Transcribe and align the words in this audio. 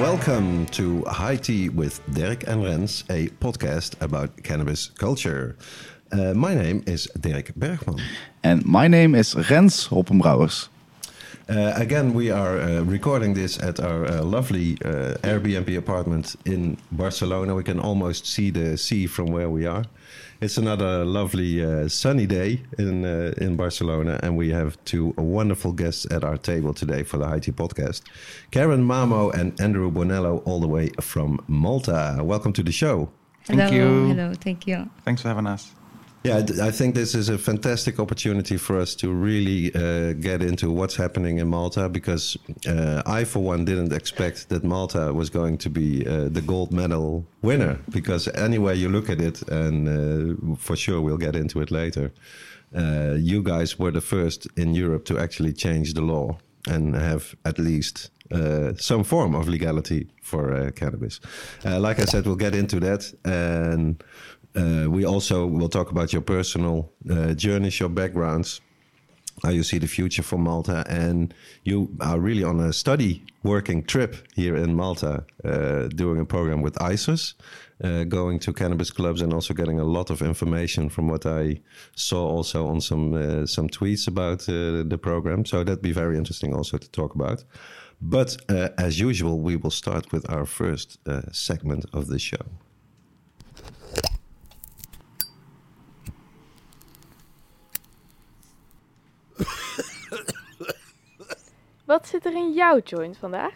Welcome 0.00 0.66
to 0.66 1.02
High 1.06 1.36
Tea 1.36 1.70
with 1.70 2.00
Dirk 2.12 2.46
and 2.46 2.62
Rens, 2.62 3.02
a 3.10 3.28
podcast 3.40 4.00
about 4.00 4.44
cannabis 4.44 4.90
culture. 4.90 5.56
Uh, 6.10 6.32
my 6.34 6.54
name 6.54 6.82
is 6.86 7.08
Dirk 7.20 7.54
Bergman. 7.54 8.00
And 8.42 8.64
my 8.64 8.88
name 8.88 9.14
is 9.14 9.34
Rens 9.50 9.88
Hoppenbrouwers. 9.88 10.68
Uh, 11.50 11.72
again, 11.76 12.12
we 12.12 12.30
are 12.30 12.58
uh, 12.60 12.80
recording 12.82 13.34
this 13.34 13.58
at 13.58 13.80
our 13.80 14.04
uh, 14.06 14.22
lovely 14.22 14.76
uh, 14.84 15.16
Airbnb 15.22 15.76
apartment 15.78 16.36
in 16.44 16.76
Barcelona. 16.92 17.54
We 17.54 17.62
can 17.62 17.80
almost 17.80 18.26
see 18.26 18.50
the 18.50 18.76
sea 18.76 19.06
from 19.06 19.26
where 19.26 19.48
we 19.48 19.66
are. 19.66 19.84
It's 20.40 20.58
another 20.58 21.04
lovely 21.04 21.64
uh, 21.64 21.88
sunny 21.88 22.26
day 22.26 22.62
in 22.78 23.04
uh, 23.04 23.32
in 23.38 23.56
Barcelona, 23.56 24.20
and 24.22 24.36
we 24.36 24.50
have 24.50 24.76
two 24.84 25.14
wonderful 25.16 25.72
guests 25.72 26.06
at 26.12 26.22
our 26.22 26.36
table 26.36 26.74
today 26.74 27.02
for 27.02 27.18
the 27.18 27.26
High 27.26 27.40
Tea 27.40 27.52
podcast. 27.52 28.02
Karen 28.50 28.86
Mamo 28.86 29.32
and 29.32 29.58
Andrew 29.60 29.90
Bonello, 29.90 30.42
all 30.46 30.60
the 30.60 30.68
way 30.68 30.90
from 31.00 31.40
Malta. 31.48 32.18
Welcome 32.22 32.52
to 32.52 32.62
the 32.62 32.72
show. 32.72 33.08
Thank 33.44 33.60
hello, 33.60 33.74
you. 33.74 34.08
hello, 34.14 34.34
thank 34.34 34.66
you. 34.66 34.88
Thanks 35.04 35.22
for 35.22 35.28
having 35.28 35.46
us. 35.46 35.74
Yeah, 36.28 36.66
I- 36.66 36.70
think 36.70 36.94
this 36.94 37.14
is 37.14 37.28
a 37.30 37.38
fantastic 37.38 37.98
opportunity 37.98 38.58
for 38.58 38.78
us 38.78 38.94
to 38.96 39.08
really 39.10 39.74
uh, 39.74 40.12
get 40.12 40.42
into 40.42 40.70
what's 40.70 40.96
happening 40.96 41.38
in 41.38 41.48
Malta 41.48 41.88
because 41.88 42.36
uh, 42.66 43.02
I, 43.06 43.24
for 43.24 43.40
one, 43.40 43.64
didn't 43.64 43.92
expect 43.92 44.48
that 44.50 44.62
Malta 44.62 45.12
was 45.14 45.30
going 45.30 45.56
to 45.58 45.70
be 45.70 46.06
uh, 46.06 46.28
the 46.28 46.42
gold 46.42 46.70
medal 46.70 47.24
winner. 47.42 47.78
Because 47.90 48.28
anyway 48.34 48.76
you 48.76 48.90
look 48.90 49.08
at 49.08 49.20
it, 49.20 49.42
and 49.48 49.88
uh, 49.88 50.56
for 50.56 50.76
sure 50.76 51.00
we'll 51.00 51.16
get 51.26 51.34
into 51.34 51.60
it 51.62 51.70
later, 51.70 52.12
uh, 52.76 53.14
you 53.16 53.42
guys 53.42 53.78
were 53.78 53.90
the 53.92 54.02
first 54.02 54.46
in 54.56 54.74
Europe 54.74 55.04
to 55.06 55.18
actually 55.18 55.52
change 55.54 55.94
the 55.94 56.02
law 56.02 56.36
and 56.68 56.94
have 56.94 57.34
at 57.44 57.58
least 57.58 58.10
uh, 58.30 58.74
some 58.76 59.04
form 59.04 59.34
of 59.34 59.48
legality 59.48 60.06
for 60.22 60.52
uh, 60.54 60.70
cannabis. 60.72 61.20
Uh, 61.64 61.80
like 61.80 61.98
I 61.98 62.04
said, 62.04 62.26
we'll 62.26 62.36
get 62.36 62.54
into 62.54 62.78
that. 62.80 63.10
And 63.24 64.04
we 64.54 65.04
also 65.04 65.46
will 65.46 65.68
talk 65.68 65.90
about 65.90 66.12
your 66.12 66.22
personal 66.22 66.92
uh, 67.10 67.34
journeys, 67.34 67.78
your 67.80 67.88
backgrounds, 67.88 68.60
how 69.42 69.50
you 69.50 69.62
see 69.62 69.78
the 69.78 69.86
future 69.86 70.22
for 70.22 70.38
Malta. 70.38 70.84
And 70.88 71.34
you 71.64 71.96
are 72.00 72.18
really 72.18 72.44
on 72.44 72.60
a 72.60 72.72
study 72.72 73.24
working 73.42 73.84
trip 73.84 74.16
here 74.34 74.56
in 74.56 74.74
Malta, 74.74 75.24
uh, 75.44 75.88
doing 75.88 76.20
a 76.20 76.24
program 76.24 76.62
with 76.62 76.74
ICEERS. 76.74 77.34
Uh, 77.84 78.02
going 78.02 78.40
to 78.40 78.52
cannabis 78.52 78.90
clubs 78.90 79.22
and 79.22 79.32
also 79.32 79.54
getting 79.54 79.78
a 79.78 79.84
lot 79.84 80.10
of 80.10 80.20
information 80.20 80.88
from 80.88 81.06
what 81.06 81.24
I 81.24 81.60
saw 81.94 82.26
also 82.26 82.66
on 82.66 82.80
some 82.80 83.14
uh, 83.14 83.46
some 83.46 83.68
tweets 83.68 84.08
about 84.08 84.48
uh, 84.48 84.82
the 84.82 84.98
program. 85.00 85.44
So 85.44 85.62
that'd 85.62 85.80
be 85.80 85.92
very 85.92 86.18
interesting 86.18 86.52
also 86.52 86.76
to 86.76 86.90
talk 86.90 87.14
about. 87.14 87.44
But 88.00 88.36
uh, 88.48 88.70
as 88.78 88.98
usual, 88.98 89.38
we 89.38 89.54
will 89.54 89.70
start 89.70 90.10
with 90.10 90.28
our 90.28 90.44
first 90.44 90.98
uh, 91.06 91.30
segment 91.30 91.84
of 91.92 92.08
the 92.08 92.18
show. 92.18 92.46
Wat 101.84 102.06
zit 102.08 102.26
er 102.26 102.34
in 102.34 102.52
jouw 102.52 102.80
joint 102.84 103.16
vandaag? 103.16 103.54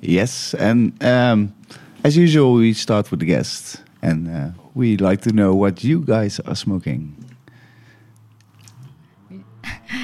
Yes, 0.00 0.54
and 0.54 1.02
um, 1.02 1.54
as 2.02 2.16
usual, 2.16 2.54
we 2.54 2.72
start 2.72 3.10
with 3.10 3.20
the 3.20 3.26
guest. 3.26 3.82
And 4.02 4.28
uh, 4.28 4.50
we 4.74 4.96
like 4.98 5.22
to 5.22 5.32
know 5.32 5.54
what 5.54 5.82
you 5.82 6.00
guys 6.00 6.38
are 6.40 6.54
smoking. 6.54 7.23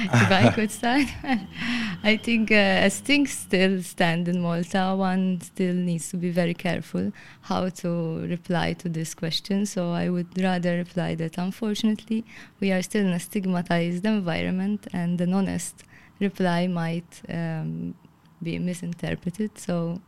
if 0.23 0.31
I 0.31 0.51
could 0.55 0.71
start, 0.71 1.07
I 2.03 2.17
think 2.17 2.51
uh, 2.51 2.85
as 2.87 2.99
things 2.99 3.31
still 3.31 3.83
stand 3.83 4.27
in 4.27 4.41
Malta, 4.41 4.95
one 4.97 5.41
still 5.41 5.75
needs 5.75 6.09
to 6.09 6.17
be 6.17 6.31
very 6.31 6.53
careful 6.53 7.11
how 7.41 7.69
to 7.69 7.89
reply 8.27 8.73
to 8.73 8.89
this 8.89 9.13
question. 9.13 9.65
So 9.65 9.91
I 9.91 10.09
would 10.09 10.41
rather 10.41 10.77
reply 10.77 11.15
that 11.15 11.37
unfortunately 11.37 12.25
we 12.59 12.71
are 12.71 12.81
still 12.81 13.05
in 13.05 13.13
a 13.13 13.19
stigmatized 13.19 14.05
environment, 14.05 14.87
and 14.93 15.19
an 15.21 15.33
honest 15.33 15.83
reply 16.19 16.67
might 16.67 17.21
um, 17.29 17.93
be 18.41 18.57
misinterpreted. 18.59 19.51
So 19.57 20.01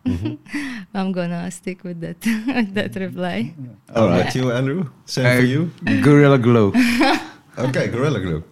I'm 0.94 1.12
gonna 1.12 1.52
stick 1.52 1.84
with 1.84 2.02
that 2.02 2.18
with 2.48 2.74
that 2.74 2.96
reply. 2.96 3.54
All 3.96 4.08
right. 4.08 4.26
right, 4.26 4.36
you, 4.36 4.52
Andrew. 4.52 4.90
Same 5.06 5.40
for 5.40 5.46
you. 5.46 5.72
Gorilla 6.02 6.38
glue. 6.40 6.74
Okay, 7.58 7.88
Gorilla 7.88 8.20
Glue. 8.20 8.44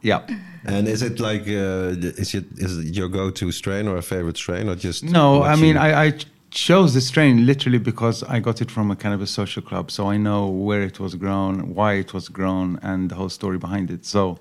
yeah. 0.00 0.22
And 0.66 0.88
is 0.88 1.02
it 1.02 1.20
like 1.20 1.42
uh, 1.42 2.18
is 2.22 2.34
it 2.34 2.44
is 2.56 2.78
it 2.78 2.94
your 2.94 3.08
go-to 3.08 3.52
strain 3.52 3.88
or 3.88 3.96
a 3.96 4.02
favorite 4.02 4.36
strain 4.36 4.68
or 4.68 4.74
just 4.74 5.02
No, 5.04 5.42
I 5.42 5.56
mean, 5.56 5.74
you- 5.74 5.80
I, 5.80 6.04
I 6.06 6.12
chose 6.50 6.94
the 6.94 7.00
strain 7.00 7.44
literally 7.46 7.78
because 7.78 8.22
I 8.22 8.38
got 8.40 8.60
it 8.62 8.70
from 8.70 8.90
a 8.90 8.96
cannabis 8.96 9.30
social 9.30 9.62
club. 9.62 9.90
So 9.90 10.08
I 10.10 10.16
know 10.16 10.48
where 10.48 10.82
it 10.82 10.98
was 11.00 11.14
grown, 11.16 11.74
why 11.74 11.94
it 11.94 12.14
was 12.14 12.28
grown, 12.28 12.78
and 12.82 13.10
the 13.10 13.14
whole 13.16 13.28
story 13.28 13.58
behind 13.58 13.90
it. 13.90 14.06
So 14.06 14.38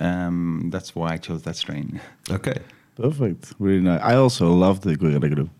um, 0.00 0.70
that's 0.72 0.94
why 0.94 1.12
I 1.12 1.16
chose 1.18 1.42
that 1.42 1.56
strain. 1.56 2.00
okay. 2.30 2.58
Perfect. 2.96 3.54
Really 3.58 3.80
nice. 3.82 4.00
I 4.02 4.14
also 4.16 4.52
love 4.52 4.80
the 4.80 4.96
Gorilla 4.96 5.28
Glue. 5.28 5.50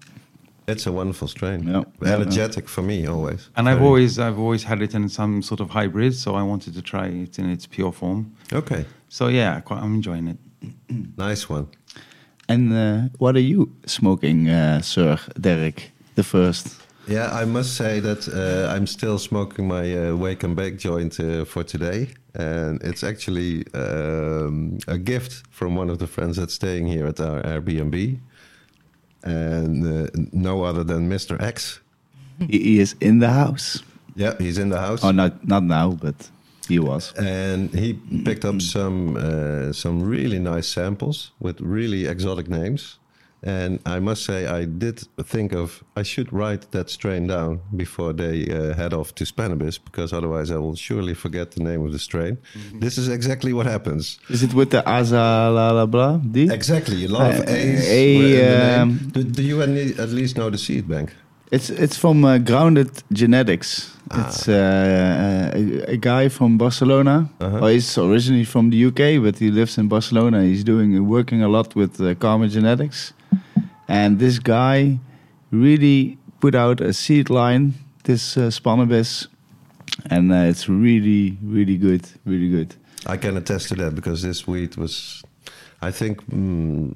It's 0.69 0.87
a 0.87 0.93
wonderful 0.93 1.27
strain. 1.29 1.67
Yeah. 1.67 1.83
Yeah, 2.03 2.15
Energetic 2.15 2.69
for 2.69 2.83
me 2.83 3.07
always. 3.07 3.49
And 3.57 3.69
I've 3.69 3.83
always, 3.83 4.19
I've 4.19 4.39
always 4.39 4.63
had 4.63 4.83
it 4.83 4.95
in 4.95 5.09
some 5.09 5.43
sort 5.43 5.61
of 5.61 5.71
hybrid. 5.71 6.15
So 6.15 6.35
I 6.35 6.43
wanted 6.43 6.75
to 6.75 6.83
try 6.83 7.07
it 7.09 7.39
in 7.39 7.51
its 7.51 7.67
pure 7.67 7.93
form. 7.93 8.35
okay. 8.53 8.85
So 9.11 9.27
yeah, 9.27 9.57
I 9.57 9.61
quite, 9.61 9.83
I'm 9.83 9.95
enjoying 9.95 10.29
it. 10.29 10.39
Nice 11.17 11.49
one. 11.49 11.67
And 12.49 12.73
uh, 12.73 13.09
what 13.19 13.37
are 13.37 13.47
you 13.53 13.73
smoking, 13.87 14.49
uh, 14.49 14.81
Sir 14.83 15.19
Dirk? 15.39 15.91
The 16.15 16.23
first. 16.23 16.77
Yeah, 17.09 17.29
I 17.33 17.45
must 17.45 17.77
say 17.77 18.01
that 18.01 18.29
uh, 18.29 18.73
I'm 18.73 18.87
still 18.87 19.19
smoking 19.19 19.67
my 19.69 19.85
uh, 19.97 20.15
wake 20.15 20.45
and 20.45 20.55
bake 20.55 20.79
joint 20.79 21.19
uh, 21.19 21.45
for 21.45 21.65
today, 21.65 22.09
and 22.35 22.81
it's 22.83 23.03
actually 23.03 23.65
um, 23.75 24.79
a 24.87 24.97
gift 24.99 25.43
from 25.51 25.75
one 25.75 25.91
of 25.91 25.99
the 25.99 26.07
friends 26.07 26.37
that's 26.37 26.55
staying 26.55 26.87
here 26.87 27.07
at 27.07 27.21
our 27.21 27.43
Airbnb, 27.43 28.19
and 29.25 29.87
uh, 29.87 30.11
no 30.33 30.63
other 30.63 30.85
than 30.85 31.09
Mr. 31.09 31.41
X. 31.43 31.81
he, 32.39 32.59
he 32.59 32.81
is 32.81 32.95
in 33.01 33.19
the 33.19 33.31
house. 33.31 33.83
Yeah, 34.15 34.35
he's 34.39 34.59
in 34.59 34.69
the 34.69 34.79
house. 34.81 35.03
Oh, 35.03 35.11
not 35.11 35.47
not 35.47 35.65
now, 35.65 35.93
but 35.93 36.31
he 36.71 36.79
was. 36.79 37.13
and 37.19 37.71
he 37.83 37.89
picked 38.25 38.45
up 38.45 38.61
some 38.61 39.17
uh, 39.17 39.73
some 39.73 39.97
really 40.17 40.39
nice 40.39 40.69
samples 40.69 41.33
with 41.41 41.57
really 41.61 42.03
exotic 42.07 42.49
names. 42.49 42.97
And 43.43 43.79
I 43.97 44.01
must 44.01 44.23
say, 44.25 44.41
I 44.61 44.67
did 44.67 44.97
think 45.33 45.55
of 45.55 45.83
I 46.01 46.03
should 46.05 46.29
write 46.31 46.63
that 46.73 46.91
strain 46.91 47.27
down 47.27 47.61
before 47.75 48.13
they 48.13 48.37
uh, 48.51 48.75
head 48.81 48.93
off 48.93 49.15
to 49.15 49.25
Spannabis, 49.25 49.79
because 49.83 50.13
otherwise 50.19 50.51
I 50.51 50.59
will 50.65 50.77
surely 50.77 51.15
forget 51.15 51.47
the 51.53 51.63
name 51.71 51.81
of 51.87 51.91
the 51.93 51.99
strain. 51.99 52.37
This 52.85 52.99
is 52.99 53.09
exactly 53.09 53.53
what 53.55 53.65
happens. 53.67 54.19
Is 54.29 54.43
it 54.43 54.53
with 54.53 54.69
the 54.71 54.83
Aza 54.83 55.49
la 55.59 55.71
la 55.73 55.87
bla? 55.87 56.21
Die? 56.33 56.53
Exactly, 56.53 57.07
a 57.07 57.09
lot 57.09 57.31
of 57.35 57.41
Uh, 57.41 57.57
A's. 57.57 57.89
A, 57.89 58.19
were 58.19 58.25
in 58.25 58.31
the 58.33 58.67
name. 58.67 58.81
um, 58.83 59.09
do, 59.15 59.21
do 59.25 59.43
you 59.43 59.63
at 59.63 60.11
least 60.11 60.37
know 60.37 60.51
the 60.51 60.59
seed 60.59 60.85
bank? 60.87 61.09
It's 61.51 61.69
it's 61.69 61.97
from 61.97 62.25
uh, 62.25 62.39
Grounded 62.39 63.03
Genetics. 63.13 63.91
Ah. 64.11 64.27
It's 64.27 64.49
uh, 64.49 65.51
a, 65.55 65.93
a 65.93 65.97
guy 65.97 66.29
from 66.29 66.59
Barcelona. 66.59 67.29
Uh-huh. 67.41 67.59
Well, 67.61 67.69
he's 67.69 67.99
originally 67.99 68.45
from 68.45 68.71
the 68.71 68.87
UK, 68.87 69.23
but 69.23 69.39
he 69.39 69.51
lives 69.51 69.77
in 69.77 69.89
Barcelona. 69.89 70.43
He's 70.43 70.63
doing 70.63 71.09
working 71.09 71.43
a 71.43 71.49
lot 71.49 71.75
with 71.75 72.01
uh, 72.01 72.15
Karma 72.15 72.49
Genetics, 72.49 73.13
and 73.89 74.19
this 74.19 74.39
guy 74.39 74.99
really 75.51 76.19
put 76.41 76.55
out 76.55 76.81
a 76.81 76.93
seed 76.93 77.31
line. 77.31 77.75
This 78.05 78.37
uh, 78.37 78.51
Spannabis, 78.51 79.27
and 80.09 80.33
uh, 80.33 80.51
it's 80.51 80.69
really, 80.69 81.37
really 81.43 81.77
good, 81.77 82.09
really 82.25 82.49
good. 82.49 82.75
I 83.07 83.17
can 83.17 83.37
attest 83.37 83.69
to 83.69 83.75
that 83.77 83.95
because 83.95 84.23
this 84.23 84.47
weed 84.47 84.77
was, 84.77 85.23
I 85.83 85.91
think, 85.91 86.23
mm, 86.31 86.95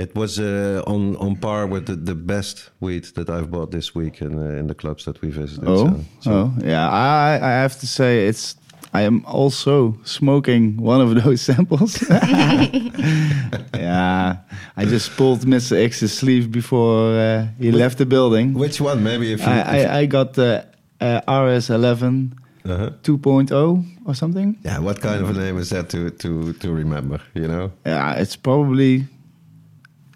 it 0.00 0.14
was 0.14 0.38
uh, 0.38 0.82
on 0.86 1.16
on 1.16 1.36
par 1.36 1.66
with 1.66 1.84
the, 1.86 1.96
the 1.96 2.14
best 2.14 2.70
weed 2.80 3.04
that 3.14 3.28
I've 3.28 3.50
bought 3.50 3.70
this 3.70 3.94
week 3.94 4.20
in 4.22 4.38
uh, 4.38 4.58
in 4.60 4.66
the 4.66 4.74
clubs 4.74 5.04
that 5.04 5.20
we 5.22 5.30
visited. 5.30 5.68
Oh, 5.68 5.76
So- 5.76 5.94
so- 6.20 6.32
oh, 6.32 6.52
yeah. 6.66 6.88
I 6.88 7.34
I 7.50 7.52
have 7.62 7.74
to 7.80 7.86
say 7.86 8.28
it's. 8.28 8.56
I 8.92 9.02
am 9.06 9.22
also 9.24 9.94
smoking 10.04 10.76
one 10.82 11.00
of 11.00 11.14
those 11.24 11.40
samples. 11.40 12.02
yeah, 13.74 14.36
I 14.76 14.84
just 14.84 15.16
pulled 15.16 15.40
Mr. 15.46 15.76
X's 15.76 16.12
sleeve 16.12 16.50
before 16.50 17.14
uh, 17.14 17.46
he 17.58 17.70
left 17.72 17.98
the 17.98 18.06
building. 18.06 18.54
Which 18.54 18.80
one? 18.80 19.02
Maybe 19.02 19.32
if 19.32 19.40
you, 19.40 19.46
I, 19.46 19.60
I, 19.84 19.98
I 20.00 20.06
got 20.06 20.34
the 20.34 20.64
uh, 21.00 21.20
RS11 21.28 22.32
Uh-huh. 22.64 22.90
2.0 23.02 23.84
or 24.06 24.14
something. 24.14 24.56
Yeah, 24.64 24.80
what 24.80 25.00
kind 25.00 25.22
of 25.22 25.30
a 25.30 25.32
name 25.32 25.56
is 25.60 25.68
that 25.70 25.88
to 25.90 26.10
to 26.10 26.52
to 26.52 26.68
remember? 26.74 27.18
You 27.34 27.46
know. 27.48 27.70
Yeah, 27.86 28.20
it's 28.20 28.36
probably 28.36 29.06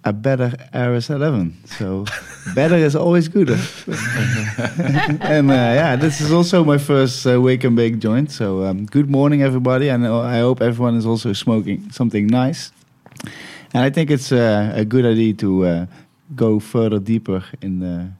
a 0.05 0.13
better 0.13 0.53
RS 0.75 1.11
11. 1.11 1.57
So 1.65 2.05
better 2.55 2.77
is 2.77 2.95
always 2.95 3.29
good. 3.29 3.49
and 5.23 5.51
uh, 5.51 5.55
yeah, 5.55 5.97
this 5.97 6.21
is 6.21 6.31
also 6.31 6.63
my 6.65 6.79
first 6.79 7.27
uh, 7.27 7.41
wake 7.41 7.65
and 7.65 7.75
bake 7.75 7.99
joint. 7.99 8.31
So 8.31 8.65
um, 8.65 8.87
good 8.87 9.11
morning, 9.11 9.43
everybody, 9.43 9.89
and 9.89 10.07
I 10.07 10.39
hope 10.41 10.61
everyone 10.61 10.97
is 10.97 11.07
also 11.07 11.33
smoking 11.33 11.91
something 11.91 12.27
nice. 12.27 12.71
And 13.73 13.83
I 13.83 13.91
think 13.91 14.11
it's 14.11 14.31
uh, 14.31 14.73
a 14.75 14.85
good 14.85 15.07
idea 15.07 15.33
to 15.35 15.65
uh, 15.65 15.87
go 16.37 16.61
further 16.61 16.99
deeper 16.99 17.43
in 17.61 17.81
the 17.81 18.13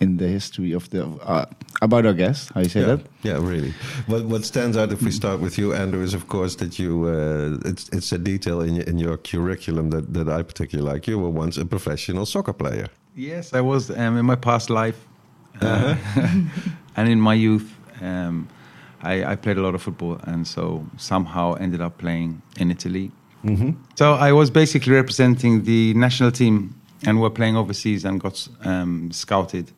in 0.00 0.16
the 0.16 0.28
history 0.28 0.72
of 0.72 0.88
the 0.90 1.06
uh, 1.06 1.46
about 1.82 2.06
our 2.06 2.12
guest. 2.12 2.50
How 2.54 2.60
you 2.60 2.68
say 2.68 2.80
yeah, 2.80 2.86
that? 2.86 3.00
Yeah, 3.22 3.38
really. 3.40 3.72
What 4.06 4.24
what 4.24 4.44
stands 4.44 4.76
out 4.76 4.92
if 4.92 5.02
we 5.02 5.10
start 5.10 5.40
with 5.40 5.58
you, 5.58 5.74
Andrew, 5.74 6.02
is 6.02 6.14
of 6.14 6.28
course 6.28 6.56
that 6.56 6.78
you 6.78 7.06
uh, 7.06 7.68
it's 7.68 7.88
it's 7.90 8.12
a 8.12 8.18
detail 8.18 8.60
in 8.60 8.74
your, 8.76 8.84
in 8.84 8.98
your 8.98 9.16
curriculum 9.16 9.90
that 9.90 10.12
that 10.14 10.28
I 10.28 10.42
particularly 10.42 10.90
like. 10.92 11.06
You 11.06 11.18
were 11.18 11.30
once 11.30 11.56
a 11.56 11.64
professional 11.64 12.26
soccer 12.26 12.52
player. 12.52 12.88
Yes, 13.14 13.54
I 13.54 13.60
was 13.60 13.90
um, 13.90 14.18
in 14.18 14.26
my 14.26 14.36
past 14.36 14.68
life, 14.68 15.06
uh, 15.62 15.96
and 16.96 17.08
in 17.08 17.20
my 17.20 17.34
youth, 17.34 17.74
um, 18.02 18.48
I, 19.02 19.32
I 19.32 19.36
played 19.36 19.56
a 19.56 19.62
lot 19.62 19.74
of 19.74 19.82
football, 19.82 20.20
and 20.24 20.46
so 20.46 20.84
somehow 20.98 21.54
ended 21.54 21.80
up 21.80 21.96
playing 21.98 22.42
in 22.58 22.70
Italy. 22.70 23.10
Mm-hmm. 23.44 23.70
So 23.94 24.14
I 24.14 24.32
was 24.32 24.50
basically 24.50 24.92
representing 24.92 25.64
the 25.64 25.94
national 25.94 26.30
team, 26.30 26.74
and 27.06 27.20
we're 27.20 27.30
playing 27.30 27.56
overseas, 27.56 28.04
and 28.04 28.20
got 28.20 28.48
um, 28.64 29.10
scouted. 29.12 29.72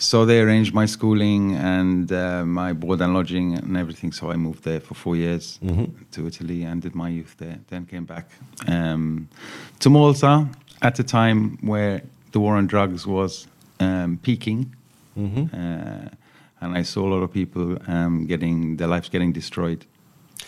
So 0.00 0.24
they 0.24 0.40
arranged 0.40 0.72
my 0.74 0.86
schooling 0.86 1.56
and 1.56 2.10
uh, 2.12 2.44
my 2.44 2.72
board 2.72 3.00
and 3.00 3.12
lodging 3.14 3.54
and 3.54 3.76
everything. 3.76 4.12
So 4.12 4.30
I 4.30 4.36
moved 4.36 4.62
there 4.62 4.80
for 4.80 4.94
four 4.94 5.16
years 5.16 5.58
Mhm. 5.62 5.90
to 6.12 6.26
Italy 6.26 6.62
and 6.64 6.80
did 6.82 6.94
my 6.94 7.08
youth 7.08 7.34
there. 7.38 7.58
Then 7.68 7.84
came 7.86 8.04
back 8.04 8.30
um, 8.68 9.28
to 9.80 9.90
Malta 9.90 10.46
at 10.82 10.98
a 11.00 11.02
time 11.02 11.58
where 11.62 12.02
the 12.32 12.38
war 12.38 12.56
on 12.56 12.66
drugs 12.68 13.06
was 13.06 13.48
um, 13.80 14.18
peaking, 14.22 14.74
Mm-hmm. 15.16 15.46
uh, 15.52 16.08
and 16.60 16.78
I 16.78 16.82
saw 16.84 17.00
a 17.08 17.10
lot 17.14 17.22
of 17.24 17.32
people 17.32 17.76
um, 17.88 18.26
getting 18.26 18.76
their 18.76 18.86
lives 18.88 19.08
getting 19.08 19.32
destroyed. 19.32 19.84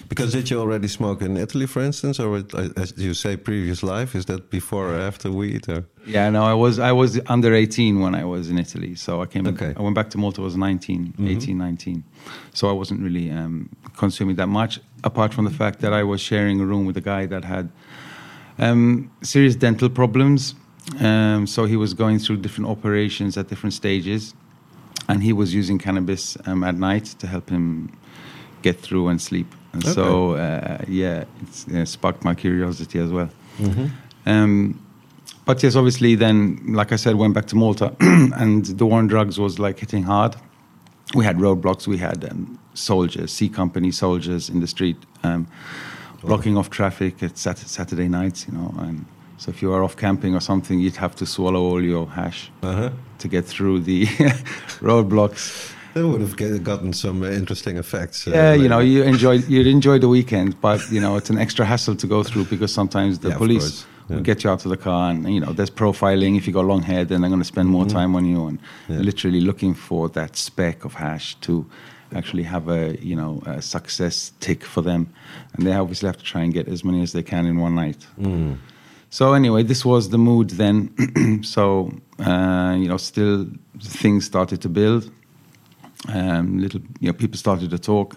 Because 0.08 0.32
did 0.32 0.50
you 0.50 0.60
already 0.60 0.88
smoke 0.88 1.22
in 1.22 1.36
Italy, 1.36 1.66
for 1.66 1.82
instance, 1.82 2.18
or 2.18 2.36
uh, 2.36 2.68
as 2.76 2.94
you 2.96 3.14
say, 3.14 3.36
previous 3.36 3.82
life? 3.82 4.14
Is 4.14 4.26
that 4.26 4.50
before 4.50 4.94
or 4.94 4.98
after 4.98 5.30
weed? 5.30 5.68
Or 5.68 5.84
Yeah, 6.06 6.30
no, 6.30 6.42
I 6.44 6.54
was 6.54 6.78
I 6.78 6.92
was 6.92 7.20
under 7.26 7.54
18 7.54 8.00
when 8.00 8.14
I 8.14 8.24
was 8.24 8.50
in 8.50 8.58
Italy. 8.58 8.94
So 8.94 9.22
I 9.22 9.26
came 9.26 9.46
Okay. 9.46 9.74
I 9.76 9.82
went 9.82 9.94
back 9.94 10.10
to 10.10 10.18
Malta 10.18 10.40
I 10.40 10.44
was 10.44 10.56
19, 10.56 11.14
18, 11.26 11.58
19. 11.58 12.04
So 12.52 12.68
I 12.68 12.72
wasn't 12.72 13.00
really 13.00 13.30
um, 13.30 13.68
consuming 13.96 14.36
that 14.36 14.48
much 14.48 14.80
apart 15.04 15.34
from 15.34 15.44
the 15.44 15.50
fact 15.50 15.80
that 15.80 15.92
I 15.92 16.02
was 16.02 16.20
sharing 16.20 16.60
a 16.60 16.64
room 16.64 16.86
with 16.86 16.96
a 16.96 17.00
guy 17.00 17.26
that 17.26 17.44
had 17.44 17.70
um, 18.58 19.10
serious 19.22 19.56
dental 19.56 19.88
problems. 19.88 20.54
Um, 20.98 21.46
so 21.46 21.66
he 21.66 21.76
was 21.76 21.94
going 21.94 22.18
through 22.18 22.38
different 22.38 22.68
operations 22.68 23.36
at 23.36 23.48
different 23.48 23.74
stages 23.74 24.34
and 25.08 25.22
he 25.22 25.32
was 25.32 25.54
using 25.54 25.78
cannabis 25.78 26.36
um, 26.46 26.62
at 26.64 26.74
night 26.74 27.04
to 27.20 27.26
help 27.26 27.50
him 27.50 27.90
get 28.62 28.78
through 28.78 29.08
and 29.08 29.20
sleep. 29.20 29.54
And 29.72 29.84
so 29.84 30.32
uh, 30.32 30.84
yeah, 30.88 31.24
it's 31.42 31.68
uh, 31.68 31.84
sparked 31.84 32.24
my 32.24 32.34
curiosity 32.34 32.98
as 32.98 33.10
well. 33.10 33.30
Um, 34.26 34.80
but 35.44 35.62
yes, 35.62 35.74
obviously, 35.74 36.14
then, 36.14 36.60
like 36.74 36.92
I 36.92 36.96
said, 36.96 37.16
went 37.16 37.34
back 37.34 37.46
to 37.46 37.56
Malta, 37.56 37.94
and 38.00 38.64
the 38.64 38.86
war 38.86 38.98
on 38.98 39.06
drugs 39.06 39.38
was 39.38 39.58
like 39.58 39.78
hitting 39.78 40.04
hard. 40.04 40.36
We 41.14 41.24
had 41.24 41.38
roadblocks, 41.38 41.86
we 41.86 41.98
had 41.98 42.24
um, 42.30 42.58
soldiers, 42.74 43.32
C 43.32 43.48
company 43.48 43.90
soldiers 43.90 44.48
in 44.48 44.60
the 44.60 44.66
street, 44.66 44.96
um, 45.24 45.48
blocking 46.22 46.56
off 46.56 46.70
traffic 46.70 47.22
at 47.22 47.36
Sat- 47.36 47.58
Saturday 47.58 48.08
nights, 48.08 48.46
you 48.46 48.56
know. 48.56 48.72
And 48.78 49.06
so, 49.38 49.50
if 49.50 49.62
you 49.62 49.70
were 49.70 49.82
off 49.82 49.96
camping 49.96 50.34
or 50.34 50.40
something, 50.40 50.78
you'd 50.78 50.96
have 50.96 51.16
to 51.16 51.26
swallow 51.26 51.60
all 51.60 51.82
your 51.82 52.06
hash 52.06 52.50
uh-huh. 52.62 52.90
to 53.18 53.28
get 53.28 53.44
through 53.44 53.80
the 53.80 54.06
roadblocks. 54.80 55.72
That 55.94 56.06
would 56.06 56.20
have 56.20 56.36
get, 56.36 56.62
gotten 56.64 56.92
some 56.92 57.22
uh, 57.22 57.30
interesting 57.30 57.76
effects. 57.78 58.26
uh, 58.26 58.30
Yeah, 58.30 58.52
you 58.54 58.68
know, 58.68 58.78
you 58.80 59.02
enjoy 59.02 59.34
you'd 59.48 59.66
enjoy 59.66 59.98
the 59.98 60.08
weekend, 60.08 60.60
but 60.60 60.80
you 60.90 61.00
know, 61.00 61.16
it's 61.16 61.30
an 61.30 61.38
extra 61.38 61.64
hassle 61.64 61.96
to 61.96 62.06
go 62.06 62.22
through 62.22 62.44
because 62.44 62.72
sometimes 62.72 63.18
the 63.18 63.28
Yeah, 63.30 63.36
police 63.38 63.84
yeah. 64.08 64.16
will 64.16 64.22
get 64.22 64.44
you 64.44 64.50
out 64.50 64.64
of 64.64 64.70
the 64.70 64.76
car, 64.76 65.10
and 65.10 65.32
you 65.34 65.40
know, 65.40 65.52
there's 65.52 65.70
profiling. 65.70 66.36
If 66.36 66.46
you 66.46 66.52
got 66.52 66.64
long 66.64 66.82
hair, 66.82 67.04
then 67.04 67.20
they're 67.20 67.30
going 67.30 67.42
to 67.42 67.52
spend 67.56 67.68
more 67.68 67.86
time 67.86 68.14
on 68.16 68.24
you, 68.24 68.46
and 68.46 68.58
Mm-hmm. 68.58 68.92
Yeah. 68.92 69.00
literally 69.00 69.40
looking 69.40 69.74
for 69.74 70.08
that 70.10 70.36
speck 70.36 70.84
of 70.84 70.94
hash 70.94 71.34
to 71.40 71.64
actually 72.14 72.42
have 72.44 72.68
a 72.68 72.96
you 73.10 73.14
know 73.16 73.40
a 73.46 73.60
success 73.62 74.32
tick 74.40 74.64
for 74.64 74.82
them, 74.82 75.06
and 75.54 75.66
they 75.66 75.72
obviously 75.72 76.06
have 76.08 76.18
to 76.18 76.24
try 76.24 76.42
and 76.44 76.52
get 76.54 76.68
as 76.68 76.82
many 76.84 77.02
as 77.02 77.10
they 77.12 77.22
can 77.22 77.46
in 77.46 77.56
one 77.60 77.74
night. 77.74 78.06
Mm. 78.18 78.56
So 79.10 79.32
anyway, 79.34 79.64
this 79.64 79.84
was 79.84 80.08
the 80.10 80.18
mood 80.18 80.50
then. 80.50 80.76
so 81.42 81.90
uh, 82.20 82.74
you 82.78 82.88
know, 82.88 82.96
still 82.98 83.46
things 83.82 84.24
started 84.24 84.60
to 84.62 84.68
build. 84.68 85.10
Um, 86.08 86.58
little, 86.58 86.80
you 87.00 87.08
know, 87.08 87.12
people 87.12 87.36
started 87.38 87.70
to 87.70 87.78
talk. 87.78 88.16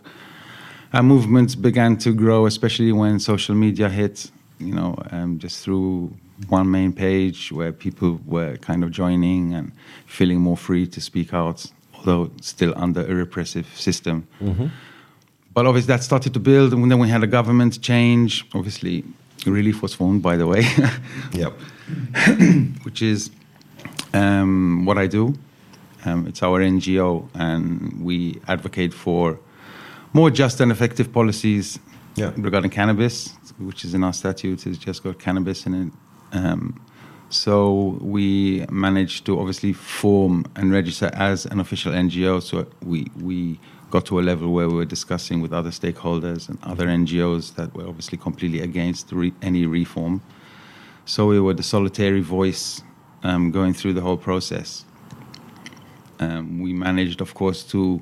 Our 0.94 1.04
movements 1.04 1.56
began 1.56 1.98
to 1.98 2.14
grow, 2.14 2.46
especially 2.46 2.92
when 2.92 3.20
social 3.20 3.56
media 3.56 3.90
hit. 3.90 4.32
You 4.60 4.74
know, 4.76 4.96
um, 5.12 5.40
just 5.40 5.64
through 5.64 6.14
one 6.48 6.70
main 6.72 6.94
page 6.94 7.52
where 7.52 7.72
people 7.74 8.20
were 8.26 8.56
kind 8.58 8.84
of 8.84 8.92
joining 8.92 9.54
and 9.54 9.72
feeling 10.06 10.40
more 10.40 10.56
free 10.58 10.88
to 10.88 11.02
speak 11.02 11.34
out, 11.34 11.66
although 11.98 12.32
still 12.42 12.74
under 12.78 13.02
a 13.02 13.14
repressive 13.16 13.68
system. 13.76 14.28
But 15.54 15.66
obviously, 15.66 15.88
that 15.94 16.04
started 16.04 16.34
to 16.34 16.40
build, 16.40 16.74
and 16.74 16.90
then 16.90 17.00
we 17.00 17.10
had 17.10 17.24
a 17.24 17.28
government 17.28 17.82
change. 17.82 18.46
Obviously, 18.54 19.04
ReLeaf 19.46 19.82
was 19.82 19.94
formed, 19.94 20.22
by 20.22 20.38
the 20.38 20.48
way, 20.48 20.64
Yep. 21.34 21.54
which 22.84 23.02
is 23.02 23.30
um, 24.14 24.86
what 24.86 24.98
I 24.98 25.08
do. 25.08 25.34
Um, 26.06 26.28
it's 26.28 26.44
our 26.44 26.60
NGO, 26.62 27.28
and 27.34 28.04
we 28.04 28.40
advocate 28.48 28.94
for 28.94 29.40
more 30.14 30.30
just 30.30 30.60
and 30.60 30.72
effective 30.72 31.12
policies 31.12 31.80
Yeah. 32.16 32.32
regarding 32.38 32.70
cannabis, 32.72 33.34
which 33.58 33.84
is 33.86 33.94
in 33.94 34.04
our 34.04 34.14
statutes. 34.14 34.66
It's 34.66 34.78
just 34.78 35.04
got 35.04 35.18
cannabis 35.20 35.66
in 35.66 35.74
it. 35.74 35.92
Um, 36.38 36.80
so 37.30 37.98
we 38.02 38.66
managed 38.70 39.26
to 39.26 39.40
obviously 39.40 39.74
form 39.74 40.46
and 40.56 40.72
register 40.72 41.10
as 41.14 41.46
an 41.48 41.60
official 41.60 41.92
NGO. 41.94 42.42
So 42.42 42.68
we 42.84 43.08
we 43.20 43.60
got 43.90 44.06
to 44.08 44.20
a 44.20 44.22
level 44.22 44.52
where 44.52 44.68
we 44.68 44.76
were 44.76 44.86
discussing 44.86 45.42
with 45.42 45.54
other 45.54 45.70
stakeholders 45.72 46.50
and 46.50 46.58
other 46.64 46.88
NGOs 46.88 47.56
that 47.56 47.74
were 47.76 47.88
obviously 47.88 48.18
completely 48.18 48.60
against 48.60 49.12
re- 49.12 49.34
any 49.42 49.66
reform. 49.66 50.22
So 51.06 51.28
we 51.28 51.40
were 51.40 51.54
the 51.54 51.64
solitary 51.64 52.22
voice 52.22 52.82
um, 53.24 53.52
going 53.52 53.74
through 53.74 53.94
the 53.94 54.02
whole 54.02 54.18
process. 54.18 54.86
Um, 56.20 56.60
we 56.62 56.74
managed, 56.74 57.22
of 57.22 57.34
course, 57.34 57.64
to 57.66 58.02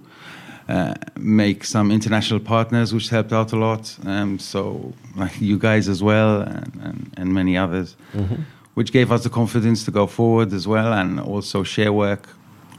uh, 0.69 0.93
make 1.17 1.63
some 1.65 1.91
international 1.91 2.39
partners, 2.39 2.93
which 2.93 3.09
helped 3.09 3.33
out 3.33 3.51
a 3.53 3.57
lot. 3.57 3.97
Um, 4.05 4.39
so, 4.39 4.93
like 5.15 5.39
you 5.41 5.57
guys 5.57 5.87
as 5.89 6.01
well, 6.03 6.41
and, 6.41 6.71
and, 6.83 7.13
and 7.17 7.33
many 7.33 7.57
others, 7.57 7.95
which 8.75 8.91
gave 8.91 9.11
us 9.11 9.23
the 9.23 9.29
confidence 9.29 9.83
to 9.85 9.91
go 9.91 10.07
forward 10.07 10.53
as 10.53 10.67
well, 10.67 10.93
and 10.93 11.19
also 11.19 11.63
share 11.63 11.91
work 11.93 12.29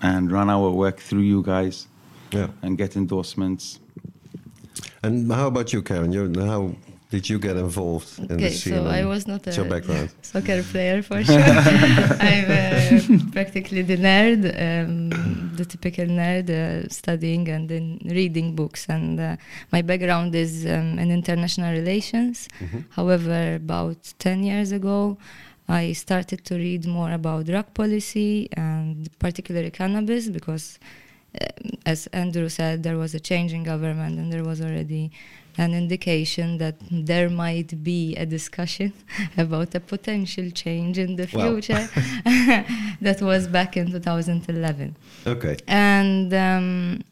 and 0.01 0.31
run 0.33 0.49
our 0.51 0.71
work 0.71 0.99
through 1.01 1.21
you 1.21 1.43
guys 1.43 1.87
Yeah. 2.33 2.49
and 2.63 2.79
get 2.79 2.97
endorsements. 2.97 3.79
And 5.03 5.31
how 5.31 5.49
about 5.49 5.73
you, 5.73 5.83
Karen? 5.83 6.13
You, 6.13 6.33
how 6.41 6.75
did 7.13 7.25
you 7.31 7.39
get 7.47 7.57
involved 7.67 8.11
in 8.19 8.25
Okay, 8.37 8.49
the 8.49 8.51
scene? 8.51 8.73
so 8.75 8.87
I 8.87 9.03
was 9.13 9.23
not 9.33 9.43
a 9.47 9.65
background? 9.75 10.09
soccer 10.33 10.63
player 10.73 10.99
for 11.09 11.19
sure. 11.29 11.39
I'm 12.31 12.47
uh, 12.51 13.31
practically 13.37 13.83
the 13.93 13.99
nerd, 14.09 14.41
um, 14.67 15.11
the 15.59 15.67
typical 15.73 16.07
nerd, 16.07 16.47
uh, 16.51 16.89
studying 17.01 17.45
and 17.55 17.65
then 17.73 17.87
reading 18.19 18.49
books. 18.61 18.83
And 18.97 19.21
uh, 19.21 19.37
my 19.75 19.83
background 19.91 20.35
is 20.35 20.65
um, 20.75 20.99
in 21.03 21.09
international 21.21 21.71
relations. 21.81 22.49
However, 22.99 23.41
about 23.57 24.01
10 24.19 24.43
years 24.51 24.73
ago, 24.73 25.19
I 25.69 25.93
started 25.93 26.41
to 26.47 26.55
read 26.57 26.87
more 26.87 27.13
about 27.13 27.45
drug 27.47 27.69
policy 27.75 28.49
and 28.57 29.09
particularly 29.19 29.71
cannabis 29.71 30.29
because, 30.39 30.79
um, 31.41 31.71
as 31.85 32.07
Andrew 32.09 32.49
said, 32.49 32.83
there 32.83 32.97
was 32.97 33.13
a 33.15 33.21
change 33.21 33.53
in 33.53 33.63
government 33.65 34.19
and 34.19 34.33
there 34.33 34.45
was 34.45 34.61
already 34.63 35.13
an 35.59 35.75
indication 35.75 36.59
that 36.59 36.77
there 36.91 37.29
might 37.29 37.83
be 37.85 38.17
a 38.17 38.25
discussion 38.25 38.93
about 39.37 39.75
a 39.75 39.81
potential 39.81 40.51
change 40.51 40.99
in 40.99 41.17
the 41.17 41.29
Wow. 41.33 41.43
future. 41.61 41.89
that 43.01 43.19
was 43.21 43.47
back 43.49 43.77
in 43.77 43.91
2011 43.91 44.97
Okay. 45.27 45.57
and 45.69 46.33
um, 46.35 47.03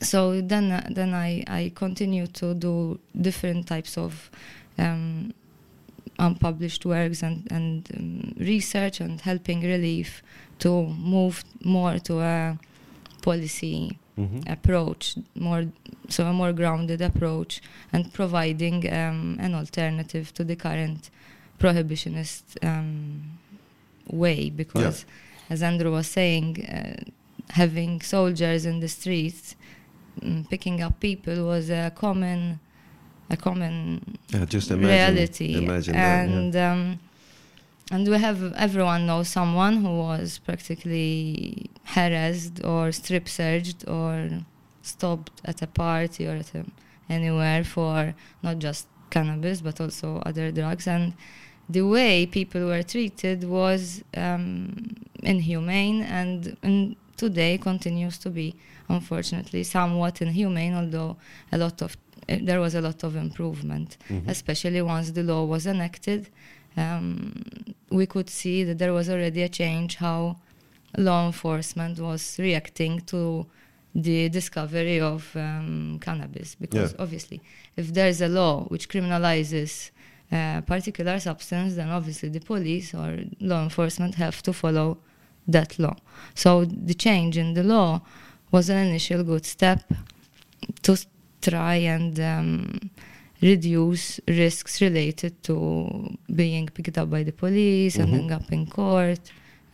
so 0.00 0.40
then 0.40 0.70
uh, 0.72 0.86
then 0.90 1.12
I, 1.12 1.42
I 1.46 1.72
continued 1.74 2.32
to 2.34 2.54
do 2.54 2.98
different 3.20 3.66
types 3.66 3.98
of 3.98 4.30
um, 4.78 5.34
unpublished 6.18 6.84
works 6.86 7.22
and, 7.22 7.46
and 7.50 7.88
um, 7.96 8.34
research 8.38 9.00
and 9.00 9.20
helping 9.20 9.62
ReLeaf 9.62 10.22
to 10.60 10.86
move 10.86 11.44
more 11.64 11.98
to 12.00 12.20
a 12.20 12.58
policy 13.22 13.98
Mhm. 14.18 14.50
approach, 14.50 15.16
more 15.34 15.64
so 16.08 16.26
a 16.26 16.32
more 16.32 16.52
grounded 16.52 17.00
approach, 17.00 17.60
and 17.92 18.12
providing 18.12 18.78
um, 18.92 19.36
an 19.40 19.54
alternative 19.54 20.32
to 20.34 20.42
the 20.44 20.56
current 20.56 21.10
prohibitionist 21.60 22.42
um, 22.62 23.38
way. 24.10 24.50
Because, 24.50 25.04
as 25.50 25.62
Andrew 25.62 25.92
was 25.92 26.08
saying, 26.08 26.66
uh, 26.66 26.96
having 27.50 28.00
soldiers 28.02 28.66
in 28.66 28.80
the 28.80 28.88
streets 28.88 29.54
mm, 30.20 30.48
picking 30.50 30.82
up 30.82 31.00
people 31.00 31.46
was 31.46 31.70
a 31.70 31.92
common, 31.94 32.58
a 33.30 33.36
common 33.36 34.18
Yeah, 34.34 34.44
just 34.44 34.70
imagine, 34.70 35.14
reality 35.14 35.54
Imagine 35.56 35.94
that, 35.94 36.54
yeah. 36.54 36.72
um, 36.72 36.98
and 37.90 38.06
we 38.08 38.18
have 38.18 38.52
everyone 38.54 39.06
knows 39.06 39.28
someone 39.28 39.74
who 39.84 39.92
was 39.98 40.38
practically 40.38 41.70
harassed 41.84 42.62
or 42.64 42.92
strip 42.92 43.28
searched 43.28 43.86
or 43.88 44.30
stopped 44.82 45.40
at 45.44 45.62
a 45.62 45.66
party 45.66 46.26
or 46.26 46.36
at 46.36 46.54
a, 46.54 46.64
anywhere 47.08 47.64
for 47.64 48.14
not 48.42 48.58
just 48.58 48.86
cannabis 49.10 49.60
but 49.60 49.80
also 49.80 50.20
other 50.26 50.50
drugs 50.50 50.86
and 50.86 51.14
the 51.70 51.82
way 51.82 52.26
people 52.26 52.66
were 52.66 52.82
treated 52.82 53.44
was 53.44 54.02
um, 54.16 54.94
inhumane 55.22 56.02
and, 56.02 56.56
and 56.62 56.96
today 57.16 57.58
continues 57.58 58.16
to 58.18 58.30
be 58.30 58.54
unfortunately 58.88 59.62
somewhat 59.64 60.20
inhumane 60.22 60.74
although 60.74 61.16
a 61.52 61.58
lot 61.58 61.80
of 61.82 61.96
eh, 62.28 62.38
there 62.42 62.60
was 62.60 62.74
a 62.74 62.80
lot 62.80 63.02
of 63.02 63.16
improvement 63.16 63.96
Mhm. 64.10 64.28
especially 64.28 64.80
once 64.82 65.10
the 65.12 65.22
law 65.22 65.44
was 65.44 65.66
enacted 65.66 66.28
um, 66.78 67.34
we 67.98 68.04
could 68.06 68.28
see 68.40 68.58
that 68.64 68.78
there 68.82 68.92
was 68.98 69.06
already 69.14 69.42
a 69.42 69.48
change 69.48 69.90
how 69.96 70.36
law 70.96 71.26
enforcement 71.26 71.98
was 72.08 72.22
reacting 72.38 72.94
to 73.12 73.46
the 73.94 74.28
discovery 74.28 75.00
of 75.00 75.20
um, 75.36 75.98
cannabis 76.06 76.54
because 76.64 76.90
Yeah. 76.92 77.02
obviously 77.04 77.38
if 77.76 77.86
there's 77.96 78.20
a 78.28 78.28
law 78.40 78.54
which 78.72 78.84
criminalizes 78.92 79.90
a 80.30 80.62
particular 80.74 81.16
substance 81.28 81.70
then 81.78 81.88
obviously 81.98 82.28
the 82.28 82.40
police 82.52 82.88
or 83.00 83.08
law 83.50 83.62
enforcement 83.68 84.14
have 84.24 84.36
to 84.46 84.52
follow 84.52 84.88
that 85.56 85.70
law 85.78 85.96
so 86.34 86.50
the 86.90 86.94
change 87.06 87.34
in 87.42 87.54
the 87.58 87.62
law 87.76 87.90
was 88.54 88.68
an 88.70 88.78
initial 88.88 89.22
good 89.24 89.44
step 89.56 89.80
to 90.82 90.92
try 91.40 91.76
and 91.94 92.12
um, 92.20 92.90
reduce 93.42 94.20
risks 94.26 94.80
related 94.80 95.42
to 95.44 96.16
being 96.34 96.66
picked 96.68 96.98
up 96.98 97.10
by 97.10 97.22
the 97.22 97.32
police, 97.32 97.96
Mhm. 97.96 98.02
ending 98.02 98.32
up 98.32 98.52
in 98.52 98.66
court, 98.66 99.20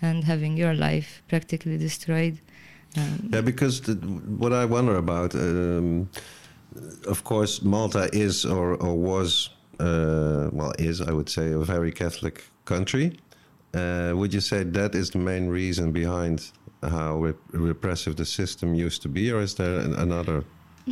and 0.03 0.25
having 0.25 0.57
your 0.57 0.75
life 0.75 1.23
practically 1.29 1.79
destroyed. 1.79 2.39
Um, 2.97 3.31
Yeah, 3.33 3.41
because 3.41 3.81
the, 3.81 3.95
what 4.39 4.53
I 4.53 4.65
wonder 4.67 4.97
about, 4.97 5.35
um, 5.35 6.09
of 7.07 7.25
course, 7.25 7.63
Malta 7.63 8.09
is 8.13 8.45
or, 8.45 8.75
or 8.75 8.95
was, 8.97 9.51
uh, 9.81 10.51
well, 10.53 10.73
is, 10.79 11.01
I 11.01 11.13
would 11.13 11.29
say, 11.29 11.53
a 11.53 11.59
very 11.65 11.91
Catholic 11.93 12.45
country. 12.65 13.17
Uh, 13.75 14.13
would 14.15 14.33
you 14.33 14.41
say 14.41 14.63
that 14.63 14.95
is 14.95 15.11
the 15.11 15.19
main 15.19 15.49
reason 15.49 15.91
behind 15.91 16.53
how 16.83 17.17
rep- 17.19 17.37
repressive 17.53 18.15
the 18.17 18.25
system 18.25 18.75
used 18.75 19.03
to 19.03 19.09
be, 19.09 19.33
or 19.33 19.41
is 19.41 19.55
there 19.55 19.81
an, 19.81 19.95
another 19.95 20.45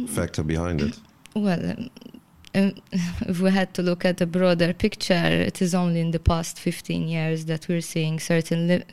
factor 0.09 0.43
behind 0.43 0.81
it? 0.81 0.99
Well, 1.37 1.65
um, 1.71 1.91
if 2.55 3.41
we 3.41 3.51
had 3.51 3.73
to 3.75 3.83
look 3.83 4.05
at 4.05 4.21
a 4.21 4.27
broader 4.27 4.73
picture, 4.75 5.15
it 5.49 5.63
is 5.63 5.75
only 5.75 6.01
in 6.01 6.11
the 6.11 6.19
past 6.19 6.59
15 6.59 7.09
years 7.09 7.47
that 7.47 7.67
we're 7.69 7.81
seeing 7.81 8.21
certain 8.21 8.69
li- 8.69 8.85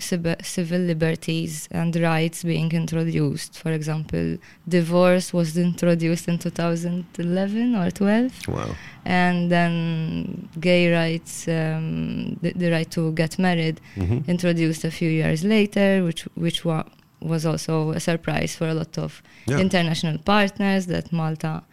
civil 0.44 0.80
liberties 0.80 1.68
and 1.72 1.96
rights 1.96 2.44
being 2.44 2.72
introduced. 2.72 3.58
For 3.60 3.72
example, 3.72 4.38
divorce 4.68 5.34
was 5.34 5.58
introduced 5.58 6.28
in 6.28 6.38
2011 6.40 7.76
or 7.76 7.92
12. 7.92 8.48
Wow. 8.48 8.76
and 9.06 9.52
then 9.52 10.50
gay 10.60 10.92
rights, 10.92 11.48
um, 11.48 12.38
the, 12.42 12.54
the 12.54 12.72
right 12.72 12.90
to 12.92 13.12
get 13.14 13.38
married, 13.40 13.80
hmm 13.96 14.20
introduced 14.28 14.84
a 14.86 14.92
few 14.92 15.10
years 15.10 15.44
later, 15.44 16.04
which 16.04 16.24
which 16.36 16.64
wa- 16.66 16.84
was 17.22 17.46
also 17.46 17.92
a 17.92 18.00
surprise 18.00 18.56
for 18.56 18.68
a 18.70 18.74
lot 18.74 18.98
of 18.98 19.22
Yeah. 19.48 19.58
international 19.60 20.18
partners 20.20 20.86
that 20.88 21.12
Malta 21.12 21.64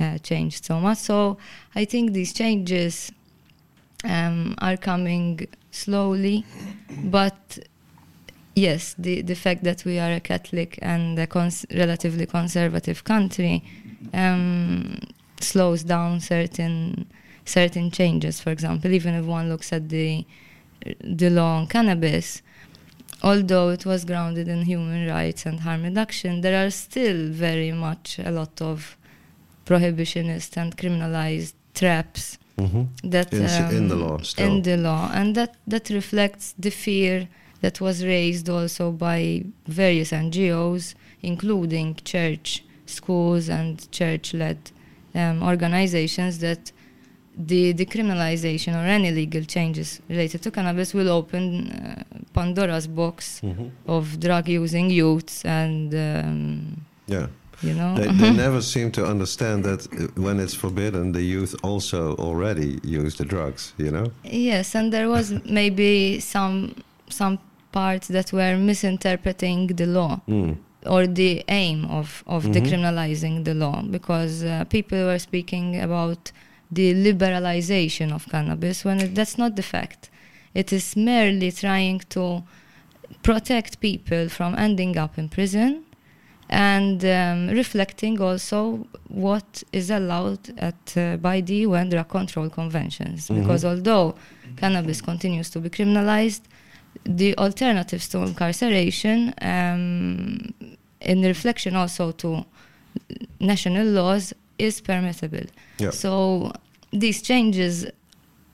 uh, 0.00 0.18
changed 0.18 0.64
so 0.64 0.80
much. 0.80 0.98
So 0.98 1.38
I 1.74 1.84
think 1.84 2.12
these 2.12 2.32
changes 2.32 3.12
um, 4.04 4.54
are 4.58 4.76
coming 4.76 5.46
slowly, 5.70 6.44
but 7.04 7.58
yes, 8.54 8.94
the 8.98 9.22
the 9.22 9.34
fact 9.34 9.64
that 9.64 9.84
we 9.84 9.98
are 9.98 10.12
a 10.12 10.20
Catholic 10.20 10.78
and 10.82 11.18
a 11.18 11.26
cons- 11.26 11.66
relatively 11.74 12.26
conservative 12.26 13.04
country 13.04 13.62
um, 14.12 14.98
slows 15.40 15.84
down 15.84 16.20
certain 16.20 17.06
certain 17.44 17.90
changes. 17.90 18.40
For 18.40 18.50
example, 18.50 18.92
even 18.92 19.14
if 19.14 19.24
one 19.24 19.48
looks 19.48 19.72
at 19.72 19.88
the 19.88 20.24
the 21.02 21.30
law 21.30 21.56
on 21.58 21.66
cannabis, 21.66 22.42
although 23.22 23.70
it 23.70 23.86
was 23.86 24.04
grounded 24.04 24.48
in 24.48 24.62
human 24.62 25.08
rights 25.08 25.46
and 25.46 25.60
harm 25.60 25.82
reduction, 25.82 26.42
there 26.42 26.66
are 26.66 26.70
still 26.70 27.28
very 27.28 27.72
much 27.72 28.18
a 28.18 28.30
lot 28.30 28.60
of 28.60 28.96
prohibitionist 29.64 30.56
and 30.56 30.76
criminalized 30.76 31.54
traps 31.74 32.38
hmm 32.58 32.82
that 33.02 33.32
In 33.32 33.42
s- 33.44 33.72
in 33.72 33.88
the 33.88 33.94
um, 33.94 34.00
law 34.00 34.18
still. 34.22 34.46
in 34.46 34.62
the 34.62 34.76
law, 34.76 35.10
and 35.12 35.34
that 35.34 35.52
that 35.66 35.90
reflects 35.90 36.54
the 36.58 36.70
fear 36.70 37.28
that 37.62 37.80
was 37.80 38.04
raised 38.04 38.48
also 38.48 38.90
by 38.92 39.44
various 39.66 40.12
NGOs, 40.12 40.94
including 41.22 41.96
church, 42.04 42.62
schools, 42.86 43.48
and 43.48 43.90
church-led 43.90 44.58
um, 45.14 45.42
organizations 45.42 46.38
that 46.40 46.72
the 47.36 47.74
decriminalization 47.74 48.74
or 48.74 48.86
any 48.86 49.10
legal 49.10 49.42
changes 49.44 50.00
related 50.08 50.40
to 50.42 50.50
cannabis 50.50 50.94
will 50.94 51.08
open 51.10 51.70
uh, 51.72 52.02
Pandora's 52.32 52.86
box 52.86 53.40
hmm 53.40 53.68
of 53.86 54.20
drug-using 54.20 54.90
youths, 54.90 55.44
and 55.44 55.92
um, 55.94 56.84
Yeah. 57.08 57.26
You 57.68 57.74
know. 57.74 57.94
They, 57.96 58.08
they 58.20 58.32
never 58.46 58.60
seem 58.62 58.90
to 58.92 59.02
understand 59.14 59.64
that 59.64 59.80
uh, 59.92 60.22
when 60.26 60.36
it's 60.44 60.54
forbidden, 60.54 61.12
the 61.12 61.22
youth 61.22 61.54
also 61.62 62.00
already 62.16 62.70
use 63.04 63.14
the 63.16 63.24
drugs, 63.24 63.72
you 63.78 63.90
know? 63.90 64.06
Yes, 64.24 64.74
and 64.74 64.92
there 64.92 65.08
was 65.08 65.26
maybe 65.60 66.20
some 66.20 66.74
some 67.08 67.38
parts 67.72 68.06
that 68.08 68.32
were 68.32 68.56
misinterpreting 68.56 69.60
the 69.80 69.86
law 69.86 70.20
Mm. 70.28 70.56
or 70.94 71.06
the 71.22 71.42
aim 71.48 71.78
of 71.98 72.08
of 72.26 72.44
Mhm. 72.44 72.54
decriminalizing 72.56 73.44
the 73.44 73.54
law 73.54 73.76
because 73.96 74.34
uh, 74.44 74.52
people 74.76 74.98
were 75.10 75.18
speaking 75.18 75.66
about 75.86 76.32
the 76.78 76.88
liberalization 77.08 78.08
of 78.12 78.20
cannabis 78.34 78.84
when 78.84 78.96
it, 79.04 79.14
that's 79.14 79.36
not 79.38 79.52
the 79.56 79.62
fact. 79.62 80.10
It 80.54 80.72
is 80.72 80.96
merely 80.96 81.50
trying 81.52 82.00
to 82.16 82.42
protect 83.22 83.80
people 83.80 84.28
from 84.28 84.54
ending 84.66 84.96
up 84.98 85.18
in 85.18 85.28
prison 85.28 85.70
and 86.48 87.04
um, 87.04 87.48
reflecting 87.48 88.20
also 88.20 88.86
what 89.08 89.62
is 89.72 89.90
allowed 89.90 90.40
at 90.58 90.96
uh, 90.96 91.16
by 91.16 91.40
the 91.40 91.56
UN 91.68 91.88
drug 91.90 92.08
control 92.08 92.48
conventions. 92.50 93.28
Mhm. 93.28 93.40
Because 93.40 93.64
although 93.64 94.14
cannabis 94.56 95.00
continues 95.00 95.48
to 95.50 95.60
be 95.60 95.70
criminalized, 95.70 96.42
the 97.04 97.36
alternatives 97.38 98.08
to 98.08 98.18
incarceration, 98.22 99.34
um, 99.42 100.54
in 101.00 101.22
reflection 101.22 101.76
also 101.76 102.12
to 102.12 102.44
national 103.40 103.86
laws, 103.86 104.32
is 104.58 104.80
permissible. 104.80 105.46
Yeah. 105.78 105.90
So 105.90 106.52
these 106.92 107.20
changes 107.22 107.86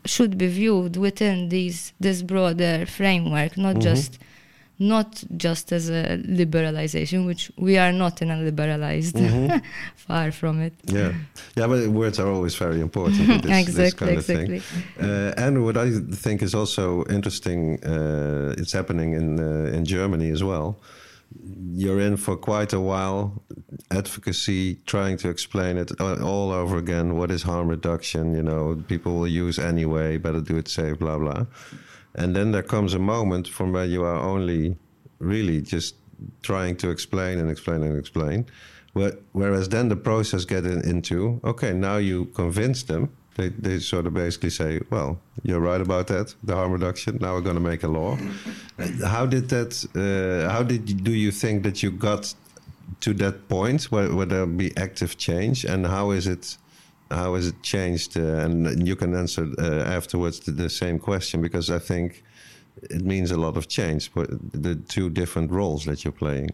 should 0.07 0.39
be 0.39 0.47
viewed 0.47 0.97
within 0.97 1.51
these 1.51 1.93
this 2.01 2.23
broader 2.23 2.87
framework, 2.87 3.59
not 3.59 3.77
Mhm. 3.77 3.83
just 3.83 4.19
not 4.81 5.23
just 5.37 5.73
as 5.73 5.91
a 5.91 6.17
liberalization, 6.27 7.27
which 7.27 7.53
we 7.59 7.77
are 7.79 7.93
not 7.93 8.23
in 8.23 8.31
a 8.31 8.37
liberalized, 8.37 9.15
Mhm. 9.17 9.61
far 10.09 10.33
from 10.33 10.61
it. 10.61 10.73
Yeah, 10.87 11.13
yeah, 11.57 11.67
but 11.69 11.87
words 11.89 12.19
are 12.19 12.29
always 12.29 12.55
very 12.57 12.81
important. 12.81 13.43
this, 13.43 13.69
exactly, 13.69 13.85
this 13.85 13.95
kind 13.95 14.19
of 14.19 14.25
thing. 14.27 14.53
exactly. 14.55 15.07
Uh, 15.09 15.33
and 15.47 15.65
what 15.65 15.77
I 15.77 15.91
think 16.25 16.43
is 16.43 16.55
also 16.55 17.05
interesting, 17.11 17.79
uh, 17.85 18.55
it's 18.61 18.73
happening 18.73 19.13
in 19.21 19.39
uh, 19.39 19.77
in 19.77 19.85
Germany 19.85 20.31
as 20.33 20.43
well. 20.43 20.75
You're 21.83 22.01
in 22.01 22.17
for 22.17 22.37
quite 22.37 22.73
a 22.73 22.81
while, 22.81 23.21
advocacy, 23.91 24.81
trying 24.87 25.17
to 25.19 25.29
explain 25.29 25.77
it 25.79 25.91
all 26.01 26.51
over 26.53 26.77
again. 26.79 27.17
What 27.17 27.31
is 27.31 27.43
harm 27.43 27.69
reduction? 27.69 28.35
You 28.35 28.43
know, 28.43 28.83
people 28.89 29.13
will 29.19 29.29
use 29.47 29.57
anyway. 29.59 30.19
Better 30.19 30.41
do 30.41 30.57
it 30.57 30.69
safe. 30.69 30.99
Blah 30.99 31.19
blah. 31.19 31.45
And 32.15 32.35
then 32.35 32.53
there 32.53 32.63
comes 32.63 32.95
a 32.95 32.99
moment 32.99 33.49
from 33.49 33.73
where 33.73 33.85
you 33.85 34.05
are 34.05 34.19
only 34.19 34.77
really 35.19 35.61
just 35.61 35.95
trying 36.43 36.77
to 36.77 36.91
explain 36.91 37.39
and 37.39 37.51
explain 37.51 37.83
and 37.83 37.99
explain. 37.99 38.47
Whereas 39.33 39.69
then 39.69 39.89
the 39.89 39.97
process 39.97 40.45
get 40.45 40.65
in, 40.65 40.81
into 40.83 41.41
okay, 41.45 41.73
now 41.73 41.97
you 41.99 42.27
convince 42.27 42.83
them. 42.83 43.11
They, 43.37 43.49
they 43.51 43.79
sort 43.79 44.07
of 44.07 44.15
basically 44.15 44.51
say, 44.51 44.81
well, 44.91 45.21
you're 45.45 45.61
right 45.61 45.81
about 45.81 46.09
that, 46.09 46.35
the 46.43 46.57
harm 46.57 46.73
reduction. 46.73 47.19
Now 47.21 47.35
we're 47.35 47.43
going 47.43 47.55
to 47.55 47.61
make 47.61 47.85
a 47.85 47.89
law. 47.89 48.19
Uh, 48.79 49.07
How 49.07 49.25
did 49.25 49.49
that? 49.51 49.73
Uh, 49.95 50.51
how 50.53 50.65
did 50.65 50.91
you, 50.91 50.97
do 50.97 51.13
you 51.13 51.31
think 51.31 51.63
that 51.63 51.83
you 51.83 51.93
got 51.93 52.35
to 53.01 53.15
that 53.15 53.49
point 53.49 53.85
where, 53.85 54.13
where 54.13 54.27
there 54.27 54.47
be 54.47 54.77
active 54.77 55.17
change, 55.17 55.65
and 55.65 55.87
how 55.87 56.11
is 56.11 56.27
it? 56.27 56.59
How 57.11 57.35
is 57.35 57.49
it 57.49 57.63
changed? 57.63 58.17
Uh, 58.17 58.45
and 58.45 58.87
you 58.87 58.97
can 58.97 59.15
answer 59.15 59.49
uh, 59.59 59.97
afterwards 59.97 60.41
the, 60.41 60.53
the 60.53 60.71
same 60.71 60.99
question 60.99 61.43
because 61.43 61.69
I 61.71 61.79
think 61.79 62.23
it 62.83 63.05
means 63.05 63.31
a 63.31 63.37
lot 63.37 63.57
of 63.57 63.69
change. 63.69 64.13
But 64.15 64.29
the 64.53 64.77
two 64.77 65.11
different 65.11 65.51
roles 65.51 65.85
that 65.85 66.05
you're 66.05 66.13
playing. 66.13 66.51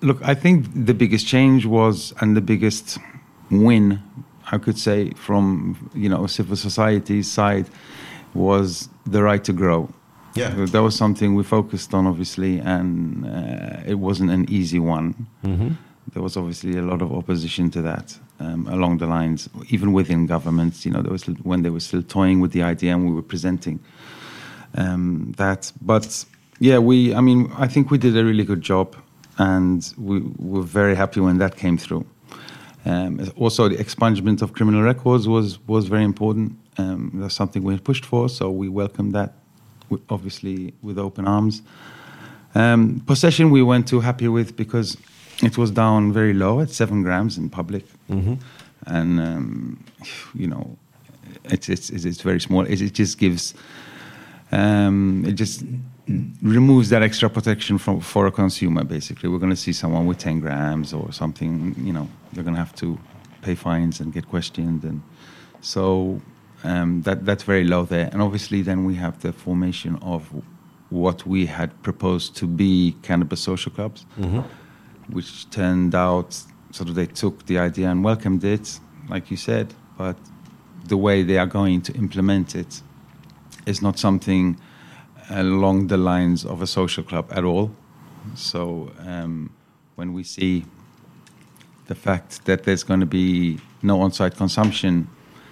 Look, 0.00 0.20
I 0.22 0.34
think 0.34 0.66
the 0.86 0.94
biggest 0.94 1.26
change 1.26 1.66
was, 1.66 2.12
and 2.20 2.36
the 2.36 2.40
biggest 2.40 2.98
win, 3.50 4.00
I 4.52 4.58
could 4.58 4.78
say, 4.78 5.10
from 5.12 5.90
you 5.94 6.08
know 6.08 6.26
civil 6.26 6.56
society 6.56 7.22
side, 7.22 7.66
was 8.34 8.88
the 9.06 9.22
right 9.22 9.42
to 9.44 9.52
grow. 9.52 9.88
Yeah. 10.34 10.66
that 10.66 10.82
was 10.82 10.94
something 10.94 11.34
we 11.34 11.42
focused 11.42 11.94
on, 11.94 12.06
obviously, 12.06 12.58
and 12.58 13.26
uh, 13.26 13.80
it 13.84 13.98
wasn't 13.98 14.30
an 14.30 14.48
easy 14.48 14.78
one. 14.78 15.26
Mm-hmm. 15.42 15.70
There 16.12 16.22
was 16.22 16.36
obviously 16.36 16.76
a 16.78 16.82
lot 16.82 17.02
of 17.02 17.12
opposition 17.12 17.70
to 17.70 17.82
that 17.82 18.18
um, 18.40 18.66
along 18.68 18.98
the 18.98 19.06
lines, 19.06 19.48
even 19.68 19.92
within 19.92 20.26
governments. 20.26 20.84
You 20.84 20.92
know, 20.92 21.02
there 21.02 21.12
was 21.12 21.24
when 21.24 21.62
they 21.62 21.70
were 21.70 21.80
still 21.80 22.02
toying 22.02 22.40
with 22.40 22.52
the 22.52 22.62
idea, 22.62 22.94
and 22.94 23.06
we 23.06 23.12
were 23.12 23.22
presenting 23.22 23.80
um, 24.74 25.34
that. 25.36 25.72
But 25.80 26.24
yeah, 26.60 26.78
we. 26.78 27.14
I 27.14 27.20
mean, 27.20 27.52
I 27.56 27.68
think 27.68 27.90
we 27.90 27.98
did 27.98 28.16
a 28.16 28.24
really 28.24 28.44
good 28.44 28.60
job, 28.62 28.96
and 29.38 29.92
we 29.96 30.20
were 30.38 30.62
very 30.62 30.94
happy 30.94 31.20
when 31.20 31.38
that 31.38 31.56
came 31.56 31.78
through. 31.78 32.06
Um, 32.84 33.30
also, 33.36 33.68
the 33.68 33.76
expungement 33.76 34.42
of 34.42 34.52
criminal 34.52 34.82
records 34.82 35.26
was 35.28 35.58
was 35.66 35.88
very 35.88 36.04
important. 36.04 36.56
Um, 36.78 37.10
that's 37.14 37.34
something 37.34 37.64
we 37.64 37.74
had 37.74 37.84
pushed 37.84 38.04
for, 38.04 38.28
so 38.28 38.50
we 38.50 38.68
welcomed 38.68 39.12
that, 39.14 39.34
obviously 40.08 40.74
with 40.80 40.98
open 40.98 41.26
arms. 41.26 41.62
Um, 42.54 43.02
possession, 43.06 43.50
we 43.50 43.62
weren't 43.62 43.88
too 43.88 44.00
happy 44.00 44.28
with 44.28 44.56
because 44.56 44.96
it 45.42 45.56
was 45.56 45.70
down 45.70 46.12
very 46.12 46.32
low 46.34 46.60
at 46.60 46.70
seven 46.70 47.02
grams 47.02 47.38
in 47.38 47.48
public, 47.50 47.84
Mm-hmm. 48.10 48.34
and 48.86 49.20
um, 49.20 49.84
you 50.34 50.46
know, 50.46 50.76
it's 51.44 51.68
it's 51.68 51.90
it's, 51.90 52.22
very 52.22 52.40
small. 52.40 52.64
It, 52.66 52.80
it 52.80 52.94
just 52.94 53.18
gives, 53.18 53.54
um, 54.52 55.24
it 55.26 55.34
just 55.34 55.64
removes 56.42 56.88
that 56.88 57.02
extra 57.02 57.28
protection 57.28 57.78
from 57.78 58.00
for 58.00 58.26
a 58.26 58.30
consumer. 58.32 58.84
Basically, 58.84 59.28
we're 59.28 59.38
going 59.38 59.52
to 59.56 59.62
see 59.66 59.72
someone 59.72 60.06
with 60.06 60.18
ten 60.18 60.40
grams 60.40 60.92
or 60.92 61.12
something. 61.12 61.74
You 61.78 61.92
know, 61.92 62.08
they're 62.32 62.44
going 62.44 62.56
to 62.56 62.60
have 62.60 62.74
to 62.76 62.98
pay 63.42 63.54
fines 63.54 64.00
and 64.00 64.12
get 64.12 64.28
questioned, 64.28 64.82
and 64.84 65.02
so 65.60 66.20
um, 66.64 67.02
that 67.02 67.24
that's 67.24 67.44
very 67.44 67.64
low 67.64 67.84
there. 67.84 68.08
And 68.12 68.22
obviously, 68.22 68.62
then 68.62 68.84
we 68.84 68.94
have 68.96 69.20
the 69.20 69.32
formation 69.32 69.96
of 70.02 70.32
what 70.90 71.26
we 71.26 71.46
had 71.46 71.70
proposed 71.82 72.34
to 72.36 72.46
be 72.46 72.96
cannabis 73.02 73.40
social 73.40 73.70
clubs 73.70 74.06
Mm-hmm. 74.18 74.40
Which 75.10 75.48
turned 75.50 75.94
out 75.94 76.42
sort 76.70 76.88
of 76.88 76.94
they 76.94 77.06
took 77.06 77.46
the 77.46 77.58
idea 77.58 77.90
and 77.90 78.04
welcomed 78.04 78.44
it, 78.44 78.78
like 79.08 79.30
you 79.30 79.36
said, 79.36 79.74
but 79.96 80.16
the 80.84 80.96
way 80.96 81.22
they 81.22 81.38
are 81.38 81.46
going 81.46 81.80
to 81.82 81.92
implement 81.94 82.54
it 82.54 82.82
is 83.66 83.82
not 83.82 83.98
something 83.98 84.58
along 85.30 85.88
the 85.88 85.96
lines 85.96 86.44
of 86.44 86.62
a 86.62 86.66
social 86.66 87.04
club 87.04 87.26
at 87.30 87.44
all. 87.44 87.70
So 88.34 88.90
um, 89.00 89.50
when 89.96 90.12
we 90.12 90.22
see 90.22 90.64
the 91.86 91.94
fact 91.94 92.44
that 92.44 92.64
there's 92.64 92.82
going 92.82 93.00
to 93.00 93.06
be 93.06 93.58
no 93.82 94.00
on-site 94.00 94.36
consumption, 94.36 95.08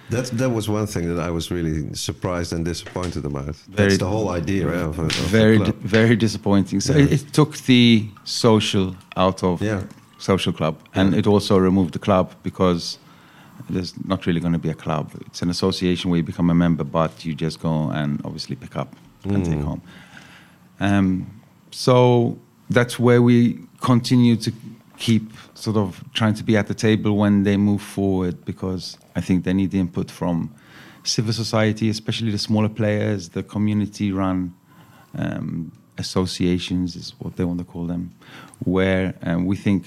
That 0.09 0.25
that 0.37 0.49
was 0.51 0.69
one 0.69 0.87
thing 0.87 1.13
that 1.15 1.19
I 1.27 1.31
was 1.31 1.51
really 1.51 1.93
surprised 1.93 2.53
and 2.53 2.63
disappointed 2.65 3.25
about. 3.25 3.55
Very- 3.55 3.89
That's 3.89 3.97
the 3.97 4.05
whole 4.07 4.29
idea 4.29 4.67
of, 4.67 4.99
of 4.99 5.11
very 5.31 5.57
di- 5.59 5.73
very 5.83 6.15
disappointing. 6.15 6.79
So 6.81 6.93
Yeah. 6.93 7.03
it, 7.05 7.11
it 7.11 7.33
took 7.33 7.57
the 7.65 8.07
social 8.23 8.95
out 9.17 9.43
of 9.43 9.61
Yeah. 9.61 9.81
social 10.17 10.53
club, 10.53 10.75
and 10.93 11.13
it 11.13 11.27
also 11.27 11.57
removed 11.57 11.91
the 11.93 11.99
club 11.99 12.31
because 12.43 12.99
there's 13.69 13.93
not 14.05 14.25
really 14.25 14.39
going 14.39 14.53
to 14.53 14.59
be 14.59 14.69
a 14.69 14.73
club. 14.75 15.11
It's 15.25 15.41
an 15.41 15.49
association 15.49 16.09
where 16.09 16.17
you 16.19 16.23
become 16.23 16.49
a 16.49 16.55
member, 16.55 16.85
but 16.85 17.25
you 17.25 17.35
just 17.35 17.59
go 17.59 17.89
and 17.91 18.21
obviously 18.23 18.55
pick 18.55 18.75
up 18.77 18.95
and 19.25 19.43
take 19.45 19.59
Mm. 19.59 19.63
home. 19.63 19.81
Um, 20.79 21.25
so 21.71 22.37
that's 22.69 22.97
where 22.99 23.21
we 23.21 23.59
continue 23.81 24.35
to 24.37 24.51
keep 24.97 25.31
sort 25.53 25.77
of 25.77 26.03
trying 26.13 26.33
to 26.33 26.43
be 26.43 26.57
at 26.57 26.67
the 26.67 26.73
table 26.73 27.17
when 27.17 27.43
they 27.43 27.57
move 27.57 27.81
forward 27.81 28.43
because 28.45 28.97
I 29.15 29.21
think 29.21 29.43
they 29.43 29.53
need 29.53 29.71
the 29.71 29.79
input 29.79 30.09
from 30.11 30.53
civil 31.03 31.33
society, 31.33 31.89
especially 31.89 32.31
the 32.31 32.37
smaller 32.37 32.69
players, 32.69 33.29
the 33.29 33.43
community 33.43 34.11
run 34.11 34.53
um, 35.17 35.71
associations, 35.97 36.95
is 36.95 37.13
what 37.19 37.35
they 37.35 37.45
want 37.45 37.59
to 37.59 37.65
call 37.65 37.85
them, 37.85 38.13
where 38.65 39.13
um, 39.23 39.45
we 39.45 39.55
think 39.55 39.85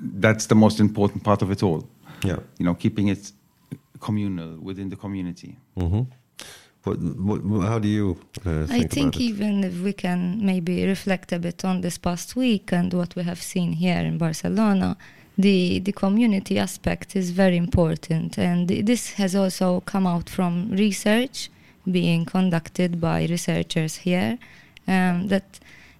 that's 0.00 0.46
the 0.46 0.54
most 0.54 0.80
important 0.80 1.22
part 1.22 1.42
of 1.42 1.50
it 1.50 1.62
all. 1.62 1.88
Yeah. 2.24 2.38
You 2.58 2.66
know, 2.66 2.74
keeping 2.74 3.08
it 3.08 3.32
communal 4.00 4.58
within 4.58 4.88
the 4.88 4.96
community. 4.96 5.56
Mm-hmm. 5.76 6.02
What, 6.86 7.00
what, 7.00 7.68
how 7.68 7.80
do 7.80 7.88
you 7.88 8.16
uh, 8.46 8.64
think 8.66 8.70
I 8.70 8.86
think 8.86 9.20
even 9.20 9.64
if 9.64 9.80
we 9.80 9.92
can 9.92 10.44
maybe 10.46 10.86
reflect 10.86 11.32
a 11.32 11.38
bit 11.40 11.64
on 11.64 11.80
this 11.80 11.98
past 11.98 12.36
week 12.36 12.72
and 12.72 12.94
what 12.94 13.16
we 13.16 13.24
have 13.24 13.42
seen 13.42 13.72
here 13.72 13.98
in 13.98 14.18
Barcelona, 14.18 14.96
the 15.36 15.80
the 15.80 15.92
community 15.92 16.58
aspect 16.58 17.16
is 17.16 17.30
very 17.30 17.56
important, 17.56 18.38
and 18.38 18.68
this 18.68 19.14
has 19.14 19.34
also 19.34 19.80
come 19.80 20.06
out 20.06 20.30
from 20.30 20.70
research 20.70 21.50
being 21.90 22.24
conducted 22.24 23.00
by 23.00 23.26
researchers 23.26 23.96
here. 23.96 24.38
Um, 24.88 25.26
that 25.28 25.58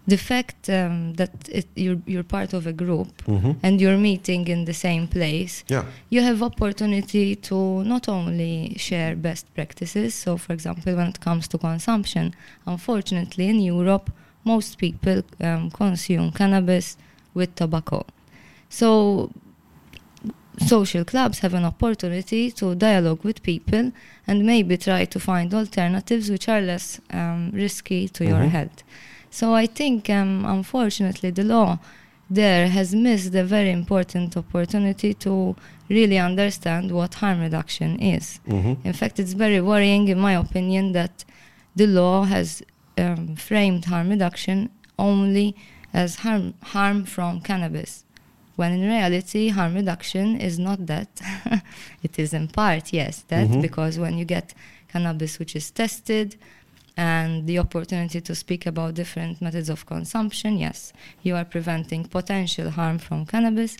the 0.09 0.17
fact 0.17 0.69
um, 0.71 1.15
that 1.15 1.31
it, 1.59 1.67
you're 1.75 2.01
you're 2.07 2.23
part 2.37 2.53
of 2.53 2.67
a 2.67 2.73
group 2.73 3.11
Mhm. 3.27 3.57
and 3.65 3.81
you're 3.81 3.99
meeting 4.11 4.47
in 4.49 4.65
the 4.65 4.73
same 4.87 5.05
place 5.09 5.65
Yeah. 5.69 5.85
you 6.15 6.21
have 6.23 6.43
opportunity 6.51 7.35
to 7.49 7.57
not 7.85 8.09
only 8.09 8.75
share 8.79 9.17
best 9.17 9.45
practices 9.55 10.15
so 10.15 10.37
for 10.37 10.53
example 10.53 10.95
when 10.99 11.09
it 11.09 11.19
comes 11.21 11.49
to 11.49 11.59
consumption 11.59 12.35
unfortunately 12.67 13.47
in 13.49 13.59
europe 13.61 14.11
most 14.45 14.79
people 14.79 15.23
um, 15.41 15.71
consume 15.71 16.31
cannabis 16.31 16.97
with 17.35 17.51
tobacco 17.57 18.05
so 18.69 18.89
social 20.67 21.05
clubs 21.05 21.41
have 21.41 21.53
an 21.55 21.65
opportunity 21.65 22.51
to 22.51 22.75
dialogue 22.75 23.23
with 23.25 23.43
people 23.43 23.93
and 24.27 24.45
maybe 24.45 24.77
try 24.79 25.05
to 25.05 25.19
find 25.21 25.53
alternatives 25.53 26.31
which 26.31 26.49
are 26.49 26.61
less 26.63 27.01
um, 27.11 27.51
risky 27.53 28.09
to 28.09 28.25
your 28.25 28.41
Mhm. 28.45 28.51
health 28.51 28.83
so 29.31 29.55
i 29.55 29.67
think 29.67 30.09
um, 30.11 30.45
unfortunately 30.47 31.31
the 31.31 31.45
law 31.45 31.79
there 32.29 32.69
has 32.69 32.93
missed 32.95 33.33
a 33.37 33.45
very 33.45 33.71
important 33.71 34.37
opportunity 34.37 35.15
to 35.15 35.55
really 35.89 36.19
understand 36.19 36.91
what 36.91 37.15
harm 37.15 37.39
reduction 37.41 38.01
is. 38.01 38.41
Mhm. 38.49 38.85
In 38.85 38.93
fact, 38.93 39.21
it's 39.21 39.33
very 39.35 39.61
worrying, 39.61 40.09
in 40.09 40.19
my 40.19 40.33
opinion, 40.33 40.91
that 40.91 41.25
the 41.77 41.87
law 41.87 42.25
has 42.25 42.63
um, 42.99 43.37
framed 43.37 43.85
harm 43.85 44.09
reduction 44.11 44.71
only 44.99 45.55
as 45.95 46.17
harm, 46.17 46.55
harm 46.63 47.05
from 47.05 47.41
cannabis, 47.43 48.05
when 48.57 48.73
in 48.73 48.81
reality, 48.89 49.51
harm 49.51 49.75
reduction 49.77 50.41
is 50.41 50.59
not 50.59 50.85
that. 50.87 51.09
it 52.03 52.19
is 52.19 52.35
in 52.35 52.49
part, 52.49 52.93
yes, 52.93 53.23
that, 53.29 53.47
Mhm. 53.49 53.63
because 53.63 54.01
when 54.01 54.19
you 54.19 54.25
get 54.25 54.53
cannabis 54.93 55.39
which 55.39 55.55
is 55.55 55.71
tested, 55.71 56.35
and 56.97 57.47
the 57.47 57.59
opportunity 57.59 58.21
to 58.21 58.35
speak 58.35 58.67
about 58.67 58.95
different 58.95 59.43
methods 59.43 59.69
of 59.69 59.85
consumption, 59.87 60.59
yes, 60.59 60.93
you 61.23 61.37
are 61.37 61.45
preventing 61.45 62.05
potential 62.05 62.71
harm 62.71 62.99
from 62.99 63.27
cannabis, 63.27 63.77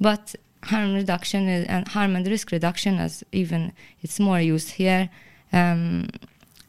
but 0.00 0.34
harm 0.64 0.94
reduction 0.94 1.46
is, 1.48 1.66
and 1.66 1.88
harm 1.88 2.16
and 2.16 2.26
risk 2.26 2.50
reduction, 2.50 2.98
as 2.98 3.22
even 3.32 3.72
it's 4.02 4.18
more 4.18 4.40
used 4.40 4.70
here, 4.70 5.10
um, 5.52 6.08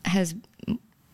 has 0.04 0.36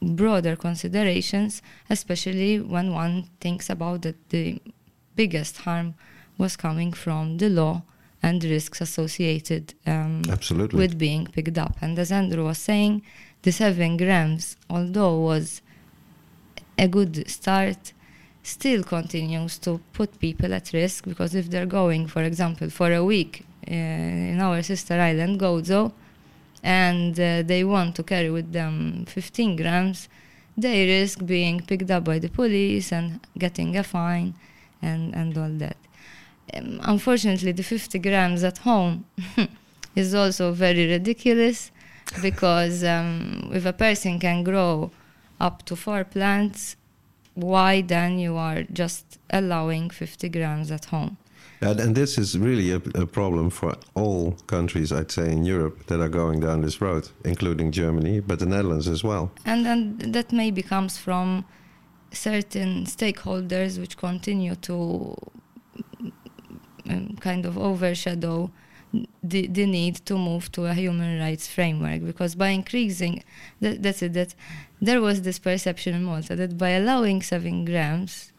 broader 0.02 0.56
considerations, 0.56 1.62
especially 1.90 2.60
when 2.60 2.92
one 2.92 3.30
thinks 3.40 3.70
about 3.70 4.02
that 4.02 4.30
the 4.30 4.60
biggest 5.16 5.58
harm 5.58 5.94
was 6.38 6.58
coming 6.58 6.92
from 6.92 7.38
the 7.38 7.50
law 7.50 7.84
and 8.24 8.44
risks 8.44 8.82
associated 8.82 9.74
um, 9.86 10.24
Absolutely. 10.30 10.78
with 10.78 10.98
being 10.98 11.28
picked 11.28 11.58
up. 11.58 11.78
And 11.82 11.98
as 11.98 12.12
Andrew 12.12 12.46
was 12.46 12.58
saying, 12.58 13.04
the 13.44 13.52
seven 13.52 13.98
grams, 13.98 14.58
although 14.70 15.18
was 15.20 15.62
a 16.78 16.88
good 16.88 17.30
start, 17.30 17.94
still 18.44 18.84
continues 18.84 19.58
to 19.60 19.80
put 19.94 20.20
people 20.20 20.54
at 20.54 20.74
risk 20.74 21.06
because 21.06 21.36
if 21.36 21.50
they're 21.50 21.66
going, 21.66 22.08
for 22.08 22.24
example, 22.24 22.70
for 22.70 22.92
a 22.92 23.04
week 23.04 23.46
uh, 23.68 23.74
in 23.74 24.40
our 24.42 24.62
sister 24.62 24.96
island, 24.96 25.40
Gozo, 25.40 25.92
and 26.64 27.20
uh, 27.20 27.42
they 27.44 27.64
want 27.64 27.96
to 27.96 28.04
carry 28.04 28.30
with 28.30 28.52
them 28.52 29.06
15 29.08 29.56
grams, 29.56 30.10
they 30.58 30.86
risk 30.88 31.26
being 31.26 31.62
picked 31.62 31.90
up 31.90 32.04
by 32.04 32.20
the 32.20 32.30
police 32.30 32.92
and 32.92 33.20
getting 33.38 33.78
a 33.78 33.84
fine 33.84 34.34
and, 34.82 35.16
and 35.16 35.38
all 35.38 35.50
that. 35.50 35.78
Um, 36.54 36.80
unfortunately, 36.84 37.52
the 37.54 37.64
50 37.64 38.00
grams 38.00 38.44
at 38.44 38.60
home 38.60 39.06
is 39.96 40.14
also 40.14 40.52
very 40.52 40.88
ridiculous 40.88 41.71
because 42.22 42.84
um, 42.84 43.52
if 43.54 43.66
a 43.66 43.74
person 43.74 44.20
can 44.20 44.44
grow 44.44 44.92
up 45.40 45.64
to 45.66 45.76
four 45.76 46.04
plants, 46.04 46.76
why 47.34 47.82
then 47.82 48.20
you 48.20 48.36
are 48.38 48.64
just 48.64 49.20
allowing 49.30 49.90
50 49.90 50.30
grams 50.30 50.72
at 50.72 50.86
home? 50.86 51.18
And, 51.62 51.80
and 51.80 51.96
this 51.96 52.18
is 52.18 52.38
really 52.38 52.72
a, 52.72 52.82
a 52.96 53.06
problem 53.06 53.52
for 53.52 53.76
all 53.94 54.32
countries, 54.48 54.92
I'd 54.92 55.12
say, 55.12 55.32
in 55.32 55.46
Europe 55.46 55.86
that 55.88 56.02
are 56.02 56.10
going 56.10 56.40
down 56.40 56.62
this 56.62 56.82
road, 56.82 57.10
including 57.24 57.72
Germany, 57.72 58.20
but 58.20 58.40
the 58.40 58.48
Netherlands 58.48 58.88
as 58.88 59.04
well. 59.04 59.32
And 59.46 59.66
then 59.66 59.98
that 60.12 60.32
maybe 60.32 60.64
comes 60.64 60.98
from 60.98 61.46
certain 62.12 62.86
stakeholders 62.86 63.80
which 63.80 63.96
continue 63.96 64.56
to 64.56 65.16
um, 66.90 67.16
kind 67.20 67.46
of 67.46 67.58
overshadow 67.58 68.52
the, 69.24 69.48
the 69.48 69.66
need 69.66 69.96
to 70.06 70.18
move 70.18 70.52
to 70.52 70.66
a 70.66 70.74
human 70.74 71.20
rights 71.20 71.48
framework 71.48 72.04
because 72.06 72.36
by 72.36 72.50
increasing 72.50 73.24
that, 73.62 73.82
that's 73.84 74.02
it 74.02 74.14
that 74.14 74.36
there 74.82 75.02
was 75.02 75.22
this 75.22 75.40
perception 75.40 75.96
in 75.96 76.04
Malta 76.04 76.36
that 76.36 76.58
by 76.58 76.70
allowing 76.70 77.22
seven 77.22 77.64
grams 77.66 78.32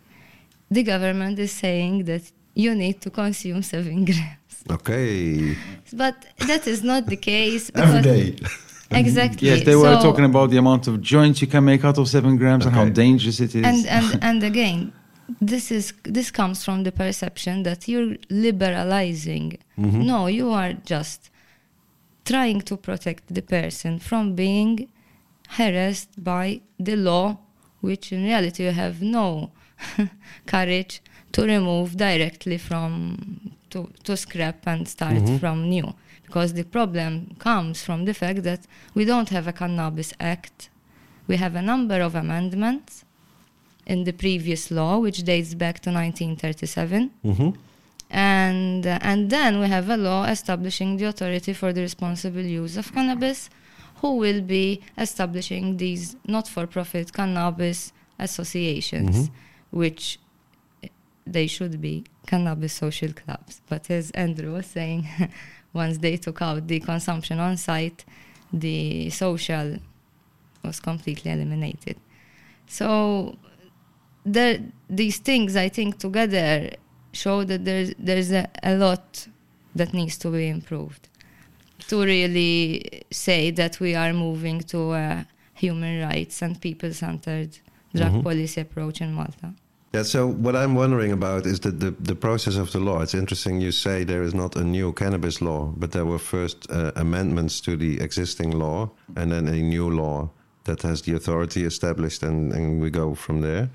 the 0.70 0.82
government 0.82 1.38
is 1.38 1.52
saying 1.52 2.04
that 2.04 2.22
you 2.54 2.74
need 2.74 3.00
to 3.00 3.10
consume 3.10 3.62
seven 3.62 4.04
grams 4.08 4.56
Okay. 4.70 5.56
but 5.92 6.16
that 6.46 6.66
is 6.66 6.82
not 6.82 7.06
the 7.06 7.16
case 7.16 7.70
Every 7.74 8.00
because- 8.02 8.04
day. 8.04 8.36
exactly 9.04 9.48
Yes, 9.48 9.64
they 9.64 9.74
were 9.74 9.96
So- 9.96 10.02
talking 10.02 10.26
about 10.26 10.50
the 10.50 10.58
amount 10.58 10.86
of 10.86 11.00
joints 11.00 11.40
you 11.40 11.46
can 11.48 11.64
make 11.64 11.82
out 11.84 11.96
of 11.98 12.06
seven 12.08 12.36
grams 12.36 12.66
and 12.66 12.74
how 12.74 12.86
dangerous 12.90 13.40
it 13.40 13.54
is. 13.54 13.64
and 13.64 13.86
and 13.86 14.22
and 14.22 14.42
again 14.42 14.92
this 15.40 15.70
is 15.70 15.92
this 16.04 16.30
comes 16.30 16.64
from 16.64 16.82
the 16.84 16.92
perception 16.92 17.62
that 17.62 17.88
you're 17.88 18.16
liberalizing. 18.30 19.58
Mm-hmm. 19.78 20.02
No 20.06 20.26
you 20.26 20.50
are 20.50 20.72
just 20.72 21.30
trying 22.24 22.60
to 22.62 22.76
protect 22.76 23.34
the 23.34 23.42
person 23.42 23.98
from 23.98 24.34
being 24.34 24.88
harassed 25.48 26.22
by 26.22 26.60
the 26.78 26.96
law 26.96 27.38
which 27.80 28.12
in 28.12 28.24
reality 28.24 28.64
you 28.64 28.70
have 28.70 29.02
no 29.02 29.50
courage 30.46 31.02
to 31.32 31.42
remove 31.42 31.96
directly 31.96 32.58
from 32.58 33.52
to, 33.70 33.90
to 34.04 34.16
scrap 34.16 34.66
and 34.66 34.86
start 34.86 35.14
mm-hmm. 35.14 35.38
from 35.38 35.68
new. 35.68 35.94
Because 36.24 36.54
the 36.54 36.64
problem 36.64 37.34
comes 37.38 37.82
from 37.82 38.04
the 38.04 38.14
fact 38.14 38.42
that 38.44 38.60
we 38.94 39.04
don't 39.04 39.30
have 39.30 39.46
a 39.46 39.52
cannabis 39.52 40.14
act. 40.20 40.70
We 41.26 41.36
have 41.36 41.54
a 41.56 41.62
number 41.62 42.00
of 42.00 42.14
amendments 42.14 43.04
in 43.86 44.04
the 44.04 44.12
previous 44.12 44.70
law, 44.70 44.98
which 44.98 45.22
dates 45.24 45.54
back 45.54 45.80
to 45.80 45.90
1937. 45.90 47.10
Mhm. 47.24 47.56
And, 48.10 48.86
uh, 48.86 48.98
and 49.00 49.30
then 49.30 49.58
we 49.60 49.66
have 49.68 49.88
a 49.88 49.96
law 49.96 50.24
establishing 50.24 50.98
the 50.98 51.06
authority 51.06 51.52
for 51.54 51.72
the 51.72 51.80
responsible 51.80 52.42
use 52.42 52.76
of 52.76 52.92
cannabis, 52.92 53.48
who 53.96 54.16
will 54.16 54.42
be 54.42 54.80
establishing 54.98 55.76
these 55.78 56.16
not 56.26 56.46
for 56.48 56.66
profit 56.66 57.12
cannabis 57.12 57.92
associations, 58.18 59.30
which 59.70 60.18
eh, 60.82 60.88
they 61.26 61.46
should 61.46 61.80
be 61.80 62.04
cannabis 62.26 62.72
social 62.74 63.12
clubs. 63.12 63.62
But 63.68 63.90
as 63.90 64.10
Andrew 64.12 64.52
was 64.54 64.66
saying, 64.66 65.08
once 65.72 65.98
they 65.98 66.16
took 66.16 66.42
out 66.42 66.68
the 66.68 66.80
consumption 66.80 67.38
on 67.38 67.56
site, 67.56 68.04
the 68.52 69.08
social 69.10 69.78
was 70.62 70.80
completely 70.80 71.30
eliminated. 71.30 71.96
So 72.66 73.36
the, 74.24 74.62
these 74.88 75.18
things, 75.18 75.56
I 75.56 75.68
think, 75.68 75.98
together 75.98 76.70
show 77.12 77.44
that 77.44 77.64
there's 77.64 77.92
there's 77.98 78.32
a, 78.32 78.48
a 78.62 78.74
lot 78.76 79.28
that 79.74 79.92
needs 79.92 80.16
to 80.18 80.30
be 80.30 80.48
improved 80.48 81.08
to 81.88 82.02
really 82.02 83.04
say 83.11 83.50
that 83.50 83.80
we 83.80 83.94
are 83.94 84.12
moving 84.12 84.61
to 84.61 84.92
a 84.92 85.26
human 85.54 86.00
rights 86.00 86.42
and 86.42 86.61
people-centered 86.61 87.58
drug 87.94 88.22
policy 88.22 88.61
approach 88.61 89.00
in 89.00 89.12
Malta. 89.12 89.52
Yeah, 89.92 90.04
so 90.04 90.26
what 90.26 90.56
I'm 90.56 90.74
wondering 90.74 91.12
about 91.12 91.44
is 91.44 91.61
that 91.61 91.80
the, 91.80 91.90
the 91.90 92.14
process 92.14 92.56
of 92.56 92.72
the 92.72 92.80
law. 92.80 93.02
It's 93.02 93.14
interesting 93.14 93.61
you 93.61 93.72
say 93.72 94.04
there 94.04 94.22
is 94.22 94.32
not 94.32 94.56
a 94.56 94.64
new 94.64 94.92
cannabis 94.94 95.42
law, 95.42 95.72
but 95.76 95.92
there 95.92 96.06
were 96.06 96.18
first 96.18 96.70
uh, 96.70 96.92
amendments 96.96 97.61
to 97.62 97.76
the 97.76 98.00
existing 98.00 98.52
law 98.52 98.90
and 99.16 99.30
then 99.30 99.48
a 99.48 99.56
new 99.56 99.90
law 99.90 100.30
that 100.64 100.80
has 100.82 101.02
the 101.02 101.14
authority 101.14 101.64
established, 101.64 102.22
and, 102.22 102.52
and 102.52 102.80
we 102.80 102.88
go 102.88 103.14
from 103.14 103.42
there. 103.42 103.68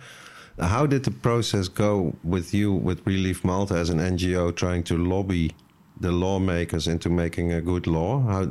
How 0.59 0.87
did 0.87 1.03
the 1.03 1.11
process 1.11 1.67
go 1.67 2.15
with 2.23 2.53
you, 2.53 2.73
with 2.73 3.05
ReLeaf 3.05 3.43
Malta 3.43 3.75
as 3.75 3.89
an 3.89 3.99
NGO, 3.99 4.55
trying 4.55 4.83
to 4.83 4.97
lobby 4.97 5.51
the 5.99 6.11
lawmakers 6.11 6.87
into 6.87 7.09
making 7.09 7.53
a 7.53 7.61
good 7.61 7.85
law? 7.85 8.21
How 8.21 8.47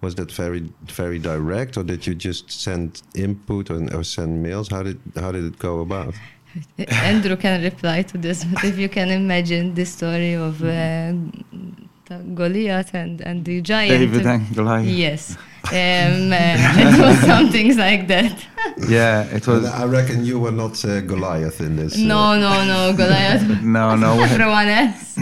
was 0.00 0.14
that 0.14 0.30
very 0.32 0.72
very 0.84 1.18
direct, 1.18 1.76
or 1.76 1.82
did 1.82 2.06
you 2.06 2.14
just 2.14 2.50
send 2.50 3.02
input 3.14 3.70
or, 3.70 3.94
or 3.94 4.04
send 4.04 4.42
mails? 4.42 4.68
How 4.68 4.82
did 4.82 5.00
how 5.16 5.32
did 5.32 5.44
it 5.44 5.58
go 5.58 5.80
about? 5.80 6.14
Andrew 6.78 7.36
can 7.36 7.62
reply 7.62 8.02
to 8.02 8.18
this, 8.18 8.44
but 8.44 8.64
if 8.64 8.78
you 8.78 8.88
can 8.88 9.10
imagine 9.10 9.74
the 9.74 9.84
story 9.84 10.34
of 10.34 10.62
uh, 10.62 11.12
Goliath 12.34 12.94
and, 12.94 13.20
and 13.20 13.44
the 13.44 13.60
giant. 13.60 13.90
David 13.90 14.26
and 14.26 14.54
Goliath. 14.54 14.86
Yes. 14.86 15.36
Um, 15.64 15.72
uh, 16.32 16.36
it 16.82 17.00
was 17.00 17.18
something 17.20 17.76
like 17.76 18.06
that. 18.08 18.46
Yeah, 18.88 19.24
it 19.36 19.46
was. 19.46 19.64
I 19.66 19.84
reckon 19.86 20.24
you 20.24 20.38
were 20.38 20.52
not 20.52 20.82
uh, 20.84 21.00
Goliath 21.00 21.60
in 21.60 21.76
this. 21.76 21.94
uh, 21.96 22.00
No, 22.06 22.38
no, 22.38 22.64
no, 22.64 22.96
Goliath. 22.96 23.42
No, 23.62 23.94
no. 23.96 24.16
we 24.16 24.22
Everyone 24.22 24.68
else. 24.68 25.18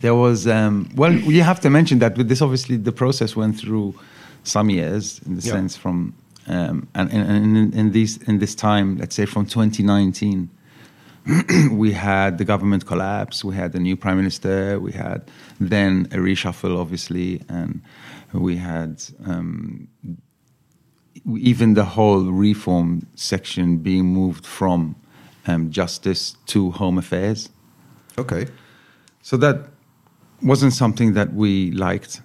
There 0.00 0.14
was 0.14 0.46
um, 0.46 0.88
well, 0.94 1.12
you 1.12 1.42
have 1.42 1.60
to 1.60 1.70
mention 1.70 1.98
that 2.00 2.16
with 2.16 2.28
this. 2.28 2.42
Obviously, 2.42 2.76
the 2.76 2.92
process 2.92 3.34
went 3.36 3.58
through 3.58 3.94
some 4.44 4.70
years, 4.70 5.20
in 5.26 5.36
the 5.36 5.42
Yeah. 5.42 5.52
sense 5.52 5.76
from 5.76 6.12
um, 6.46 6.86
and, 6.94 7.12
and, 7.12 7.22
and 7.30 7.56
in, 7.56 7.72
in 7.72 7.92
these 7.92 8.18
in 8.28 8.38
this 8.38 8.54
time, 8.54 8.96
let's 8.98 9.14
say 9.14 9.26
from 9.26 9.46
2019, 9.46 10.48
we 11.72 11.92
had 11.92 12.38
the 12.38 12.44
government 12.44 12.86
collapse. 12.86 13.44
We 13.44 13.54
had 13.56 13.74
a 13.74 13.78
new 13.80 13.96
prime 13.96 14.16
minister. 14.16 14.78
We 14.80 14.92
had 14.92 15.22
then 15.60 16.06
a 16.12 16.16
reshuffle, 16.16 16.78
obviously, 16.78 17.42
and 17.48 17.80
we 18.32 18.56
had 18.56 19.02
um, 19.26 19.88
even 21.36 21.74
the 21.74 21.84
whole 21.84 22.24
reform 22.24 23.06
section 23.14 23.78
being 23.78 24.06
moved 24.06 24.46
from 24.46 24.96
um, 25.46 25.70
justice 25.70 26.36
to 26.46 26.70
home 26.72 26.98
affairs. 26.98 27.48
Okay. 28.18 28.46
So 29.22 29.36
that 29.38 29.68
wasn't 30.42 30.72
something 30.72 31.14
that 31.14 31.32
we 31.32 31.72
liked 31.72 32.20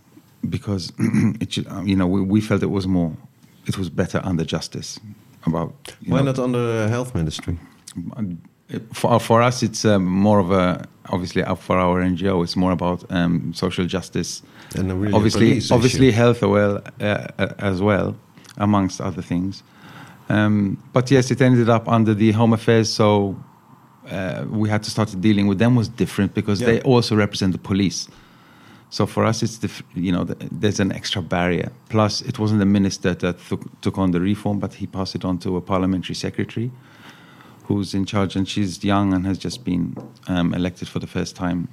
because 0.49 0.91
it, 1.39 1.57
um, 1.67 1.87
you 1.87 1.95
know, 1.95 2.07
we, 2.07 2.21
we 2.21 2.41
felt 2.41 2.63
it 2.63 2.67
was 2.67 2.87
more, 2.87 3.15
it 3.65 3.77
was 3.77 3.89
better 3.89 4.21
under 4.23 4.43
justice. 4.43 4.99
About 5.45 5.73
Why 6.05 6.19
know, 6.19 6.25
not 6.25 6.39
under 6.39 6.87
health 6.87 7.13
ministry? 7.13 7.57
for 8.93 9.19
for 9.19 9.41
us, 9.41 9.61
it's 9.61 9.85
um, 9.85 10.05
more 10.05 10.39
of 10.39 10.51
a 10.51 10.85
obviously 11.09 11.43
uh, 11.43 11.55
for 11.55 11.77
our 11.77 12.01
NGO, 12.01 12.43
it's 12.43 12.55
more 12.55 12.71
about 12.71 13.03
um, 13.09 13.53
social 13.53 13.85
justice. 13.85 14.41
And 14.75 15.01
really 15.01 15.13
obviously, 15.13 15.62
obviously 15.71 16.07
issue. 16.07 16.17
health 16.17 16.41
well 16.41 16.81
uh, 16.99 17.27
uh, 17.38 17.53
as 17.59 17.81
well, 17.81 18.15
amongst 18.57 19.01
other 19.01 19.21
things. 19.21 19.63
Um, 20.29 20.77
but 20.93 21.12
yes, 21.12 21.31
it 21.31 21.41
ended 21.41 21.69
up 21.69 21.88
under 21.88 22.13
the 22.13 22.31
Home 22.31 22.53
Affairs, 22.53 22.91
so 22.91 23.36
uh, 24.09 24.45
we 24.49 24.69
had 24.69 24.81
to 24.83 24.89
start 24.91 25.13
dealing 25.21 25.47
with 25.47 25.59
them 25.59 25.75
was 25.75 25.89
different 25.89 26.33
because 26.33 26.62
Yeah. 26.62 26.67
they 26.67 26.81
also 26.81 27.15
represent 27.15 27.51
the 27.51 27.59
police. 27.59 28.07
So 28.89 29.05
for 29.07 29.25
us, 29.25 29.41
it's 29.43 29.57
the 29.57 29.69
you 29.95 30.12
know 30.12 30.23
the, 30.23 30.36
there's 30.51 30.79
an 30.79 30.91
extra 30.91 31.21
barrier. 31.21 31.71
Plus, 31.89 32.21
it 32.21 32.38
wasn't 32.39 32.59
the 32.59 32.65
minister 32.65 33.15
that 33.15 33.39
took, 33.49 33.81
took 33.81 33.97
on 33.97 34.12
the 34.12 34.19
reform, 34.21 34.59
but 34.59 34.73
he 34.75 34.88
passed 34.88 35.15
it 35.15 35.25
on 35.25 35.38
to 35.39 35.57
a 35.57 35.62
parliamentary 35.62 36.15
secretary, 36.15 36.71
who's 37.67 37.93
in 37.93 38.05
charge, 38.05 38.36
and 38.36 38.47
she's 38.47 38.83
young 38.83 39.13
and 39.13 39.25
has 39.25 39.38
just 39.39 39.63
been 39.63 39.95
um, 40.27 40.53
elected 40.53 40.88
for 40.88 40.99
the 40.99 41.07
first 41.07 41.36
time. 41.36 41.67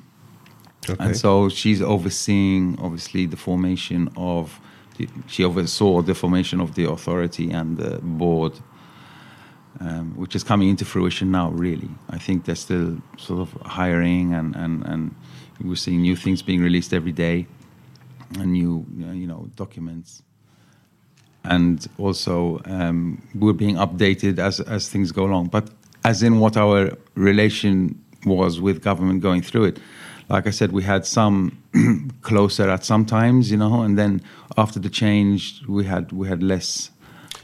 Okay. 0.89 1.05
And 1.05 1.17
so 1.17 1.49
she's 1.49 1.83
overseeing, 1.83 2.79
obviously, 2.81 3.27
the 3.27 3.37
formation 3.37 4.09
of. 4.17 4.61
The, 4.97 5.09
she 5.29 5.45
oversaw 5.45 6.03
the 6.03 6.15
formation 6.15 6.61
of 6.61 6.75
the 6.75 6.85
authority 6.85 7.51
and 7.51 7.79
the 7.79 7.99
board, 8.03 8.53
um, 9.79 10.15
which 10.17 10.35
is 10.35 10.45
coming 10.45 10.69
into 10.69 10.85
fruition 10.85 11.31
now. 11.31 11.51
Really, 11.51 11.89
I 12.11 12.19
think 12.19 12.45
they're 12.45 12.55
still 12.55 13.01
sort 13.17 13.41
of 13.41 13.53
hiring, 13.63 14.35
and 14.35 14.55
and 14.57 14.85
and 14.87 15.15
we're 15.63 15.77
seeing 15.77 16.03
new 16.03 16.17
things 16.17 16.43
being 16.43 16.61
released 16.61 16.93
every 16.93 17.13
day, 17.13 17.47
and 18.39 18.53
new 18.53 18.85
you 18.99 19.27
know 19.27 19.49
documents, 19.57 20.23
and 21.45 21.87
also 21.99 22.61
um, 22.65 23.23
we're 23.35 23.53
being 23.55 23.77
updated 23.77 24.39
as 24.39 24.61
as 24.61 24.89
things 24.89 25.13
go 25.13 25.25
along. 25.25 25.49
But 25.49 25.71
as 26.05 26.23
in 26.23 26.41
what 26.41 26.57
our 26.57 26.93
relation 27.15 28.03
was 28.27 28.61
with 28.61 28.83
government 28.83 29.23
going 29.23 29.43
through 29.43 29.65
it, 29.65 29.79
like 30.31 30.47
I 30.49 30.53
said, 30.53 30.71
we 30.73 30.83
had 30.83 31.05
some 31.07 31.51
closer 32.23 32.71
at 32.71 32.85
some 32.85 33.05
times, 33.05 33.51
you 33.51 33.57
know, 33.59 33.83
and 33.83 33.97
then 33.99 34.21
after 34.57 34.81
the 34.81 34.91
change, 34.91 35.63
we 35.69 35.85
had 35.87 36.13
we 36.13 36.29
had 36.29 36.43
less 36.43 36.91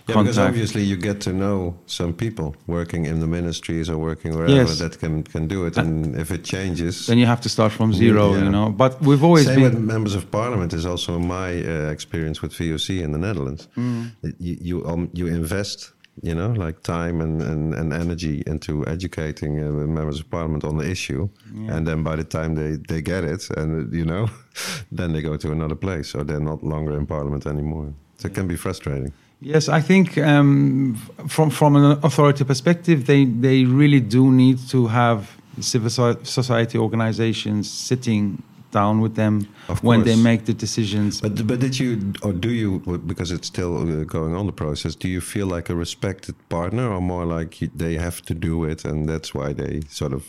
Yeah, 0.08 0.22
because 0.22 0.36
contact. 0.36 0.48
obviously 0.48 0.82
you 0.90 0.96
get 0.96 1.20
to 1.20 1.30
know 1.32 1.74
some 1.86 2.12
people 2.12 2.54
working 2.66 3.06
in 3.06 3.18
the 3.20 3.26
ministries 3.26 3.88
or 3.88 3.96
working 3.98 4.32
wherever 4.36 4.54
Yes. 4.54 4.78
that 4.78 4.98
can 5.00 5.22
can 5.32 5.46
do 5.48 5.66
it, 5.66 5.76
and 5.76 6.14
if 6.16 6.30
it 6.30 6.44
changes, 6.44 7.06
Then 7.06 7.18
you 7.18 7.26
have 7.26 7.40
to 7.40 7.48
start 7.48 7.72
from 7.72 7.92
zero, 7.92 8.24
Yeah. 8.32 8.44
you 8.44 8.50
know. 8.50 8.70
But 8.76 8.92
we've 9.08 9.24
always 9.28 9.44
Same 9.46 9.60
been 9.60 9.74
with 9.74 9.78
members 9.94 10.14
of 10.14 10.22
parliament 10.30 10.72
is 10.72 10.84
also 10.86 11.18
my 11.18 11.50
uh, 11.64 11.90
experience 11.96 12.40
with 12.42 12.52
VOC 12.58 12.88
in 13.04 13.10
the 13.12 13.18
Netherlands. 13.18 13.68
Mm. 13.76 14.10
You 14.38 14.56
you, 14.68 14.76
um, 14.90 15.08
you 15.18 15.26
invest 15.26 15.92
you 16.22 16.34
know, 16.34 16.48
like 16.48 16.82
time 16.82 17.20
and, 17.20 17.42
and, 17.42 17.74
and 17.74 17.92
energy 17.92 18.42
into 18.46 18.86
educating 18.86 19.62
uh, 19.62 19.70
members 19.70 20.20
of 20.20 20.30
parliament 20.30 20.64
on 20.64 20.78
the 20.78 20.90
issue. 20.90 21.28
Yeah. 21.54 21.76
And 21.76 21.86
then 21.86 22.02
by 22.02 22.16
the 22.16 22.24
time 22.24 22.54
they, 22.54 22.76
they 22.76 23.02
get 23.02 23.24
it, 23.24 23.48
and 23.50 23.92
you 23.92 24.04
know, 24.04 24.28
then 24.92 25.12
they 25.12 25.22
go 25.22 25.36
to 25.36 25.52
another 25.52 25.74
place, 25.74 26.10
so 26.10 26.22
they're 26.22 26.40
not 26.40 26.62
longer 26.62 26.96
in 26.96 27.06
parliament 27.06 27.46
anymore. 27.46 27.92
So 28.18 28.28
it 28.28 28.34
can 28.34 28.46
be 28.46 28.56
frustrating. 28.56 29.12
Yes, 29.40 29.68
I 29.68 29.82
think 29.82 30.16
um, 30.16 30.94
from 31.28 31.50
from 31.50 31.76
an 31.76 31.98
authority 32.02 32.44
perspective, 32.44 33.04
they 33.04 33.26
they 33.26 33.64
really 33.64 34.00
do 34.00 34.32
need 34.32 34.58
to 34.70 34.86
have 34.86 35.36
civil 35.60 35.90
society 36.24 36.78
organizations 36.78 37.70
sitting 37.70 38.42
down 38.80 39.00
with 39.04 39.14
them 39.14 39.34
Of 39.68 39.78
when 39.82 40.00
they 40.08 40.16
make 40.30 40.40
the 40.50 40.54
decisions. 40.64 41.20
But 41.20 41.46
but 41.50 41.58
did 41.60 41.74
you 41.80 41.90
or 42.26 42.32
do 42.46 42.48
you 42.48 42.68
because 43.12 43.30
it's 43.36 43.48
still 43.54 43.72
uh, 43.76 44.04
going 44.16 44.34
on 44.38 44.44
the 44.46 44.56
process? 44.64 44.96
Do 45.04 45.08
you 45.08 45.20
feel 45.20 45.46
like 45.56 45.72
a 45.72 45.76
respected 45.86 46.34
partner, 46.48 46.84
or 46.94 47.00
more 47.00 47.26
like 47.38 47.50
you, 47.60 47.68
they 47.84 47.94
have 47.98 48.18
to 48.28 48.34
do 48.48 48.54
it, 48.70 48.84
and 48.88 49.08
that's 49.12 49.30
why 49.38 49.48
they 49.54 49.74
sort 49.88 50.12
of 50.12 50.22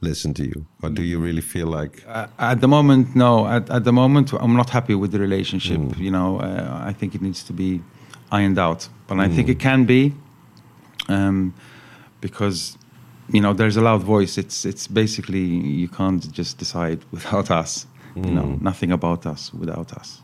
listen 0.00 0.34
to 0.34 0.42
you, 0.42 0.58
or 0.82 0.90
do 0.90 1.02
you 1.02 1.18
really 1.26 1.42
feel 1.54 1.68
like 1.80 1.94
Uh, 2.06 2.26
at 2.52 2.58
the 2.60 2.68
moment, 2.68 3.06
no. 3.14 3.30
At, 3.56 3.70
at 3.70 3.82
the 3.84 3.92
moment, 3.92 4.26
I'm 4.44 4.54
not 4.62 4.70
happy 4.70 4.94
with 5.02 5.10
the 5.14 5.18
relationship. 5.28 5.78
Mm. 5.80 5.98
You 6.06 6.10
know, 6.16 6.30
uh, 6.40 6.90
I 6.90 6.92
think 6.98 7.14
it 7.14 7.22
needs 7.22 7.42
to 7.44 7.52
be 7.52 7.80
ironed 8.38 8.58
out. 8.58 8.88
But 9.08 9.16
I 9.24 9.26
Mm. 9.28 9.34
think 9.34 9.48
it 9.48 9.58
can 9.68 9.84
be 9.86 10.02
um, 11.08 11.52
because 12.20 12.60
you 13.32 13.40
know 13.40 13.54
there's 13.54 13.76
a 13.76 13.80
loud 13.82 14.02
voice. 14.02 14.38
It's 14.40 14.64
it's 14.64 14.86
basically 14.86 15.44
you 15.82 15.88
can't 15.88 16.30
just 16.32 16.58
decide 16.58 16.98
without 17.12 17.50
us. 17.50 17.86
You 18.16 18.30
know, 18.30 18.44
Mm. 18.46 18.60
nothing 18.62 18.92
about 18.92 19.26
us 19.26 19.52
without 19.52 19.92
us. 20.00 20.22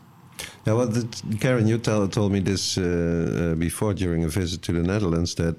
Yeah, 0.65 0.75
well, 0.77 0.87
the, 0.87 1.05
Karen, 1.39 1.67
you 1.67 1.77
tell, 1.77 2.07
told 2.07 2.31
me 2.31 2.39
this 2.41 2.77
uh, 2.77 2.83
uh, 2.83 3.55
before 3.55 3.93
during 3.93 4.23
a 4.23 4.27
visit 4.29 4.61
to 4.61 4.71
the 4.71 4.81
Netherlands 4.81 5.35
that 5.35 5.55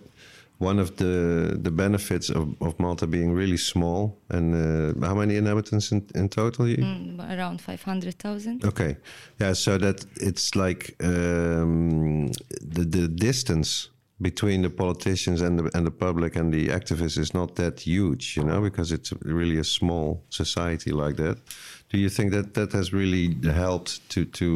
one 0.59 0.79
of 0.83 0.97
the 0.97 1.59
the 1.63 1.71
benefits 1.71 2.31
of, 2.31 2.55
of 2.61 2.79
Malta 2.79 3.07
being 3.07 3.35
really 3.37 3.59
small 3.59 4.17
and 4.31 4.55
uh, 4.55 5.07
how 5.07 5.15
many 5.15 5.37
inhabitants 5.37 5.91
in, 5.93 6.03
in 6.15 6.29
total? 6.29 6.67
You? 6.67 6.77
Mm, 6.79 7.19
around 7.37 7.61
500,000. 7.61 8.65
Okay, 8.65 8.97
yeah, 9.41 9.55
so 9.55 9.77
that 9.79 10.07
it's 10.21 10.55
like 10.55 10.95
um, 11.05 12.29
the 12.75 12.85
the 12.85 13.09
distance 13.09 13.91
between 14.23 14.63
the 14.63 14.71
politicians 14.71 15.41
and 15.43 15.59
the 15.59 15.71
and 15.77 15.87
the 15.87 15.91
public 16.07 16.37
and 16.37 16.53
the 16.53 16.69
activists 16.69 17.19
is 17.19 17.33
not 17.35 17.57
that 17.57 17.81
huge, 17.81 18.37
you 18.37 18.45
know, 18.45 18.61
because 18.61 18.93
it's 18.97 19.13
really 19.23 19.59
a 19.59 19.65
small 19.65 20.23
society 20.31 20.93
like 20.93 21.17
that. 21.17 21.37
Do 21.91 21.99
you 21.99 22.09
think 22.09 22.33
that 22.33 22.55
that 22.55 22.73
has 22.73 22.93
really 22.93 23.37
helped 23.65 23.93
to 24.11 24.25
to 24.25 24.49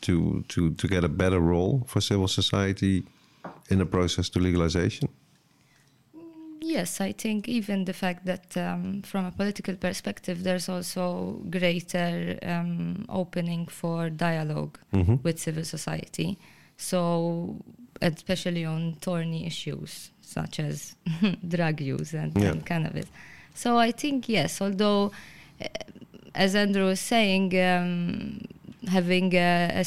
to 0.00 0.44
to 0.48 0.70
to 0.80 0.88
get 0.88 1.04
a 1.04 1.08
better 1.08 1.40
role 1.40 1.82
for 1.86 2.00
civil 2.00 2.28
society 2.28 3.02
in 3.70 3.78
the 3.78 3.86
process 3.86 4.28
to 4.30 4.38
legalization? 4.40 5.08
Yes, 6.62 7.00
I 7.00 7.12
think 7.12 7.48
even 7.48 7.84
the 7.84 7.92
fact 7.92 8.26
that 8.26 8.56
um, 8.56 9.02
from 9.02 9.24
a 9.24 9.30
political 9.32 9.74
perspective, 9.76 10.42
there's 10.44 10.68
also 10.68 11.40
greater 11.50 12.38
um, 12.42 13.04
opening 13.08 13.66
for 13.66 14.10
dialogue 14.10 14.78
Mhm. 14.92 15.18
with 15.24 15.38
civil 15.38 15.64
society. 15.64 16.36
So, 16.76 17.56
especially 18.02 18.64
on 18.64 18.94
thorny 19.00 19.46
issues 19.46 20.10
such 20.20 20.60
as 20.60 20.94
drug 21.48 21.80
use 21.80 22.14
and, 22.14 22.32
Yeah. 22.36 22.50
and 22.50 22.64
cannabis. 22.64 23.06
So, 23.54 23.78
I 23.78 23.90
think 23.90 24.28
yes, 24.28 24.60
although, 24.60 25.10
uh, 25.60 25.66
as 26.34 26.54
Andrew 26.54 26.86
was 26.86 27.00
saying, 27.00 27.52
um, 27.60 28.40
having 28.88 29.34
a 29.34 29.84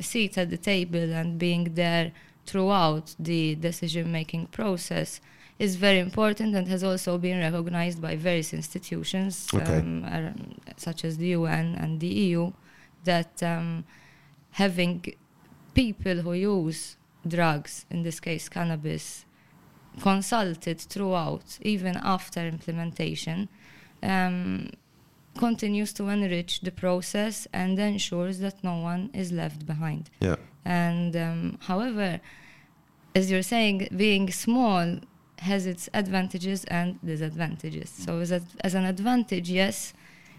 seat 0.00 0.38
at 0.38 0.50
the 0.50 0.56
table 0.56 1.12
and 1.12 1.38
being 1.38 1.74
there 1.74 2.12
throughout 2.46 3.14
the 3.18 3.54
decision 3.56 4.10
making 4.10 4.46
process 4.46 5.20
is 5.58 5.76
very 5.76 5.98
important 5.98 6.54
and 6.56 6.66
has 6.68 6.82
also 6.82 7.18
been 7.18 7.38
recognized 7.38 8.00
by 8.00 8.16
various 8.16 8.52
institutions 8.54 9.46
Okay. 9.52 9.78
um, 9.78 10.54
such 10.76 11.04
as 11.04 11.18
the 11.18 11.28
UN 11.28 11.74
and 11.74 12.00
the 12.00 12.06
EU 12.08 12.50
that 13.04 13.42
um, 13.42 13.84
having 14.52 15.04
people 15.84 16.16
who 16.24 16.34
use 16.56 16.80
drugs, 17.36 17.72
in 17.94 18.02
this 18.06 18.18
case 18.28 18.44
cannabis, 18.48 19.04
consulted 20.08 20.78
throughout, 20.92 21.46
even 21.74 21.94
after 22.16 22.40
implementation, 22.56 23.38
um, 24.12 24.70
continues 25.46 25.90
to 25.98 26.02
enrich 26.16 26.52
the 26.66 26.74
process 26.84 27.34
and 27.60 27.78
ensures 27.78 28.36
that 28.44 28.56
no 28.70 28.76
one 28.92 29.02
is 29.22 29.28
left 29.32 29.60
behind. 29.72 30.04
Yeah, 30.20 30.36
And 30.64 31.12
um, 31.26 31.58
however, 31.70 32.20
as 33.18 33.24
you're 33.30 33.48
saying, 33.54 33.76
being 34.04 34.26
small 34.46 34.84
has 35.50 35.62
its 35.72 35.84
advantages 36.02 36.60
and 36.78 36.88
disadvantages. 37.12 37.88
So, 38.04 38.10
as, 38.24 38.30
a, 38.38 38.40
as 38.68 38.74
an 38.74 38.84
advantage, 38.94 39.48
yes, 39.62 39.76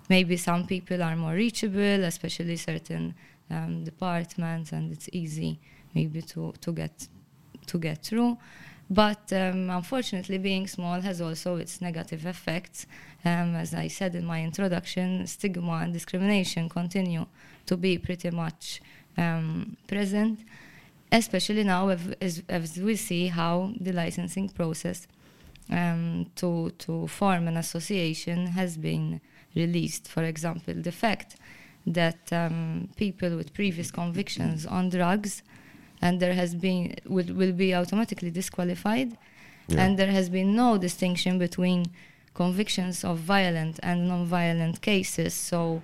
maybe 0.09 0.35
some 0.37 0.63
people 0.73 0.99
are 1.07 1.15
more 1.15 1.35
reachable, 1.43 1.99
especially 2.13 2.57
certain 2.57 3.15
um, 3.51 3.83
departments, 3.83 4.71
and 4.71 4.91
it's 4.91 5.09
easy 5.11 5.59
maybe 5.93 6.21
to, 6.21 6.53
to 6.61 6.71
get 6.71 7.07
to 7.67 7.77
get 7.77 8.03
through. 8.03 8.37
But 8.89 9.31
um, 9.31 9.69
unfortunately, 9.69 10.37
being 10.37 10.67
small 10.67 10.99
has 11.01 11.21
also 11.21 11.55
its 11.55 11.79
negative 11.81 12.25
effects. 12.25 12.85
Um, 13.23 13.55
as 13.55 13.73
I 13.73 13.87
said 13.87 14.15
in 14.15 14.25
my 14.25 14.43
introduction, 14.43 15.25
stigma 15.27 15.75
and 15.83 15.93
discrimination 15.93 16.67
continue 16.67 17.25
to 17.67 17.77
be 17.77 17.97
pretty 17.97 18.31
much 18.31 18.81
um, 19.17 19.77
present, 19.87 20.39
especially 21.11 21.63
now 21.63 21.89
if- 21.89 22.13
as, 22.21 22.43
as 22.49 22.77
we 22.77 22.95
see 22.97 23.27
how 23.27 23.71
the 23.79 23.93
licensing 23.93 24.49
process 24.49 25.07
um, 25.69 26.25
to, 26.35 26.71
to 26.79 27.07
form 27.07 27.47
an 27.47 27.55
association 27.57 28.47
has 28.47 28.75
been 28.75 29.21
released. 29.55 30.09
For 30.09 30.23
example, 30.23 30.73
the 30.73 30.91
fact 30.91 31.37
that 31.85 32.31
um, 32.31 32.89
people 32.95 33.35
with 33.37 33.53
previous 33.53 33.89
convictions 33.91 34.65
on 34.65 34.89
drugs 34.89 35.41
and 36.01 36.19
there 36.19 36.33
has 36.33 36.53
been 36.55 36.95
will, 37.07 37.33
will 37.33 37.53
be 37.53 37.73
automatically 37.73 38.31
disqualified 38.31 39.11
Yeah. 39.67 39.83
and 39.83 39.97
there 39.99 40.11
has 40.11 40.27
been 40.29 40.55
no 40.55 40.77
distinction 40.77 41.37
between 41.39 41.85
convictions 42.33 43.03
of 43.03 43.15
violent 43.19 43.79
and 43.83 44.07
non-violent 44.07 44.81
cases 44.81 45.33
so 45.33 45.81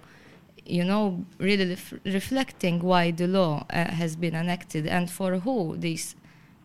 you 0.65 0.83
know 0.83 1.25
really 1.39 1.67
ref- 1.75 1.93
reflecting 2.19 2.75
why 2.91 3.11
the 3.11 3.27
law 3.27 3.53
uh, 3.69 3.85
has 4.01 4.15
been 4.15 4.35
enacted 4.35 4.83
and 4.87 5.09
for 5.17 5.31
who 5.45 5.75
these 5.77 6.15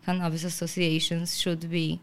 cannabis 0.05 0.43
associations 0.43 1.27
should 1.41 1.63
be 1.69 1.99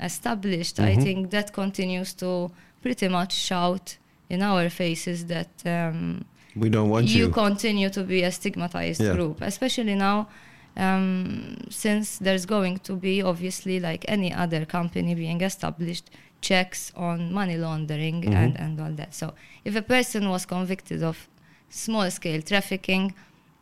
established 0.00 0.76
i 0.80 0.94
Mhm. 0.96 1.02
think 1.02 1.30
that 1.30 1.52
continues 1.52 2.10
to 2.14 2.50
pretty 2.82 3.08
much 3.08 3.32
shout 3.34 3.86
in 4.28 4.42
our 4.42 4.68
faces 4.70 5.26
that 5.26 5.52
um, 5.66 6.24
we 6.56 6.68
don't 6.68 6.88
want 6.90 7.06
you 7.08 7.26
you. 7.26 7.30
continue 7.30 7.88
to 7.90 8.02
be 8.04 8.22
a 8.22 8.30
stigmatized 8.30 9.00
Yeah. 9.00 9.14
group, 9.14 9.40
especially 9.42 9.94
now, 9.94 10.28
um, 10.76 11.56
since 11.70 12.18
there's 12.18 12.46
going 12.46 12.78
to 12.78 12.94
be 12.96 13.22
obviously 13.22 13.78
like 13.80 14.04
any 14.08 14.32
other 14.32 14.64
company 14.64 15.14
being 15.14 15.40
established 15.40 16.10
checks 16.40 16.92
on 16.96 17.32
money 17.32 17.56
laundering 17.56 18.22
Mhm. 18.22 18.34
and, 18.34 18.60
and 18.60 18.80
all 18.80 18.92
that. 19.00 19.14
So 19.14 19.34
if 19.64 19.76
a 19.76 19.82
person 19.82 20.28
was 20.28 20.44
convicted 20.46 21.02
of 21.02 21.28
small 21.68 22.10
scale 22.10 22.42
trafficking, 22.42 23.14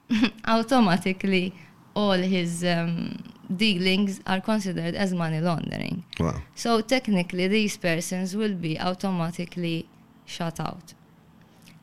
automatically 0.46 1.52
all 1.94 2.12
his 2.36 2.64
um, 2.64 3.16
dealings 3.54 4.20
are 4.26 4.40
considered 4.40 4.94
as 4.94 5.12
money 5.12 5.40
laundering. 5.40 6.04
Wow. 6.18 6.40
So 6.54 6.80
technically, 6.80 7.48
these 7.48 7.76
persons 7.76 8.36
will 8.36 8.54
be 8.54 8.78
automatically 8.78 9.86
shut 10.26 10.60
out. 10.60 10.94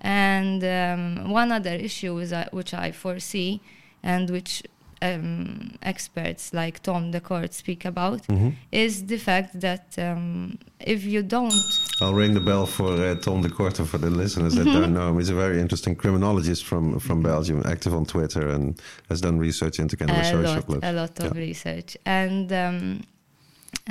And 0.08 0.64
um, 0.64 1.32
one 1.42 1.52
other 1.52 1.74
issue 1.88 2.18
is, 2.24 2.32
uh, 2.32 2.46
which 2.52 2.74
I 2.74 2.92
foresee, 2.94 3.60
and 4.04 4.30
which 4.30 4.64
um, 5.02 5.74
experts 5.84 6.54
like 6.54 6.76
Tom 6.82 7.12
Decorte 7.12 7.54
speak 7.54 7.86
about, 7.86 8.22
Mhm. 8.28 8.54
is 8.72 8.94
the 9.06 9.18
fact 9.18 9.60
that 9.60 9.86
um, 10.08 10.58
if 10.80 11.04
you 11.04 11.22
don't 11.24 11.54
I'll 12.02 12.14
ring 12.24 12.34
the 12.34 12.46
bell 12.52 12.66
for 12.66 12.92
uh, 12.94 13.16
Tom 13.26 13.44
Decorte 13.44 13.86
for 13.86 13.98
the 14.00 14.10
listeners 14.10 14.54
that 14.56 14.66
don't 14.66 14.94
know 14.94 15.10
him. 15.10 15.18
He's 15.20 15.30
a 15.30 15.36
very 15.46 15.60
interesting 15.60 15.96
criminologist 15.96 16.64
from, 16.64 17.00
from 17.00 17.22
Belgium, 17.22 17.62
active 17.66 17.94
on 17.94 18.06
Twitter 18.06 18.48
and 18.56 18.64
has 19.10 19.20
done 19.22 19.38
research 19.40 19.78
into 19.80 19.96
cannabis 19.98 20.28
a 20.30 20.32
social 20.32 20.64
lot, 20.74 20.84
a 20.84 20.94
lot 20.94 21.20
of 21.20 21.36
Yeah. 21.36 21.42
research, 21.48 21.98
and 22.06 22.52
um, 22.54 23.02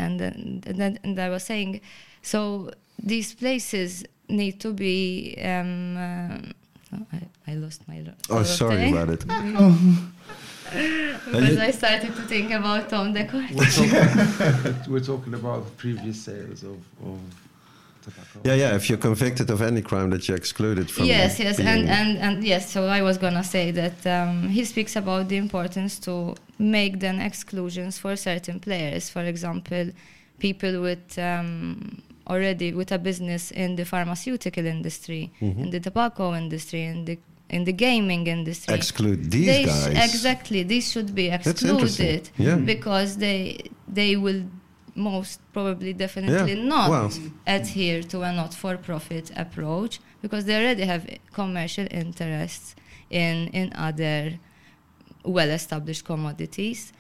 and 0.03 0.19
then 0.21 0.63
and, 0.67 0.77
then- 0.81 0.99
and 1.05 1.19
I 1.19 1.29
was 1.29 1.43
saying, 1.45 1.81
so 2.23 2.71
these 3.13 3.35
places 3.35 4.05
need 4.29 4.61
to 4.61 4.73
be. 4.73 5.37
Um, 5.43 5.97
uh, 5.97 6.39
oh, 6.97 7.07
I, 7.13 7.53
I 7.53 7.55
lost 7.55 7.87
my. 7.89 8.05
Oh, 8.31 8.43
sorry 8.43 8.77
thing. 8.77 8.97
about 8.97 9.11
it. 9.11 9.27
because 11.27 11.59
I 11.59 11.71
started 11.71 12.15
to 12.17 12.23
think 12.23 12.51
about 12.51 12.89
Tom 12.89 13.15
Decorte. 13.15 13.55
We're 13.55 13.67
talking, 13.67 14.75
we're 14.93 15.01
talking 15.01 15.35
about 15.35 15.77
previous 15.77 16.21
sales 16.23 16.65
of, 16.65 16.79
of 17.05 17.21
tobacco. 18.03 18.41
Yeah, 18.45 18.55
yeah. 18.55 18.75
If 18.75 18.89
you're 18.89 18.99
convicted 18.99 19.51
of 19.51 19.63
any 19.63 19.83
crime, 19.83 20.11
that 20.11 20.27
you're 20.29 20.37
excluded 20.37 20.91
from. 20.91 21.05
yes 21.05 21.39
yes 21.39 21.59
and, 21.59 21.89
and 21.89 22.19
and 22.19 22.45
yes 22.45 22.71
so 22.71 22.87
i 22.87 23.03
was 23.03 23.19
gonna 23.19 23.45
say 23.45 23.71
that 23.71 24.07
um, 24.07 24.49
he 24.49 24.65
speaks 24.65 24.97
about 24.97 25.29
the 25.29 25.37
importance 25.37 25.99
to 25.99 26.35
make 26.59 27.01
then 27.01 27.21
exclusions 27.21 27.99
for 27.99 28.17
certain 28.17 28.59
players 28.61 29.11
for 29.11 29.23
example 29.23 29.91
people 30.39 30.81
with 30.83 31.19
um, 31.19 32.03
already 32.33 32.73
with 32.73 32.91
a 32.93 32.99
business 32.99 33.51
in 33.51 33.77
the 33.77 33.85
pharmaceutical 33.85 34.65
industry 34.67 35.23
Mm-hmm. 35.41 35.63
in 35.63 35.71
the 35.71 35.81
tobacco 35.81 36.35
industry 36.35 36.83
in 36.85 37.05
the 37.05 37.17
in 37.57 37.63
the 37.65 37.73
gaming 37.87 38.27
industry 38.27 38.75
exclude 38.75 39.21
these 39.31 39.47
they 39.47 39.63
sh- 39.65 39.67
guys. 39.67 40.05
exactly 40.09 40.61
these 40.73 40.87
should 40.93 41.11
be 41.15 41.27
excluded 41.39 42.23
Yeah. 42.37 42.57
because 42.73 43.11
they 43.25 43.41
they 43.99 44.17
will 44.25 44.43
most 45.13 45.39
probably 45.53 45.93
definitely 46.05 46.55
Yeah. 46.57 46.69
not 46.77 46.89
Wow. 46.91 47.11
adhere 47.47 48.03
to 48.13 48.17
a 48.23 48.33
not-for-profit 48.41 49.27
approach 49.45 50.01
because 50.23 50.43
they 50.47 50.57
already 50.61 50.85
have 50.93 51.03
commercial 51.41 51.87
interests 52.03 52.75
in 53.11 53.37
in 53.61 53.67
other 53.89 54.23
well-established 55.25 56.05
commodities 56.05 56.93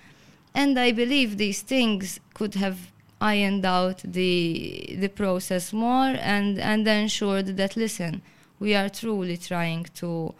and 0.55 0.79
i 0.79 0.93
believe 0.93 1.37
these 1.37 1.61
things 1.62 2.21
could 2.35 2.55
have 2.55 2.79
ironed 3.20 3.64
out 3.64 3.98
the 4.05 4.96
the 4.98 5.09
process 5.09 5.72
more 5.72 6.14
and 6.20 6.59
and 6.59 6.87
ensured 6.87 7.57
that 7.57 7.76
listen 7.76 8.22
we 8.59 8.74
are 8.74 8.88
truly 8.88 9.37
trying 9.37 9.85
to 9.94 10.35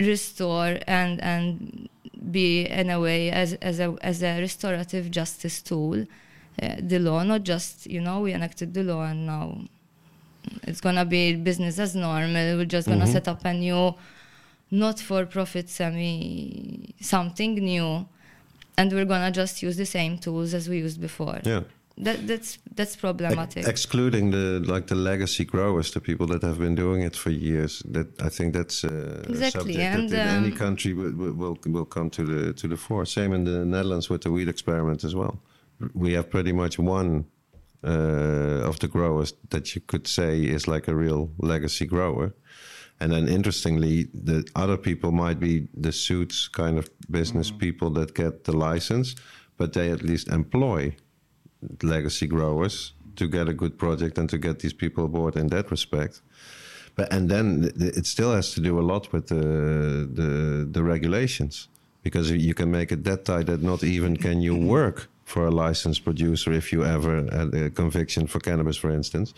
restore 0.00 0.78
and 0.86 1.20
and 1.22 1.88
be 2.30 2.64
in 2.66 2.90
a 2.90 3.00
way 3.00 3.30
as 3.30 3.54
as 3.54 3.78
a 3.80 3.96
as 4.02 4.22
a 4.22 4.40
restorative 4.40 5.10
justice 5.10 5.62
tool. 5.62 6.06
Uh, 6.62 6.76
the 6.78 6.98
law 6.98 7.22
not 7.22 7.42
just 7.42 7.86
you 7.86 8.00
know 8.00 8.20
we 8.20 8.32
enacted 8.32 8.72
the 8.74 8.82
law 8.82 9.04
and 9.04 9.26
now 9.26 9.58
it's 10.62 10.80
gonna 10.80 11.04
be 11.04 11.34
business 11.34 11.78
as 11.78 11.94
normal. 11.94 12.56
We're 12.56 12.64
just 12.64 12.88
gonna 12.88 13.06
set 13.06 13.28
up 13.28 13.44
a 13.44 13.52
new 13.52 13.94
not 14.70 15.00
for 15.00 15.26
profit 15.26 15.68
semi 15.68 16.94
something 17.00 17.54
new 17.54 18.06
and 18.76 18.92
we're 18.92 19.04
gonna 19.04 19.30
just 19.30 19.62
use 19.62 19.76
the 19.76 19.86
same 19.86 20.18
tools 20.18 20.54
as 20.54 20.68
we 20.68 20.78
used 20.78 21.00
before 21.00 21.38
Yeah. 21.44 21.62
that 21.96 22.26
that's 22.26 22.58
that's 22.74 22.96
problematic 22.96 23.66
excluding 23.68 24.32
the 24.32 24.60
like 24.74 24.86
the 24.86 24.96
legacy 24.96 25.44
growers, 25.44 25.90
the 25.90 26.00
people 26.00 26.26
that 26.26 26.42
have 26.42 26.58
been 26.58 26.74
doing 26.74 27.02
it 27.02 27.16
for 27.16 27.30
years. 27.30 27.82
That 27.94 28.08
I 28.20 28.30
think 28.36 28.52
that's 28.54 28.82
uh, 28.84 29.22
Exactly, 29.28 29.76
and, 29.80 30.08
that 30.10 30.26
in 30.28 30.44
any 30.44 30.52
um, 30.52 30.58
country 30.58 30.92
will, 30.92 31.12
will 31.40 31.56
will 31.66 31.84
come 31.96 32.10
to 32.10 32.22
the 32.24 32.52
to 32.52 32.68
the 32.68 32.76
fore. 32.76 33.06
Same 33.06 33.32
in 33.36 33.44
the 33.44 33.64
Netherlands 33.64 34.08
with 34.10 34.22
the 34.22 34.30
wheat 34.30 34.48
experiment 34.48 35.04
as 35.04 35.14
well. 35.14 35.34
We 35.92 36.14
have 36.16 36.28
pretty 36.28 36.52
much 36.52 36.78
one 36.78 37.24
uh, 37.84 38.68
of 38.68 38.78
the 38.78 38.88
growers 38.88 39.34
that 39.50 39.74
you 39.74 39.82
could 39.86 40.06
say 40.06 40.42
is 40.42 40.66
like 40.66 40.88
a 40.88 40.94
real 40.94 41.30
legacy 41.38 41.86
grower. 41.86 42.32
And 43.04 43.12
then 43.12 43.28
interestingly, 43.28 44.08
the 44.14 44.48
other 44.56 44.78
people 44.78 45.12
might 45.12 45.38
be 45.38 45.68
the 45.74 45.92
suits 45.92 46.48
kind 46.48 46.78
of 46.78 46.88
business 47.10 47.50
mm. 47.50 47.58
people 47.58 47.90
that 47.90 48.14
get 48.14 48.44
the 48.44 48.56
license, 48.56 49.14
but 49.58 49.74
they 49.74 49.90
at 49.90 50.02
least 50.02 50.28
employ 50.28 50.96
legacy 51.82 52.26
growers 52.26 52.94
to 53.16 53.28
get 53.28 53.46
a 53.46 53.52
good 53.52 53.76
project 53.76 54.16
and 54.16 54.30
to 54.30 54.38
get 54.38 54.60
these 54.60 54.72
people 54.72 55.04
aboard 55.04 55.36
in 55.36 55.48
that 55.48 55.70
respect. 55.70 56.22
But 56.96 57.12
and 57.12 57.28
then 57.28 57.60
th- 57.60 57.74
th- 57.78 57.94
it 57.98 58.06
still 58.06 58.32
has 58.32 58.54
to 58.54 58.60
do 58.60 58.80
a 58.80 58.84
lot 58.92 59.12
with 59.12 59.26
the 59.26 59.44
the, 60.20 60.32
the 60.76 60.82
regulations 60.82 61.68
because 62.02 62.30
you 62.30 62.54
can 62.54 62.70
make 62.70 62.90
it 62.90 63.04
that 63.04 63.26
tight 63.26 63.46
that 63.46 63.62
not 63.62 63.84
even 63.84 64.16
can 64.16 64.40
you 64.40 64.56
work 64.56 65.10
for 65.24 65.46
a 65.46 65.50
licensed 65.50 66.04
producer 66.04 66.52
if 66.52 66.72
you 66.72 66.84
ever 66.84 67.14
had 67.38 67.52
a 67.54 67.70
conviction 67.70 68.26
for 68.26 68.40
cannabis, 68.40 68.78
for 68.78 68.90
instance. 68.90 69.34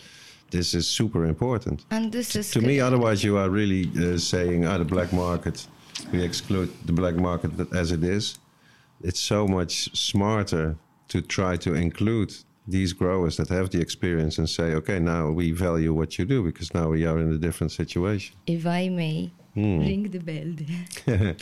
This 0.49 0.73
is 0.73 0.87
super 0.87 1.25
important. 1.25 1.85
and 1.89 2.11
this 2.11 2.35
is 2.35 2.51
To 2.51 2.61
me, 2.61 2.79
otherwise, 2.79 3.23
you 3.23 3.37
are 3.37 3.49
really 3.49 3.89
uh, 3.97 4.17
saying, 4.17 4.65
ah, 4.65 4.77
the 4.77 4.85
black 4.85 5.11
market, 5.11 5.67
we 6.11 6.21
exclude 6.23 6.69
the 6.85 6.93
black 6.93 7.15
market 7.15 7.51
as 7.73 7.91
it 7.91 8.03
is. 8.03 8.39
It's 9.03 9.19
so 9.19 9.47
much 9.47 9.89
smarter 9.93 10.75
to 11.09 11.21
try 11.21 11.57
to 11.57 11.73
include 11.73 12.33
these 12.69 12.93
growers 12.93 13.35
that 13.37 13.49
have 13.49 13.69
the 13.69 13.79
experience 13.79 14.37
and 14.39 14.49
say, 14.49 14.73
okay, 14.75 14.99
now 14.99 15.29
we 15.31 15.51
value 15.51 15.93
what 15.93 16.17
you 16.17 16.25
do 16.25 16.43
because 16.43 16.73
now 16.73 16.89
we 16.89 17.05
are 17.05 17.19
in 17.19 17.31
a 17.33 17.37
different 17.37 17.71
situation. 17.71 18.35
If 18.45 18.65
I 18.65 18.89
may 18.89 19.31
Hmm. 19.53 19.79
ring 19.79 20.03
the 20.11 20.19
bell 20.19 20.51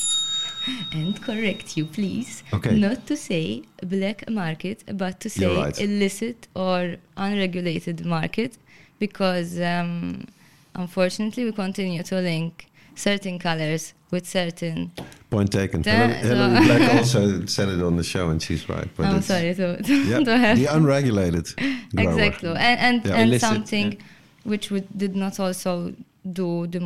and 0.93 1.21
correct 1.21 1.77
you, 1.77 1.85
please. 1.85 2.43
Okay. 2.53 2.75
Not 2.79 3.05
to 3.07 3.17
say 3.17 3.63
black 3.83 4.29
market, 4.29 4.83
but 4.93 5.19
to 5.19 5.29
say 5.29 5.55
right. 5.55 5.79
illicit 5.81 6.47
or 6.55 6.95
unregulated 7.17 8.05
market, 8.05 8.57
because 8.99 9.59
um, 9.59 10.25
unfortunately 10.73 11.45
we 11.45 11.51
continue 11.51 12.03
to 12.03 12.15
link 12.15 12.67
certain 12.95 13.39
colors 13.39 13.93
with 14.11 14.27
certain. 14.27 14.91
Point 15.29 15.51
taken. 15.51 15.83
Hilary 15.83 16.65
Black 16.65 16.93
also 16.95 17.45
said 17.45 17.69
it 17.69 17.81
on 17.81 17.97
the 17.97 18.03
show, 18.03 18.29
and 18.29 18.41
she's 18.41 18.69
right. 18.69 18.87
But 18.95 19.07
I'm 19.07 19.21
sorry 19.21 19.53
to, 19.55 19.81
Yeah, 19.85 20.19
to 20.19 20.37
have 20.37 20.57
the 20.57 20.67
unregulated 20.67 21.53
grower. 21.95 22.09
exactly 22.11 22.49
and 22.49 22.79
and, 22.79 23.05
Yeah. 23.05 23.15
and 23.15 23.29
Illicit, 23.29 23.41
something 23.49 23.91
yeah. 23.93 23.99
which 24.43 24.71
we 24.71 24.81
did 24.95 25.15
not 25.15 25.39
also 25.39 25.93
do 26.31 26.65
the 26.67 26.79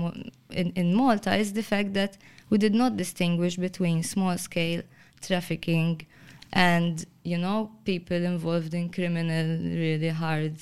in, 0.49 0.71
in 0.75 0.93
malta 0.93 1.33
is 1.35 1.53
the 1.53 1.63
fact 1.63 1.93
that 1.93 2.17
we 2.49 2.57
did 2.57 2.73
not 2.73 2.97
distinguish 2.97 3.55
between 3.55 4.03
small 4.03 4.37
scale 4.37 4.81
trafficking 5.21 6.05
and 6.51 7.05
you 7.23 7.37
know 7.37 7.71
people 7.85 8.17
involved 8.17 8.73
in 8.73 8.89
criminal 8.89 9.45
really 9.83 10.09
hard 10.09 10.55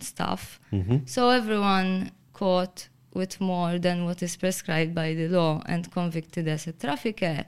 stuff 0.00 0.60
Mm-hmm. 0.72 0.98
so 1.06 1.30
everyone 1.30 2.10
caught 2.32 2.88
with 3.14 3.40
more 3.40 3.78
than 3.78 4.04
what 4.04 4.22
is 4.22 4.36
prescribed 4.36 4.94
by 4.94 5.14
the 5.14 5.28
law 5.28 5.62
and 5.66 5.90
convicted 5.90 6.46
as 6.48 6.66
a 6.66 6.72
trafficker 6.72 7.44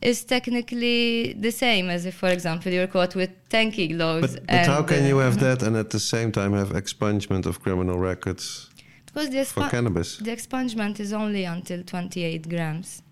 is 0.00 0.24
technically 0.24 1.32
the 1.32 1.50
same 1.50 1.90
as 1.90 2.06
if, 2.06 2.14
for 2.14 2.28
example, 2.28 2.70
you're 2.70 2.86
caught 2.86 3.16
with 3.16 3.30
10 3.48 3.72
kilos. 3.72 4.20
But, 4.36 4.46
but 4.46 4.66
how 4.66 4.82
can 4.84 5.02
uh, 5.04 5.08
you 5.08 5.18
have 5.18 5.40
that 5.40 5.60
and 5.62 5.74
at 5.76 5.90
the 5.90 5.98
same 5.98 6.30
time 6.30 6.52
have 6.52 6.70
expungement 6.70 7.46
of 7.46 7.60
criminal 7.60 7.98
records 7.98 8.70
Because 9.06 9.30
the, 9.30 9.44
for 9.44 9.68
cannabis? 9.68 10.18
the 10.18 10.30
expungement 10.30 11.00
is 11.00 11.12
only 11.12 11.44
until 11.44 11.82
28 11.82 12.48
grams 12.48 13.02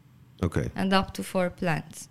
Okay. 0.42 0.70
and 0.76 0.92
up 0.92 1.12
to 1.14 1.22
four 1.24 1.50
plants. 1.50 2.08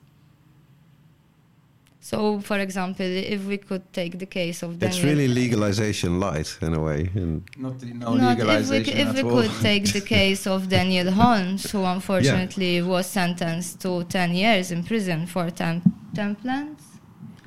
So, 2.10 2.40
for 2.40 2.60
example, 2.60 3.08
if 3.36 3.42
we 3.52 3.58
could 3.58 3.86
take 3.92 4.20
the 4.20 4.28
case 4.28 4.62
of 4.62 4.72
It's 4.74 4.98
Daniel- 4.98 5.06
really 5.10 5.28
legalization 5.28 6.20
light 6.20 6.50
in 6.62 6.76
a 6.76 6.82
way. 6.90 7.10
And 7.16 7.42
Not, 7.58 7.82
no 7.84 8.14
Not 8.14 8.40
if 8.40 8.70
we, 8.70 8.78
if 8.78 9.08
at 9.08 9.16
we 9.16 9.22
all. 9.24 9.42
could 9.42 9.52
take 9.70 9.86
the 9.92 10.02
case 10.18 10.46
of 10.46 10.70
Daniel 10.70 11.10
Holmes, 11.12 11.72
who 11.72 11.84
unfortunately 11.84 12.74
was 12.84 13.08
sentenced 13.08 13.82
to 13.82 14.04
10 14.04 14.36
years 14.36 14.70
in 14.72 14.84
prison 14.84 15.26
for 15.26 15.50
10, 15.50 15.82
10 16.14 16.36
plants. 16.36 16.84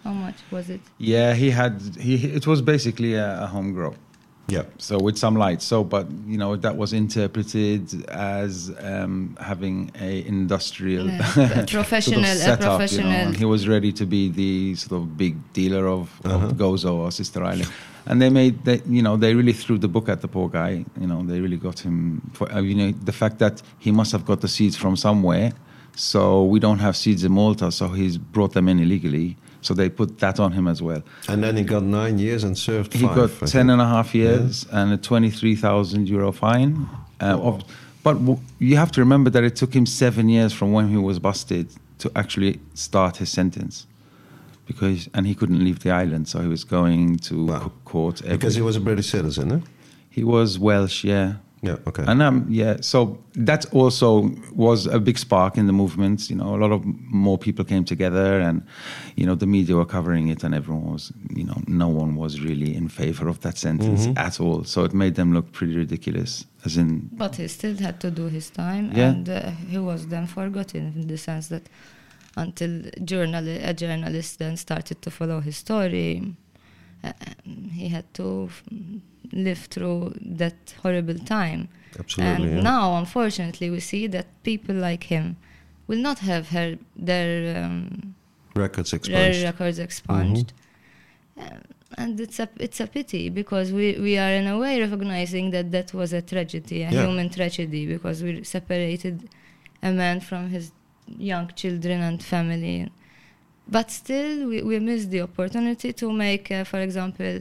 How 0.03 0.13
much 0.13 0.39
was 0.51 0.69
it? 0.71 0.81
Yeah, 0.99 1.35
he 1.35 1.51
had. 1.51 1.75
He 2.01 2.15
it 2.39 2.45
was 2.47 2.61
basically 2.61 3.15
a, 3.15 3.45
a 3.45 3.47
home 3.47 3.73
grow. 3.73 3.95
Yeah. 4.49 4.63
So 4.79 4.99
with 4.99 5.19
some 5.19 5.37
light. 5.37 5.61
So, 5.63 5.85
but 5.85 6.07
you 6.27 6.39
know 6.39 6.57
that 6.57 6.77
was 6.77 6.93
interpreted 6.93 8.09
as 8.09 8.73
um, 8.81 9.37
having 9.41 9.91
a 10.01 10.27
industrial 10.27 11.07
Yeah, 11.07 11.21
a 11.21 11.33
sort 11.35 11.61
of 11.61 11.67
professional- 11.69 12.25
a 12.25 12.35
setup, 12.35 12.61
you 12.61 12.67
know, 12.67 12.77
professional- 12.79 13.33
he 13.35 13.45
was 13.45 13.69
ready 13.69 13.93
to 13.93 14.07
be 14.07 14.29
the 14.31 14.75
sort 14.77 15.03
of 15.03 15.17
big 15.17 15.35
dealer 15.53 15.87
of, 15.87 16.09
Uh-huh. 16.25 16.47
of 16.47 16.53
Gozo 16.57 16.93
or 16.95 17.11
Sister 17.13 17.43
Island. 17.45 17.71
And 18.07 18.23
they 18.23 18.31
made, 18.31 18.65
they, 18.65 18.81
you 18.89 19.03
know, 19.03 19.19
they 19.19 19.35
really 19.35 19.53
threw 19.53 19.77
the 19.77 19.89
book 19.89 20.09
at 20.09 20.23
the 20.23 20.29
poor 20.29 20.49
guy. 20.49 20.83
You 20.99 21.07
know, 21.07 21.23
they 21.23 21.41
really 21.41 21.59
got 21.59 21.79
him. 21.81 22.23
For, 22.33 22.51
uh, 22.51 22.63
you 22.63 22.75
know, 22.75 22.91
the 23.05 23.13
fact 23.13 23.39
that 23.41 23.61
he 23.79 23.91
must 23.93 24.13
have 24.13 24.25
got 24.25 24.41
the 24.41 24.49
seeds 24.49 24.77
from 24.77 24.97
somewhere. 24.97 25.53
So 25.95 26.45
we 26.45 26.59
don't 26.59 26.79
have 26.79 26.97
seeds 26.97 27.23
in 27.23 27.33
Malta. 27.33 27.71
So 27.71 27.89
he's 27.89 28.17
brought 28.17 28.53
them 28.55 28.67
in 28.69 28.79
illegally. 28.81 29.37
So 29.61 29.75
they 29.75 29.89
put 29.89 30.19
that 30.21 30.39
on 30.39 30.53
him 30.53 30.69
as 30.69 30.81
well. 30.81 31.03
And 31.29 31.43
then 31.43 31.57
he 31.57 31.65
got 31.65 31.83
nine 31.83 32.19
years 32.19 32.45
and 32.45 32.57
served 32.57 32.93
He 32.95 33.07
five. 33.07 33.17
got 33.17 33.31
I 33.31 33.47
10 33.47 33.49
think. 33.49 33.71
and 33.71 33.81
a 33.81 33.87
half 33.87 34.15
years 34.15 34.67
and 34.71 34.93
a 34.93 34.97
23,000 34.97 36.09
euro 36.09 36.33
fine. 36.33 36.89
Uh, 37.21 37.39
of, 37.41 37.65
but 38.05 38.15
w- 38.15 38.39
you 38.61 38.77
have 38.77 38.93
to 38.93 39.01
remember 39.01 39.31
that 39.31 39.43
it 39.43 39.57
took 39.57 39.75
him 39.75 39.85
seven 39.87 40.29
years 40.29 40.53
from 40.53 40.73
when 40.73 40.89
he 40.89 40.97
was 40.97 41.19
busted 41.19 41.67
to 41.99 42.11
actually 42.15 42.61
start 42.75 43.17
his 43.17 43.31
sentence. 43.31 43.87
Because, 44.67 45.09
and 45.15 45.27
he 45.27 45.35
couldn't 45.35 45.65
leave 45.65 45.81
the 45.81 45.91
island, 45.91 46.29
so 46.29 46.41
he 46.41 46.47
was 46.49 46.63
going 46.63 47.17
to 47.21 47.47
Wow. 47.47 47.59
co- 47.59 47.73
court. 47.85 48.23
Every, 48.23 48.37
Because 48.37 48.55
he 48.55 48.63
was 48.63 48.77
a 48.77 48.81
British 48.81 49.11
citizen, 49.11 49.51
eh? 49.53 49.61
he 50.11 50.23
was 50.23 50.59
Welsh, 50.59 51.05
yeah. 51.05 51.35
Yeah, 51.61 51.77
okay. 51.89 52.05
And 52.07 52.23
um, 52.23 52.47
yeah, 52.49 52.77
so 52.81 53.19
that 53.35 53.67
also 53.73 54.31
was 54.55 54.87
a 54.87 55.01
big 55.01 55.19
spark 55.19 55.57
in 55.59 55.67
the 55.67 55.73
movement. 55.73 56.31
You 56.31 56.37
know, 56.37 56.55
a 56.55 56.59
lot 56.65 56.71
of 56.71 56.83
more 56.85 57.37
people 57.37 57.65
came 57.65 57.85
together, 57.85 58.39
and 58.41 58.63
you 59.17 59.27
know, 59.27 59.35
the 59.35 59.47
media 59.47 59.75
were 59.75 59.85
covering 59.85 60.29
it, 60.29 60.45
and 60.45 60.55
everyone 60.55 60.93
was, 60.93 61.13
you 61.35 61.45
know, 61.45 61.61
no 61.67 61.89
one 61.89 62.15
was 62.15 62.41
really 62.41 62.77
in 62.77 62.89
favor 62.89 63.29
of 63.29 63.41
that 63.41 63.59
sentence 63.59 64.07
Mm-hmm. 64.07 64.19
at 64.19 64.39
all. 64.41 64.63
So 64.65 64.85
it 64.85 64.95
made 64.95 65.15
them 65.17 65.33
look 65.33 65.51
pretty 65.53 65.77
ridiculous. 65.77 66.47
As 66.65 66.77
in, 66.77 67.09
But 67.13 67.37
he 67.37 67.49
still 67.49 67.77
had 67.77 67.99
to 68.01 68.11
do 68.11 68.27
his 68.29 68.51
time, 68.51 68.93
Yeah. 68.95 69.09
and 69.11 69.29
uh, 69.29 69.51
he 69.69 69.79
was 69.79 70.07
then 70.09 70.27
forgotten 70.27 70.93
in 70.97 71.07
the 71.09 71.17
sense 71.19 71.49
that 71.49 71.69
until 72.37 72.83
journal- 73.05 73.49
a 73.71 73.75
journalist 73.75 74.39
then 74.39 74.57
started 74.57 75.03
to 75.03 75.11
follow 75.11 75.41
his 75.41 75.57
story, 75.57 76.35
uh, 77.05 77.13
he 77.73 77.89
had 77.89 78.13
to 78.15 78.49
live 79.33 79.59
through 79.71 80.15
that 80.21 80.75
horrible 80.83 81.19
time. 81.19 81.69
Absolutely. 81.99 82.47
and 82.49 82.57
yeah. 82.57 82.63
now, 82.63 82.97
unfortunately, 82.99 83.71
we 83.71 83.81
see 83.81 84.07
that 84.09 84.27
people 84.43 84.75
like 84.75 85.05
him 85.05 85.37
will 85.87 85.99
not 85.99 86.19
have 86.21 86.49
her, 86.51 86.77
their 86.97 87.65
um, 87.65 88.15
Records 88.55 88.91
their 88.91 88.99
expunged. 88.99 89.43
records 89.45 89.79
expunged. 89.79 90.53
Mm-hmm. 91.39 91.55
Um, 91.55 91.61
and 91.97 92.21
it's 92.21 92.39
a 92.39 92.49
it's 92.61 92.81
a 92.81 92.87
pity 92.87 93.31
because 93.31 93.73
we, 93.73 93.99
we 93.99 94.19
are 94.19 94.33
in 94.33 94.47
a 94.47 94.59
way 94.59 94.81
recognizing 94.81 95.51
that 95.53 95.71
that 95.73 95.95
was 95.95 96.13
a 96.13 96.21
tragedy, 96.21 96.83
a 96.83 96.91
Yeah. 96.91 97.07
human 97.07 97.31
tragedy, 97.31 97.87
because 97.87 98.23
we 98.23 98.45
separated 98.45 99.29
a 99.83 99.91
man 99.93 100.21
from 100.21 100.51
his 100.51 100.73
young 101.17 101.49
children 101.55 102.03
and 102.03 102.23
family. 102.23 102.91
But 103.69 103.91
still, 103.91 104.49
we, 104.49 104.63
we 104.63 104.79
missed 104.79 105.11
the 105.11 105.23
opportunity 105.23 105.93
to 105.93 106.11
make, 106.13 106.51
uh, 106.51 106.65
for 106.65 106.81
example, 106.81 107.41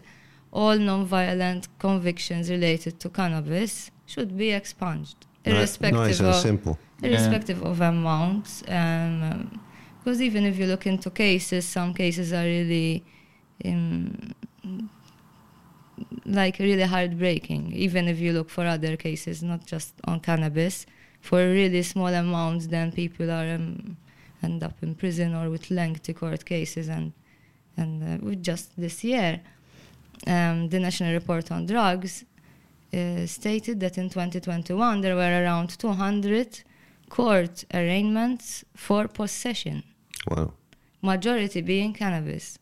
all 0.52 0.78
non-violent 0.78 1.68
convictions 1.80 2.50
related 2.50 3.00
to 3.00 3.10
cannabis 3.10 3.92
should 4.06 4.38
be 4.38 4.52
expunged, 4.52 5.26
irrespective 5.46 6.00
nice 6.00 6.20
and 6.20 6.30
of 6.30 6.36
simple. 6.36 6.80
Yeah. 7.02 7.10
irrespective 7.10 7.64
of 7.64 7.80
amounts. 7.80 8.64
Um, 8.68 9.24
um, 9.24 9.62
because 10.04 10.22
even 10.22 10.46
if 10.46 10.58
you 10.58 10.68
look 10.68 10.88
into 10.88 11.10
cases, 11.10 11.66
some 11.66 11.94
cases 11.94 12.32
are 12.32 12.46
really 12.46 13.04
um, 13.66 14.34
like 16.26 16.60
really 16.60 16.84
heartbreaking. 16.84 17.74
Even 17.74 18.08
if 18.08 18.18
you 18.18 18.32
look 18.32 18.50
for 18.50 18.66
other 18.66 18.96
cases, 18.96 19.44
not 19.44 19.66
just 19.66 19.94
on 20.06 20.22
cannabis, 20.22 20.86
for 21.20 21.40
really 21.40 21.84
small 21.84 22.08
amounts, 22.08 22.68
then 22.68 22.92
people 22.94 23.30
are 23.30 23.56
um, 23.56 23.98
end 24.44 24.64
up 24.64 24.76
in 24.82 24.96
prison 24.96 25.34
or 25.36 25.50
with 25.50 25.70
lengthy 25.72 26.14
court 26.14 26.46
cases. 26.46 26.88
And 26.88 27.14
and 27.78 28.04
uh, 28.04 28.26
with 28.26 28.42
just 28.44 28.72
this 28.76 29.04
year, 29.04 29.42
um, 30.26 30.70
the 30.70 30.80
National 30.80 31.14
Report 31.14 31.52
on 31.52 31.66
Drugs 31.68 32.26
uh, 32.94 33.26
stated 33.28 33.80
that 33.82 33.98
in 33.98 34.10
2021 34.10 35.02
there 35.02 35.16
were 35.16 35.44
around 35.44 35.78
200 35.78 36.62
court 37.10 37.66
arraignments 37.74 38.66
for 38.76 39.08
possession, 39.08 39.84
Wow. 40.28 40.54
majority 41.02 41.62
being 41.62 41.94
cannabis. 41.94 42.58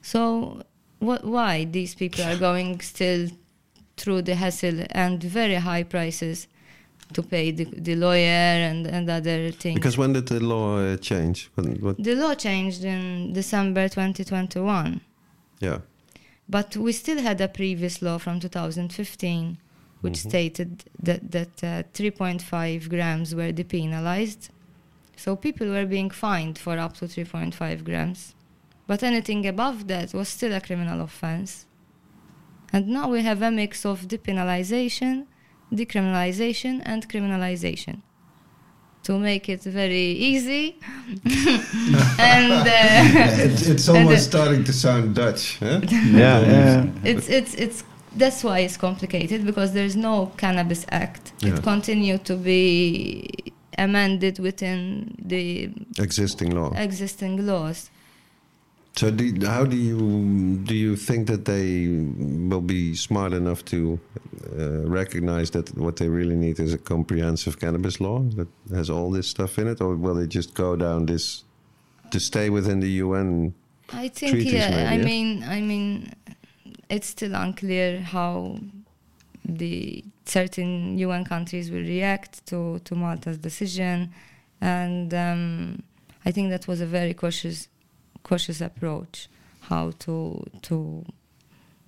So, 0.00 0.62
wh- 1.00 1.24
why 1.24 1.64
these 1.64 1.94
people 1.94 2.24
are 2.24 2.36
going 2.36 2.80
still 2.80 3.28
through 3.96 4.22
the 4.22 4.34
hassle 4.34 4.84
and 4.90 5.22
very 5.22 5.56
high 5.56 5.82
prices 5.82 6.46
to 7.12 7.22
pay 7.22 7.50
the, 7.52 7.64
the 7.64 7.94
lawyer 7.96 8.54
and, 8.70 8.86
and 8.86 9.08
other 9.10 9.50
things? 9.52 9.74
Because 9.74 9.96
when 9.98 10.12
did 10.12 10.26
the 10.28 10.40
law 10.40 10.78
uh, 10.78 10.96
change? 10.96 11.50
When, 11.54 11.66
the 11.98 12.14
law 12.14 12.34
changed 12.34 12.84
in 12.84 13.32
December 13.32 13.88
2021. 13.88 15.00
yeah. 15.60 15.78
But 16.48 16.76
we 16.76 16.92
still 16.92 17.20
had 17.22 17.40
a 17.40 17.48
previous 17.48 18.02
law 18.02 18.18
from 18.18 18.40
2015 18.40 19.58
which 20.02 20.14
Mhm. 20.14 20.28
stated 20.30 20.84
that, 21.00 21.30
that 21.30 21.54
uh, 21.64 21.82
3.5 21.94 22.88
grams 22.88 23.34
were 23.36 23.52
depenalized. 23.52 24.48
So 25.16 25.36
people 25.36 25.68
were 25.68 25.86
being 25.86 26.10
fined 26.10 26.58
for 26.58 26.76
up 26.76 26.94
to 26.98 27.04
3.5 27.06 27.84
grams. 27.84 28.34
But 28.88 29.04
anything 29.04 29.46
above 29.46 29.86
that 29.86 30.12
was 30.12 30.28
still 30.28 30.52
a 30.52 30.60
criminal 30.60 31.00
offense. 31.00 31.66
And 32.72 32.88
now 32.88 33.08
we 33.08 33.22
have 33.22 33.40
a 33.42 33.50
mix 33.52 33.86
of 33.86 34.08
depenalization, 34.08 35.26
decriminalization, 35.72 36.82
and 36.84 37.08
criminalization. 37.08 38.02
To 39.04 39.18
make 39.18 39.48
it 39.48 39.62
very 39.64 40.10
easy. 40.30 40.76
and 42.18 42.52
uh, 42.52 43.44
it's, 43.44 43.66
it's 43.66 43.88
And 43.88 43.98
almost 43.98 44.24
starting 44.26 44.62
to 44.64 44.72
sound 44.72 45.14
Dutch. 45.16 45.58
Huh? 45.58 45.80
Yeah, 45.82 46.40
yeah. 46.40 46.86
it's 47.04 47.28
it's 47.28 47.54
it's 47.54 47.84
that's 48.16 48.44
why 48.44 48.60
it's 48.60 48.76
complicated 48.76 49.44
because 49.44 49.72
there's 49.72 49.96
no 49.96 50.30
cannabis 50.36 50.84
act 50.90 51.32
Yeah. 51.40 51.54
it 51.56 51.62
continued 51.62 52.24
to 52.26 52.36
be 52.36 53.26
amended 53.78 54.38
within 54.38 55.14
the 55.18 55.70
Existing 55.98 56.50
law. 56.54 56.70
existing 56.76 57.44
laws 57.46 57.90
So, 58.94 59.10
do, 59.10 59.34
how 59.46 59.64
do 59.64 59.76
you 59.76 60.56
do 60.64 60.74
you 60.74 60.96
think 60.96 61.26
that 61.28 61.46
they 61.46 61.86
will 61.88 62.60
be 62.60 62.94
smart 62.94 63.32
enough 63.32 63.64
to 63.66 63.98
uh, 64.58 64.86
recognize 64.86 65.50
that 65.52 65.74
what 65.78 65.96
they 65.96 66.08
really 66.08 66.36
need 66.36 66.60
is 66.60 66.74
a 66.74 66.78
comprehensive 66.78 67.58
cannabis 67.58 68.00
law 68.00 68.20
that 68.36 68.48
has 68.74 68.90
all 68.90 69.10
this 69.10 69.28
stuff 69.28 69.58
in 69.58 69.66
it, 69.66 69.80
or 69.80 69.96
will 69.96 70.14
they 70.14 70.26
just 70.26 70.52
go 70.54 70.76
down 70.76 71.06
this 71.06 71.44
to 72.10 72.20
stay 72.20 72.50
within 72.50 72.80
the 72.80 72.90
UN? 73.02 73.54
i 73.92 74.08
think 74.08 74.32
Treaties 74.32 74.52
yeah 74.52 74.70
maybe, 74.70 74.86
i 74.86 74.94
yeah? 74.94 75.04
mean 75.04 75.44
i 75.44 75.60
mean 75.60 76.12
it's 76.88 77.08
still 77.08 77.34
unclear 77.34 78.00
how 78.00 78.58
the 79.44 80.04
certain 80.24 80.98
un 80.98 81.24
countries 81.24 81.70
will 81.70 81.80
react 81.80 82.44
to 82.46 82.78
to 82.84 82.94
malta's 82.94 83.38
decision 83.38 84.12
and 84.60 85.12
um, 85.14 85.82
i 86.24 86.30
think 86.30 86.50
that 86.50 86.66
was 86.66 86.80
a 86.80 86.86
very 86.86 87.14
cautious 87.14 87.68
cautious 88.22 88.60
approach 88.60 89.28
how 89.62 89.92
to 89.98 90.44
to 90.62 91.04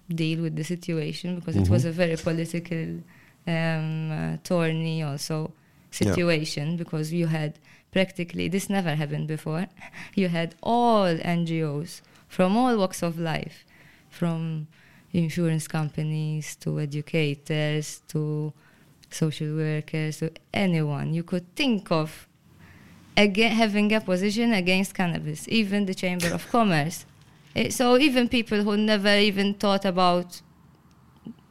deal 0.08 0.42
with 0.42 0.56
the 0.56 0.64
situation 0.64 1.36
because 1.36 1.56
it 1.56 1.68
was 1.68 1.84
a 1.84 1.90
very 1.90 2.16
political 2.16 3.00
um, 3.46 4.10
uh, 4.10 4.36
tourney 4.44 5.02
also 5.02 5.52
situation 5.90 6.76
because 6.76 7.12
you 7.12 7.26
had 7.26 7.58
practically 7.92 8.48
this 8.48 8.68
never 8.68 8.94
happened 8.94 9.26
before 9.26 9.66
you 10.14 10.28
had 10.28 10.54
all 10.62 11.06
ngos 11.06 12.00
from 12.28 12.56
all 12.56 12.76
walks 12.76 13.02
of 13.02 13.18
life 13.18 13.64
from 14.10 14.66
insurance 15.12 15.68
companies 15.68 16.56
to 16.56 16.80
educators 16.80 18.02
to 18.08 18.52
social 19.10 19.54
workers 19.54 20.18
to 20.18 20.30
anyone 20.52 21.14
you 21.14 21.22
could 21.22 21.46
think 21.54 21.90
of 21.90 22.28
again 23.16 23.52
having 23.52 23.92
a 23.94 24.00
position 24.00 24.52
against 24.52 24.94
cannabis 24.94 25.46
even 25.48 25.86
the 25.86 25.94
chamber 25.94 26.28
of 26.34 26.42
commerce 26.50 27.06
Eh, 27.56 27.70
so 27.70 27.96
even 27.98 28.28
people 28.28 28.60
who 28.64 28.76
never 28.76 29.16
even 29.30 29.54
thought 29.54 29.84
about 29.84 30.28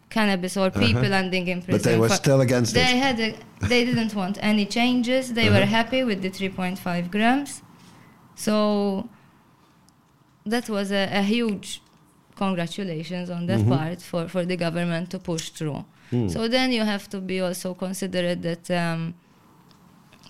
cannabis 0.09 0.57
or 0.57 0.69
people 0.69 1.05
Uh-huh. 1.05 1.21
ending 1.23 1.47
in 1.47 1.61
prison 1.61 1.77
But 1.77 1.83
they 1.89 1.97
were 1.97 2.09
still 2.09 2.41
against 2.41 2.73
they 2.73 2.91
it. 2.93 2.97
had 3.05 3.19
a, 3.27 3.29
they 3.71 3.85
didn't 3.85 4.13
want 4.13 4.37
any 4.41 4.65
changes 4.65 5.23
they 5.33 5.49
were 5.49 5.63
Uh-huh. 5.63 5.77
happy 5.79 6.03
with 6.03 6.21
the 6.21 6.29
3.5 6.29 7.09
grams 7.09 7.61
so 8.35 9.07
that 10.45 10.69
was 10.69 10.91
a, 10.91 11.03
a 11.21 11.21
huge 11.21 11.81
congratulations 12.35 13.29
on 13.29 13.45
that 13.47 13.61
Mhm. 13.61 13.69
part 13.69 14.01
for, 14.01 14.27
for 14.27 14.43
the 14.45 14.57
government 14.65 15.09
to 15.11 15.19
push 15.19 15.45
through 15.57 15.81
Hmm. 16.11 16.27
so 16.27 16.39
then 16.47 16.71
you 16.77 16.83
have 16.83 17.05
to 17.09 17.19
be 17.31 17.39
also 17.39 17.73
considerate 17.73 18.41
that 18.49 18.65
um, 18.71 19.13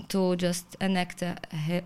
to 0.09 0.35
just 0.35 0.75
enact 0.81 1.21
a 1.21 1.37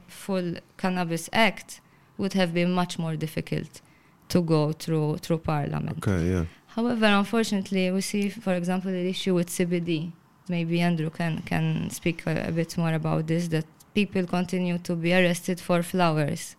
full 0.08 0.56
cannabis 0.78 1.30
act 1.34 1.82
would 2.18 2.34
have 2.34 2.54
been 2.54 2.72
much 2.72 2.98
more 3.00 3.16
difficult 3.16 3.82
to 4.30 4.42
go 4.42 4.72
through 4.74 5.18
through 5.18 5.38
parliament. 5.40 5.98
Okay, 6.08 6.30
yeah. 6.32 6.46
However, 6.68 7.06
unfortunately, 7.06 7.92
we 7.92 8.02
see, 8.02 8.30
for 8.30 8.54
example, 8.54 8.92
the 8.92 9.08
issue 9.10 9.34
with 9.36 9.50
CBD. 9.50 10.12
Maybe 10.50 10.80
Andrew 10.82 11.10
can 11.10 11.42
can 11.46 11.90
speak 11.90 12.26
a, 12.28 12.48
a 12.48 12.52
bit 12.52 12.78
more 12.78 12.94
about 12.94 13.28
this. 13.28 13.48
That 13.50 13.66
people 13.94 14.26
continue 14.26 14.78
to 14.80 14.96
be 14.96 15.14
arrested 15.14 15.60
for 15.60 15.84
flowers, 15.84 16.56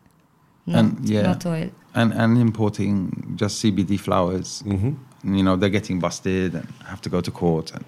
not, 0.66 0.78
And, 0.84 1.08
yeah. 1.08 1.22
not 1.22 1.46
oil. 1.46 1.70
and 1.94 2.12
and 2.12 2.36
importing 2.38 3.34
just 3.36 3.62
CBD 3.64 3.98
flowers. 3.98 4.62
hmm 4.62 4.92
You 5.24 5.42
know, 5.42 5.56
they're 5.56 5.76
getting 5.80 5.98
busted 6.00 6.54
and 6.54 6.68
have 6.86 7.00
to 7.00 7.08
go 7.10 7.20
to 7.20 7.30
court. 7.30 7.72
And 7.74 7.84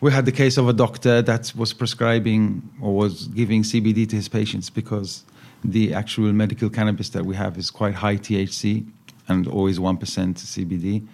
we 0.00 0.12
had 0.12 0.24
the 0.26 0.32
case 0.32 0.56
of 0.56 0.68
a 0.68 0.72
doctor 0.72 1.22
that 1.22 1.52
was 1.56 1.72
prescribing 1.72 2.62
or 2.80 2.94
was 2.94 3.26
giving 3.28 3.62
CBD 3.62 4.08
to 4.08 4.16
his 4.16 4.28
patients 4.28 4.70
because 4.70 5.24
the 5.64 5.92
actual 5.94 6.32
medical 6.32 6.70
cannabis 6.70 7.08
that 7.10 7.24
we 7.24 7.34
have 7.36 7.58
is 7.58 7.70
quite 7.70 7.94
high 7.94 8.16
THC 8.16 8.86
and 9.28 9.46
always 9.48 9.78
one 9.80 9.96
percent 9.96 10.36
CBD. 10.36 11.06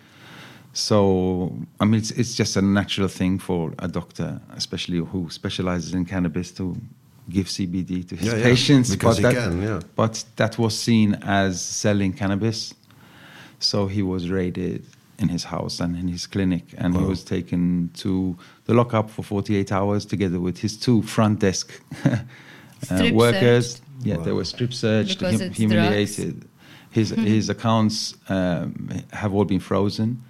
So 0.73 1.57
I 1.81 1.85
mean, 1.85 2.01
it's 2.01 2.11
it's 2.11 2.35
just 2.35 2.57
a 2.57 2.63
natural 2.63 3.09
thing 3.09 3.39
for 3.39 3.73
a 3.79 3.89
doctor, 3.89 4.41
especially 4.57 4.99
who 4.99 5.31
specializes 5.31 5.95
in 5.95 6.05
cannabis, 6.05 6.51
to 6.53 6.77
give 7.31 7.47
CBD 7.47 8.07
to 8.09 8.17
his 8.17 8.27
Yeah, 8.27 8.37
yeah, 8.37 8.43
patients 8.43 8.91
because 8.91 9.21
but 9.21 9.31
he 9.31 9.35
that- 9.35 9.51
can, 9.51 9.63
yeah. 9.63 9.81
but 9.97 10.25
that 10.37 10.59
was 10.59 10.77
seen 10.79 11.15
as 11.23 11.61
selling 11.63 12.13
cannabis. 12.13 12.75
So 13.61 13.87
he 13.87 14.03
was 14.03 14.29
raided 14.29 14.85
in 15.19 15.29
his 15.29 15.45
house 15.45 15.81
and 15.81 15.97
in 15.97 16.09
his 16.09 16.27
clinic, 16.27 16.65
and 16.77 16.97
he 16.97 17.03
was 17.03 17.23
taken 17.23 17.91
to 17.95 18.37
the 18.65 18.75
lockup 18.75 19.11
for 19.11 19.23
48 19.23 19.71
hours 19.73 20.05
together 20.05 20.41
with 20.41 20.59
his 20.59 20.77
two 20.77 21.03
front 21.03 21.41
desk 21.41 21.81
uh, 22.05 23.11
workers. 23.13 23.77
searched. 23.77 23.81
Yeah, 24.03 24.17
they 24.19 24.33
were 24.33 24.45
strip 24.45 24.73
searched, 24.75 25.21
hum- 25.21 25.41
it's 25.41 25.57
humiliated. 25.57 26.49
His 26.91 27.11
his 27.11 27.49
accounts 27.49 28.15
um, 28.29 28.91
have 29.13 29.33
all 29.35 29.45
been 29.45 29.61
frozen 29.61 30.23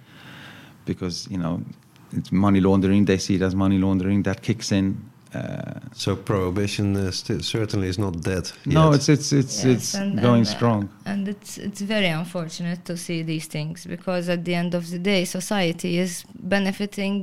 because 0.85 1.27
you 1.29 1.37
know 1.37 1.63
it's 2.11 2.31
money 2.31 2.59
laundering. 2.59 3.05
They 3.05 3.17
see 3.17 3.35
it 3.35 3.41
as 3.41 3.55
money 3.55 3.77
laundering. 3.77 4.23
That 4.23 4.41
kicks 4.41 4.71
in. 4.71 5.09
Uh, 5.35 5.79
So 5.93 6.15
prohibition 6.15 6.95
uh, 6.97 7.11
st- 7.11 7.43
certainly 7.43 7.87
is 7.87 7.97
not 7.97 8.13
dead. 8.21 8.51
no, 8.65 8.83
yet. 8.91 8.95
it's 8.95 9.09
it's 9.09 9.31
it's 9.31 9.63
Yes, 9.63 9.73
it's 9.75 9.93
and- 9.95 10.21
going 10.21 10.43
and, 10.45 10.47
uh, 10.47 10.55
strong. 10.57 10.89
and 11.05 11.27
it's 11.27 11.57
it's 11.57 11.81
very 11.81 12.07
unfortunate 12.21 12.81
to 12.85 12.95
see 12.97 13.23
these 13.23 13.47
things 13.47 13.85
because 13.85 14.29
at 14.35 14.43
the 14.45 14.53
end 14.55 14.73
of 14.75 14.83
the 14.89 14.99
day 14.99 15.25
society 15.25 15.91
is 16.05 16.23
benefiting 16.39 17.15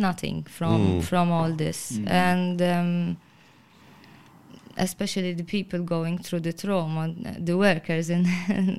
nothing 0.00 0.46
from 0.56 0.78
Mm. 0.80 1.02
from 1.02 1.30
all 1.30 1.52
this 1.56 1.92
Mm. 1.92 2.10
and 2.10 2.56
um, 2.62 3.16
especially 4.76 5.32
the 5.34 5.44
people 5.44 5.80
going 5.82 6.18
through 6.18 6.40
the 6.40 6.52
trauma 6.52 7.14
the 7.38 7.56
workers 7.56 8.10
and 8.16 8.26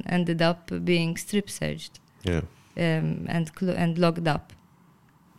ended 0.06 0.42
up 0.42 0.72
being 0.84 1.18
strip 1.18 1.50
searched 1.50 2.00
yeah. 2.24 2.42
um, 2.78 3.26
and 3.36 3.54
clo- 3.56 3.74
and 3.78 3.98
locked 3.98 4.28
up 4.28 4.54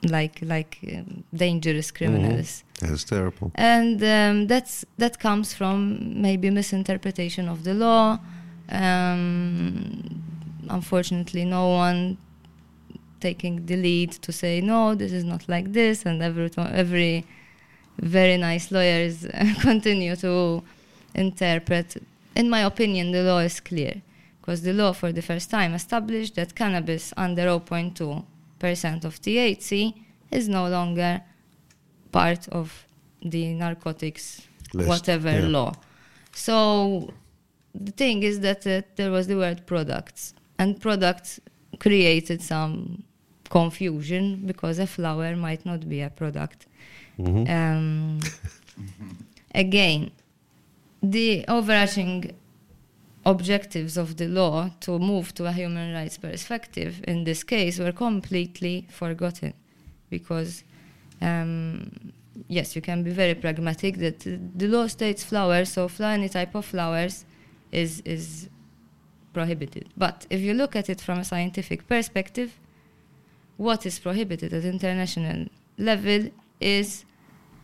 like 0.03 0.39
like 0.43 0.79
um, 0.95 1.25
dangerous 1.35 1.91
criminals 1.91 2.65
That's 2.81 3.05
terrible. 3.05 3.51
and 3.55 4.03
um, 4.03 4.47
that's 4.47 4.85
that 4.99 5.19
comes 5.19 5.53
from 5.53 6.21
maybe 6.23 6.51
misinterpretation 6.51 7.49
of 7.49 7.65
the 7.65 7.75
law. 7.75 8.19
Um, 8.69 10.23
unfortunately, 10.69 11.45
no 11.45 11.69
one 11.69 12.19
taking 13.21 13.67
the 13.67 13.77
lead 13.77 14.13
to 14.13 14.31
say 14.33 14.61
no, 14.61 14.95
this 14.95 15.13
is 15.13 15.25
not 15.25 15.49
like 15.49 15.73
this, 15.73 16.07
and 16.07 16.23
every 16.23 16.51
every 16.57 17.25
very 18.01 18.37
nice 18.37 18.71
lawyers 18.71 19.27
continue 19.61 20.15
to 20.17 20.63
interpret. 21.15 21.97
In 22.37 22.49
my 22.49 22.61
opinion, 22.61 23.11
the 23.11 23.23
law 23.23 23.39
is 23.39 23.59
clear 23.59 24.03
because 24.41 24.63
the 24.63 24.73
law, 24.73 24.93
for 24.93 25.11
the 25.13 25.23
first 25.23 25.51
time, 25.51 25.75
established 25.75 26.37
that 26.37 26.55
cannabis 26.55 27.13
under 27.17 27.43
0.2 27.43 28.25
percent 28.59 29.05
of 29.05 29.21
THC 29.21 29.95
is 30.31 30.49
no 30.49 30.69
longer 30.69 31.23
part 32.13 32.49
of 32.49 32.87
the 33.23 33.55
narcotics 33.55 34.43
List, 34.73 34.89
whatever 34.89 35.31
yeah. 35.31 35.47
law. 35.47 35.73
So 36.33 37.13
the 37.75 37.93
thing 37.93 38.23
is 38.23 38.41
that 38.41 38.67
uh, 38.67 38.83
there 38.97 39.11
was 39.11 39.27
the 39.27 39.37
word 39.37 39.67
products, 39.67 40.35
and 40.59 40.81
products 40.81 41.41
created 41.79 42.43
some 42.43 43.05
confusion 43.51 44.43
because 44.45 44.79
a 44.79 44.87
flower 44.87 45.35
might 45.37 45.65
not 45.65 45.89
be 45.89 46.01
a 46.03 46.11
product. 46.11 46.67
Mhm. 47.19 47.49
Um, 47.49 48.21
again, 49.55 50.11
the 51.03 51.45
overarching 51.49 52.35
objectives 53.25 53.97
of 53.97 54.17
the 54.17 54.29
law 54.29 54.71
to 54.81 54.99
move 54.99 55.35
to 55.35 55.47
a 55.47 55.53
human 55.53 55.93
rights 55.93 56.17
perspective 56.19 57.03
in 57.07 57.25
this 57.25 57.43
case 57.45 57.79
were 57.79 57.93
completely 57.93 58.87
forgotten 58.91 59.53
because 60.09 60.65
um, 61.21 62.13
yes 62.49 62.75
you 62.77 62.83
can 62.83 63.03
be 63.03 63.11
very 63.11 63.35
pragmatic 63.35 63.99
that 63.99 64.21
the 64.21 64.69
law 64.69 64.87
states 64.87 65.25
flowers 65.25 65.73
so 65.73 65.89
any 66.01 66.29
type 66.29 66.55
of 66.55 66.65
flowers 66.65 67.25
is 67.73 68.01
is 68.05 68.49
prohibited 69.33 69.89
but 69.97 70.27
if 70.31 70.41
you 70.41 70.55
look 70.55 70.75
at 70.77 70.89
it 70.89 71.01
from 71.01 71.19
a 71.19 71.25
scientific 71.25 71.87
perspective 71.87 72.59
what 73.57 73.85
is 73.85 73.99
prohibited 73.99 74.53
at 74.53 74.65
international 74.65 75.47
level 75.77 76.31
is 76.61 77.05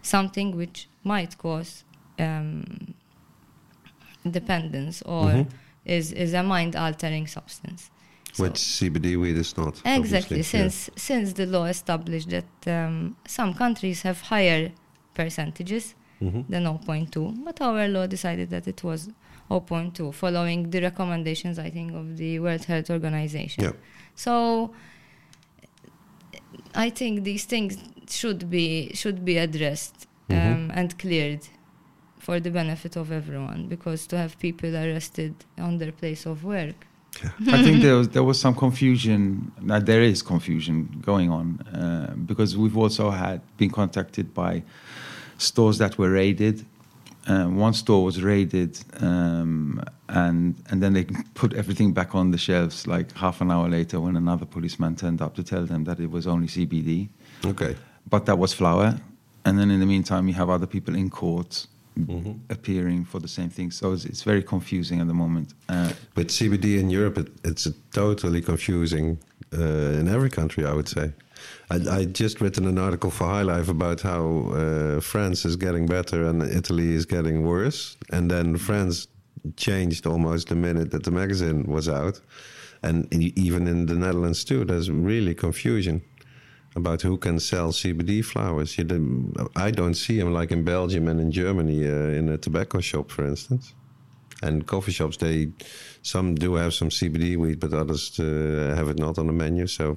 something 0.03 0.57
which 0.57 0.89
might 1.03 1.39
cause 1.39 1.85
um, 2.19 2.95
dependence 4.29 5.03
or 5.03 5.25
Mhm. 5.31 5.51
is, 5.85 6.13
is 6.13 6.33
a 6.35 6.43
mind 6.43 6.75
altering 6.77 7.27
substance. 7.27 7.91
So- 8.35 8.43
Which 8.45 8.59
CBD 8.77 9.17
weed 9.23 9.37
is 9.45 9.57
not. 9.57 9.75
exactly, 9.85 10.39
obviously. 10.39 10.39
Yeah. 10.39 10.43
since 10.69 10.91
since 11.09 11.27
the 11.41 11.47
law 11.47 11.65
established 11.77 12.29
that 12.37 12.51
um, 12.77 13.17
some 13.39 13.51
countries 13.55 14.03
have 14.03 14.19
higher 14.33 14.65
percentages 15.19 15.85
Mhm. 16.21 16.41
than 16.53 16.65
0.2, 16.67 17.45
but 17.47 17.61
our 17.61 17.87
law 17.97 18.07
decided 18.17 18.49
that 18.51 18.67
it 18.67 18.81
was 18.83 19.01
0.2, 19.51 20.11
following 20.13 20.61
the 20.71 20.81
recommendations, 20.81 21.57
I 21.59 21.71
think, 21.71 21.93
of 22.01 22.17
the 22.17 22.41
World 22.45 22.65
Health 22.65 22.89
Organization. 22.91 23.61
Yeah. 23.65 23.73
So 24.17 24.35
I 26.75 26.91
think 26.91 27.25
these 27.25 27.45
things 27.45 27.77
should 28.09 28.51
be 28.51 28.91
should 28.95 29.25
be 29.25 29.37
addressed 29.39 29.99
um, 30.31 30.37
Mhm. 30.37 30.71
and 30.79 30.99
cleared 30.99 31.43
for 32.19 32.41
the 32.41 32.51
benefit 32.51 32.97
of 32.97 33.13
everyone, 33.13 33.61
because 33.69 34.07
to 34.09 34.17
have 34.17 34.33
people 34.47 34.75
arrested 34.75 35.35
on 35.59 35.79
their 35.79 35.93
place 35.93 36.25
of 36.27 36.43
work. 36.43 36.87
I 37.47 37.63
think 37.63 37.83
there 37.83 37.97
was 37.97 38.09
there 38.09 38.23
was 38.25 38.39
some 38.41 38.55
confusion. 38.55 39.53
Now 39.61 39.79
there 39.81 40.03
is 40.03 40.23
confusion 40.23 40.89
going 41.05 41.31
on 41.31 41.61
uh, 41.75 42.15
because 42.27 42.57
we've 42.57 42.77
also 42.77 43.11
had 43.11 43.41
been 43.57 43.71
contacted 43.71 44.35
by 44.35 44.63
stores 45.39 45.79
that 45.79 45.99
were 45.99 46.11
raided. 46.11 46.65
Um, 47.27 47.57
one 47.57 47.73
store 47.73 48.05
was 48.05 48.23
raided, 48.23 48.79
um, 49.01 49.83
and 50.09 50.55
and 50.71 50.83
then 50.83 50.93
they 50.93 51.05
put 51.35 51.55
everything 51.55 51.93
back 51.95 52.15
on 52.15 52.31
the 52.33 52.39
shelves. 52.39 52.87
Like 52.87 53.13
half 53.17 53.41
an 53.41 53.51
hour 53.51 53.69
later, 53.69 53.99
when 54.01 54.17
another 54.17 54.45
policeman 54.47 54.95
turned 54.97 55.23
up 55.23 55.35
to 55.37 55.43
tell 55.43 55.65
them 55.65 55.85
that 55.85 56.01
it 56.01 56.11
was 56.11 56.27
only 56.27 56.49
CBD, 56.49 57.09
Okay. 57.45 57.77
but 58.11 58.27
that 58.27 58.39
was 58.39 58.53
flour. 58.53 58.99
And 59.47 59.59
then 59.59 59.71
in 59.71 59.81
the 59.81 59.87
meantime, 59.87 60.27
you 60.29 60.35
have 60.35 60.51
other 60.51 60.67
people 60.67 60.95
in 60.95 61.09
court 61.11 61.67
Mhm. 61.99 62.39
appearing 62.51 63.05
for 63.05 63.21
the 63.21 63.29
same 63.29 63.49
thing. 63.51 63.71
So 63.71 63.93
it's, 63.93 64.05
it's 64.05 64.23
very 64.25 64.43
confusing 64.43 65.01
at 65.01 65.07
the 65.07 65.15
moment. 65.15 65.55
Uh, 65.69 65.93
But 66.15 66.27
CBD 66.29 66.79
in 66.81 66.91
Europe, 66.91 67.19
it, 67.19 67.29
it's 67.45 67.69
totally 67.93 68.41
confusing 68.43 69.19
uh, 69.53 70.01
in 70.01 70.09
every 70.09 70.31
country, 70.31 70.65
I 70.65 70.73
would 70.73 70.89
say. 70.89 71.13
I, 71.71 71.77
I 72.01 72.05
just 72.07 72.41
written 72.41 72.67
an 72.67 72.79
article 72.79 73.11
for 73.11 73.25
High 73.29 73.43
Life 73.43 73.69
about 73.69 74.01
how 74.03 74.51
uh, 74.51 75.01
France 75.01 75.45
is 75.49 75.57
getting 75.57 75.87
better 75.87 76.25
and 76.27 76.43
Italy 76.43 76.95
is 76.95 77.07
getting 77.07 77.45
worse. 77.45 77.97
And 78.11 78.29
then 78.31 78.57
France 78.57 79.07
changed 79.57 80.07
almost 80.07 80.49
the 80.49 80.57
minute 80.57 80.91
that 80.91 81.03
the 81.05 81.11
magazine 81.11 81.65
was 81.67 81.89
out. 81.89 82.21
And 82.83 83.07
even 83.39 83.67
in 83.69 83.87
the 83.87 83.95
Netherlands 83.95 84.45
too, 84.45 84.65
there's 84.65 84.91
really 84.91 85.35
confusion 85.35 86.03
about 86.77 87.03
who 87.03 87.17
can 87.17 87.39
sell 87.41 87.73
CBD 87.73 88.25
flowers. 88.25 88.77
You 88.79 88.85
don't, 88.85 89.35
I 89.57 89.71
don't 89.71 89.95
see 89.95 90.19
them 90.19 90.33
like 90.33 90.51
in 90.51 90.65
Belgium 90.65 91.09
and 91.09 91.21
in 91.21 91.31
Germany 91.31 91.87
uh, 91.87 92.19
in 92.19 92.29
a 92.29 92.39
tobacco 92.39 92.81
shop, 92.81 93.11
for 93.11 93.25
instance 93.25 93.75
and 94.43 94.67
coffee 94.67 94.93
shops 94.93 95.17
they 95.17 95.49
some 96.03 96.35
do 96.35 96.55
have 96.55 96.75
some 96.75 96.91
CBD 96.91 97.37
weed, 97.37 97.59
but 97.61 97.73
others 97.73 98.19
uh, 98.21 98.75
have 98.77 98.89
it 98.89 98.99
not 98.99 99.19
on 99.19 99.27
the 99.27 99.33
menu. 99.33 99.67
So 99.67 99.97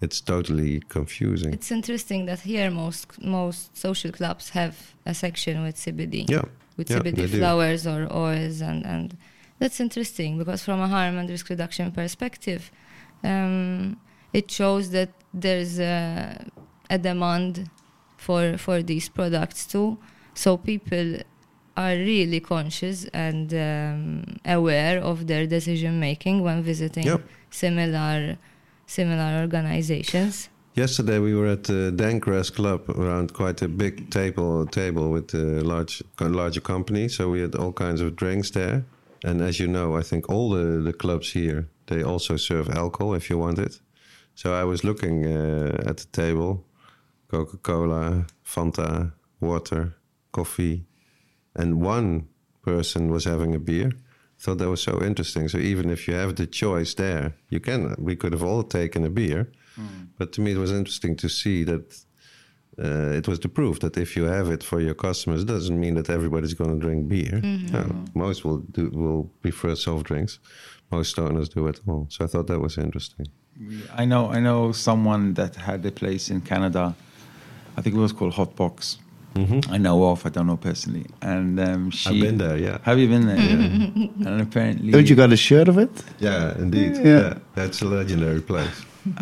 it's 0.00 0.20
totally 0.20 0.80
confusing. 0.88 1.52
It's 1.54 1.70
interesting 1.70 2.26
that 2.26 2.40
here 2.40 2.70
most 2.70 3.06
most 3.22 3.76
social 3.76 4.12
clubs 4.12 4.50
have 4.50 4.74
a 5.06 5.14
section 5.14 5.62
with 5.62 5.76
CBD. 5.76 6.28
yeah, 6.28 6.44
with 6.76 6.90
Yeah, 6.90 6.98
CBD 6.98 7.16
do. 7.16 7.38
flowers 7.38 7.86
or 7.86 8.00
oils, 8.12 8.60
and, 8.60 8.84
and 8.84 9.16
that's 9.58 9.80
interesting 9.80 10.38
because 10.38 10.62
from 10.64 10.80
a 10.80 10.88
harm 10.88 11.16
and 11.18 11.30
risk 11.30 11.48
reduction 11.48 11.90
perspective, 11.92 12.70
um, 13.22 13.96
it 14.32 14.50
shows 14.50 14.90
that 14.90 15.10
there's 15.34 15.78
a, 15.78 16.46
a 16.88 16.98
demand 16.98 17.68
for 18.16 18.56
for 18.56 18.82
these 18.82 19.08
products 19.08 19.66
too. 19.66 19.98
So 20.34 20.56
people 20.56 21.18
are 21.76 21.96
really 21.96 22.40
conscious 22.40 23.04
and 23.12 23.52
um, 23.52 24.36
aware 24.44 25.00
of 25.00 25.26
their 25.26 25.46
decision 25.46 25.98
making 25.98 26.42
when 26.42 26.62
visiting 26.62 27.04
Yep. 27.06 27.22
similar 27.50 28.38
similar 28.86 29.40
organizations. 29.40 30.48
Yesterday 30.74 31.18
we 31.20 31.34
were 31.34 31.46
at 31.52 31.64
the 31.64 31.92
Dankgrass 31.94 32.52
Club 32.52 32.88
around 32.90 33.32
quite 33.32 33.62
a 33.62 33.68
big 33.68 34.10
table 34.10 34.66
table 34.66 35.10
with 35.10 35.34
a 35.34 35.62
large 35.62 36.02
larger 36.20 36.60
company. 36.60 37.08
So 37.08 37.30
we 37.30 37.40
had 37.40 37.54
all 37.54 37.72
kinds 37.72 38.00
of 38.00 38.16
drinks 38.16 38.50
there. 38.50 38.84
And 39.24 39.40
as 39.40 39.58
you 39.58 39.66
know, 39.68 39.96
I 39.96 40.02
think 40.02 40.28
all 40.28 40.50
the, 40.50 40.82
the 40.82 40.92
clubs 40.92 41.32
here 41.32 41.68
they 41.86 42.02
also 42.02 42.36
serve 42.36 42.68
alcohol 42.70 43.14
if 43.14 43.28
you 43.30 43.38
want 43.38 43.58
it. 43.58 43.80
So 44.34 44.52
I 44.52 44.64
was 44.64 44.82
looking 44.82 45.26
uh, 45.26 45.84
at 45.86 45.96
the 45.98 46.06
table, 46.12 46.66
Coca 47.28 47.56
Cola, 47.58 48.26
Fanta, 48.44 49.12
water, 49.40 49.94
coffee, 50.32 50.84
and 51.54 51.80
one 51.80 52.28
person 52.62 53.10
was 53.10 53.24
having 53.24 53.54
a 53.54 53.58
beer. 53.58 53.92
Thought 54.38 54.58
that 54.58 54.68
was 54.70 54.82
so 54.82 55.00
interesting. 55.02 55.48
So 55.48 55.58
even 55.58 55.88
if 55.90 56.08
you 56.08 56.14
have 56.14 56.34
the 56.34 56.46
choice 56.46 56.94
there, 56.94 57.34
you 57.48 57.60
can. 57.60 57.94
We 57.98 58.16
could 58.16 58.32
have 58.32 58.42
all 58.42 58.62
taken 58.64 59.04
a 59.04 59.10
beer, 59.10 59.50
but 60.18 60.32
to 60.32 60.40
me 60.40 60.52
it 60.52 60.58
was 60.58 60.70
interesting 60.72 61.16
to 61.16 61.28
see 61.28 61.64
that 61.64 62.04
uh, 62.76 63.12
it 63.18 63.28
was 63.28 63.38
the 63.38 63.48
proof 63.48 63.78
that 63.80 63.96
if 63.96 64.16
you 64.16 64.24
have 64.24 64.50
it 64.50 64.62
for 64.64 64.80
your 64.80 64.94
customers, 64.94 65.42
it 65.42 65.46
doesn't 65.46 65.78
mean 65.78 65.94
that 65.94 66.10
everybody's 66.10 66.54
going 66.54 66.72
to 66.74 66.86
drink 66.86 67.08
beer. 67.08 67.40
No, 67.72 68.04
most 68.14 68.44
will 68.44 68.58
do 68.58 68.90
will 68.90 69.30
prefer 69.42 69.76
soft 69.76 70.06
drinks. 70.06 70.40
Most 70.90 71.14
stoners 71.16 71.48
do 71.48 71.68
it 71.68 71.80
all. 71.86 72.06
So 72.10 72.24
I 72.24 72.28
thought 72.28 72.48
that 72.48 72.60
was 72.60 72.76
interesting. 72.76 73.26
I 73.92 74.04
know 74.04 74.30
I 74.30 74.40
know 74.40 74.72
someone 74.72 75.34
that 75.34 75.56
had 75.56 75.84
a 75.86 75.92
place 75.92 76.30
in 76.30 76.40
Canada. 76.40 76.94
I 77.76 77.82
think 77.82 77.96
it 77.96 77.98
was 77.98 78.12
called 78.12 78.34
Hotbox. 78.34 78.98
I 79.68 79.78
know 79.78 80.04
of. 80.04 80.24
I 80.24 80.28
don't 80.28 80.46
know 80.46 80.56
personally. 80.56 81.06
And 81.20 81.58
um, 81.58 81.90
she. 81.90 82.10
I've 82.10 82.20
been 82.20 82.38
there. 82.38 82.56
Yeah. 82.56 82.78
Have 82.82 83.00
you 83.00 83.08
been 83.08 83.26
there? 83.26 83.36
Yeah. 83.36 84.26
and 84.28 84.40
apparently. 84.40 84.92
Don't 84.92 85.10
you 85.10 85.16
got 85.16 85.32
a 85.32 85.36
shirt 85.36 85.66
of 85.66 85.76
it? 85.76 85.90
Yeah, 86.20 86.56
indeed. 86.56 86.96
Yeah. 86.96 87.02
Yeah, 87.02 87.38
that's 87.56 87.82
a 87.82 87.86
legendary 87.86 88.40
place. 88.40 88.84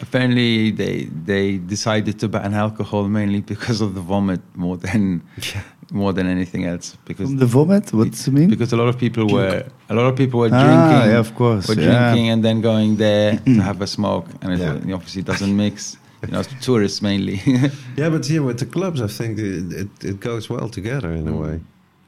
apparently 0.00 0.70
they 0.70 1.04
they 1.24 1.58
decided 1.58 2.18
to 2.20 2.28
ban 2.28 2.54
alcohol 2.54 3.08
mainly 3.08 3.40
because 3.40 3.80
of 3.80 3.94
the 3.94 4.00
vomit 4.00 4.40
more 4.54 4.76
than 4.76 5.22
more 5.92 6.12
than 6.12 6.26
anything 6.26 6.64
else 6.64 6.96
because 7.04 7.28
From 7.28 7.38
the 7.38 7.46
vomit? 7.46 7.92
What 7.92 8.10
does 8.10 8.26
it 8.28 8.32
mean? 8.34 8.48
because 8.48 8.72
a 8.72 8.76
lot 8.76 8.88
of 8.88 8.96
people 8.98 9.24
were 9.26 9.64
a 9.88 9.94
lot 9.94 10.06
of 10.10 10.14
people 10.16 10.38
were 10.40 10.50
Ah, 10.52 10.64
drinking 10.64 11.10
yeah, 11.12 11.18
of 11.20 11.34
course, 11.34 11.68
were 11.68 11.80
yeah. 11.82 11.90
drinking 11.90 12.30
and 12.32 12.42
then 12.44 12.60
going 12.60 12.96
there 12.96 13.38
to 13.56 13.60
have 13.62 13.80
a 13.82 13.86
smoke 13.86 14.26
and 14.42 14.52
it, 14.52 14.58
Yeah. 14.60 14.76
it 14.88 14.92
obviously 14.92 15.22
doesn't 15.22 15.54
mix 15.56 15.96
you 16.26 16.32
know 16.32 16.42
tourists 16.60 17.00
mainly 17.02 17.36
Yeah, 18.00 18.10
but 18.14 18.26
here 18.26 18.42
with 18.42 18.58
the 18.58 18.66
clubs, 18.66 19.00
I 19.00 19.06
think 19.08 19.38
it, 19.38 19.72
it, 19.82 20.04
it 20.04 20.20
goes 20.20 20.48
well 20.50 20.68
together 20.68 21.10
in 21.12 21.26
a 21.28 21.36
way. 21.44 21.60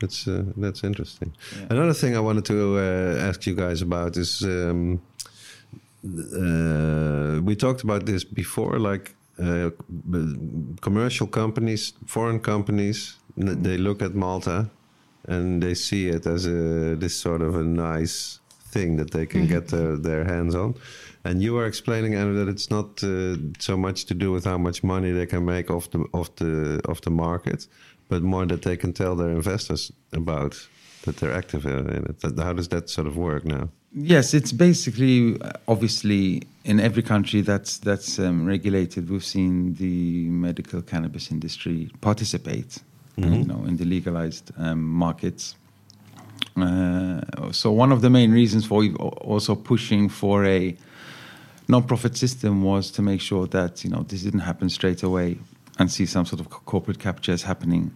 It's 0.05 0.27
uh, 0.27 0.43
that's 0.57 0.83
interesting. 0.85 1.31
Yeah. 1.33 1.67
Another 1.75 1.95
thing 1.95 2.17
I 2.17 2.21
wanted 2.21 2.45
to 2.45 2.57
uh, 2.79 3.29
ask 3.29 3.47
you 3.47 3.55
guys 3.55 3.83
about 3.83 4.17
is 4.17 4.43
um, 4.43 5.01
uh, 6.05 7.41
we 7.43 7.55
talked 7.57 7.83
about 7.85 8.05
this 8.07 8.25
before, 8.25 8.79
like 8.79 9.15
uh, 9.39 9.71
commercial 10.81 11.27
companies, 11.27 11.93
foreign 12.07 12.41
companies, 12.41 12.99
n- 12.99 13.22
they 13.37 13.77
look 13.77 14.03
at 14.03 14.15
Malta 14.15 14.69
and 15.27 15.63
they 15.63 15.75
see 15.75 16.09
it 16.09 16.27
as 16.27 16.47
a 16.47 16.97
this 16.97 17.17
sort 17.17 17.43
of 17.43 17.55
a 17.55 17.63
nice 17.63 18.41
thing 18.73 18.97
that 18.97 19.11
they 19.11 19.27
can 19.27 19.47
get 19.47 19.69
their, 19.69 19.97
their 19.97 20.25
hands 20.25 20.55
on. 20.55 20.75
And 21.25 21.41
you 21.41 21.53
were 21.55 21.67
explaining 21.67 22.13
that 22.13 22.49
it's 22.49 22.71
not 22.71 23.03
uh, 23.05 23.37
so 23.59 23.77
much 23.77 24.07
to 24.07 24.15
do 24.15 24.33
with 24.33 24.45
how 24.45 24.59
much 24.59 24.83
money 24.83 25.13
they 25.13 25.27
can 25.27 25.45
make 25.45 25.71
off 25.71 25.91
the 25.91 26.01
off 26.13 26.35
the 26.37 26.81
off 26.89 27.01
the 27.03 27.11
market, 27.11 27.69
but 28.09 28.23
more 28.23 28.47
that 28.47 28.63
they 28.63 28.77
can 28.77 28.93
tell 28.93 29.15
their 29.15 29.31
investors 29.31 29.93
about 30.13 30.69
that 31.03 31.17
they're 31.19 31.33
active 31.33 31.67
uh, 31.67 31.97
in 31.97 32.07
it. 32.11 32.39
How 32.39 32.53
does 32.53 32.69
that 32.69 32.91
sort 32.91 33.07
of 33.07 33.17
work 33.17 33.45
now? 33.45 33.69
Yes, 33.95 34.35
it's 34.35 34.53
basically 34.53 35.41
uh, 35.41 35.53
obviously 35.69 36.43
in 36.65 36.81
every 36.81 37.03
country 37.03 37.41
that's 37.41 37.79
that's 37.79 38.19
um, 38.19 38.47
regulated. 38.47 39.11
We've 39.11 39.25
seen 39.25 39.75
the 39.75 40.29
medical 40.31 40.83
cannabis 40.83 41.31
industry 41.31 41.91
participate, 42.01 42.79
uh, 43.19 43.27
you 43.27 43.45
know, 43.45 43.65
in 43.67 43.77
the 43.77 43.85
legalized 43.85 44.51
um, 44.57 44.83
markets. 44.83 45.57
Uh, 46.57 47.21
so 47.51 47.71
one 47.71 47.93
of 47.93 48.01
the 48.01 48.11
main 48.11 48.31
reasons 48.33 48.65
for 48.67 48.85
also 49.23 49.55
pushing 49.55 50.09
for 50.09 50.45
a 50.45 50.77
non-profit 51.69 52.17
system 52.17 52.63
was 52.63 52.91
to 52.91 53.03
make 53.03 53.21
sure 53.21 53.47
that 53.47 53.85
you 53.85 53.91
know 53.91 54.03
this 54.09 54.23
didn't 54.23 54.41
happen 54.41 54.69
straight 54.69 55.03
away 55.03 55.39
and 55.79 55.91
see 55.91 56.07
some 56.07 56.27
sort 56.27 56.41
of 56.41 56.51
co- 56.51 56.61
corporate 56.67 56.99
captures 56.99 57.43
happening 57.43 57.91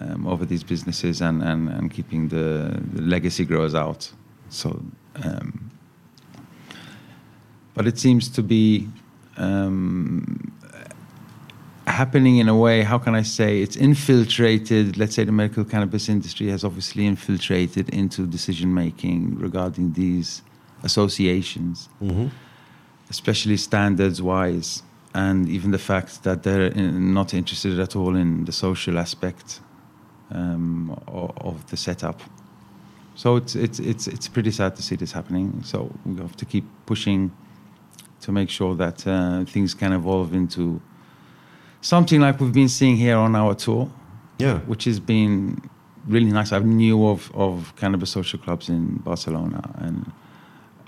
um, 0.00 0.26
over 0.26 0.44
these 0.46 0.64
businesses 0.64 1.20
and, 1.20 1.42
and, 1.42 1.68
and 1.68 1.90
keeping 1.90 2.28
the, 2.28 2.80
the 2.94 3.02
legacy 3.02 3.44
growers 3.44 3.74
out. 3.74 4.10
So, 4.48 4.82
um, 5.24 5.70
but 7.74 7.86
it 7.86 7.98
seems 7.98 8.28
to 8.30 8.42
be 8.42 8.88
um, 9.36 10.52
happening 12.00 12.36
in 12.42 12.48
a 12.48 12.56
way. 12.66 12.76
How 12.92 12.98
can 13.04 13.14
I 13.22 13.24
say 13.38 13.50
it's 13.64 13.76
infiltrated? 13.88 14.96
Let's 15.00 15.14
say 15.16 15.24
the 15.24 15.36
medical 15.42 15.64
cannabis 15.64 16.08
industry 16.16 16.46
has 16.54 16.62
obviously 16.68 17.04
infiltrated 17.06 17.86
into 18.00 18.26
decision 18.36 18.68
making 18.82 19.20
regarding 19.46 19.86
these 20.02 20.28
associations 20.82 21.88
especially 23.10 23.56
standards 23.56 24.20
wise, 24.20 24.82
and 25.14 25.48
even 25.48 25.70
the 25.70 25.78
fact 25.78 26.22
that 26.24 26.42
they're 26.42 26.66
in, 26.66 27.14
not 27.14 27.32
interested 27.32 27.78
at 27.80 27.96
all 27.96 28.16
in 28.16 28.44
the 28.44 28.52
social 28.52 28.98
aspect 28.98 29.60
um, 30.30 30.90
of, 31.06 31.32
of 31.38 31.66
the 31.70 31.76
setup. 31.76 32.20
So 33.14 33.36
it's 33.36 33.54
it's 33.54 33.78
it's 33.78 34.06
it's 34.08 34.28
pretty 34.28 34.50
sad 34.50 34.76
to 34.76 34.82
see 34.82 34.96
this 34.96 35.12
happening. 35.12 35.62
So 35.62 35.90
we 36.04 36.16
have 36.16 36.36
to 36.36 36.44
keep 36.44 36.64
pushing 36.84 37.32
to 38.20 38.32
make 38.32 38.50
sure 38.50 38.74
that 38.74 39.06
uh, 39.06 39.44
things 39.44 39.74
can 39.74 39.92
evolve 39.92 40.34
into 40.34 40.80
something 41.80 42.20
like 42.20 42.40
we've 42.40 42.52
been 42.52 42.68
seeing 42.68 42.96
here 42.96 43.16
on 43.16 43.34
our 43.36 43.54
tour 43.54 43.90
Yeah. 44.38 44.58
which 44.60 44.84
has 44.84 44.98
been 45.00 45.60
really 46.06 46.30
nice. 46.30 46.52
I 46.52 46.58
knew 46.60 47.06
of, 47.08 47.30
of 47.34 47.74
cannabis 47.76 48.10
social 48.10 48.38
clubs 48.38 48.68
in 48.68 48.96
Barcelona 49.04 49.60
and 49.78 50.10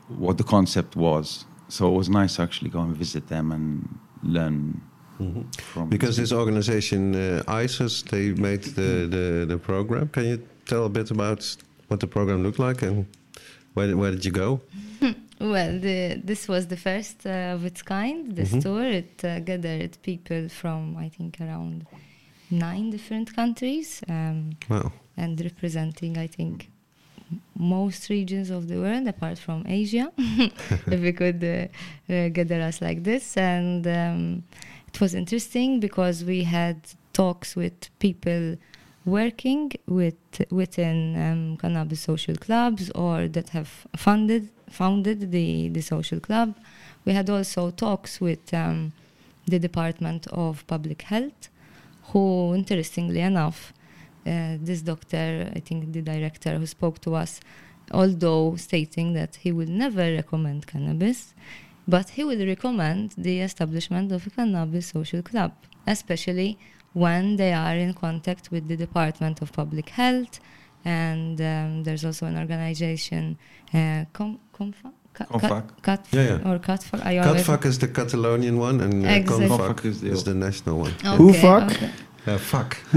what 0.09 0.39
the 0.39 0.45
concept 0.45 0.97
was. 0.97 1.45
So 1.69 1.89
it 1.93 1.97
was 1.97 2.09
nice 2.09 2.37
to 2.37 2.43
actually 2.43 2.71
go 2.71 2.81
and 2.81 2.97
visit 2.97 3.29
them 3.29 3.53
and 3.53 3.99
learn 4.23 4.81
from. 5.59 5.89
Because 5.89 6.17
this 6.17 6.33
organization, 6.33 7.15
uh, 7.15 7.43
ICEERS, 7.49 8.05
they 8.11 8.31
made 8.33 8.63
the, 8.63 9.07
the, 9.11 9.47
the 9.47 9.59
program. 9.59 10.09
Can 10.09 10.25
you 10.25 10.49
tell 10.67 10.85
a 10.85 10.89
bit 10.89 11.11
about 11.11 11.57
what 11.89 12.01
the 12.01 12.07
program 12.07 12.43
looked 12.45 12.59
like 12.61 12.83
and 12.83 13.07
where, 13.75 13.97
where 13.97 14.11
did 14.13 14.25
you 14.25 14.31
go? 14.33 14.61
Well, 15.41 15.79
the, 15.79 16.21
this 16.25 16.49
was 16.49 16.67
the 16.67 16.77
first 16.77 17.25
uh, 17.27 17.55
of 17.55 17.65
its 17.65 17.83
kind. 17.83 18.35
This 18.35 18.51
tour 18.63 18.85
it 18.85 19.25
uh, 19.25 19.39
gathered 19.41 19.97
people 20.03 20.49
from 20.49 20.97
I 20.97 21.09
think 21.09 21.41
around 21.41 21.87
nine 22.51 22.91
different 22.91 23.35
countries 23.37 24.03
um, 24.09 24.57
Wow. 24.69 24.91
and 25.17 25.41
representing 25.41 26.19
I 26.19 26.27
think 26.27 26.71
most 27.55 28.09
regions 28.09 28.51
of 28.51 28.69
the 28.69 28.77
world 28.79 29.07
apart 29.07 29.39
from 29.39 29.65
Asia. 29.67 30.11
if 30.19 31.01
we 31.01 31.13
could 31.13 31.45
uh, 31.45 32.13
uh, 32.13 32.29
gather 32.31 32.61
us 32.63 32.81
like 32.81 33.05
this, 33.05 33.37
and 33.37 33.87
um, 33.87 34.43
it 34.89 35.01
was 35.01 35.15
interesting 35.15 35.79
because 35.79 36.25
we 36.25 36.43
had 36.45 36.81
talks 37.13 37.55
with 37.55 37.91
people 37.99 38.57
working 39.05 39.73
with 39.87 40.17
within 40.51 40.99
um, 41.17 41.57
cannabis 41.59 42.01
social 42.01 42.35
clubs 42.37 42.91
or 42.95 43.29
that 43.29 43.51
have 43.51 43.87
funded 43.97 44.49
founded 44.71 45.31
the 45.31 45.69
the 45.69 45.81
social 45.81 46.21
club. 46.21 46.55
We 47.05 47.13
had 47.13 47.31
also 47.31 47.71
talks 47.71 48.21
with 48.21 48.53
um, 48.53 48.93
the 49.47 49.59
Department 49.59 50.27
of 50.29 50.67
Public 50.67 51.03
Health, 51.03 51.49
who, 52.11 52.55
interestingly 52.55 53.21
enough, 53.21 53.73
uh, 54.27 54.57
this 54.61 54.83
doctor, 54.83 55.51
I 55.55 55.61
think 55.61 55.93
the 55.93 56.03
director 56.03 56.59
who 56.59 56.67
spoke 56.67 57.01
to 57.01 57.15
us, 57.15 57.41
although 57.93 58.57
stating 58.57 59.15
that 59.15 59.37
he 59.37 59.53
will 59.53 59.69
never 59.69 60.03
recommend 60.21 60.67
cannabis, 60.67 61.35
but 61.87 62.11
he 62.11 62.25
will 62.25 62.45
recommend 62.47 63.15
the 63.17 63.41
establishment 63.41 64.13
of 64.13 64.27
a 64.27 64.31
cannabis 64.31 64.89
social 64.89 65.23
club, 65.23 65.53
especially 65.87 66.59
when 66.93 67.37
they 67.37 67.53
are 67.53 67.77
in 67.77 67.95
contact 67.95 68.51
with 68.51 68.69
the 68.69 68.77
Department 68.77 69.41
of 69.41 69.53
Public 69.53 69.89
Health. 69.91 70.41
And 70.85 71.41
um, 71.41 71.83
there's 71.85 72.05
also 72.05 72.27
an 72.27 72.37
organization, 72.39 73.37
uh, 73.75 74.05
Com- 74.13 74.39
Comfa- 74.57 74.93
Ca- 75.13 75.25
Ca- 75.25 75.39
Confac. 75.39 75.65
Cat- 75.83 76.07
Yeah, 76.13 76.23
yeah. 76.23 76.49
or 76.51 76.59
Catfac. 76.59 77.05
I 77.05 77.19
always- 77.19 77.65
is 77.67 77.79
the 77.79 77.89
Catalonian 77.89 78.59
one, 78.59 78.81
and 78.81 79.05
uh, 79.05 79.09
Exactly. 79.09 79.49
Confac 79.49 79.77
Confac 79.77 79.85
is 79.85 80.01
the- 80.01 80.11
is 80.13 80.23
the 80.25 80.35
national 80.35 80.79
one. 80.79 80.93
Who 81.17 81.33
fuck? 81.33 81.65
okay. 81.73 81.91
Uh, 82.27 82.37
fuck. 82.39 82.77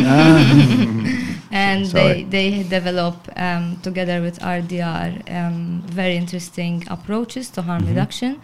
and 1.52 1.88
Sorry. 1.88 2.24
they 2.24 2.24
they 2.24 2.64
develop 2.64 3.16
um, 3.36 3.78
together 3.82 4.22
with 4.22 4.40
RDR 4.40 5.08
um, 5.40 5.84
very 5.88 6.16
interesting 6.18 6.84
approaches 6.90 7.50
to 7.52 7.62
harm 7.62 7.86
reduction. 7.88 8.40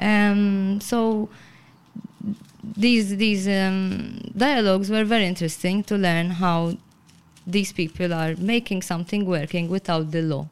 Um, 0.00 0.80
so 0.80 1.28
these 2.76 3.16
these 3.16 3.46
um, 3.48 4.18
dialogues 4.36 4.90
were 4.90 5.04
very 5.04 5.26
interesting 5.26 5.82
to 5.84 5.96
learn 5.96 6.30
how 6.30 6.58
these 7.46 7.72
people 7.72 8.12
are 8.12 8.34
making 8.36 8.82
something 8.82 9.26
working 9.26 9.68
without 9.68 10.10
the 10.10 10.22
law. 10.22 10.48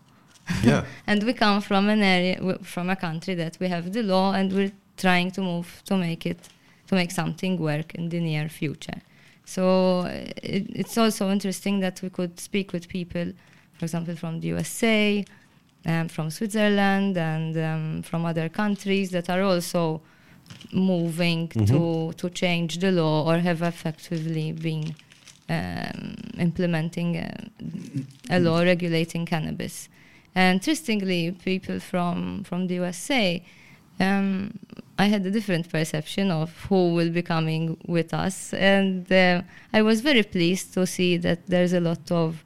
Yeah. 0.63 0.85
and 1.07 1.23
we 1.23 1.33
come 1.33 1.61
from 1.61 1.89
an 1.89 2.03
area 2.03 2.37
w- 2.37 2.59
from 2.63 2.91
a 2.91 2.97
country 2.97 3.35
that 3.35 3.59
we 3.61 3.69
have 3.69 3.93
the 3.93 4.03
law 4.03 4.33
and 4.33 4.53
we're 4.53 4.73
trying 4.97 5.31
to 5.33 5.41
move 5.41 5.83
to 5.85 5.97
make 5.97 6.27
it 6.27 6.49
to 6.89 6.95
make 6.95 7.11
something 7.11 7.57
work 7.59 7.95
in 7.95 8.09
the 8.09 8.21
near 8.21 8.49
future 8.49 9.01
so 9.45 10.01
uh, 10.01 10.09
it, 10.43 10.67
it's 10.75 10.99
also 10.99 11.31
interesting 11.31 11.81
that 11.81 12.03
we 12.03 12.11
could 12.11 12.41
speak 12.41 12.73
with 12.73 12.89
people 12.89 13.33
for 13.79 13.85
example 13.85 14.17
from 14.17 14.41
the 14.41 14.49
usa 14.49 15.25
um, 15.87 16.09
from 16.09 16.31
switzerland 16.31 17.17
and 17.17 17.57
um, 17.57 18.03
from 18.03 18.25
other 18.25 18.49
countries 18.49 19.11
that 19.11 19.31
are 19.31 19.43
also 19.43 20.03
moving 20.73 21.49
to 21.49 22.13
to 22.17 22.29
change 22.31 22.79
the 22.79 22.91
law 22.91 23.25
or 23.31 23.39
have 23.39 23.63
effectively 23.63 24.53
been 24.53 24.95
um, 25.55 26.17
implementing 26.39 27.11
uh, 27.17 28.37
a 28.37 28.39
law 28.41 28.61
regulating 28.61 29.27
cannabis. 29.27 29.89
And 30.35 30.55
interestingly, 30.61 31.33
people 31.45 31.81
from 31.81 32.45
from 32.45 32.61
the 32.69 32.75
USA, 32.83 33.43
um, 33.99 34.53
I 34.99 35.07
had 35.15 35.23
a 35.27 35.31
different 35.31 35.69
perception 35.77 36.31
of 36.31 36.49
who 36.69 36.95
will 36.97 37.11
be 37.11 37.23
coming 37.23 37.77
with 37.87 38.11
us, 38.15 38.55
and 38.55 39.11
uh, 39.13 39.43
I 39.73 39.83
was 39.83 40.01
very 40.03 40.23
pleased 40.23 40.67
to 40.75 40.87
see 40.87 41.19
that 41.19 41.39
there's 41.53 41.73
a 41.73 41.81
lot 41.81 42.05
of 42.11 42.45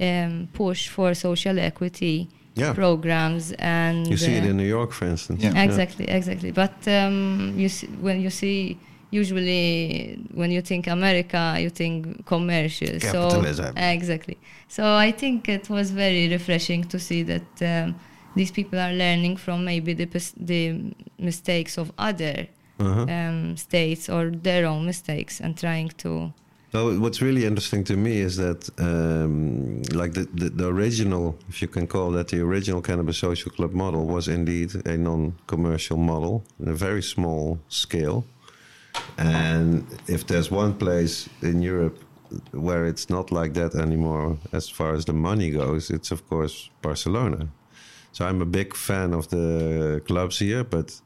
um, 0.00 0.48
push 0.52 0.88
for 0.88 1.14
social 1.14 1.58
equity 1.58 2.16
Yeah. 2.56 2.74
programs, 2.74 3.44
and 3.58 4.06
You 4.06 4.16
see 4.16 4.34
it 4.38 4.44
uh, 4.44 4.50
in 4.50 4.56
New 4.56 4.68
York, 4.78 4.92
for 4.92 5.06
instance. 5.08 5.42
Yeah. 5.42 5.64
Exactly, 5.66 6.04
exactly. 6.18 6.52
But 6.52 6.76
um, 6.86 7.54
you 7.62 7.68
see, 7.68 7.88
when 8.06 8.20
you 8.20 8.30
see, 8.30 8.76
usually 9.20 9.58
when 10.40 10.50
you 10.56 10.62
think 10.70 10.82
America, 10.98 11.42
you 11.64 11.70
think 11.80 11.96
commercial. 12.34 12.94
Capitalism. 13.00 13.72
So 13.76 13.82
exactly. 13.96 14.36
So 14.76 14.82
I 15.08 15.10
think 15.20 15.48
it 15.56 15.64
was 15.76 15.86
very 16.04 16.24
refreshing 16.36 16.82
to 16.92 16.98
see 16.98 17.20
that 17.32 17.50
um, 17.72 17.94
these 18.38 18.50
people 18.58 18.78
are 18.86 18.94
learning 19.04 19.34
from 19.44 19.58
maybe 19.64 19.92
the 20.00 20.08
the 20.52 20.62
mistakes 21.30 21.74
of 21.82 21.86
other 22.10 22.36
Uh-huh. 22.86 23.06
um, 23.18 23.56
states 23.68 24.04
or 24.14 24.22
their 24.48 24.62
own 24.70 24.82
mistakes 24.84 25.34
and 25.44 25.52
trying 25.64 25.90
to 26.02 26.10
So 26.74 26.80
what's 27.04 27.20
really 27.22 27.44
interesting 27.50 27.84
to 27.84 27.94
me 27.96 28.14
is 28.28 28.34
that, 28.36 28.60
um, 28.78 29.82
like 30.00 30.12
the, 30.18 30.24
the 30.40 30.48
the 30.60 30.66
original, 30.76 31.24
if 31.52 31.56
you 31.62 31.68
can 31.76 31.86
call 31.86 32.08
that 32.16 32.26
the 32.34 32.40
original 32.50 32.80
cannabis 32.88 33.18
social 33.18 33.50
club 33.56 33.72
model, 33.74 34.02
was 34.16 34.26
indeed 34.26 34.70
a 34.94 34.96
non-commercial 34.96 35.98
model, 36.12 36.34
in 36.60 36.68
a 36.68 36.76
very 36.86 37.02
small 37.02 37.58
scale. 37.68 38.18
And 39.18 39.86
if 40.08 40.26
there's 40.26 40.50
one 40.50 40.74
place 40.74 41.28
in 41.42 41.62
Europe 41.62 41.98
where 42.52 42.84
it's 42.86 43.08
not 43.08 43.30
like 43.30 43.54
that 43.54 43.74
anymore, 43.74 44.36
as 44.52 44.68
far 44.68 44.94
as 44.94 45.04
the 45.04 45.12
money 45.12 45.50
goes, 45.50 45.90
it's 45.90 46.10
of 46.10 46.28
course 46.28 46.70
Barcelona. 46.82 47.48
So 48.12 48.24
I'm 48.24 48.40
a 48.42 48.46
big 48.46 48.74
fan 48.76 49.12
of 49.14 49.28
the 49.28 50.00
clubs 50.06 50.38
here, 50.38 50.64
but 50.64 51.00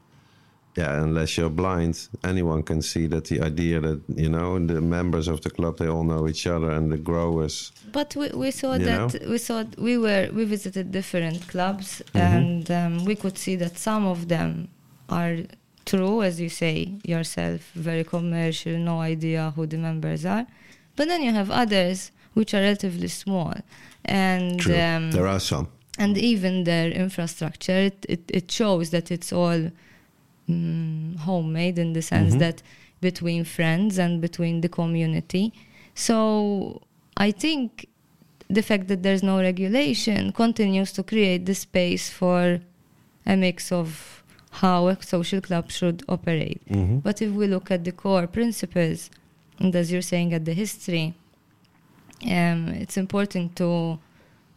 yeah, 0.77 1.01
unless 1.01 1.37
you're 1.37 1.49
blind, 1.49 2.07
anyone 2.23 2.63
can 2.63 2.81
see 2.81 3.07
that 3.07 3.25
the 3.25 3.41
idea 3.41 3.79
that 3.81 4.01
you 4.15 4.29
know 4.29 4.59
the 4.59 4.81
members 4.81 5.27
of 5.27 5.41
the 5.41 5.49
club 5.49 5.77
they 5.77 5.87
all 5.87 6.03
know 6.03 6.27
each 6.27 6.45
other 6.47 6.71
and 6.71 6.91
the 6.91 6.97
growers. 6.97 7.71
But 7.91 8.15
we, 8.15 8.29
we 8.29 8.51
saw 8.51 8.77
that 8.77 9.27
we 9.27 9.37
saw 9.37 9.63
we 9.77 9.97
were 9.97 10.29
we 10.31 10.45
visited 10.45 10.91
different 10.91 11.47
clubs 11.47 12.01
and 12.13 12.69
um, 12.71 13.05
we 13.05 13.15
could 13.15 13.37
see 13.37 13.55
that 13.57 13.77
some 13.77 14.05
of 14.05 14.27
them 14.27 14.69
are 15.09 15.37
true, 15.85 16.21
as 16.21 16.39
you 16.39 16.49
say 16.49 16.93
yourself, 17.03 17.71
very 17.75 18.03
commercial, 18.03 18.77
no 18.77 18.99
idea 19.01 19.51
who 19.55 19.65
the 19.65 19.77
members 19.77 20.25
are. 20.25 20.45
But 20.95 21.07
then 21.07 21.21
you 21.23 21.31
have 21.31 21.49
others 21.49 22.11
which 22.33 22.53
are 22.53 22.61
relatively 22.61 23.07
small, 23.07 23.53
and 24.05 24.61
um, 24.67 25.11
there 25.11 25.27
are 25.27 25.39
some. 25.39 25.67
and 25.97 26.17
even 26.17 26.63
their 26.63 26.89
infrastructure 26.91 27.73
it, 27.89 28.05
it, 28.07 28.21
it 28.29 28.51
shows 28.51 28.89
that 28.91 29.11
it's 29.11 29.33
all 29.33 29.71
mm, 30.49 31.17
homemade 31.17 31.77
in 31.79 31.93
the 31.93 32.01
sense 32.01 32.35
Mhm. 32.35 32.39
that 32.39 32.61
between 33.01 33.43
friends 33.43 33.97
and 33.97 34.21
between 34.21 34.61
the 34.61 34.69
community 34.69 35.51
so 35.95 36.81
i 37.17 37.31
think 37.31 37.87
the 38.49 38.61
fact 38.61 38.87
that 38.87 39.03
there's 39.03 39.23
no 39.23 39.39
regulation 39.39 40.31
continues 40.31 40.91
to 40.91 41.03
create 41.03 41.45
the 41.45 41.55
space 41.55 42.09
for 42.09 42.59
a 43.25 43.35
mix 43.35 43.71
of 43.71 44.18
how 44.61 44.87
a 44.87 44.95
social 45.15 45.41
club 45.47 45.65
should 45.77 45.97
operate 46.15 46.61
Mhm. 46.69 47.01
but 47.03 47.21
if 47.21 47.31
we 47.39 47.45
look 47.47 47.71
at 47.71 47.81
the 47.83 47.91
core 48.03 48.27
principles, 48.27 49.09
and 49.59 49.75
as 49.75 49.85
you're 49.91 50.07
saying 50.13 50.33
at 50.33 50.43
the 50.45 50.53
history, 50.53 51.13
um, 52.37 52.67
it's 52.83 52.97
important 52.97 53.55
to 53.55 53.97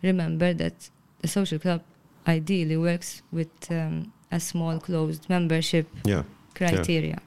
remember 0.03 0.53
that 0.63 0.91
the 1.23 1.29
social 1.29 1.59
club 1.59 1.81
ideally 2.27 2.77
works 2.77 3.23
with 3.33 3.53
um, 3.71 4.13
a 4.31 4.39
small 4.41 4.79
closed 4.79 5.23
membership 5.29 5.87
Yeah, 6.05 6.23
criteria. 6.55 7.19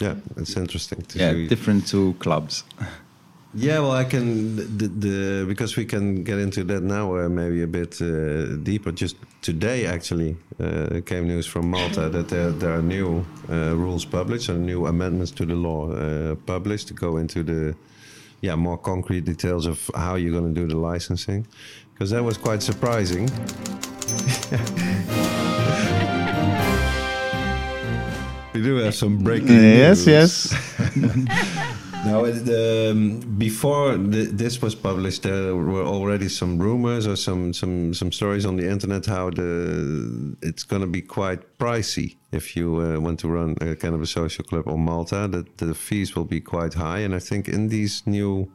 yeah, 0.00 0.16
it's 0.36 0.56
interesting 0.56 1.02
to 1.02 1.18
Yeah, 1.18 1.32
see. 1.32 1.48
different 1.48 1.86
to 1.88 2.14
clubs. 2.18 2.64
Yeah, 3.52 3.80
well, 3.80 3.90
I 3.90 4.04
can 4.04 4.54
the, 4.78 4.86
the 4.88 5.44
because 5.48 5.76
we 5.76 5.84
can 5.84 6.22
get 6.22 6.38
into 6.38 6.62
that 6.64 6.82
now, 6.84 7.16
uh, 7.16 7.28
maybe 7.28 7.62
a 7.62 7.66
bit 7.66 8.00
uh, 8.00 8.54
deeper. 8.62 8.92
Just 8.92 9.16
today, 9.42 9.86
actually, 9.86 10.36
uh, 10.60 11.00
came 11.04 11.26
news 11.26 11.46
from 11.46 11.68
Malta 11.68 12.08
that 12.10 12.28
there, 12.28 12.52
there 12.52 12.74
are 12.74 12.82
new 12.82 13.24
uh, 13.48 13.74
rules 13.74 14.04
published 14.04 14.50
and 14.50 14.64
new 14.64 14.86
amendments 14.86 15.32
to 15.32 15.44
the 15.44 15.56
law 15.56 15.90
uh, 15.90 16.36
published 16.46 16.86
to 16.88 16.94
go 16.94 17.16
into 17.16 17.42
the 17.42 17.74
yeah 18.40 18.54
more 18.54 18.78
concrete 18.78 19.24
details 19.24 19.66
of 19.66 19.90
how 19.96 20.14
you're 20.14 20.32
going 20.40 20.54
to 20.54 20.60
do 20.60 20.68
the 20.68 20.76
licensing, 20.76 21.44
because 21.92 22.10
that 22.10 22.22
was 22.22 22.38
quite 22.38 22.62
surprising. 22.62 23.26
we 28.54 28.62
do 28.62 28.76
have 28.76 28.94
some 28.94 29.18
breaking 29.18 29.48
Yes, 29.48 30.06
news. 30.06 30.52
yes. 30.52 31.68
No, 32.04 32.24
um, 32.24 33.20
before 33.36 33.98
th- 33.98 34.30
this 34.30 34.62
was 34.62 34.74
published, 34.74 35.22
there 35.22 35.54
were 35.54 35.84
already 35.84 36.28
some 36.28 36.58
rumors 36.58 37.06
or 37.06 37.14
some 37.14 37.52
some 37.52 37.92
some 37.92 38.10
stories 38.10 38.46
on 38.46 38.56
the 38.56 38.68
internet 38.68 39.06
how 39.06 39.28
the 39.30 40.34
it's 40.40 40.64
going 40.64 40.80
to 40.80 40.88
be 40.88 41.02
quite 41.02 41.58
pricey 41.58 42.16
if 42.32 42.56
you 42.56 42.80
uh, 42.80 42.98
want 42.98 43.20
to 43.20 43.28
run 43.28 43.54
a 43.60 43.76
kind 43.76 43.94
of 43.94 44.00
a 44.00 44.06
social 44.06 44.44
club 44.44 44.66
on 44.66 44.80
Malta. 44.80 45.28
That 45.28 45.58
the 45.58 45.74
fees 45.74 46.16
will 46.16 46.24
be 46.24 46.40
quite 46.40 46.72
high, 46.72 47.00
and 47.00 47.14
I 47.14 47.18
think 47.18 47.48
in 47.48 47.68
these 47.68 48.02
new 48.06 48.50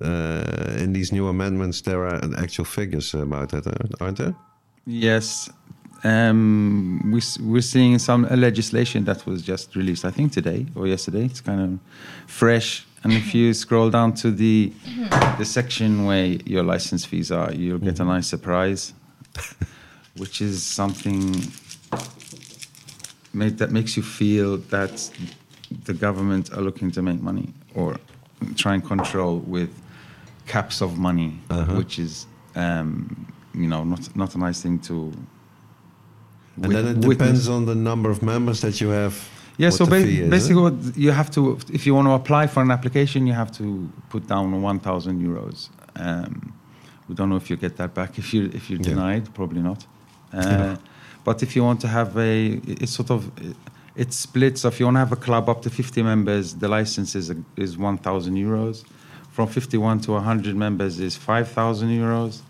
uh, 0.00 0.76
in 0.78 0.92
these 0.92 1.10
new 1.12 1.26
amendments 1.26 1.80
there 1.80 2.06
are 2.06 2.20
actual 2.36 2.64
figures 2.64 3.12
about 3.12 3.48
that, 3.50 3.66
aren't 4.00 4.18
there? 4.18 4.34
Yes, 4.86 5.50
um, 6.04 7.00
we, 7.12 7.20
we're 7.40 7.60
seeing 7.62 7.98
some 7.98 8.24
uh, 8.24 8.36
legislation 8.36 9.04
that 9.04 9.26
was 9.26 9.42
just 9.42 9.74
released, 9.76 10.04
I 10.04 10.10
think 10.10 10.32
today 10.32 10.66
or 10.74 10.86
yesterday. 10.86 11.24
It's 11.24 11.40
kind 11.40 11.60
of 11.60 11.78
fresh. 12.30 12.86
And 13.04 13.12
if 13.12 13.34
you 13.34 13.52
scroll 13.64 13.90
down 13.90 14.12
to 14.14 14.30
the 14.30 14.72
the 15.38 15.44
section 15.44 16.04
where 16.04 16.26
your 16.46 16.62
license 16.62 17.04
fees 17.04 17.30
are, 17.32 17.52
you'll 17.52 17.78
get 17.78 18.00
a 18.00 18.04
nice 18.04 18.26
surprise, 18.28 18.92
which 20.16 20.40
is 20.40 20.62
something 20.62 21.34
make, 23.32 23.56
that 23.58 23.70
makes 23.70 23.96
you 23.96 24.02
feel 24.02 24.56
that 24.70 25.10
the 25.84 25.94
government 25.94 26.52
are 26.52 26.60
looking 26.62 26.90
to 26.92 27.02
make 27.02 27.20
money 27.20 27.52
or 27.74 27.96
try 28.56 28.74
and 28.74 28.84
control 28.84 29.38
with 29.40 29.70
caps 30.46 30.80
of 30.80 30.98
money, 30.98 31.38
Uh-huh. 31.50 31.74
which 31.76 31.98
is 31.98 32.26
um, 32.56 33.26
you 33.54 33.66
know 33.66 33.84
not 33.84 34.16
not 34.16 34.34
a 34.34 34.38
nice 34.38 34.62
thing 34.62 34.78
to. 34.80 35.12
And 36.62 36.72
then 36.74 36.86
it 36.88 37.00
depends 37.00 37.48
on 37.48 37.66
the 37.66 37.74
number 37.74 38.10
of 38.10 38.22
members 38.22 38.60
that 38.60 38.80
you 38.80 38.88
have. 38.88 39.14
Yeah, 39.58 39.70
so 39.70 39.86
ba- 39.86 39.96
eh? 39.96 40.28
basically, 40.28 40.62
what 40.62 40.96
you 40.96 41.10
have 41.10 41.30
to, 41.32 41.58
if 41.72 41.84
you 41.86 41.94
want 41.94 42.06
to 42.06 42.12
apply 42.12 42.46
for 42.46 42.62
an 42.62 42.70
application, 42.70 43.26
you 43.26 43.32
have 43.32 43.50
to 43.58 43.88
put 44.08 44.26
down 44.28 44.62
1,000 44.62 45.20
euros. 45.20 45.68
Um, 45.96 46.52
we 47.08 47.14
don't 47.14 47.28
know 47.28 47.36
if 47.36 47.50
you 47.50 47.56
get 47.56 47.76
that 47.78 47.92
back 47.94 48.18
if 48.18 48.32
you 48.34 48.50
if 48.54 48.70
you're 48.70 48.78
Yeah. 48.80 48.90
denied, 48.94 49.34
probably 49.34 49.62
not. 49.62 49.84
Uh, 50.32 50.76
but 51.24 51.42
if 51.42 51.56
you 51.56 51.64
want 51.64 51.80
to 51.80 51.88
have 51.88 52.16
a, 52.16 52.60
it's 52.82 52.92
sort 52.92 53.10
of, 53.10 53.30
it 53.96 54.12
splits. 54.12 54.60
So 54.60 54.68
if 54.68 54.78
you 54.78 54.86
want 54.86 54.94
to 54.96 55.00
have 55.00 55.12
a 55.12 55.16
club 55.16 55.48
up 55.48 55.62
to 55.62 55.70
50 55.70 56.02
members, 56.02 56.54
the 56.54 56.68
license 56.68 57.14
is, 57.16 57.32
is 57.56 57.76
1,000 57.76 58.34
euros. 58.36 58.84
From 59.32 59.48
51 59.48 60.00
to 60.00 60.12
100 60.12 60.54
members 60.56 61.00
is 61.00 61.16
5,000 61.16 61.88
euros. 61.88 62.42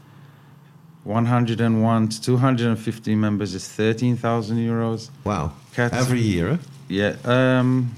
101 1.04 2.08
to 2.08 2.20
250 2.20 3.14
members 3.14 3.54
is 3.54 3.66
13,000 3.68 4.56
euros. 4.58 5.10
Wow, 5.24 5.52
Cats- 5.74 5.94
every 5.96 6.20
year. 6.20 6.58
Yeah. 6.88 7.14
Um, 7.24 7.90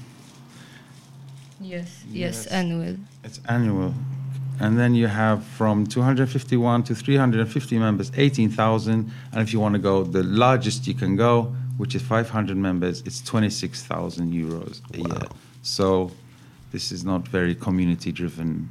Yes, 1.63 2.03
yes, 2.09 2.45
Yes. 2.45 2.47
annual. 2.47 2.95
It's 3.23 3.39
annual. 3.47 3.93
And 4.59 4.77
then 4.79 4.95
you 4.95 5.07
have 5.07 5.43
from 5.43 5.85
251 5.85 6.83
to 6.83 6.95
350 6.95 7.77
members, 7.77 8.11
18,000. 8.17 9.11
And 9.31 9.41
if 9.41 9.53
you 9.53 9.59
want 9.59 9.73
to 9.73 9.79
go 9.79 10.03
the 10.03 10.23
largest 10.23 10.87
you 10.87 10.93
can 10.95 11.15
go, 11.15 11.53
which 11.77 11.93
is 11.95 12.01
500 12.01 12.57
members, 12.57 13.01
it's 13.05 13.21
26,000 13.21 14.33
euros 14.33 14.81
a 14.93 14.97
year. 14.97 15.07
Wow. 15.07 15.27
So 15.61 16.11
this 16.71 16.91
is 16.91 17.03
not 17.03 17.27
very 17.27 17.53
community 17.55 18.11
driven, 18.11 18.69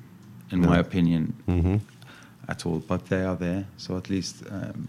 in 0.50 0.60
No. 0.62 0.68
my 0.70 0.78
opinion, 0.78 1.32
hmm 1.46 1.76
at 2.50 2.66
all. 2.66 2.80
But 2.80 3.06
they 3.06 3.22
are 3.24 3.36
there. 3.36 3.64
So 3.78 3.96
at 3.96 4.10
least 4.10 4.42
um, 4.50 4.88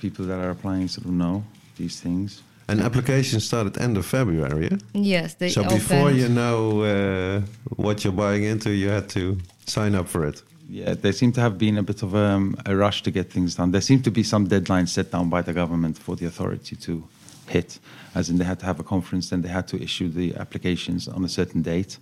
people 0.00 0.24
that 0.26 0.38
are 0.38 0.50
applying 0.50 0.88
sort 0.88 1.06
of 1.06 1.12
know 1.12 1.42
these 1.76 2.00
things. 2.00 2.42
And 2.70 2.80
applications 2.82 3.44
started 3.46 3.78
end 3.78 3.96
of 3.96 4.04
February. 4.04 4.68
Yeah? 4.70 4.78
Yes, 4.92 5.34
they 5.34 5.48
So 5.48 5.62
opened. 5.62 5.78
before 5.80 6.10
you 6.10 6.28
know 6.28 6.82
uh, 6.82 7.40
what 7.76 8.04
you're 8.04 8.12
buying 8.12 8.44
into, 8.44 8.70
you 8.70 8.90
had 8.90 9.08
to 9.10 9.38
sign 9.66 9.94
up 9.94 10.06
for 10.06 10.26
it. 10.26 10.42
Yeah, 10.70 10.92
there 10.92 11.12
seem 11.14 11.32
to 11.32 11.40
have 11.40 11.56
been 11.56 11.78
a 11.78 11.82
bit 11.82 12.02
of 12.02 12.14
um, 12.14 12.54
a 12.66 12.76
rush 12.76 13.02
to 13.04 13.10
get 13.10 13.32
things 13.32 13.54
done. 13.54 13.70
There 13.70 13.80
seem 13.80 14.02
to 14.02 14.10
be 14.10 14.22
some 14.22 14.46
deadlines 14.48 14.88
set 14.88 15.10
down 15.10 15.30
by 15.30 15.40
the 15.40 15.54
government 15.54 15.96
for 15.96 16.14
the 16.14 16.26
authority 16.26 16.76
to 16.76 17.02
hit, 17.46 17.78
as 18.14 18.28
in 18.28 18.36
they 18.36 18.44
had 18.44 18.58
to 18.58 18.66
have 18.66 18.78
a 18.78 18.84
conference, 18.84 19.30
then 19.30 19.40
they 19.40 19.48
had 19.48 19.66
to 19.68 19.82
issue 19.82 20.10
the 20.10 20.36
applications 20.36 21.08
on 21.08 21.24
a 21.24 21.28
certain 21.28 21.62
date. 21.62 21.96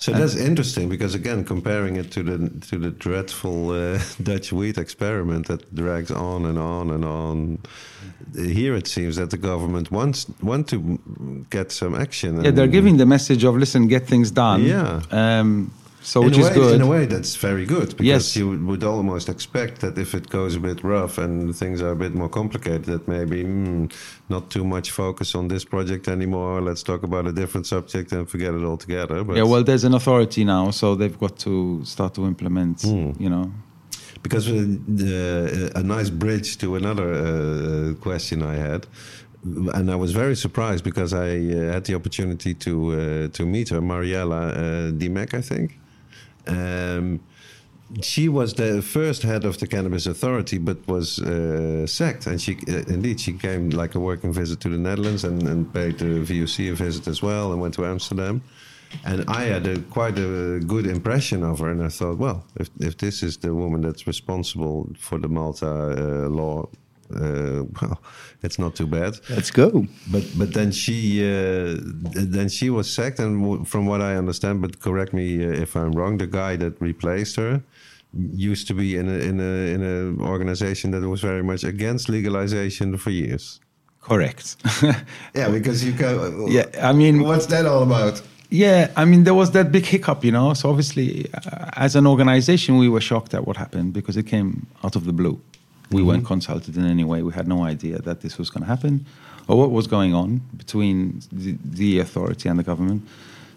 So 0.00 0.12
that's 0.12 0.34
interesting 0.34 0.88
because 0.88 1.14
again, 1.14 1.44
comparing 1.44 1.96
it 1.96 2.10
to 2.12 2.22
the 2.22 2.48
to 2.68 2.78
the 2.78 2.90
dreadful 2.90 3.70
uh, 3.70 4.00
Dutch 4.22 4.50
wheat 4.50 4.78
experiment 4.78 5.46
that 5.48 5.74
drags 5.74 6.10
on 6.10 6.46
and 6.46 6.58
on 6.58 6.90
and 6.90 7.04
on. 7.04 7.58
Here 8.34 8.74
it 8.74 8.86
seems 8.86 9.16
that 9.16 9.28
the 9.28 9.36
government 9.36 9.90
wants 9.90 10.26
want 10.42 10.68
to 10.68 11.44
get 11.50 11.70
some 11.70 11.94
action. 11.94 12.42
Yeah, 12.42 12.52
they're 12.52 12.66
giving 12.66 12.96
the 12.96 13.04
message 13.04 13.44
of 13.44 13.56
listen, 13.56 13.88
get 13.88 14.06
things 14.06 14.30
done. 14.30 14.62
Yeah. 14.62 15.02
Um, 15.10 15.70
so 16.02 16.20
in 16.22 16.26
which 16.26 16.38
a 16.38 16.40
is 16.40 16.48
way, 16.48 16.54
good. 16.54 16.74
In 16.74 16.82
a 16.82 16.86
way, 16.86 17.06
that's 17.06 17.36
very 17.36 17.66
good 17.66 17.88
because 17.96 18.06
Yes. 18.06 18.36
you 18.36 18.58
would 18.66 18.84
almost 18.84 19.28
expect 19.28 19.80
that 19.80 19.98
if 19.98 20.14
it 20.14 20.28
goes 20.30 20.56
a 20.56 20.60
bit 20.60 20.82
rough 20.82 21.18
and 21.18 21.54
things 21.54 21.82
are 21.82 21.90
a 21.92 21.96
bit 21.96 22.14
more 22.14 22.28
complicated, 22.28 22.84
that 22.84 23.06
maybe 23.08 23.44
mm, 23.44 23.90
not 24.28 24.50
too 24.50 24.64
much 24.64 24.90
focus 24.90 25.34
on 25.34 25.48
this 25.48 25.64
project 25.64 26.08
anymore. 26.08 26.60
Let's 26.62 26.82
talk 26.82 27.02
about 27.02 27.26
a 27.26 27.32
different 27.32 27.66
subject 27.66 28.12
and 28.12 28.28
forget 28.28 28.54
it 28.54 28.64
altogether. 28.64 29.22
But 29.24 29.36
yeah, 29.36 29.44
well, 29.44 29.62
there's 29.62 29.84
an 29.84 29.94
authority 29.94 30.44
now, 30.44 30.70
so 30.70 30.94
they've 30.94 31.18
got 31.18 31.38
to 31.40 31.84
start 31.84 32.14
to 32.14 32.24
implement. 32.26 32.82
Hmm. 32.82 33.10
You 33.18 33.28
know, 33.30 33.52
because 34.22 34.48
uh, 34.48 34.64
the, 34.88 35.72
a 35.74 35.82
nice 35.82 36.10
bridge 36.10 36.58
to 36.58 36.76
another 36.76 37.12
uh, 37.12 37.94
question 38.00 38.42
I 38.42 38.56
had. 38.56 38.86
and 39.74 39.90
I 39.90 39.96
was 39.96 40.12
very 40.12 40.36
surprised 40.36 40.84
because 40.84 41.14
I 41.14 41.28
uh, 41.38 41.72
had 41.72 41.84
the 41.84 41.94
opportunity 41.94 42.52
to 42.54 42.72
uh, 42.92 43.28
to 43.36 43.46
meet 43.46 43.70
her, 43.70 43.80
Mariella 43.80 44.48
uh, 44.48 44.90
Dimech, 44.92 45.32
I 45.34 45.40
think. 45.40 45.79
Um, 46.50 47.20
she 48.02 48.28
was 48.28 48.54
the 48.54 48.82
first 48.82 49.22
head 49.22 49.44
of 49.44 49.58
the 49.58 49.66
cannabis 49.66 50.06
authority, 50.06 50.58
but 50.58 50.76
was 50.86 51.18
uh, 51.18 51.86
sacked. 51.86 52.26
And 52.26 52.40
she, 52.40 52.58
uh, 52.68 52.84
indeed, 52.86 53.20
she 53.20 53.32
came 53.32 53.70
like 53.70 53.94
a 53.94 54.00
working 54.00 54.32
visit 54.32 54.60
to 54.60 54.68
the 54.68 54.78
Netherlands 54.78 55.24
and, 55.24 55.42
and 55.42 55.72
paid 55.72 55.98
the 55.98 56.20
VOC 56.20 56.70
a 56.70 56.74
visit 56.74 57.08
as 57.08 57.22
well, 57.22 57.52
and 57.52 57.60
went 57.60 57.74
to 57.74 57.84
Amsterdam. 57.84 58.42
And 59.04 59.24
I 59.28 59.42
had 59.42 59.66
a, 59.66 59.80
quite 59.80 60.18
a 60.18 60.60
good 60.60 60.86
impression 60.86 61.44
of 61.44 61.60
her, 61.60 61.70
and 61.70 61.82
I 61.82 61.88
thought, 61.88 62.18
well, 62.18 62.44
if 62.58 62.70
if 62.80 62.96
this 62.96 63.22
is 63.22 63.36
the 63.36 63.54
woman 63.54 63.82
that's 63.82 64.06
responsible 64.06 64.90
for 64.98 65.18
the 65.18 65.28
Malta 65.28 65.66
uh, 65.66 66.28
law, 66.28 66.68
uh, 67.14 67.64
well, 67.80 68.00
it's 68.42 68.58
not 68.58 68.74
too 68.74 68.86
bad. 68.86 69.18
Let's 69.28 69.50
go. 69.50 69.86
But 70.10 70.24
but 70.38 70.52
then 70.54 70.72
she 70.72 71.22
uh, 71.22 71.76
then 72.36 72.48
she 72.48 72.70
was 72.70 72.88
sacked, 72.92 73.18
and 73.18 73.42
w- 73.42 73.64
from 73.64 73.86
what 73.86 74.00
I 74.00 74.16
understand, 74.16 74.60
but 74.62 74.80
correct 74.80 75.12
me 75.12 75.44
uh, 75.44 75.62
if 75.62 75.74
I'm 75.76 75.92
wrong, 75.92 76.18
the 76.18 76.26
guy 76.26 76.56
that 76.56 76.80
replaced 76.80 77.36
her 77.36 77.62
used 78.34 78.66
to 78.68 78.74
be 78.74 78.96
in 78.96 79.08
a 79.08 79.18
in 79.30 79.40
a 79.40 79.74
in 79.74 79.82
an 79.82 80.20
organization 80.20 80.90
that 80.92 81.02
was 81.08 81.20
very 81.20 81.42
much 81.42 81.64
against 81.64 82.08
legalization 82.08 82.96
for 82.98 83.10
years. 83.10 83.60
Correct. 84.00 84.56
Yeah, 85.34 85.48
because 85.50 85.84
you 85.84 85.92
can. 85.92 86.46
yeah, 86.48 86.66
I 86.82 86.92
mean, 86.92 87.22
what's 87.22 87.46
that 87.46 87.66
all 87.66 87.82
about? 87.82 88.22
Yeah, 88.50 88.90
I 88.96 89.04
mean, 89.04 89.22
there 89.24 89.34
was 89.34 89.50
that 89.52 89.70
big 89.70 89.86
hiccup, 89.86 90.24
you 90.24 90.32
know. 90.32 90.54
So 90.54 90.68
obviously, 90.70 91.26
uh, 91.34 91.70
as 91.76 91.94
an 91.94 92.06
organization, 92.06 92.78
we 92.78 92.88
were 92.88 93.00
shocked 93.00 93.32
at 93.34 93.46
what 93.46 93.56
happened 93.56 93.92
because 93.92 94.16
it 94.16 94.26
came 94.26 94.66
out 94.82 94.96
of 94.96 95.04
the 95.04 95.12
blue. 95.12 95.40
We 95.90 96.02
weren't 96.02 96.24
consulted 96.24 96.76
in 96.76 96.86
any 96.86 97.04
way. 97.04 97.22
We 97.22 97.32
had 97.32 97.48
no 97.48 97.64
idea 97.64 97.98
that 98.02 98.20
this 98.20 98.38
was 98.38 98.48
going 98.50 98.62
to 98.62 98.68
happen 98.68 99.06
or 99.48 99.58
what 99.58 99.70
was 99.72 99.86
going 99.88 100.14
on 100.14 100.40
between 100.56 101.20
the, 101.32 101.56
the 101.64 101.98
authority 101.98 102.48
and 102.48 102.58
the 102.58 102.62
government. 102.62 103.02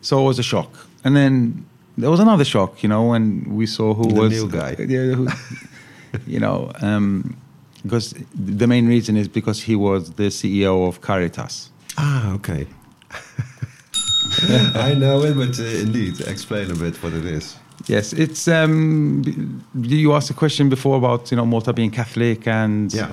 So 0.02 0.20
it 0.22 0.26
was 0.26 0.40
a 0.40 0.44
shock. 0.44 0.72
And 1.04 1.16
then 1.16 1.66
there 1.98 2.10
was 2.10 2.20
another 2.20 2.46
shock, 2.46 2.82
you 2.82 2.90
know, 2.90 3.04
when 3.04 3.56
we 3.56 3.68
saw 3.68 3.94
who 3.94 4.08
was 4.08 4.32
The 4.32 4.44
was 4.44 4.44
new 4.44 4.50
guy. 4.50 4.76
Yeah, 4.80 5.14
who, 5.14 5.28
you 6.26 6.40
know, 6.40 6.72
um, 6.82 7.38
because 7.84 8.16
the 8.34 8.68
main 8.68 8.88
reason 8.88 9.16
is 9.18 9.28
because 9.28 9.62
he 9.62 9.76
was 9.76 10.12
the 10.14 10.30
CEO 10.30 10.88
of 10.88 11.02
Caritas. 11.02 11.70
Ah, 11.98 12.34
okay. 12.34 12.66
I 14.76 14.96
know 14.98 15.22
it, 15.24 15.36
but 15.36 15.60
uh, 15.60 15.64
indeed, 15.64 16.22
explain 16.22 16.72
a 16.72 16.76
bit 16.76 16.96
what 17.04 17.14
it 17.14 17.26
is. 17.26 17.56
Yes, 17.88 18.14
it's. 18.14 18.48
Um, 18.48 19.62
you 19.76 20.14
asked 20.14 20.30
a 20.30 20.34
question 20.34 20.70
before 20.70 20.98
about 20.98 21.32
you 21.32 21.38
know 21.38 21.46
Malta 21.46 21.74
being 21.74 21.92
Catholic, 21.92 22.48
and 22.48 22.94
Yeah. 22.94 23.08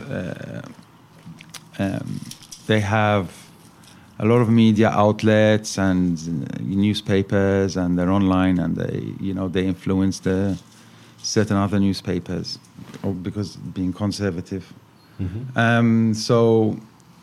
uh, 1.78 1.82
um, 1.82 2.20
they 2.66 2.80
have 2.80 3.26
a 4.18 4.24
lot 4.26 4.40
of 4.40 4.48
media 4.48 4.90
outlets 4.90 5.78
and 5.78 6.18
uh, 6.18 6.58
newspapers, 6.60 7.76
and 7.76 7.98
they're 7.98 8.10
online, 8.12 8.58
and 8.60 8.76
they 8.76 9.12
you 9.20 9.34
know 9.34 9.48
they 9.48 9.66
influence 9.66 10.20
the 10.20 10.56
certain 11.22 11.56
other 11.56 11.80
newspapers, 11.80 12.58
or 13.02 13.12
because 13.12 13.56
being 13.56 13.92
conservative. 13.92 14.72
Um, 15.54 16.14
so 16.14 16.78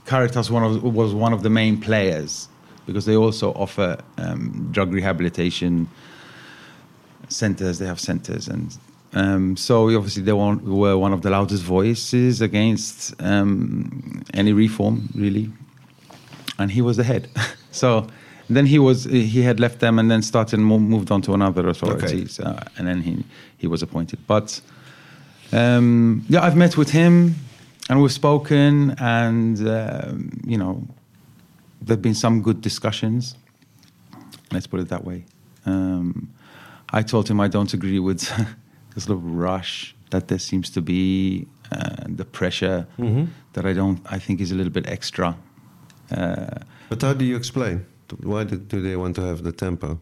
Caritas 0.05 0.51
one 0.51 0.63
of, 0.63 0.83
was 0.83 1.15
one 1.15 1.33
of 1.33 1.41
the 1.41 1.49
main 1.49 1.79
players 1.81 2.47
because 2.85 3.05
they 3.05 3.15
also 3.15 3.51
offer 3.53 3.97
um, 4.19 4.69
drug 4.71 4.93
rehabilitation 4.93 5.87
centers. 7.29 7.79
They 7.79 7.85
have 7.85 7.99
centers, 7.99 8.47
and 8.47 8.77
um, 9.13 9.57
so 9.57 9.95
obviously 9.95 10.23
they 10.23 10.33
were 10.33 10.55
were 10.55 10.97
one 10.97 11.13
of 11.13 11.21
the 11.21 11.29
loudest 11.29 11.63
voices 11.63 12.41
against 12.41 13.13
um, 13.21 14.23
any 14.33 14.53
reform, 14.53 15.09
really. 15.15 15.51
And 16.59 16.71
he 16.71 16.81
was 16.81 16.97
the 16.97 17.03
head. 17.03 17.29
so 17.71 18.07
then 18.49 18.65
he 18.65 18.79
was 18.79 19.03
he 19.03 19.41
had 19.41 19.59
left 19.59 19.79
them 19.79 19.99
and 19.99 20.09
then 20.09 20.21
started 20.21 20.59
moved 20.59 21.11
on 21.11 21.21
to 21.23 21.33
another 21.33 21.67
authority. 21.67 22.27
So, 22.27 22.57
and 22.77 22.87
then 22.87 23.01
he 23.01 23.23
he 23.57 23.67
was 23.67 23.81
appointed. 23.83 24.19
But 24.27 24.61
um, 25.51 26.25
yeah, 26.29 26.41
I've 26.41 26.55
met 26.55 26.77
with 26.77 26.89
him 26.89 27.35
and 27.89 28.01
we've 28.01 28.11
spoken, 28.11 28.95
and 28.99 29.67
um, 29.67 30.41
you 30.45 30.57
know, 30.57 30.85
there've 31.81 32.01
been 32.01 32.15
some 32.15 32.41
good 32.41 32.61
discussions. 32.61 33.35
Let's 34.51 34.67
put 34.67 34.79
it 34.79 34.89
that 34.89 35.03
way. 35.03 35.25
Um, 35.65 36.29
I 36.93 37.03
told 37.03 37.27
him 37.29 37.39
I 37.39 37.47
don't 37.49 37.73
agree 37.73 37.99
with 37.99 38.21
this 38.95 39.07
little 39.09 39.23
rush 39.23 39.95
that 40.09 40.27
there 40.27 40.39
seems 40.39 40.69
to 40.69 40.81
be, 40.81 41.47
uh, 41.71 42.05
the 42.07 42.23
pressure 42.25 42.85
that 43.53 43.65
I 43.65 43.73
don't. 43.73 43.99
I 44.09 44.19
think 44.19 44.39
is 44.41 44.51
a 44.51 44.55
little 44.55 44.71
bit 44.71 44.87
extra. 44.87 45.35
Uh, 46.11 46.59
But 46.89 47.01
how 47.01 47.13
do 47.13 47.25
you 47.25 47.35
explain? 47.35 47.85
Why 48.23 48.45
do, 48.45 48.55
do 48.55 48.81
they 48.81 48.95
want 48.95 49.15
to 49.15 49.21
have 49.21 49.43
the 49.43 49.51
tempo? 49.51 49.99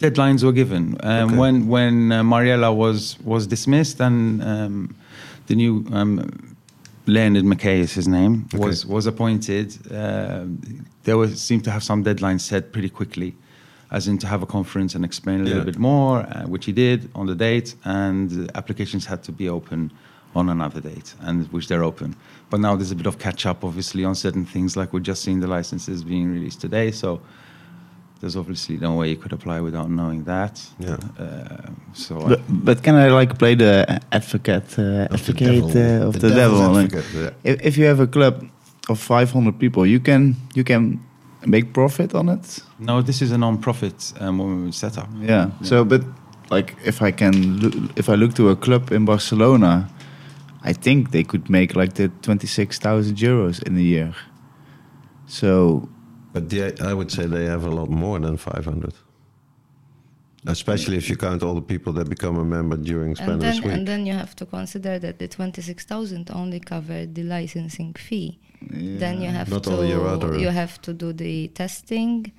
deadlines 0.00 0.44
were 0.44 0.52
given 0.52 0.96
um, 1.02 1.28
Okay. 1.28 1.36
when 1.36 1.66
when 1.68 2.12
uh, 2.12 2.22
Mariella 2.22 2.72
was 2.72 3.16
was 3.24 3.46
dismissed 3.48 4.00
and 4.00 4.40
um, 4.42 4.94
the 5.48 5.54
new 5.56 5.84
um, 5.92 6.20
Leonid 7.06 7.44
McKay 7.44 7.78
is 7.80 7.94
his 7.94 8.06
name 8.06 8.46
was 8.52 8.86
was 8.86 9.06
appointed. 9.06 9.74
Uh, 9.90 10.44
there 11.02 11.16
was 11.18 11.40
seemed 11.40 11.64
to 11.64 11.70
have 11.70 11.82
some 11.82 12.04
deadlines 12.04 12.42
set 12.42 12.70
pretty 12.72 12.88
quickly, 12.90 13.34
as 13.90 14.06
in 14.08 14.18
to 14.18 14.26
have 14.26 14.42
a 14.42 14.46
conference 14.46 14.94
and 14.94 15.04
explain 15.04 15.40
a 15.40 15.44
little 15.44 15.58
Yeah. 15.60 15.64
bit 15.64 15.78
more, 15.78 16.18
uh, 16.20 16.46
which 16.46 16.66
he 16.66 16.72
did 16.72 17.08
on 17.14 17.26
the 17.26 17.34
date, 17.34 17.74
and 17.84 18.50
applications 18.54 19.06
had 19.06 19.22
to 19.24 19.32
be 19.32 19.48
open 19.48 19.90
on 20.34 20.48
another 20.50 20.80
date, 20.80 21.14
and 21.22 21.46
which 21.52 21.68
they're 21.68 21.82
open. 21.84 22.14
But 22.50 22.60
now 22.60 22.76
there's 22.76 22.90
a 22.92 22.94
bit 22.96 23.06
of 23.06 23.18
catch 23.18 23.46
up, 23.46 23.64
obviously, 23.64 24.04
on 24.04 24.14
certain 24.14 24.44
things. 24.44 24.76
Like 24.76 24.92
we're 24.92 25.00
just 25.12 25.22
seeing 25.22 25.40
the 25.40 25.46
licenses 25.46 26.04
being 26.04 26.30
released 26.32 26.60
today, 26.60 26.90
so 26.90 27.20
there's 28.20 28.36
obviously 28.36 28.76
no 28.76 28.94
way 28.94 29.08
you 29.10 29.16
could 29.16 29.32
apply 29.32 29.60
without 29.60 29.88
knowing 29.90 30.24
that. 30.24 30.60
Yeah. 30.78 30.96
Uh, 31.18 31.70
so 31.94 32.20
I- 32.20 32.28
But, 32.28 32.40
but 32.48 32.82
can 32.82 32.94
I 32.94 33.08
like 33.08 33.38
play 33.38 33.54
the 33.54 34.00
advocate 34.12 34.78
uh, 34.78 34.82
Of 34.82 35.24
the 35.26 35.32
advocate 35.32 35.62
devil. 35.74 36.02
uh, 36.04 36.08
of 36.08 36.12
The 36.14 36.28
the, 36.28 36.34
devil's 36.34 36.60
devil? 36.60 36.74
Like, 36.74 36.94
advocate, 36.94 37.14
yeah. 37.44 37.52
if, 37.52 37.60
if 37.68 37.78
you 37.78 37.86
have 37.86 38.00
a 38.00 38.06
club 38.06 38.44
of 38.90 38.98
500 38.98 39.58
people, 39.58 39.86
you 39.86 40.00
can 40.00 40.36
you 40.54 40.64
can 40.64 41.00
make 41.46 41.72
profit 41.72 42.14
on 42.14 42.28
it. 42.28 42.62
no, 42.78 43.02
this 43.02 43.22
is 43.22 43.30
a 43.32 43.38
non-profit 43.38 44.12
um, 44.20 44.72
setup. 44.72 45.08
Yeah. 45.20 45.50
So, 45.62 45.84
but 45.84 46.02
like 46.50 46.76
if 46.84 47.02
I 47.02 47.12
can, 47.12 47.58
look, 47.60 47.74
if 47.96 48.08
I 48.08 48.14
look 48.16 48.34
to 48.34 48.48
a 48.50 48.56
club 48.56 48.92
in 48.92 49.04
Barcelona, 49.04 49.88
I 50.64 50.72
think 50.72 51.10
they 51.10 51.24
could 51.24 51.48
make 51.48 51.76
like 51.76 51.94
the 51.94 52.08
26,000 52.22 53.16
euros 53.16 53.62
in 53.62 53.76
a 53.76 53.80
year. 53.80 54.14
So 55.26 55.88
But 56.32 56.48
they, 56.48 56.72
I 56.80 56.92
would 56.94 57.10
say 57.10 57.26
they 57.26 57.44
have 57.46 57.64
a 57.64 57.70
lot 57.70 57.88
more 57.90 58.18
than 58.18 58.36
500. 58.36 58.92
Especially 60.46 60.96
if 60.96 61.08
you 61.10 61.16
count 61.16 61.42
all 61.42 61.54
the 61.54 61.60
people 61.60 61.92
that 61.94 62.08
become 62.08 62.38
a 62.38 62.44
member 62.44 62.76
during 62.76 63.10
And 63.10 63.18
Spannabis 63.18 63.40
then, 63.40 63.62
Week. 63.62 63.72
and 63.72 63.86
then 63.88 64.06
you 64.06 64.14
have 64.14 64.34
to 64.36 64.46
consider 64.46 64.98
that 64.98 65.18
the 65.18 65.28
26,000 65.28 66.30
only 66.30 66.60
covered 66.60 67.14
the 67.14 67.22
licensing 67.24 67.92
fee. 67.94 68.38
Then 68.60 69.22
you 69.22 69.28
have 69.30 69.48
Not 69.50 69.64
to 69.64 69.86
your 69.86 70.06
other- 70.08 70.38
you 70.38 70.48
have 70.48 70.80
to 70.82 70.92
do 70.92 71.12
the 71.12 71.48
testing, 71.48 72.32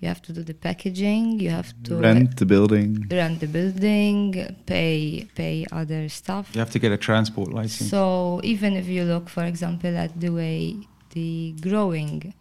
you 0.00 0.08
have 0.08 0.22
to 0.22 0.32
do 0.32 0.42
the 0.42 0.54
packaging, 0.54 1.40
you 1.40 1.50
have 1.50 1.72
to 1.84 1.96
rent 1.96 2.36
the 2.36 2.46
building. 2.46 3.06
rent 3.10 3.40
the 3.40 3.46
building, 3.58 4.22
pay 4.66 5.26
pay 5.34 5.64
other 5.72 6.08
stuff. 6.08 6.50
You 6.54 6.60
have 6.60 6.70
to 6.76 6.78
get 6.78 6.92
a 6.92 6.96
transport 7.08 7.48
license. 7.52 7.90
So 7.90 8.40
even 8.44 8.70
if 8.76 8.86
you 8.86 9.02
look, 9.04 9.28
for 9.28 9.44
example, 9.44 9.96
at 9.96 10.12
the 10.20 10.30
way 10.30 10.76
the 11.16 11.54
growing 11.60 12.34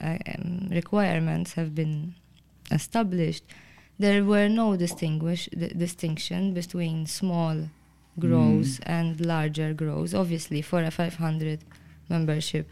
uh, 0.00 0.18
um, 0.32 0.68
requirements 0.70 1.54
have 1.54 1.74
been 1.74 2.14
established, 2.70 3.44
there 3.98 4.24
were 4.24 4.48
no 4.48 4.76
distinguish 4.76 5.48
d- 5.52 5.72
distinction 5.86 6.52
between 6.52 7.06
small 7.06 7.56
grows 8.18 8.80
and 8.84 9.20
larger 9.24 9.72
grows. 9.74 10.14
Obviously, 10.14 10.60
for 10.62 10.82
a 10.82 10.90
500 10.90 11.60
membership 12.08 12.68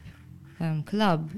um, 0.61 0.83
club, 0.83 1.31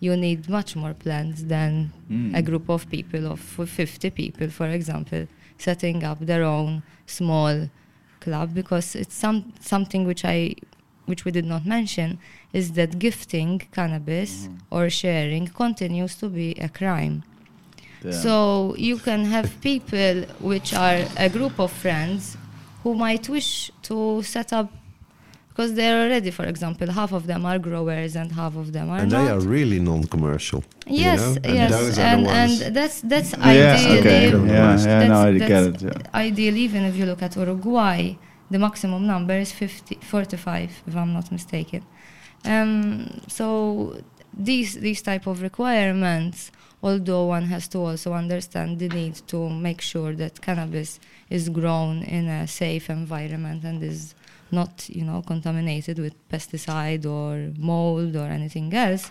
you 0.00 0.16
need 0.16 0.48
much 0.48 0.76
more 0.76 0.94
plans 0.94 1.44
than 1.46 1.92
a 2.34 2.42
group 2.42 2.68
of 2.68 2.88
people 2.90 3.26
of 3.26 3.40
50 3.40 4.10
people, 4.10 4.48
for 4.50 4.66
example, 4.68 5.26
setting 5.58 6.04
up 6.04 6.18
their 6.20 6.42
own 6.42 6.82
small 7.06 7.68
club. 8.20 8.54
Because 8.54 8.94
it's 8.94 9.14
some 9.14 9.52
something 9.60 10.04
which 10.06 10.24
I 10.24 10.54
which 11.06 11.24
we 11.24 11.30
did 11.30 11.44
not 11.44 11.66
mention 11.66 12.18
is 12.52 12.72
that 12.72 12.98
gifting 12.98 13.58
cannabis 13.72 14.48
or 14.70 14.88
sharing 14.88 15.46
continues 15.48 16.14
to 16.16 16.28
be 16.28 16.52
a 16.52 16.68
crime. 16.68 17.22
So 18.12 18.74
you 18.76 18.96
can 18.98 19.24
have 19.26 19.60
people 19.60 20.24
which 20.40 20.74
are 20.74 21.04
a 21.16 21.28
group 21.28 21.58
of 21.58 21.70
friends 21.72 22.36
who 22.82 22.94
might 22.94 23.28
wish 23.28 23.70
to 23.82 24.22
set 24.22 24.52
up 24.52 24.70
because 25.54 25.74
they're 25.74 25.98
already, 26.04 26.30
for 26.32 26.44
example, 26.52 26.90
half 26.90 27.12
of 27.12 27.24
them 27.30 27.46
are 27.46 27.58
growers 27.60 28.16
and 28.16 28.32
half 28.32 28.56
of 28.56 28.72
them 28.72 28.90
are 28.90 28.98
and 28.98 29.10
not. 29.12 29.24
they 29.24 29.30
are 29.30 29.38
really 29.56 29.78
non-commercial. 29.78 30.60
you 30.86 30.96
Yes, 31.06 31.20
know? 31.20 31.36
And 31.44 31.54
yes, 31.54 31.70
those 31.70 31.98
and, 31.98 32.26
the 32.26 32.30
and 32.42 32.52
that's 32.78 32.96
that's 33.12 33.30
Yeah, 33.32 33.46
ideally. 33.50 33.98
okay. 34.00 34.26
Ideally- 34.26 34.48
Yeah, 34.50 34.78
yeah, 34.86 35.06
no, 35.12 35.18
I 35.28 35.32
that's- 35.38 35.48
get 35.52 35.62
it. 35.68 35.78
that's 35.78 35.82
Yeah. 36.12 36.22
Ideally, 36.26 36.60
even 36.68 36.82
if 36.90 36.94
you 36.98 37.06
look 37.10 37.22
at 37.22 37.32
Uruguay, 37.36 38.00
the 38.50 38.58
maximum 38.58 39.02
number 39.06 39.36
is 39.44 39.52
50, 39.52 39.98
45, 40.02 40.70
if 40.88 40.94
I'm 40.96 41.12
not 41.18 41.30
mistaken. 41.38 41.82
Um, 42.44 43.20
so 43.28 43.46
these 44.48 44.70
these 44.86 45.00
type 45.02 45.24
of 45.32 45.36
requirements, 45.40 46.50
although 46.82 47.24
one 47.36 47.44
has 47.54 47.68
to 47.68 47.78
also 47.78 48.12
understand 48.12 48.78
the 48.82 48.88
need 48.88 49.14
to 49.32 49.38
make 49.48 49.80
sure 49.80 50.12
that 50.22 50.32
cannabis 50.42 50.90
is 51.30 51.48
grown 51.48 52.02
in 52.02 52.24
a 52.28 52.46
safe 52.46 52.90
environment 52.90 53.60
and 53.64 53.82
is 53.82 54.14
not, 54.60 54.88
you 54.88 55.04
know, 55.04 55.22
contaminated 55.22 55.98
with 55.98 56.14
pesticide 56.28 57.04
or 57.04 57.52
mold 57.58 58.16
or 58.16 58.28
anything 58.38 58.72
else. 58.72 59.10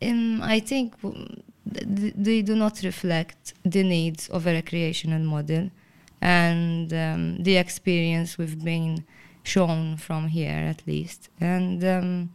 Um, 0.00 0.42
I 0.42 0.60
think 0.60 0.94
th- 1.00 2.14
they 2.16 2.42
do 2.42 2.54
not 2.56 2.82
reflect 2.82 3.54
the 3.64 3.82
needs 3.82 4.28
of 4.28 4.46
a 4.46 4.52
recreational 4.52 5.22
model 5.22 5.70
and 6.20 6.92
um, 6.92 7.42
the 7.42 7.56
experience 7.56 8.38
we've 8.38 8.62
been 8.62 9.04
shown 9.42 9.96
from 9.96 10.28
here 10.28 10.60
at 10.72 10.86
least. 10.86 11.28
And 11.40 11.82
um, 11.84 12.30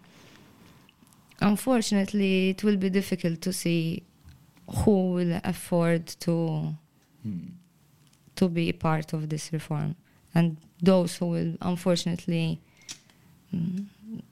unfortunately, 1.39 2.49
it 2.49 2.63
will 2.63 2.77
be 2.77 2.89
difficult 2.89 3.41
to 3.41 3.53
see 3.53 4.03
who 4.79 5.11
will 5.13 5.39
afford 5.43 6.07
to 6.25 6.73
to 8.35 8.47
be 8.47 8.71
part 8.71 9.13
of 9.13 9.29
this 9.29 9.51
reform, 9.51 9.95
and 10.35 10.57
those 10.81 11.17
who 11.17 11.25
will 11.27 11.53
unfortunately 11.61 12.59
mm, 13.53 13.85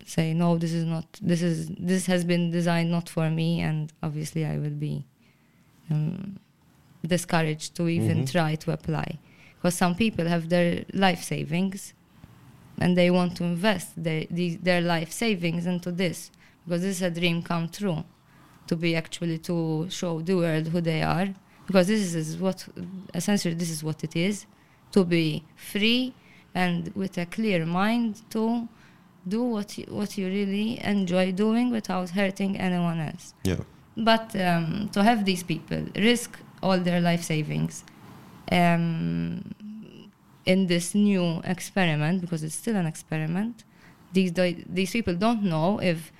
say 0.06 0.34
no, 0.34 0.58
this 0.58 0.74
is 0.74 0.86
not. 0.86 1.06
This 1.22 1.42
is 1.42 1.70
this 1.78 2.06
has 2.06 2.24
been 2.24 2.52
designed 2.52 2.92
not 2.92 3.10
for 3.10 3.30
me, 3.30 3.62
and 3.62 3.92
obviously 4.04 4.46
I 4.46 4.58
will 4.58 4.78
be 4.90 5.06
um, 5.92 6.38
discouraged 7.06 7.76
to 7.76 7.88
even 7.88 8.20
Mhm. 8.24 8.32
try 8.32 8.56
to 8.56 8.72
apply, 8.72 9.18
because 9.56 9.76
some 9.76 9.96
people 9.96 10.26
have 10.28 10.50
their 10.50 10.86
life 10.94 11.24
savings 11.24 11.94
and 12.80 12.98
they 12.98 13.10
want 13.10 13.38
to 13.38 13.44
invest 13.44 13.92
their, 13.96 14.26
their 14.30 14.82
life 14.82 15.12
savings 15.12 15.66
into 15.66 15.92
this 15.92 16.30
because 16.66 16.82
this 16.82 16.98
is 16.98 17.02
a 17.04 17.10
dream 17.12 17.42
come 17.42 17.70
true 17.70 18.04
to 18.68 18.76
be 18.76 18.96
actually 18.96 19.38
to 19.38 19.88
show 19.90 20.20
the 20.22 20.36
world 20.36 20.68
who 20.68 20.82
they 20.82 21.02
are 21.02 21.30
because 21.68 21.88
this 21.88 22.14
is 22.16 22.38
what 22.38 22.68
essentially 23.14 23.54
this 23.54 23.70
is 23.70 23.82
what 23.84 24.04
it 24.04 24.14
is 24.16 24.46
to 24.92 25.06
be 25.06 25.42
free 25.56 26.14
and 26.64 26.78
with 26.96 27.14
a 27.18 27.26
clear 27.38 27.66
mind 27.66 28.12
to 28.30 28.68
do 29.28 29.42
what 29.56 29.78
you, 29.78 29.86
what 30.00 30.18
you 30.18 30.26
really 30.28 30.70
enjoy 30.96 31.26
doing 31.32 31.68
without 31.78 32.08
hurting 32.20 32.52
anyone 32.68 33.00
else 33.10 33.26
Yeah. 33.52 33.62
but 34.12 34.26
um, 34.48 34.90
to 34.94 35.00
have 35.10 35.20
these 35.26 35.44
people 35.44 35.82
risk 36.10 36.30
all 36.64 36.80
their 36.90 37.02
life 37.10 37.24
savings 37.34 37.84
um, 38.52 39.42
in 40.46 40.68
this 40.68 40.94
new 40.94 41.42
experiment, 41.44 42.22
because 42.22 42.44
it's 42.44 42.56
still 42.64 42.76
an 42.76 42.86
experiment, 42.86 43.64
these 44.14 44.32
di- 44.32 44.64
these 44.70 44.92
people 44.92 45.16
don't 45.16 45.42
know 45.54 45.80
if 45.82 46.12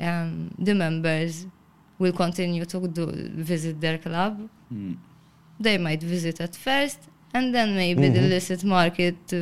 um, 0.00 0.50
the 0.58 0.74
members 0.74 1.46
will 2.00 2.12
continue 2.12 2.64
to 2.64 2.88
do, 2.88 3.06
visit 3.50 3.80
their 3.80 3.98
club. 3.98 4.48
They 5.60 5.78
might 5.78 6.02
visit 6.02 6.40
at 6.40 6.54
first, 6.56 6.98
and 7.34 7.54
then 7.54 7.74
maybe 7.74 8.08
the 8.08 8.18
Mhm. 8.18 8.24
illicit 8.26 8.64
market 8.64 9.16
uh, 9.32 9.38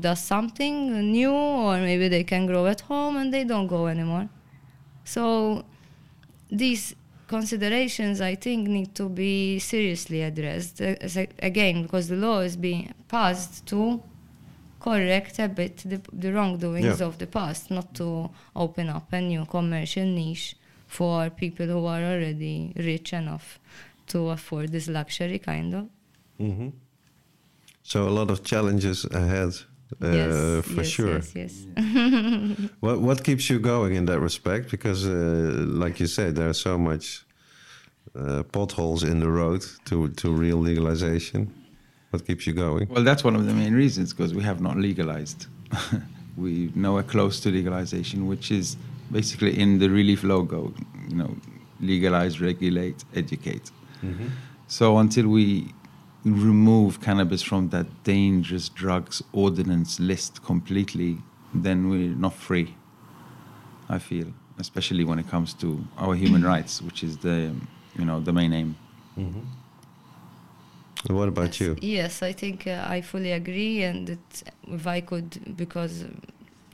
does 0.00 0.20
something 0.22 0.76
new, 1.12 1.30
or 1.32 1.78
maybe 1.78 2.08
they 2.08 2.24
can 2.24 2.46
grow 2.46 2.66
at 2.66 2.80
home 2.82 3.16
and 3.16 3.32
they 3.32 3.44
don't 3.44 3.68
go 3.68 3.86
anymore. 3.86 4.28
So 5.04 5.64
these 6.50 6.94
considerations, 7.28 8.20
I 8.20 8.34
think, 8.34 8.68
need 8.68 8.94
to 8.94 9.08
be 9.08 9.58
seriously 9.58 10.22
addressed. 10.22 10.80
Uh, 10.80 10.94
again, 11.42 11.82
because 11.82 12.08
the 12.08 12.16
law 12.16 12.40
is 12.40 12.56
being 12.56 12.92
passed 13.08 13.66
to 13.66 14.02
correct 14.80 15.38
a 15.38 15.48
bit 15.48 15.76
the, 15.84 16.00
the 16.12 16.32
wrongdoings 16.32 17.00
Yeah. 17.00 17.06
of 17.06 17.18
the 17.18 17.26
past, 17.26 17.70
not 17.70 17.94
to 17.94 18.30
open 18.56 18.88
up 18.88 19.12
a 19.12 19.20
new 19.20 19.44
commercial 19.44 20.06
niche 20.06 20.56
for 20.86 21.28
people 21.30 21.66
who 21.66 21.84
are 21.84 22.02
already 22.02 22.72
rich 22.76 23.12
enough 23.12 23.58
to 24.06 24.30
afford 24.30 24.72
this 24.72 24.88
luxury, 24.88 25.38
kind 25.38 25.74
of. 25.74 25.84
hmm 26.38 26.68
So 27.88 28.06
a 28.06 28.10
lot 28.10 28.30
of 28.30 28.44
challenges 28.44 29.06
ahead, 29.06 29.54
uh, 30.02 30.10
yes, 30.10 30.66
for 30.66 30.82
yes, 30.82 30.86
sure. 30.86 31.14
Yes, 31.14 31.34
yes. 31.34 31.54
What 32.80 33.00
what 33.00 33.24
keeps 33.24 33.48
you 33.48 33.58
going 33.58 33.94
in 33.94 34.04
that 34.04 34.20
respect? 34.20 34.70
Because, 34.70 35.06
uh, 35.06 35.64
like 35.84 35.98
you 35.98 36.06
said, 36.06 36.34
there 36.34 36.50
are 36.50 36.58
so 36.68 36.76
much 36.76 37.24
uh, 38.14 38.42
potholes 38.52 39.02
in 39.02 39.20
the 39.20 39.30
road 39.40 39.62
to 39.86 40.08
to 40.20 40.26
real 40.44 40.58
legalization. 40.58 41.42
What 42.10 42.26
keeps 42.26 42.44
you 42.46 42.52
going? 42.52 42.88
Well, 42.90 43.04
that's 43.04 43.24
one 43.24 43.36
of 43.40 43.46
the 43.46 43.54
main 43.54 43.74
reasons 43.74 44.12
because 44.12 44.34
we 44.34 44.42
have 44.42 44.60
not 44.60 44.76
legalized. 44.76 45.46
We're 46.36 46.70
nowhere 46.74 47.06
close 47.14 47.40
to 47.40 47.48
legalization, 47.50 48.18
which 48.32 48.50
is 48.50 48.76
basically 49.10 49.52
in 49.62 49.78
the 49.78 49.88
ReLeaf 49.88 50.22
logo. 50.24 50.74
You 51.08 51.16
know, 51.20 51.30
legalize, 51.80 52.34
regulate, 52.50 52.98
educate. 53.14 53.72
So 54.68 54.98
until 54.98 55.28
we 55.28 55.72
remove 56.32 57.00
cannabis 57.00 57.42
from 57.42 57.68
that 57.70 57.86
dangerous 58.04 58.68
drugs 58.68 59.22
ordinance 59.32 60.00
list 60.00 60.42
completely, 60.44 61.18
then 61.54 61.88
we're 61.88 62.14
not 62.14 62.34
free. 62.34 62.74
I 63.88 63.98
feel, 63.98 64.26
especially 64.58 65.04
when 65.04 65.18
it 65.18 65.28
comes 65.28 65.54
to 65.54 65.84
our 65.96 66.14
human 66.14 66.42
rights, 66.52 66.82
which 66.82 67.02
is 67.02 67.18
the 67.18 67.54
you 67.98 68.04
know 68.04 68.20
the 68.20 68.32
main 68.32 68.52
aim. 68.52 68.76
And 71.06 71.16
what 71.16 71.28
about 71.28 71.60
you? 71.60 71.76
Yes, 71.80 72.22
I 72.22 72.32
think 72.32 72.66
uh, 72.66 72.84
I 72.86 73.00
fully 73.00 73.32
agree. 73.32 73.82
And 73.82 74.10
it, 74.10 74.42
if 74.66 74.86
I 74.86 75.00
could, 75.00 75.56
because 75.56 76.04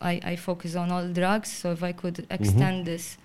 I, 0.01 0.21
I 0.25 0.37
focus 0.37 0.75
on 0.77 0.91
all 0.91 1.07
drugs, 1.09 1.53
so 1.53 1.73
if 1.73 1.83
I 1.83 1.93
could 1.93 2.27
extend 2.31 2.87
this 2.87 3.19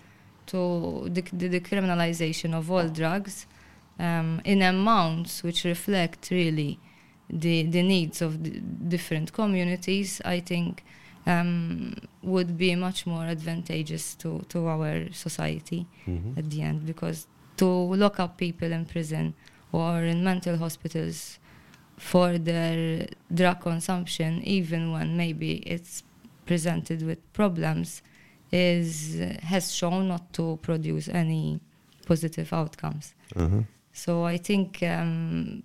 to 0.48 1.08
the, 1.10 1.22
the 1.34 1.60
decriminalization 1.60 2.54
of 2.54 2.70
all 2.70 2.88
drugs 2.90 3.46
um, 4.00 4.42
in 4.46 4.62
amounts 4.62 5.44
which 5.44 5.64
reflect 5.66 6.30
really 6.32 6.80
the, 7.30 7.64
the 7.64 7.84
needs 7.84 8.22
of 8.22 8.44
the 8.44 8.52
different 8.88 9.34
communities, 9.34 10.22
I 10.26 10.40
think 10.40 10.84
um, 11.28 11.94
would 12.24 12.58
be 12.58 12.76
much 12.76 13.06
more 13.06 13.26
advantageous 13.26 14.16
to, 14.16 14.44
to 14.50 14.68
our 14.68 15.12
society 15.12 15.86
Mhm. 16.08 16.38
at 16.38 16.50
the 16.50 16.62
end 16.62 16.86
because 16.86 17.28
to 17.58 17.66
lock 17.68 18.20
up 18.20 18.38
people 18.38 18.72
in 18.72 18.86
prison 18.86 19.34
or 19.72 20.04
in 20.04 20.24
mental 20.24 20.58
hospitals 20.58 21.38
for 21.98 22.38
their 22.40 23.06
drug 23.34 23.60
consumption, 23.62 24.42
even 24.44 24.92
when 24.94 25.18
maybe 25.18 25.52
it's 25.74 26.04
presented 26.46 27.02
with 27.04 27.20
problems, 27.34 28.02
is 28.52 29.20
has 29.44 29.72
shown 29.74 30.08
not 30.08 30.32
to 30.34 30.58
produce 30.62 31.08
any 31.10 31.60
positive 32.08 32.52
outcomes. 32.54 33.14
Uh-huh. 33.36 33.62
So 33.94 34.24
I 34.24 34.38
think 34.38 34.82
um, 34.84 35.64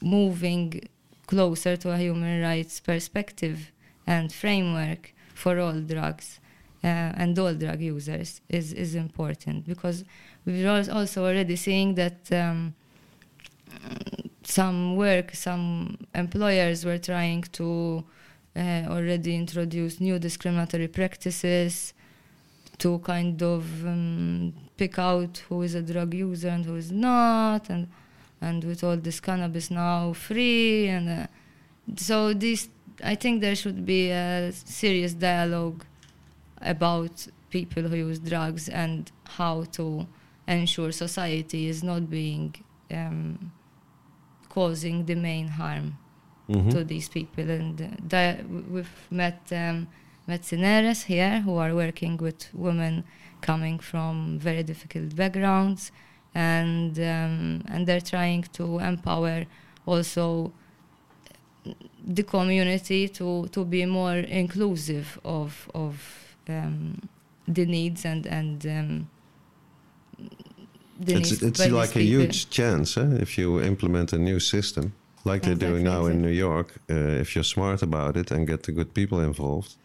moving 0.00 0.88
closer 1.26 1.76
to 1.76 1.90
a 1.90 1.98
human 1.98 2.42
rights 2.42 2.80
perspective 2.80 3.72
and 4.06 4.32
framework 4.32 5.14
for 5.34 5.58
all 5.58 5.80
drugs 5.80 6.40
uh, 6.82 6.86
and 7.16 7.38
all 7.38 7.54
drug 7.54 7.80
users 7.80 8.40
is, 8.48 8.72
is 8.72 8.94
important 8.94 9.66
because 9.66 10.04
we're 10.44 10.68
also 10.70 11.24
already 11.24 11.56
seeing 11.56 11.94
that 11.94 12.30
um, 12.32 12.74
some 14.42 14.96
work, 14.96 15.34
some 15.34 15.98
employers 16.14 16.84
were 16.84 16.98
trying 16.98 17.42
to 17.42 18.04
uh, 18.56 18.84
already 18.88 19.34
introduce 19.34 20.00
new 20.00 20.18
discriminatory 20.18 20.88
practices 20.88 21.94
to 22.78 22.98
kind 23.00 23.42
of 23.42 23.84
um, 23.86 24.52
pick 24.76 24.98
out 24.98 25.42
who 25.48 25.62
is 25.62 25.74
a 25.74 25.82
drug 25.82 26.14
user 26.14 26.48
and 26.48 26.64
who 26.64 26.76
is 26.76 26.90
not, 26.92 27.68
and 27.70 27.88
and 28.40 28.64
with 28.64 28.82
all 28.84 28.96
this 28.96 29.20
cannabis 29.20 29.70
now 29.70 30.12
free, 30.12 30.88
and 30.88 31.08
uh, 31.08 31.26
so 31.96 32.34
this, 32.34 32.68
I 33.02 33.14
think 33.14 33.40
there 33.40 33.54
should 33.56 33.86
be 33.86 34.10
a 34.10 34.52
serious 34.52 35.14
dialogue 35.14 35.84
about 36.60 37.26
people 37.50 37.82
who 37.84 37.96
use 37.96 38.18
drugs 38.18 38.68
and 38.68 39.10
how 39.38 39.64
to 39.72 40.06
ensure 40.46 40.92
society 40.92 41.68
is 41.68 41.82
not 41.82 42.10
being 42.10 42.54
um, 42.90 43.52
causing 44.48 45.04
the 45.06 45.14
main 45.14 45.48
harm 45.48 45.96
Mhm. 46.48 46.70
to 46.72 46.84
these 46.84 47.08
people. 47.08 47.48
And 47.50 47.80
uh, 47.80 47.86
di- 48.06 48.42
we've 48.70 48.96
met 49.10 49.40
um, 49.52 49.88
here 51.06 51.40
who 51.40 51.54
are 51.56 51.74
working 51.74 52.16
with 52.18 52.48
women 52.52 53.04
coming 53.50 53.78
from 53.90 54.38
very 54.38 54.62
difficult 54.62 55.14
backgrounds, 55.14 55.92
and 56.34 56.98
um, 56.98 57.62
and 57.72 57.86
they're 57.86 58.08
trying 58.14 58.42
to 58.58 58.64
empower 58.78 59.44
also 59.86 60.52
the 62.06 62.22
community 62.22 63.08
to 63.08 63.46
to 63.48 63.64
be 63.64 63.86
more 63.86 64.16
inclusive 64.42 65.18
of 65.24 65.68
of 65.74 65.94
um, 66.48 67.08
the 67.46 67.66
needs 67.66 68.04
and 68.04 68.26
and 68.26 68.66
um, 68.66 69.08
the 71.06 71.14
It's, 71.16 71.30
needs 71.30 71.42
it's 71.42 71.70
like 71.70 71.96
a 71.96 72.02
huge 72.02 72.50
chance 72.50 72.96
eh, 72.96 73.22
if 73.24 73.38
you 73.38 73.60
implement 73.62 74.12
a 74.12 74.18
new 74.18 74.40
system, 74.40 74.92
like 75.24 75.42
they're 75.42 75.68
doing 75.68 75.84
now 75.84 76.06
in. 76.06 76.22
New 76.22 76.36
York. 76.46 76.68
Uh, 76.90 77.22
if 77.22 77.34
you're 77.34 77.50
smart 77.56 77.82
about 77.82 78.16
it 78.16 78.30
and 78.30 78.46
get 78.46 78.62
the 78.62 78.72
good 78.72 78.94
people 78.94 79.20
involved, 79.20 79.76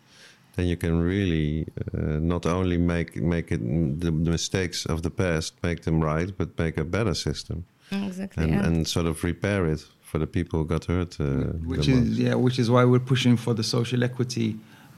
then 0.59 0.67
you 0.67 0.77
can 0.77 0.99
really 1.01 1.65
uh, 1.93 2.19
not 2.33 2.45
only 2.45 2.77
make 2.77 3.15
make 3.35 3.51
it 3.55 3.61
the, 4.01 4.11
the 4.11 4.31
mistakes 4.31 4.85
of 4.85 5.01
the 5.01 5.09
past, 5.09 5.53
make 5.63 5.79
them 5.83 5.97
right, 6.03 6.29
but 6.37 6.47
make 6.59 6.77
a 6.77 6.83
better 6.83 7.13
system 7.13 7.63
Exactly. 7.91 8.43
and, 8.43 8.53
yeah. 8.53 8.65
and 8.65 8.87
sort 8.87 9.05
of 9.05 9.23
repair 9.23 9.65
it 9.73 9.81
for 10.01 10.19
the 10.19 10.27
people 10.27 10.59
who 10.59 10.65
got 10.65 10.85
hurt. 10.85 11.19
Uh, 11.19 11.25
which 11.71 11.85
the 11.87 11.93
is 11.93 11.99
most. 12.09 12.19
yeah, 12.19 12.35
which 12.35 12.59
is 12.59 12.67
why 12.69 12.83
we're 12.91 12.99
pushing 13.13 13.37
for 13.37 13.53
the 13.53 13.63
social 13.63 14.03
equity 14.03 14.55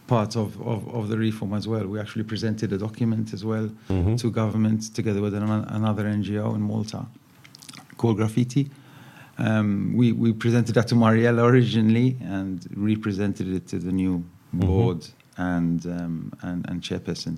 part 0.07 0.36
of, 0.36 0.49
of, 0.74 0.88
of 0.97 1.03
the 1.12 1.18
reform 1.18 1.53
as 1.53 1.66
well. 1.68 1.86
We 1.93 1.99
actually 1.99 2.24
presented 2.34 2.74
a 2.74 2.78
document 2.78 3.34
as 3.34 3.43
well 3.51 3.68
Mhm. 3.89 4.18
to 4.22 4.32
government 4.32 4.82
together 4.95 5.22
with 5.22 5.34
an, 5.39 5.43
another 5.80 6.03
NGO 6.05 6.55
in 6.55 6.62
Malta 6.62 7.05
called 7.97 8.18
Graffitti. 8.20 8.64
Um, 9.38 9.93
we, 9.95 10.12
we 10.12 10.34
presented 10.34 10.74
that 10.76 10.88
to 10.89 10.95
Mariella 10.95 11.43
originally 11.53 12.18
and 12.38 12.55
represented 12.76 13.47
it 13.57 13.68
to 13.72 13.78
the 13.80 13.91
new 13.91 14.24
board 14.53 15.07
and, 15.38 15.86
um, 15.86 16.34
and, 16.41 16.67
and 16.69 16.82
chairperson. 16.82 17.38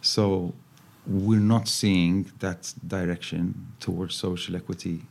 So 0.00 0.54
we're 1.06 1.40
not 1.40 1.68
seeing 1.68 2.30
that 2.38 2.72
direction 2.86 3.66
towards 3.80 4.14
social 4.14 4.56
equity 4.56 5.02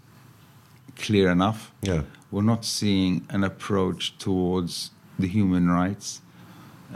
clear 0.96 1.30
enough 1.32 1.72
Yeah. 1.82 2.02
we're 2.32 2.44
not 2.44 2.66
seeing 2.66 3.26
an 3.30 3.44
approach 3.44 4.18
towards 4.18 4.92
the 5.18 5.28
human 5.28 5.70
rights 5.70 6.22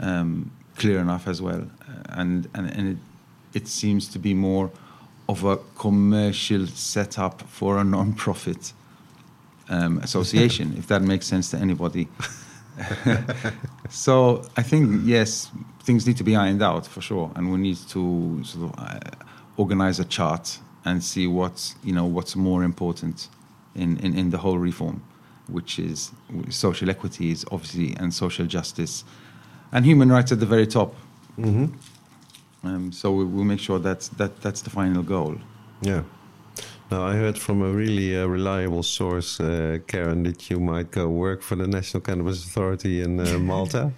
um, 0.00 0.50
clear 0.76 0.98
enough 1.00 1.26
as 1.28 1.40
well, 1.40 1.62
Uh, 1.88 2.20
and 2.20 2.48
and, 2.54 2.66
and 2.78 2.88
it, 2.88 2.98
it 3.62 3.68
seems 3.68 4.08
to 4.08 4.18
be 4.18 4.34
more 4.34 4.70
of 5.28 5.44
a 5.44 5.56
commercial 5.78 6.66
setup 6.66 7.42
for 7.48 7.78
a 7.78 7.84
non-profit 7.84 8.72
um, 9.70 9.98
association, 9.98 10.74
if 10.78 10.86
that 10.86 11.02
makes 11.02 11.26
sense 11.26 11.50
to 11.50 11.56
anybody. 11.62 12.08
so 13.88 14.42
I 14.56 14.62
think 14.62 15.02
yes, 15.04 15.50
things 15.82 16.06
need 16.06 16.16
to 16.16 16.24
be 16.24 16.36
ironed 16.36 16.62
out 16.62 16.86
for 16.86 17.00
sure, 17.00 17.30
and 17.36 17.52
we 17.52 17.58
need 17.58 17.76
to 17.88 18.42
sort 18.44 18.72
of 18.72 18.78
uh, 18.78 19.00
organize 19.56 20.00
a 20.00 20.04
chart 20.04 20.58
and 20.84 21.02
see 21.02 21.26
what's 21.26 21.76
you 21.84 21.92
know 21.92 22.04
what's 22.04 22.36
more 22.36 22.64
important 22.64 23.28
in, 23.74 23.98
in, 23.98 24.16
in 24.16 24.30
the 24.30 24.38
whole 24.38 24.58
reform, 24.58 25.02
which 25.48 25.78
is 25.78 26.10
social 26.50 26.90
equity 26.90 27.30
is 27.30 27.44
obviously 27.50 27.94
and 27.96 28.12
social 28.12 28.46
justice, 28.46 29.04
and 29.72 29.84
human 29.84 30.10
rights 30.10 30.32
at 30.32 30.40
the 30.40 30.46
very 30.46 30.66
top. 30.66 30.94
hmm 31.36 31.66
Um, 32.64 32.92
so 32.92 33.12
we, 33.12 33.24
we'll 33.24 33.44
make 33.44 33.60
sure 33.60 33.78
that, 33.80 34.08
that 34.16 34.40
that's 34.40 34.62
the 34.62 34.70
final 34.70 35.02
goal. 35.02 35.36
Yeah. 35.82 36.02
Now 36.94 37.06
I 37.06 37.14
heard 37.16 37.36
from 37.36 37.60
a 37.60 37.72
really 37.72 38.16
uh, 38.16 38.24
reliable 38.26 38.84
source, 38.84 39.40
uh, 39.40 39.78
Karen, 39.88 40.22
that 40.22 40.48
you 40.48 40.60
might 40.60 40.92
go 40.92 41.08
work 41.08 41.42
for 41.42 41.56
the 41.56 41.66
National 41.66 42.00
Cannabis 42.00 42.46
Authority 42.46 43.02
in 43.02 43.18
uh, 43.18 43.36
Malta. 43.52 43.90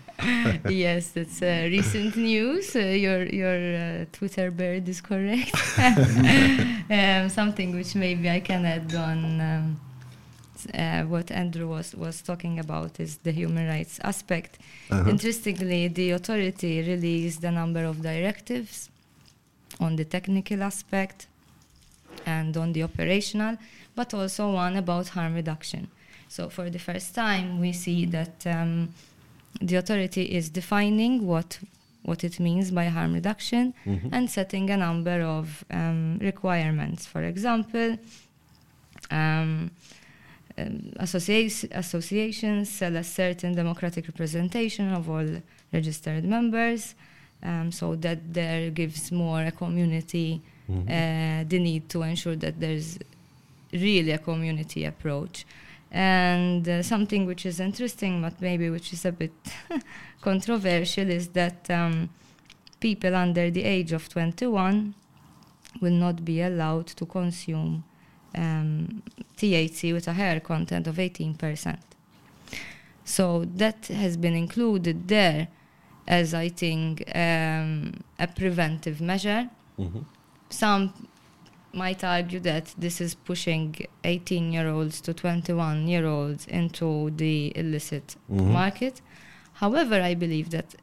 yes, 0.66 1.11
that's 1.11 1.42
uh, 1.42 1.68
recent 1.76 2.16
news. 2.16 2.74
Uh, 2.74 2.78
your 3.05 3.20
your 3.42 3.59
uh, 3.76 4.05
Twitter 4.12 4.51
bird 4.51 4.88
is 4.88 5.03
correct. 5.03 5.55
um, 6.99 7.28
something 7.28 7.76
which 7.76 7.94
maybe 7.94 8.30
I 8.30 8.40
can 8.40 8.64
add 8.64 8.94
on 8.94 9.20
um, 9.51 9.80
uh, 10.72 11.03
what 11.03 11.30
Andrew 11.30 11.68
was, 11.68 11.94
was 11.94 12.22
talking 12.22 12.59
about 12.59 12.99
is 12.99 13.18
the 13.18 13.32
human 13.40 13.66
rights 13.68 14.01
aspect. 14.05 14.59
Uh-huh. 14.90 15.11
Interestingly, 15.11 15.88
the 15.88 16.12
authority 16.12 16.80
released 16.80 17.44
a 17.44 17.51
number 17.51 17.84
of 17.84 18.01
directives 18.01 18.88
on 19.80 19.97
the 19.97 20.07
technical 20.07 20.62
aspect 20.62 21.26
and 22.25 22.57
on 22.57 22.73
the 22.73 22.83
operational, 22.83 23.57
but 23.95 24.14
also 24.14 24.53
one 24.53 24.77
about 24.77 25.09
harm 25.09 25.35
reduction. 25.35 25.89
So, 26.29 26.49
for 26.49 26.71
the 26.71 26.79
first 26.79 27.14
time, 27.14 27.61
we 27.61 27.73
see 27.73 28.05
that 28.07 28.47
um, 28.47 28.89
the 29.61 29.77
authority 29.77 30.23
is 30.39 30.49
defining 30.51 31.27
what 31.27 31.59
what 32.03 32.23
it 32.23 32.39
means 32.39 32.71
by 32.71 32.85
harm 32.85 33.14
reduction 33.14 33.75
Mhm. 33.85 34.09
and 34.12 34.31
setting 34.31 34.71
a 34.71 34.77
number 34.77 35.23
of 35.23 35.64
um, 35.73 36.19
requirements. 36.21 37.05
For 37.05 37.23
example, 37.25 37.99
um, 39.11 39.71
um, 40.59 40.93
associa- 41.01 41.69
associations 41.73 42.77
shall 42.77 42.97
a 42.97 43.03
certain 43.05 43.55
democratic 43.55 44.07
representation 44.09 44.93
of 44.93 45.09
all 45.11 45.27
registered 45.73 46.25
members, 46.25 46.95
um, 47.43 47.71
so 47.73 47.95
that 47.97 48.19
there 48.33 48.71
gives 48.71 49.11
more 49.12 49.43
a 49.43 49.51
community 49.53 50.41
Mhm. 50.69 50.83
uh, 50.89 51.45
the 51.49 51.59
need 51.59 51.89
to 51.89 52.03
ensure 52.03 52.37
that 52.37 52.59
there's 52.61 52.99
really 53.73 54.11
a 54.12 54.19
community 54.19 54.85
approach. 54.85 55.45
And 55.93 56.69
uh, 56.69 56.83
something 56.83 57.27
which 57.27 57.47
is 57.47 57.61
interesting, 57.61 58.21
but 58.21 58.41
maybe 58.41 58.69
which 58.71 58.93
is 58.93 59.05
a 59.05 59.12
bit 59.12 59.33
controversial, 60.21 61.09
is 61.09 61.29
that 61.29 61.71
um, 61.71 62.11
people 62.81 63.14
under 63.14 63.51
the 63.51 63.62
age 63.62 63.93
of 63.93 64.09
21 64.09 64.95
will 65.81 65.93
not 65.93 66.25
be 66.25 66.41
allowed 66.43 66.87
to 66.89 67.07
consume 67.07 67.85
um, 68.35 69.03
THC 69.37 69.93
with 69.93 70.09
a 70.09 70.12
higher 70.12 70.41
content 70.41 70.87
of 70.87 70.97
18%. 70.97 71.79
So 73.05 73.45
that 73.57 73.87
has 73.87 74.17
been 74.17 74.35
included 74.35 75.07
there 75.09 75.49
as, 76.09 76.35
I 76.35 76.49
think, 76.49 77.03
um, 77.14 77.93
a 78.19 78.27
preventive 78.27 79.01
measure 79.01 79.49
Mhm. 79.79 80.05
Some 80.51 80.92
might 81.72 82.03
argue 82.03 82.40
that 82.40 82.74
this 82.78 83.01
is 83.01 83.14
pushing 83.14 83.74
18 84.05 84.53
year 84.53 84.68
olds 84.68 85.01
to 85.03 85.12
21 85.12 85.86
year 85.88 86.07
olds 86.07 86.47
into 86.47 87.11
the 87.16 87.53
illicit 87.55 88.16
Mhm. 88.30 88.53
market. 88.53 89.03
However, 89.55 90.01
I 90.01 90.14
believe 90.14 90.51
that 90.51 90.74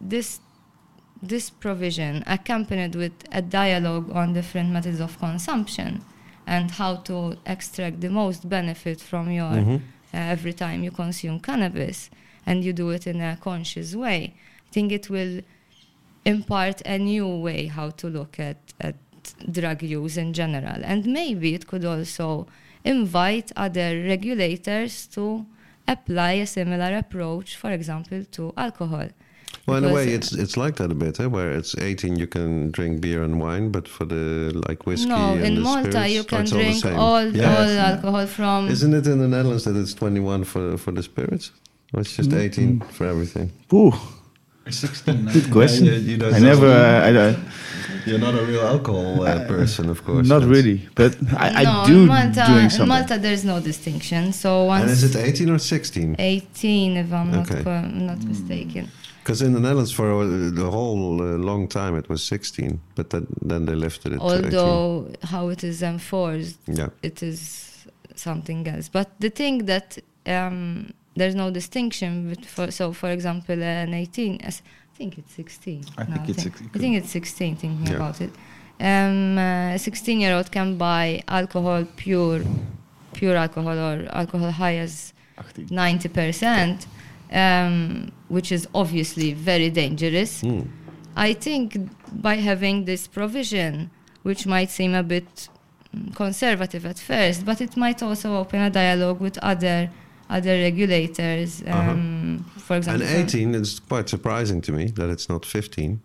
this 0.00 0.40
this 1.22 1.48
provision 1.48 2.22
accompanied 2.26 2.94
with 2.94 3.12
a 3.32 3.40
dialogue 3.40 4.10
on 4.14 4.34
different 4.34 4.68
methods 4.70 5.00
of 5.00 5.18
consumption 5.18 6.02
and 6.46 6.70
how 6.72 6.96
to 6.96 7.36
extract 7.46 8.00
the 8.02 8.10
most 8.10 8.46
benefit 8.48 9.00
from 9.00 9.30
your 9.30 9.50
Mhm. 9.54 9.76
uh, 9.76 9.80
every 10.12 10.52
time 10.52 10.84
you 10.84 10.90
consume 10.90 11.40
cannabis 11.40 12.10
and 12.44 12.62
you 12.62 12.72
do 12.74 12.90
it 12.90 13.06
in 13.06 13.20
a 13.22 13.36
conscious 13.38 13.94
way, 13.96 14.34
I 14.68 14.70
think 14.72 14.92
it 14.92 15.08
will 15.08 15.40
impart 16.24 16.82
a 16.84 16.98
new 16.98 17.26
way 17.26 17.66
how 17.66 17.90
to 17.90 18.08
look 18.08 18.38
at, 18.38 18.58
at 18.80 18.96
drug 19.50 19.82
use 19.82 20.16
in 20.16 20.32
general. 20.32 20.80
And 20.84 21.06
maybe 21.06 21.54
it 21.54 21.66
could 21.66 21.84
also 21.84 22.46
invite 22.84 23.52
other 23.56 24.02
regulators 24.04 25.06
to 25.08 25.46
apply 25.88 26.32
a 26.32 26.46
similar 26.46 26.96
approach, 26.96 27.56
for 27.56 27.70
example, 27.70 28.24
to 28.32 28.52
alcohol. 28.56 29.08
Well, 29.66 29.78
in 29.78 29.90
a 29.90 29.92
way, 29.92 30.12
uh, 30.12 30.16
it's 30.16 30.32
it's 30.32 30.56
like 30.56 30.76
that 30.76 30.90
a 30.92 30.94
bit, 30.94 31.18
eh? 31.18 31.26
where 31.26 31.50
it's 31.50 31.76
18 31.76 32.16
you 32.16 32.26
can 32.26 32.70
drink 32.70 33.00
beer 33.00 33.22
and 33.22 33.40
wine, 33.40 33.70
but 33.70 33.88
for 33.88 34.04
the 34.04 34.52
like 34.68 34.86
whiskey 34.86 35.08
no, 35.08 35.34
and 35.34 35.44
in 35.44 35.54
the 35.56 35.60
Malta 35.60 35.90
spirits, 35.90 36.12
you 36.14 36.24
can 36.24 36.42
it's 36.42 36.52
all 36.52 36.58
the 36.58 36.64
drink 36.64 36.84
all, 36.84 37.26
Yeah. 37.26 37.56
all 37.56 37.78
alcohol 37.92 38.26
from. 38.26 38.68
Isn't 38.68 38.94
it 38.94 39.06
in 39.06 39.18
the 39.18 39.28
Netherlands 39.28 39.64
that 39.64 39.76
it's 39.76 39.94
21 39.94 40.44
for 40.44 40.76
for 40.78 40.92
the 40.92 41.02
spirits? 41.02 41.52
Or 41.94 42.00
it's 42.00 42.16
just 42.16 42.32
18 42.32 42.80
for 42.80 43.06
everything? 43.06 43.50
Ooh, 43.72 43.92
16. 44.70 45.26
good 45.32 45.50
question. 45.50 45.86
Yeah, 45.86 45.92
you- 45.92 46.10
you 46.12 46.16
don't 46.18 46.34
I 46.34 46.38
know. 46.38 46.48
never, 46.48 46.66
uh, 46.68 47.08
I, 47.08 47.28
I, 47.28 47.36
You're 48.06 48.18
not 48.18 48.34
a 48.34 48.44
real 48.44 48.62
alcohol 48.66 49.22
uh, 49.26 49.46
person, 49.46 49.88
of 49.88 50.04
course. 50.04 50.28
not 50.28 50.42
really, 50.44 50.88
but 50.94 51.16
I, 51.36 51.62
no, 51.64 51.70
I 51.70 51.86
do 51.86 52.00
in 52.02 52.06
Malta, 52.06 52.44
doing 52.46 52.64
in 52.64 52.70
something. 52.70 52.88
Malta 52.88 53.18
there's 53.18 53.44
no 53.44 53.60
distinction. 53.60 54.32
So 54.32 54.64
once 54.64 54.82
And 54.82 54.90
is 54.90 55.02
it 55.04 55.16
18 55.16 55.50
or 55.50 55.58
16? 55.58 56.16
18, 56.18 56.96
if 56.96 57.12
I'm 57.12 57.30
not 57.32 57.50
Okay. 57.50 57.62
co- 57.64 57.80
not 57.82 58.22
mistaken. 58.24 58.90
Because 59.22 59.42
in 59.42 59.52
the 59.54 59.60
Netherlands 59.60 59.90
for 59.92 60.22
uh, 60.22 60.50
the 60.54 60.70
whole 60.70 61.20
uh, 61.20 61.36
long 61.50 61.66
time 61.68 61.96
it 61.96 62.08
was 62.08 62.22
16, 62.22 62.80
but 62.94 63.10
then, 63.10 63.26
then 63.42 63.66
they 63.66 63.74
lifted 63.74 64.12
it 64.12 64.18
to 64.20 64.24
18. 64.24 64.44
Although 64.44 65.10
how 65.24 65.48
it 65.48 65.64
is 65.64 65.82
enforced, 65.82 66.58
Yeah. 66.68 66.90
it 67.02 67.22
is 67.22 67.40
something 68.14 68.66
else. 68.68 68.88
But 68.88 69.08
the 69.18 69.30
thing 69.30 69.66
that 69.66 69.98
um, 70.26 70.92
there's 71.16 71.34
no 71.34 71.50
distinction. 71.50 72.34
For, 72.54 72.70
so, 72.70 72.92
for 72.92 73.10
example, 73.10 73.60
an 73.62 73.94
18, 73.94 74.40
as- 74.42 74.62
I 74.94 74.96
think 74.96 75.18
it's 75.18 75.32
16. 75.32 75.84
I 75.98 76.04
now 76.04 76.14
think 76.14 76.28
it's 76.30 76.42
think- 76.42 76.56
six- 76.56 76.70
I 76.74 76.78
think 76.78 76.96
it's 76.96 77.10
16. 77.10 77.56
Thinking 77.56 77.86
Yeah. 77.86 77.96
about 77.96 78.20
it, 78.20 78.30
um, 78.80 79.38
a 79.38 79.78
16 79.78 80.20
year 80.20 80.34
old 80.34 80.50
can 80.50 80.76
buy 80.78 81.22
alcohol, 81.28 81.84
pure, 81.96 82.40
pure 83.12 83.36
alcohol, 83.36 83.76
or 83.78 84.08
alcohol 84.12 84.50
high 84.50 84.76
as 84.76 85.12
90 85.70 86.08
percent, 86.08 86.86
um, 87.32 88.10
which 88.28 88.50
is 88.52 88.66
obviously 88.74 89.32
very 89.34 89.68
dangerous. 89.70 90.42
Mm. 90.42 90.66
I 91.14 91.32
think 91.34 91.76
by 92.12 92.36
having 92.36 92.84
this 92.84 93.06
provision, 93.06 93.90
which 94.22 94.46
might 94.46 94.70
seem 94.70 94.94
a 94.94 95.02
bit 95.02 95.48
mm, 95.94 96.14
conservative 96.14 96.84
at 96.86 96.98
first, 96.98 97.44
but 97.44 97.60
it 97.60 97.76
might 97.76 98.02
also 98.02 98.36
open 98.36 98.60
a 98.60 98.70
dialogue 98.70 99.20
with 99.20 99.36
other 99.42 99.90
other 100.28 100.52
regulators. 100.68 101.62
Um, 101.66 102.44
For 102.58 102.74
Uh-huh. 102.74 102.90
And 102.92 103.02
example, 103.02 103.40
18 103.40 103.54
is 103.54 103.80
quite 103.80 104.08
surprising 104.08 104.60
to 104.62 104.72
me 104.72 104.84
that 104.98 105.08
it's 105.10 105.28
not 105.28 105.44
15, 105.44 106.00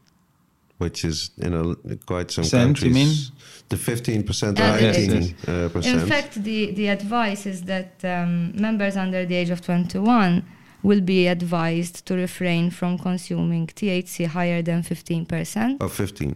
which 0.77 1.03
is 1.03 1.31
in 1.37 1.53
a, 1.53 1.95
quite 2.05 2.29
some 2.31 2.43
Percent, 2.43 2.81
you 2.81 2.91
countries. 2.93 3.31
The 3.69 3.77
15% 3.77 4.59
or 4.59 4.77
it 4.77 4.97
18 4.97 5.11
is. 5.11 5.33
uh, 5.47 5.69
percent. 5.73 6.01
In 6.01 6.07
fact, 6.07 6.43
the, 6.43 6.71
the 6.71 6.87
advice 6.89 7.45
is 7.45 7.63
that 7.63 7.93
um, 8.03 8.51
members 8.55 8.95
under 8.97 9.25
the 9.25 9.35
age 9.35 9.49
of 9.49 9.61
21 9.61 10.43
will 10.83 11.01
be 11.01 11.27
advised 11.27 12.05
to 12.07 12.15
refrain 12.15 12.69
from 12.71 12.97
consuming 12.97 13.67
THC 13.67 14.25
higher 14.27 14.61
than 14.61 14.81
15%. 14.83 15.77
Oh, 15.79 15.87
15. 15.87 16.35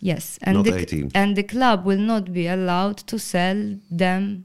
Yes, 0.00 0.38
and 0.42 0.56
Not 0.56 0.64
the, 0.64 0.74
18. 0.78 1.12
and 1.14 1.36
the 1.36 1.44
club 1.44 1.84
will 1.86 1.98
not 2.12 2.32
be 2.32 2.46
allowed 2.48 2.96
to 3.06 3.18
sell 3.18 3.76
them 3.90 4.44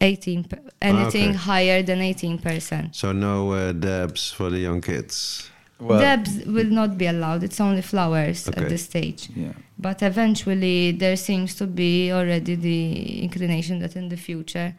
18 0.00 0.44
per- 0.44 0.58
anything 0.82 1.30
okay. 1.30 1.38
higher 1.38 1.82
than 1.82 1.98
18%. 2.00 2.94
So 2.94 3.12
no 3.12 3.52
uh, 3.52 3.72
dabs 3.72 4.30
for 4.32 4.50
the 4.50 4.58
young 4.58 4.80
kids. 4.80 5.50
Well, 5.80 5.98
Dabs 6.00 6.44
will 6.46 6.70
not 6.70 6.96
be 6.96 7.06
allowed. 7.06 7.42
It's 7.42 7.60
only 7.60 7.82
flowers 7.82 8.48
Okay. 8.48 8.62
at 8.62 8.68
this 8.68 8.84
stage. 8.84 9.28
yeah. 9.34 9.52
But 9.78 10.02
eventually, 10.02 10.92
there 10.92 11.16
seems 11.16 11.54
to 11.56 11.66
be 11.66 12.12
already 12.12 12.54
the 12.54 13.22
inclination 13.22 13.80
that 13.80 13.96
in 13.96 14.08
the 14.08 14.16
future, 14.16 14.74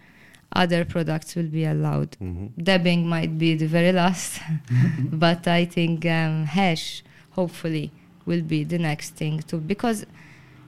other 0.54 0.86
products 0.86 1.36
will 1.36 1.50
be 1.50 1.66
allowed. 1.66 2.16
hmm 2.18 2.48
Dabbing 2.58 3.06
might 3.08 3.38
be 3.38 3.56
the 3.56 3.68
very 3.68 3.92
last, 3.92 4.40
but 5.12 5.48
I 5.48 5.66
think 5.66 6.06
um, 6.06 6.46
hash, 6.46 7.04
hopefully, 7.32 7.92
will 8.26 8.42
be 8.42 8.64
the 8.64 8.80
next 8.80 9.16
thing 9.16 9.40
too 9.42 9.60
because 9.60 10.06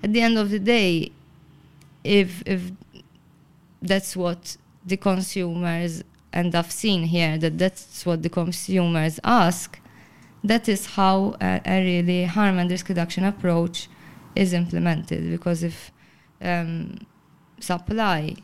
at 0.04 0.12
the 0.14 0.22
end 0.22 0.38
of 0.38 0.50
the 0.50 0.60
day, 0.60 1.12
if 2.04 2.44
if 2.46 2.62
that's 3.82 4.16
what 4.16 4.58
the 4.86 4.98
consumers 4.98 6.04
and 6.34 6.54
I've 6.54 6.72
seen 6.72 7.04
here 7.04 7.38
that 7.38 7.58
that's 7.58 8.06
what 8.06 8.22
the 8.22 8.30
consumers 8.30 9.20
ask, 9.24 9.80
that 10.44 10.68
is 10.70 10.86
how 10.86 11.36
a, 11.42 11.62
a 11.66 11.82
really 11.84 12.26
harm 12.26 12.60
and 12.60 12.70
risk 12.70 12.90
reduction 12.90 13.24
approach 13.26 13.88
is 14.36 14.54
implemented. 14.54 15.30
Because 15.32 15.64
if 15.64 15.92
um, 16.42 16.98
supply 17.60 18.36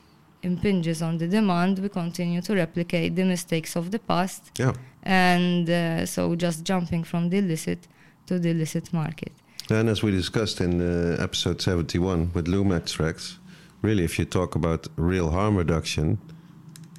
impinges 0.42 1.02
on 1.02 1.18
the 1.18 1.28
demand, 1.28 1.80
we 1.80 1.90
continue 1.90 2.42
to 2.42 2.56
replicate 2.56 3.16
the 3.16 3.24
mistakes 3.24 3.76
of 3.76 3.92
the 3.92 4.00
past, 4.00 4.52
Yeah. 4.58 4.74
and 5.04 5.70
uh, 5.70 6.06
so 6.06 6.36
just 6.36 6.64
jumping 6.64 7.04
from 7.04 7.30
the 7.30 7.38
illicit 7.38 7.88
to 8.28 8.40
the 8.40 8.50
illicit 8.50 8.92
market. 8.92 9.32
And 9.70 9.88
as 9.88 10.04
we 10.04 10.12
discussed 10.12 10.60
in 10.62 10.82
uh, 10.82 11.16
episode 11.24 11.62
71 11.62 12.32
with 12.34 12.48
loom 12.48 12.72
extracts, 12.74 13.40
really, 13.84 14.04
if 14.04 14.18
you 14.18 14.26
talk 14.26 14.56
about 14.56 14.88
real 14.96 15.30
harm 15.30 15.56
reduction, 15.58 16.18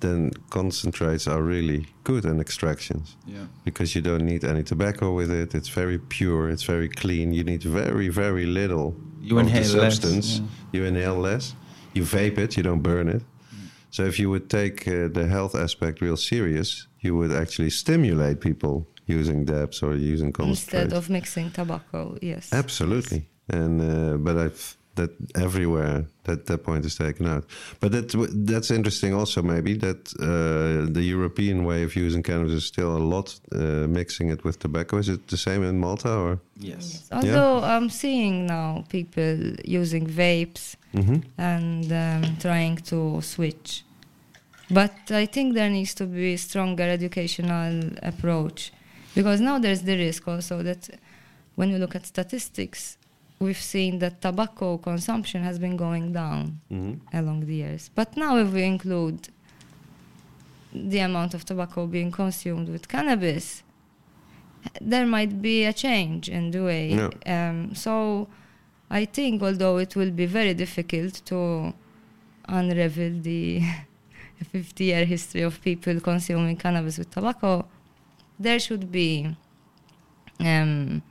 then 0.00 0.30
concentrates 0.50 1.26
are 1.26 1.42
really 1.42 1.86
good 2.04 2.24
in 2.24 2.38
extractions 2.40 3.16
Yeah. 3.26 3.46
because 3.64 3.94
you 3.94 4.02
don't 4.02 4.24
need 4.32 4.44
any 4.44 4.62
tobacco 4.62 5.06
with 5.16 5.30
it. 5.30 5.54
It's 5.54 5.70
very 5.70 5.98
pure, 5.98 6.50
it's 6.52 6.64
very 6.74 6.88
clean. 6.88 7.32
You 7.32 7.44
need 7.44 7.62
very, 7.62 8.08
very 8.10 8.44
little 8.46 8.94
You 9.22 9.38
of 9.38 9.46
the 9.46 9.50
inhale 9.50 9.80
less, 9.82 9.94
substance. 9.94 10.26
yeah. 10.38 10.46
You 10.72 10.84
inhale 10.84 11.18
less. 11.20 11.54
You 11.94 12.02
vape 12.04 12.38
it, 12.44 12.56
you 12.56 12.62
don't 12.62 12.82
burn 12.82 13.08
it. 13.08 13.22
So 13.90 14.02
if 14.04 14.18
you 14.18 14.28
would 14.32 14.48
take 14.50 14.76
uh, 14.88 15.08
the 15.18 15.26
health 15.28 15.54
aspect 15.54 16.00
real 16.00 16.16
serious, 16.16 16.88
you 17.00 17.16
would 17.16 17.32
actually 17.32 17.70
stimulate 17.70 18.40
people 18.40 18.86
using 19.06 19.44
dabs 19.44 19.82
or 19.82 19.94
using 19.94 20.32
concentrates. 20.32 20.74
Instead 20.74 20.92
of 20.98 21.08
mixing 21.08 21.50
tobacco, 21.52 22.18
yes. 22.20 22.52
Absolutely, 22.52 23.28
and 23.48 23.80
uh, 23.80 24.16
but 24.16 24.36
I've 24.36 24.76
that 24.94 25.10
everywhere 25.34 26.04
that 26.24 26.46
that 26.46 26.62
point 26.64 26.84
is 26.84 26.96
taken 26.96 27.26
out. 27.26 27.44
But 27.80 27.92
that 27.92 28.12
that's 28.46 28.70
interesting 28.70 29.14
also 29.14 29.42
maybe 29.42 29.74
that 29.78 30.12
uh, 30.20 30.92
the 30.92 31.02
European 31.02 31.64
way 31.64 31.84
of 31.84 31.96
using 31.96 32.22
cannabis 32.22 32.52
is 32.52 32.64
still 32.64 32.96
a 32.96 32.98
lot 33.14 33.40
uh, 33.52 33.86
mixing 33.88 34.30
it 34.30 34.44
with 34.44 34.58
tobacco. 34.58 34.98
Is 34.98 35.08
it 35.08 35.28
the 35.28 35.36
same 35.36 35.62
in 35.62 35.78
Malta 35.78 36.12
or? 36.14 36.38
Yes. 36.58 37.08
Although 37.10 37.62
I'm 37.62 37.90
seeing 37.90 38.46
now 38.46 38.84
people 38.88 39.36
using 39.64 40.06
vapes 40.06 40.76
Mm-hmm. 40.94 41.20
and 41.38 41.92
um, 41.92 42.36
trying 42.38 42.76
to 42.76 43.20
switch. 43.20 43.82
But 44.70 45.10
I 45.10 45.26
think 45.26 45.54
there 45.54 45.68
needs 45.68 45.92
to 45.94 46.06
be 46.06 46.34
a 46.34 46.38
stronger 46.38 46.84
educational 46.84 47.90
approach 48.00 48.72
because 49.14 49.40
now 49.40 49.58
there's 49.58 49.82
the 49.82 49.96
risk 49.96 50.28
also 50.28 50.62
that 50.62 50.88
when 51.56 51.70
you 51.70 51.78
look 51.78 51.96
at 51.96 52.06
statistics, 52.06 52.96
we've 53.44 53.64
seen 53.76 53.92
that 54.02 54.14
tobacco 54.26 54.66
consumption 54.78 55.40
has 55.48 55.56
been 55.64 55.76
going 55.86 56.06
down 56.22 56.60
Mm-hmm. 56.72 56.94
along 57.20 57.38
the 57.50 57.56
years. 57.64 57.82
But 57.98 58.08
now 58.16 58.32
if 58.44 58.48
we 58.56 58.62
include 58.74 59.20
the 60.92 61.00
amount 61.08 61.34
of 61.34 61.40
tobacco 61.50 61.86
being 61.86 62.10
consumed 62.22 62.68
with 62.74 62.84
cannabis, 62.88 63.62
there 64.92 65.06
might 65.16 65.32
be 65.48 65.56
a 65.64 65.72
change 65.72 66.28
in 66.38 66.44
the 66.54 66.62
way. 66.70 66.84
Yeah. 67.00 67.10
Um, 67.48 67.74
so 67.74 67.94
I 69.00 69.04
think 69.16 69.42
although 69.42 69.76
it 69.84 69.94
will 69.98 70.10
be 70.22 70.26
very 70.26 70.54
difficult 70.54 71.14
to 71.30 71.38
unravel 72.48 73.12
the 73.30 73.62
50 74.52 74.84
year 74.84 75.04
history 75.04 75.42
of 75.42 75.60
people 75.62 76.00
consuming 76.00 76.56
cannabis 76.56 76.98
with 76.98 77.10
tobacco, 77.10 77.66
there 78.38 78.58
should 78.58 78.90
be 78.90 79.10
um, 80.40 81.02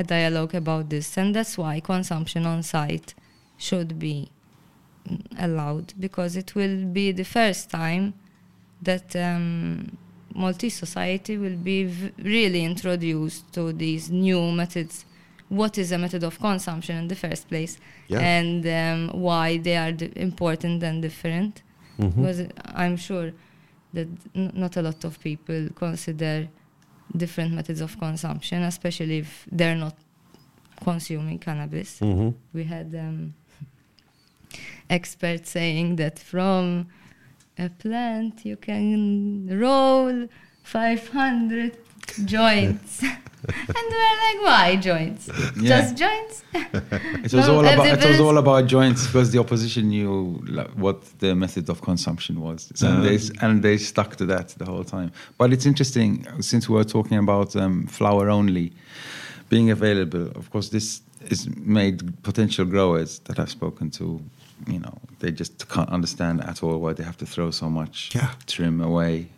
a 0.00 0.04
dialogue 0.16 0.54
about 0.62 0.84
this. 0.94 1.06
And 1.20 1.28
that's 1.36 1.54
why 1.62 1.80
consumption 1.80 2.42
on 2.52 2.62
site 2.74 3.08
should 3.66 3.90
be 3.98 4.16
allowed 5.38 5.88
because 5.98 6.32
it 6.36 6.54
will 6.54 6.84
be 7.00 7.06
the 7.12 7.24
first 7.24 7.70
time 7.70 8.04
that 8.82 9.14
um, 9.16 9.96
Maltese 10.34 10.76
society 10.84 11.36
will 11.44 11.56
be 11.72 11.84
v- 11.84 12.12
really 12.36 12.62
introduced 12.64 13.42
to 13.56 13.72
these 13.72 14.04
new 14.10 14.40
methods. 14.52 15.04
What 15.48 15.78
is 15.78 15.90
a 15.92 15.98
method 15.98 16.22
of 16.22 16.38
consumption 16.38 16.94
in 17.02 17.08
the 17.08 17.16
first 17.16 17.48
place, 17.48 17.74
Yeah. 18.08 18.20
and 18.20 18.64
um, 18.66 19.20
why 19.26 19.58
they 19.58 19.76
are 19.76 19.92
di- 19.92 20.12
important 20.16 20.82
and 20.88 21.02
different? 21.02 21.62
Mm-hmm. 21.98 22.20
Because 22.22 22.40
I'm 22.84 22.96
sure 22.96 23.32
that 23.92 24.08
n- 24.34 24.52
not 24.54 24.76
a 24.76 24.82
lot 24.82 25.00
of 25.04 25.18
people 25.20 25.68
consider 25.74 26.48
different 27.16 27.52
methods 27.54 27.80
of 27.80 27.98
consumption, 27.98 28.62
especially 28.62 29.18
if 29.18 29.46
they're 29.50 29.76
not 29.76 29.96
consuming 30.82 31.38
cannabis 31.38 32.00
Mm-hmm. 32.00 32.30
we 32.54 32.64
had 32.64 32.94
um, 32.94 33.34
experts 34.88 35.50
saying 35.50 35.96
that 35.96 36.18
from 36.18 36.88
a 37.58 37.68
plant 37.68 38.44
you 38.46 38.56
can 38.56 39.46
roll 39.58 40.26
500 40.62 41.76
joints. 42.24 43.02
and 43.02 43.86
we're 43.90 44.16
like, 44.26 44.42
why 44.42 44.76
joints? 44.80 45.28
Yeah. 45.60 45.68
Just 45.82 45.96
joints? 45.96 46.44
It 47.24 47.32
was 47.32 47.46
No, 47.46 47.56
all 47.56 47.66
about 47.66 47.86
it 47.86 48.08
was 48.08 48.20
all 48.20 48.38
about 48.38 48.66
joints 48.66 49.06
because 49.06 49.30
the 49.30 49.38
opposition 49.38 49.88
knew 49.88 50.40
like, 50.48 50.68
what 50.70 51.02
the 51.20 51.34
method 51.34 51.68
of 51.70 51.80
consumption 51.80 52.40
was, 52.40 52.72
and 52.82 53.04
they 53.04 53.18
and 53.40 53.62
they 53.62 53.76
stuck 53.78 54.16
to 54.16 54.26
that 54.26 54.48
the 54.58 54.64
whole 54.64 54.84
time. 54.84 55.12
But 55.38 55.52
it's 55.52 55.66
interesting 55.66 56.26
since 56.40 56.68
we 56.68 56.74
were 56.74 56.84
talking 56.84 57.18
about 57.18 57.54
um, 57.56 57.86
flower 57.86 58.28
only 58.30 58.72
being 59.48 59.70
available. 59.70 60.26
Of 60.34 60.50
course, 60.50 60.68
this 60.70 61.02
is 61.28 61.48
made 61.56 62.22
potential 62.22 62.64
growers 62.64 63.20
that 63.20 63.38
I've 63.38 63.50
spoken 63.50 63.90
to. 63.92 64.20
You 64.66 64.80
know, 64.80 64.98
they 65.20 65.30
just 65.32 65.68
can't 65.68 65.88
understand 65.90 66.42
at 66.44 66.62
all 66.62 66.78
why 66.78 66.92
they 66.92 67.04
have 67.04 67.16
to 67.18 67.26
throw 67.26 67.50
so 67.50 67.70
much 67.70 68.10
Yeah. 68.14 68.30
trim 68.46 68.80
away. 68.80 69.28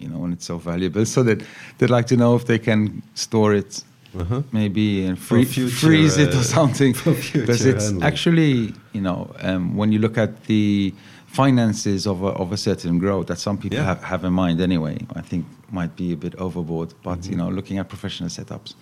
You 0.00 0.08
know, 0.08 0.18
when 0.22 0.32
it's 0.32 0.46
so 0.46 0.56
valuable, 0.58 1.04
so 1.06 1.22
that 1.22 1.38
they'd 1.78 1.90
like 1.98 2.06
to 2.08 2.16
know 2.16 2.34
if 2.36 2.44
they 2.44 2.58
can 2.58 3.02
store 3.14 3.52
it 3.62 3.84
Uh-huh. 4.20 4.42
maybe 4.52 5.06
and 5.08 5.16
free, 5.18 5.44
future, 5.44 5.86
freeze 5.86 6.16
it 6.24 6.34
uh, 6.34 6.40
or 6.40 6.42
something 6.42 6.92
for 7.00 7.14
future 7.14 7.40
because 7.46 7.64
it's 7.72 7.88
actually 8.10 8.52
you 8.96 9.00
know 9.06 9.18
um, 9.48 9.76
when 9.78 9.92
you 9.92 10.00
look 10.00 10.16
at 10.18 10.30
the 10.46 10.92
finances 11.40 12.06
of 12.12 12.18
a, 12.22 12.30
of 12.42 12.50
a 12.52 12.56
certain 12.56 12.98
growth 12.98 13.26
that 13.30 13.38
some 13.38 13.56
people 13.56 13.78
Yeah. 13.78 13.84
have, 13.90 14.02
have 14.12 14.22
in 14.28 14.32
mind 14.32 14.60
anyway 14.60 14.96
i 15.20 15.22
think 15.30 15.42
might 15.70 15.94
be 16.02 16.08
a 16.12 16.16
bit 16.26 16.34
overboard 16.46 16.88
but 17.02 17.18
Mm-hmm. 17.18 17.30
you 17.30 17.36
know 17.40 17.48
looking 17.58 17.78
at 17.80 17.86
professional 17.94 18.30
setups 18.36 18.74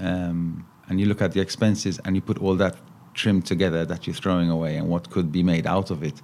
um, 0.00 0.64
and 0.88 1.00
you 1.00 1.06
look 1.06 1.20
at 1.22 1.32
the 1.32 1.40
expenses 1.40 1.94
and 2.04 2.10
you 2.16 2.22
put 2.22 2.38
all 2.38 2.56
that 2.56 2.74
trim 3.14 3.42
together 3.42 3.84
that 3.84 4.00
you're 4.06 4.20
throwing 4.24 4.50
away 4.50 4.72
and 4.78 4.88
what 4.88 5.10
could 5.10 5.30
be 5.38 5.42
made 5.42 5.66
out 5.66 5.90
of 5.90 6.02
it 6.02 6.14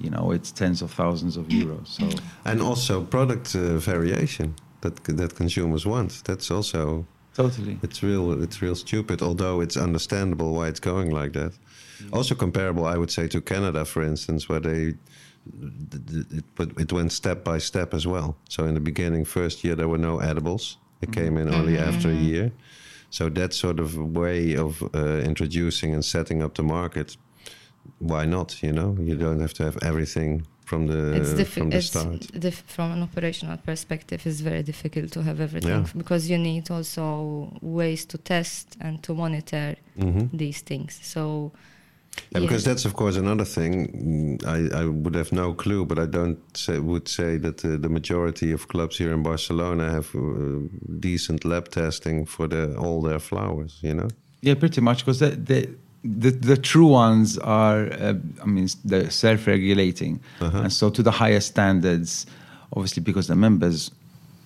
you 0.00 0.10
know 0.10 0.32
it's 0.32 0.50
tens 0.52 0.82
of 0.82 0.90
thousands 0.90 1.36
of 1.36 1.44
euros 1.48 1.86
so 1.86 2.08
And 2.44 2.60
also 2.62 3.04
product 3.04 3.54
uh, 3.54 3.78
variation 3.78 4.54
that 4.80 5.04
that 5.04 5.34
consumers 5.36 5.84
want. 5.84 6.22
That's 6.24 6.50
also 6.50 7.04
totally 7.34 7.78
It's 7.82 8.02
real. 8.02 8.42
It's 8.42 8.60
real 8.62 8.74
stupid. 8.74 9.22
Although 9.22 9.60
it's 9.64 9.76
understandable 9.76 10.50
why 10.56 10.68
it's 10.68 10.80
going 10.80 11.10
like 11.10 11.32
that. 11.32 11.52
Also 12.12 12.34
comparable, 12.34 12.86
I 12.94 12.96
would 12.96 13.10
say, 13.10 13.28
to 13.28 13.40
Canada, 13.40 13.84
for 13.84 14.02
instance, 14.02 14.48
where 14.48 14.60
they 14.60 14.94
th- 15.90 16.06
th- 16.10 16.26
it, 16.38 16.44
but 16.54 16.68
it 16.78 16.92
went 16.92 17.12
step 17.12 17.44
by 17.44 17.58
step 17.58 17.94
as 17.94 18.04
well. 18.06 18.36
So 18.48 18.64
in 18.64 18.74
the 18.74 18.80
beginning, 18.80 19.26
first 19.26 19.62
year 19.64 19.76
there 19.76 19.88
were 19.88 20.00
no 20.00 20.18
edibles. 20.20 20.78
It 21.02 21.12
came 21.12 21.40
in 21.40 21.48
only 21.54 21.78
after 21.78 22.08
a 22.10 22.14
year. 22.14 22.50
So 23.10 23.28
that 23.30 23.52
sort 23.54 23.80
of 23.80 23.96
way 23.96 24.56
of 24.56 24.82
uh, 24.94 25.22
introducing 25.24 25.94
and 25.94 26.04
setting 26.04 26.42
up 26.42 26.54
the 26.54 26.62
market, 26.62 27.16
why 27.98 28.24
not? 28.26 28.62
You 28.62 28.72
know, 28.72 28.96
you 29.00 29.16
don't 29.16 29.40
have 29.40 29.52
to 29.54 29.64
have 29.64 29.78
everything 29.82 30.46
from 30.64 30.86
the 30.86 31.14
it's 31.16 31.32
diffi- 31.32 31.58
from 31.60 31.70
the 31.70 31.76
it's 31.78 31.86
start. 31.86 32.20
diff- 32.38 32.64
from 32.66 32.92
an 32.92 33.02
operational 33.02 33.56
perspective, 33.58 34.20
it's 34.26 34.40
very 34.40 34.62
difficult 34.62 35.10
to 35.12 35.22
have 35.22 35.40
everything 35.40 35.70
Yeah. 35.84 35.86
because 35.96 36.30
you 36.30 36.38
need 36.38 36.70
also 36.70 37.52
ways 37.60 38.04
to 38.06 38.18
test 38.18 38.76
and 38.80 39.02
to 39.02 39.14
monitor 39.14 39.74
hmm 39.98 40.26
these 40.32 40.60
things. 40.62 40.98
So 41.02 41.52
Yeah, 42.32 42.40
because 42.42 42.64
that's 42.64 42.84
of 42.84 42.92
course 42.94 43.16
another 43.18 43.44
thing. 43.46 43.72
Mm, 43.88 44.44
I, 44.56 44.82
I 44.82 44.84
would 45.02 45.14
have 45.14 45.32
no 45.32 45.54
clue, 45.54 45.84
but 45.86 45.98
I 45.98 46.06
don't 46.06 46.38
say, 46.56 46.78
would 46.78 47.08
say 47.08 47.38
that 47.38 47.64
uh, 47.64 47.76
the 47.80 47.88
majority 47.88 48.52
of 48.52 48.66
clubs 48.68 48.98
here 48.98 49.12
in 49.14 49.22
Barcelona 49.22 49.84
have 49.90 50.08
uh, 50.14 50.20
decent 51.00 51.44
lab 51.44 51.68
testing 51.68 52.26
for 52.26 52.48
the, 52.48 52.74
all 52.76 53.00
their 53.02 53.20
flowers. 53.20 53.78
You 53.82 53.94
know. 53.94 54.08
Yeah, 54.42 54.54
pretty 54.58 54.80
much 54.80 54.98
because 55.04 55.18
the, 55.20 55.30
the 55.36 55.68
the 56.04 56.30
the 56.30 56.56
true 56.56 56.86
ones 56.86 57.38
are, 57.38 57.86
uh, 57.92 58.14
I 58.42 58.46
mean, 58.46 58.68
they're 58.84 59.10
self-regulating, 59.10 60.20
and 60.40 60.72
so 60.72 60.90
to 60.90 61.02
the 61.02 61.10
highest 61.10 61.48
standards, 61.48 62.26
obviously 62.72 63.02
because 63.02 63.26
the 63.28 63.36
members, 63.36 63.90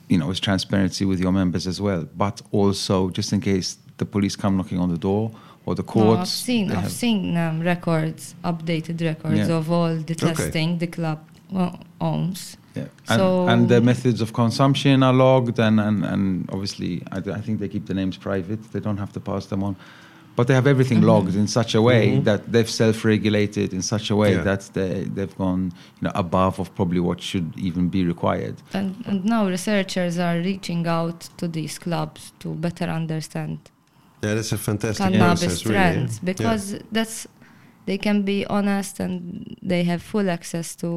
you 0.09 0.19
know, 0.19 0.31
it's 0.31 0.41
transparency 0.41 1.05
with 1.05 1.21
your 1.21 1.33
members 1.33 1.67
as 1.67 1.81
well, 1.81 2.09
but 2.17 2.43
also 2.51 3.11
just 3.11 3.33
in 3.33 3.41
case 3.41 3.77
the 3.99 4.05
police 4.05 4.35
come 4.37 4.57
knocking 4.57 4.79
on 4.81 4.91
the 4.91 4.99
door 4.99 5.31
or 5.67 5.75
the 5.77 5.83
No, 5.83 5.87
courts. 5.93 6.21
I've 6.21 6.29
seen, 6.29 6.71
I've 6.73 6.83
have- 6.83 6.93
seen 6.93 7.37
um, 7.37 7.61
records, 7.61 8.35
updated 8.45 9.01
records 9.01 9.49
Yeah. 9.49 9.57
of 9.57 9.71
all 9.71 9.95
the 9.97 10.15
testing 10.15 10.79
the 10.79 10.89
club 10.89 11.21
uh, 11.55 11.71
owns. 12.01 12.57
Yeah. 12.75 12.83
And, 13.09 13.19
So- 13.21 13.47
and 13.47 13.69
the 13.69 13.81
methods 13.81 14.21
of 14.21 14.33
consumption 14.33 15.03
are 15.05 15.13
logged, 15.15 15.59
and, 15.61 15.79
and, 15.79 16.05
and 16.05 16.51
obviously, 16.51 17.03
I, 17.13 17.19
I 17.19 17.41
think 17.41 17.61
they 17.61 17.69
keep 17.69 17.87
the 17.87 17.95
names 17.95 18.17
private. 18.17 18.61
They 18.73 18.81
don't 18.81 18.99
have 18.99 19.13
to 19.13 19.21
pass 19.21 19.47
them 19.47 19.63
on. 19.63 19.77
But 20.37 20.47
they 20.49 20.55
have 20.55 20.67
everything 20.67 20.99
Mm-hmm. 20.99 21.07
logged 21.13 21.37
in 21.37 21.47
such 21.47 21.75
a 21.75 21.83
way 21.83 22.19
that 22.21 22.41
they've 22.53 22.69
self 22.83 23.05
regulated 23.05 23.73
in 23.73 23.83
such 23.83 24.11
a 24.11 24.17
way 24.17 24.33
Yeah. 24.35 24.43
that 24.43 24.63
they, 24.73 25.05
they've 25.15 25.37
gone 25.39 25.63
you 26.01 26.03
know, 26.05 26.13
above 26.15 26.59
of 26.59 26.75
probably 26.75 27.01
what 27.01 27.21
should 27.21 27.49
even 27.57 27.89
be 27.89 28.05
required. 28.05 28.57
And, 28.73 28.95
and 29.07 29.25
now 29.25 29.47
researchers 29.49 30.19
are 30.19 30.39
reaching 30.39 30.87
out 30.87 31.21
to 31.39 31.47
these 31.49 31.79
clubs 31.79 32.33
to 32.41 32.49
better 32.55 32.87
understand 33.01 33.59
Yeah, 34.23 34.35
that's 34.35 34.53
a 34.53 34.59
fantastic 34.59 35.05
cannabis 35.05 35.41
process, 35.41 35.67
really. 35.67 35.75
yeah. 35.77 35.93
trends 35.93 36.19
because 36.19 36.65
that's 36.93 37.27
they 37.87 37.99
can 37.99 38.23
be 38.23 38.39
honest 38.47 38.99
and 39.01 39.57
they 39.63 39.85
have 39.85 40.01
full 40.03 40.29
access 40.31 40.75
to 40.77 40.89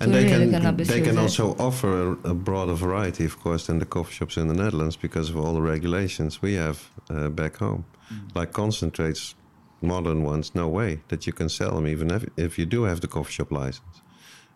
and 0.00 0.12
to 0.12 0.18
they 0.18 0.24
really 0.24 0.50
can 0.50 0.50
cannabis 0.50 0.88
they 0.88 1.00
can 1.00 1.16
users. 1.16 1.38
also 1.40 1.64
offer 1.68 1.92
a, 2.24 2.30
a 2.30 2.34
broader 2.34 2.74
variety, 2.74 3.24
of 3.24 3.38
course, 3.40 3.66
than 3.68 3.78
the 3.78 3.86
coffee 3.86 4.12
shops 4.18 4.36
in 4.36 4.48
the 4.48 4.54
Netherlands 4.54 4.96
because 4.96 5.30
of 5.30 5.36
all 5.36 5.54
the 5.54 5.62
regulations 5.62 6.42
we 6.42 6.54
have 6.54 6.78
uh, 7.08 7.28
back 7.28 7.56
home, 7.58 7.84
Mm. 8.12 8.36
like 8.36 8.52
concentrates, 8.52 9.34
modern 9.82 10.22
ones. 10.22 10.54
No 10.54 10.68
way 10.68 11.00
that 11.08 11.26
you 11.26 11.32
can 11.32 11.48
sell 11.48 11.74
them, 11.74 11.86
even 11.86 12.10
if, 12.10 12.24
if 12.36 12.58
you 12.58 12.66
do 12.66 12.84
have 12.84 13.00
the 13.00 13.08
coffee 13.08 13.32
shop 13.32 13.50
license. 13.50 14.02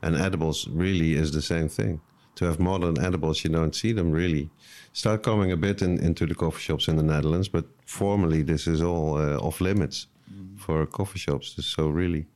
And 0.03 0.17
mm. 0.17 0.21
edibles 0.21 0.69
really 0.69 1.15
is 1.15 1.33
the 1.33 1.43
same 1.43 1.69
thing. 1.69 2.01
To 2.37 2.45
have 2.47 2.61
modern 2.61 2.99
edibles, 2.99 3.45
you 3.45 3.51
don't 3.51 3.75
see 3.75 3.93
them 3.93 4.13
really 4.13 4.51
start 4.93 5.23
coming 5.23 5.53
a 5.53 5.57
bit 5.57 5.83
in, 5.83 5.99
into 5.99 6.27
the 6.27 6.35
coffee 6.35 6.61
shops 6.61 6.89
in 6.89 6.97
the 6.97 7.03
Netherlands, 7.03 7.49
but 7.49 7.65
formally 7.87 8.43
this 8.43 8.67
is 8.67 8.81
all 8.83 9.19
uh, 9.19 9.37
off 9.37 9.61
limits 9.61 10.07
mm. 10.33 10.59
for 10.59 10.87
coffee 10.87 11.19
shops. 11.19 11.55
So 11.65 11.89
really. 11.89 12.27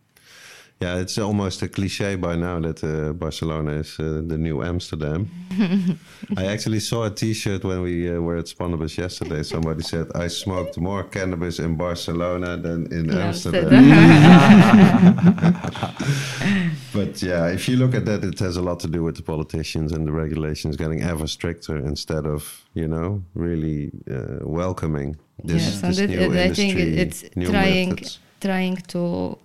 Yeah, 0.84 1.00
it's 1.02 1.16
almost 1.18 1.62
a 1.62 1.68
cliche 1.68 2.16
by 2.16 2.36
now 2.36 2.60
that 2.60 2.82
uh, 2.84 3.12
Barcelona 3.14 3.72
is 3.80 3.98
uh, 3.98 4.04
the 4.30 4.36
new 4.36 4.62
Amsterdam. 4.62 5.28
I 6.36 6.44
actually 6.54 6.80
saw 6.80 7.04
a 7.04 7.10
T-shirt 7.10 7.64
when 7.64 7.80
we 7.82 8.10
uh, 8.10 8.20
were 8.20 8.36
at 8.36 8.46
Spannabis 8.48 8.98
yesterday. 8.98 9.42
Somebody 9.44 9.82
said, 9.82 10.06
"I 10.14 10.28
smoked 10.28 10.76
more 10.78 11.04
cannabis 11.04 11.58
in 11.58 11.76
Barcelona 11.76 12.56
than 12.66 12.86
in 12.98 13.04
Yeah, 13.08 13.26
Amsterdam." 13.28 13.70
but 16.92 17.22
yeah, 17.22 17.46
if 17.56 17.68
you 17.68 17.76
look 17.76 17.94
at 17.94 18.04
that, 18.04 18.24
it 18.24 18.38
has 18.40 18.56
a 18.56 18.62
lot 18.62 18.80
to 18.80 18.88
do 18.88 19.02
with 19.06 19.16
the 19.16 19.22
politicians 19.22 19.92
and 19.92 20.06
the 20.06 20.12
regulations 20.12 20.76
getting 20.76 21.02
ever 21.02 21.26
stricter 21.26 21.76
instead 21.78 22.26
of 22.26 22.42
you 22.74 22.88
know 22.88 23.22
really 23.34 23.90
uh, 24.10 24.38
welcoming 24.42 25.16
this, 25.44 25.62
yes, 25.62 25.80
this 25.80 25.98
new 25.98 26.20
it- 26.20 26.50
I 26.50 26.54
think 26.54 26.78
industry, 26.78 26.98
it's 27.02 27.36
new 27.36 27.48
trying 27.50 27.88
methods. 27.90 28.18
trying 28.40 28.76
to 28.88 29.38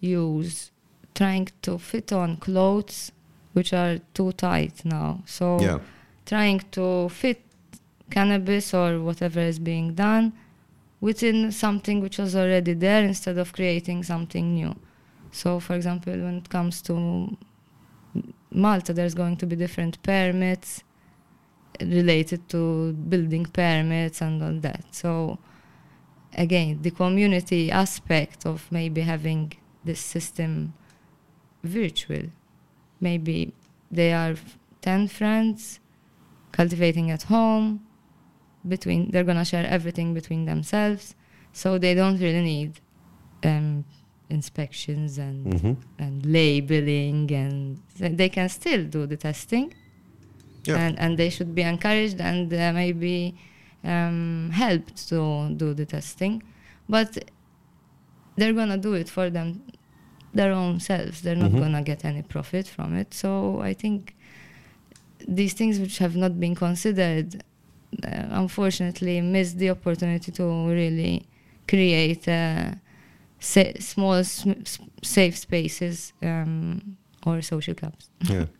use 0.00 0.70
trying 1.14 1.48
to 1.62 1.78
fit 1.78 2.12
on 2.12 2.36
clothes 2.36 3.12
which 3.52 3.72
are 3.72 3.98
too 4.14 4.32
tight 4.32 4.84
now. 4.84 5.22
So 5.26 5.60
Yeah. 5.60 5.78
trying 6.26 6.60
to 6.72 7.08
fit 7.08 7.42
cannabis 8.10 8.74
or 8.74 9.00
whatever 9.00 9.40
is 9.40 9.58
being 9.58 9.94
done 9.94 10.32
within 11.00 11.52
something 11.52 12.00
which 12.00 12.18
was 12.18 12.34
already 12.36 12.74
there 12.74 13.02
instead 13.04 13.38
of 13.38 13.52
creating 13.52 14.02
something 14.02 14.54
new. 14.54 14.74
So, 15.30 15.60
for 15.60 15.74
example, 15.74 16.12
when 16.12 16.36
it 16.38 16.48
comes 16.48 16.80
to 16.82 17.36
Malta, 18.50 18.92
there's 18.92 19.14
going 19.14 19.36
to 19.38 19.46
be 19.46 19.56
different 19.56 20.02
permits 20.02 20.82
related 21.80 22.48
to 22.48 22.92
building 22.92 23.44
permits 23.44 24.22
and 24.22 24.42
all 24.42 24.58
that. 24.60 24.84
So, 24.92 25.38
again, 26.34 26.78
the 26.82 26.90
community 26.90 27.70
aspect 27.70 28.46
of 28.46 28.66
maybe 28.70 29.02
having 29.02 29.52
this 29.86 30.00
system 30.00 30.74
virtual. 31.62 32.24
Maybe 33.00 33.52
they 33.90 34.12
are 34.12 34.32
f- 34.32 34.58
10 34.82 35.08
friends 35.08 35.80
cultivating 36.52 37.10
at 37.10 37.24
home 37.24 37.80
between 38.66 39.10
they're 39.10 39.24
going 39.24 39.36
to 39.38 39.44
share 39.44 39.66
everything 39.66 40.12
between 40.14 40.44
themselves 40.44 41.14
so 41.52 41.78
they 41.78 41.94
don't 41.94 42.18
really 42.20 42.42
need 42.42 42.80
um, 43.44 43.84
inspections 44.28 45.18
and 45.18 45.46
Mhm. 45.54 45.76
and 45.98 46.26
labeling 46.26 47.30
and 47.42 47.78
th- 47.98 48.16
they 48.20 48.28
can 48.28 48.48
still 48.48 48.82
do 48.96 49.06
the 49.06 49.16
testing 49.28 49.66
Yeah. 50.64 50.78
and 50.82 50.98
and 50.98 51.10
they 51.20 51.30
should 51.30 51.52
be 51.54 51.62
encouraged 51.74 52.18
and 52.20 52.52
uh, 52.52 52.72
maybe 52.72 53.16
um, 53.84 54.50
helped 54.62 54.96
to 55.10 55.18
do 55.62 55.68
the 55.80 55.86
testing 55.96 56.42
but 56.88 57.10
they're 58.36 58.52
gonna 58.60 58.78
do 58.88 58.94
it 58.94 59.08
for 59.16 59.30
them 59.30 59.48
their 60.38 60.52
own 60.62 60.74
selves 60.90 61.16
they're 61.22 61.42
not 61.44 61.50
Mhm. 61.52 61.60
gonna 61.62 61.82
get 61.90 62.00
any 62.04 62.22
profit 62.34 62.66
from 62.74 62.88
it 63.02 63.08
so 63.22 63.30
i 63.70 63.72
think 63.82 63.98
these 65.38 65.54
things 65.54 65.78
which 65.82 65.96
have 65.98 66.14
not 66.24 66.32
been 66.44 66.54
considered 66.54 67.28
uh, 68.04 68.26
unfortunately 68.42 69.20
miss 69.20 69.48
the 69.54 69.70
opportunity 69.76 70.30
to 70.32 70.44
really 70.80 71.14
create 71.72 72.24
uh, 72.28 72.70
sa- 73.52 73.76
small 73.80 74.22
sm- 74.24 74.60
s- 74.72 74.78
safe 75.02 75.36
spaces 75.46 76.12
um, 76.22 76.96
or 77.26 77.34
social 77.42 77.74
clubs 77.74 78.04
Yeah. 78.34 78.46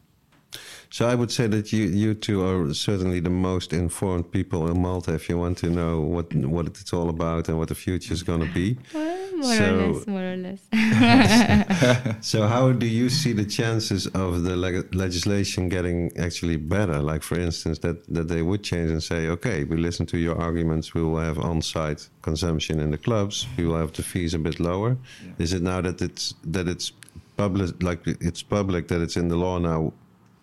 So 0.90 1.06
I 1.06 1.14
would 1.14 1.30
say 1.30 1.46
that 1.48 1.72
you 1.72 1.84
you 1.84 2.14
two 2.14 2.42
are 2.46 2.72
certainly 2.72 3.20
the 3.20 3.30
most 3.30 3.72
informed 3.72 4.30
people 4.30 4.68
in 4.70 4.80
Malta 4.80 5.12
if 5.14 5.28
you 5.28 5.36
want 5.38 5.58
to 5.58 5.68
know 5.68 6.00
what 6.00 6.32
what 6.34 6.66
it's 6.66 6.92
all 6.92 7.08
about 7.08 7.48
and 7.48 7.58
what 7.58 7.68
the 7.68 7.74
future 7.74 8.14
is 8.14 8.22
going 8.22 8.40
to 8.46 8.52
be. 8.54 8.78
Well, 9.36 9.48
more 9.48 9.56
So- 9.56 9.74
or 9.74 9.92
less 9.92 10.06
more 10.06 10.26
or 10.32 10.36
less 10.46 12.16
So 12.32 12.46
how 12.46 12.72
do 12.72 12.86
you 12.86 13.10
see 13.10 13.32
the 13.34 13.44
chances 13.44 14.06
of 14.14 14.42
the 14.44 14.56
leg- 14.56 14.94
legislation 14.94 15.68
getting 15.68 16.10
actually 16.16 16.56
better? 16.56 16.98
Like 17.02 17.22
for 17.22 17.38
instance, 17.38 17.78
that 17.80 17.96
that 18.14 18.28
they 18.28 18.42
would 18.42 18.62
change 18.62 18.90
and 18.90 19.02
say, 19.02 19.28
okay, 19.28 19.64
we 19.64 19.76
listen 19.76 20.06
to 20.06 20.16
your 20.18 20.36
arguments. 20.40 20.94
We 20.94 21.02
will 21.02 21.18
have 21.20 21.38
on-site 21.38 22.08
consumption 22.22 22.80
in 22.80 22.90
the 22.90 22.98
clubs. 22.98 23.46
We 23.58 23.64
will 23.66 23.76
have 23.78 23.92
the 23.92 24.02
fees 24.02 24.32
a 24.34 24.38
bit 24.38 24.58
lower. 24.60 24.96
Is 25.38 25.52
it 25.52 25.62
now 25.62 25.80
that 25.82 26.00
it's 26.00 26.34
that 26.54 26.66
it's 26.68 26.92
public, 27.36 27.82
like 27.82 28.00
it's 28.06 28.42
public 28.42 28.88
that 28.88 29.00
it's 29.02 29.16
in 29.16 29.28
the 29.28 29.36
law 29.36 29.58
now? 29.58 29.92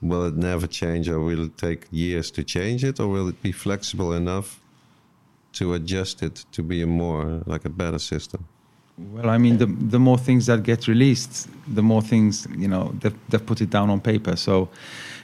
Will 0.04 0.26
it 0.26 0.36
never 0.36 0.68
change, 0.68 1.08
or 1.08 1.20
will 1.20 1.46
it 1.46 1.58
take 1.58 1.88
years 1.92 2.32
to 2.32 2.44
change 2.44 2.84
it, 2.84 3.00
or 3.00 3.08
will 3.08 3.30
it 3.30 3.42
be 3.42 3.54
flexible 3.54 4.12
enough 4.14 4.60
to 5.54 5.74
adjust 5.74 6.22
it 6.22 6.46
to 6.52 6.62
be 6.62 6.82
a 6.82 6.88
more 6.88 7.42
like 7.46 7.64
a 7.64 7.70
better 7.70 8.00
system? 8.00 8.46
Well, 8.98 9.30
I 9.30 9.38
mean, 9.38 9.58
the 9.58 9.66
the 9.66 10.00
more 10.00 10.18
things 10.18 10.46
that 10.46 10.64
get 10.64 10.88
released, 10.88 11.48
the 11.76 11.82
more 11.82 12.02
things 12.02 12.48
you 12.58 12.68
know 12.68 12.92
they've, 13.00 13.18
they've 13.30 13.46
put 13.46 13.62
it 13.62 13.70
down 13.70 13.90
on 13.90 14.02
paper, 14.02 14.36
so 14.36 14.70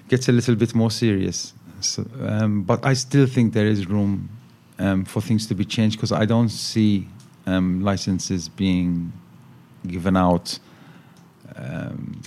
it 0.05 0.09
gets 0.09 0.29
a 0.29 0.31
little 0.31 0.55
bit 0.55 0.73
more 0.73 0.91
serious. 0.91 1.53
So, 1.81 2.05
um, 2.21 2.63
but 2.63 2.85
I 2.85 2.93
still 2.95 3.27
think 3.27 3.53
there 3.53 3.67
is 3.67 3.87
room 3.87 4.29
um, 4.79 5.05
for 5.05 5.21
things 5.21 5.45
to 5.47 5.55
be 5.55 5.65
changed 5.65 5.97
because 5.97 6.11
I 6.11 6.25
don't 6.25 6.49
see 6.49 7.07
um, 7.45 7.81
licenses 7.83 8.49
being 8.49 9.11
given 9.87 10.17
out 10.17 10.59
um, 11.55 12.21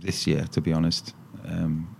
this 0.00 0.26
year, 0.26 0.44
to 0.52 0.60
be 0.60 0.72
honest. 0.72 1.14
Um, 1.44 1.96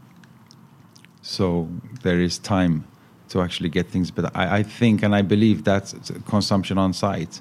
so 1.23 1.69
there 2.03 2.21
is 2.21 2.39
time 2.39 2.85
to 3.29 3.41
actually 3.41 3.69
get 3.69 3.89
things 3.89 4.11
better. 4.11 4.31
I, 4.35 4.59
I 4.59 4.63
think 4.63 5.03
and 5.03 5.15
I 5.15 5.23
believe 5.23 5.65
that 5.65 5.95
consumption 6.27 6.79
on 6.79 6.93
site 6.93 7.41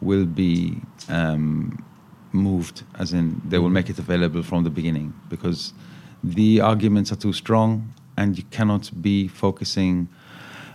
will 0.00 0.26
be 0.26 0.80
um, 1.08 1.84
moved, 2.32 2.82
as 2.98 3.12
in 3.12 3.40
they 3.48 3.58
will 3.58 3.70
make 3.70 3.88
it 3.88 3.98
available 3.98 4.42
from 4.42 4.64
the 4.64 4.70
beginning, 4.70 5.14
because 5.28 5.72
the 6.22 6.60
arguments 6.60 7.12
are 7.12 7.16
too 7.16 7.32
strong, 7.32 7.94
and 8.16 8.36
you 8.36 8.44
cannot 8.50 8.90
be 9.00 9.28
focusing 9.28 10.08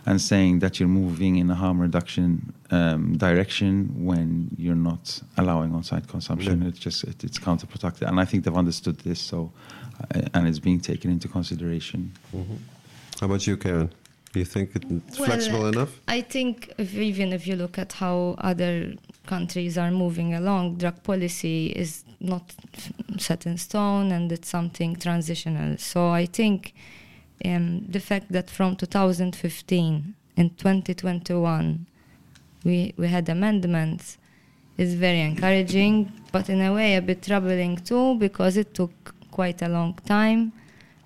and 0.05 0.19
saying 0.19 0.59
that 0.59 0.79
you're 0.79 0.89
moving 0.89 1.35
in 1.35 1.49
a 1.51 1.55
harm 1.55 1.79
reduction 1.79 2.53
um, 2.71 3.15
direction 3.17 3.91
when 4.03 4.49
you're 4.57 4.73
not 4.73 5.21
allowing 5.37 5.75
on-site 5.75 6.07
consumption. 6.07 6.61
Yeah. 6.61 6.69
It's 6.69 6.79
just 6.79 7.03
it, 7.03 7.23
it's 7.23 7.37
counterproductive, 7.37 8.07
and 8.07 8.19
I 8.19 8.25
think 8.25 8.43
they've 8.43 8.55
understood 8.55 8.97
this. 8.99 9.19
So, 9.19 9.51
and 10.33 10.47
it's 10.47 10.59
being 10.59 10.79
taken 10.79 11.11
into 11.11 11.27
consideration. 11.27 12.11
How 13.19 13.27
about 13.27 13.45
you, 13.47 13.57
Karen? 13.57 13.91
Do 14.33 14.39
you 14.39 14.45
think 14.45 14.71
it's 14.75 15.19
Well, 15.19 15.27
flexible 15.27 15.67
enough? 15.67 15.99
I 16.07 16.21
think 16.21 16.71
if, 16.77 16.95
even 16.95 17.33
if 17.33 17.45
you 17.45 17.57
look 17.57 17.77
at 17.77 17.93
how 17.93 18.35
other 18.37 18.93
countries 19.27 19.77
are 19.77 19.91
moving 19.91 20.33
along, 20.33 20.77
drug 20.77 21.03
policy 21.03 21.67
is 21.67 22.05
not 22.21 22.53
f- 22.73 22.93
set 23.19 23.45
in 23.45 23.57
stone 23.57 24.11
and 24.11 24.31
it's 24.31 24.47
something 24.47 24.95
transitional. 24.95 25.77
So 25.77 26.09
I 26.09 26.25
think 26.27 26.73
um, 27.43 27.85
the 27.89 27.99
fact 27.99 28.31
that 28.31 28.49
from 28.49 28.77
2015 28.77 30.15
in 30.37 30.49
2021 30.51 31.85
we, 32.63 32.93
we 32.97 33.07
had 33.07 33.27
amendments 33.27 34.17
is 34.77 34.93
very 34.95 35.21
encouraging, 35.21 36.11
but 36.31 36.49
in 36.49 36.61
a 36.61 36.73
way 36.73 36.95
a 36.95 37.01
bit 37.01 37.21
troubling 37.21 37.77
too 37.77 38.15
because 38.15 38.55
it 38.55 38.73
took 38.73 39.13
quite 39.31 39.61
a 39.61 39.69
long 39.69 39.93
time. 40.05 40.53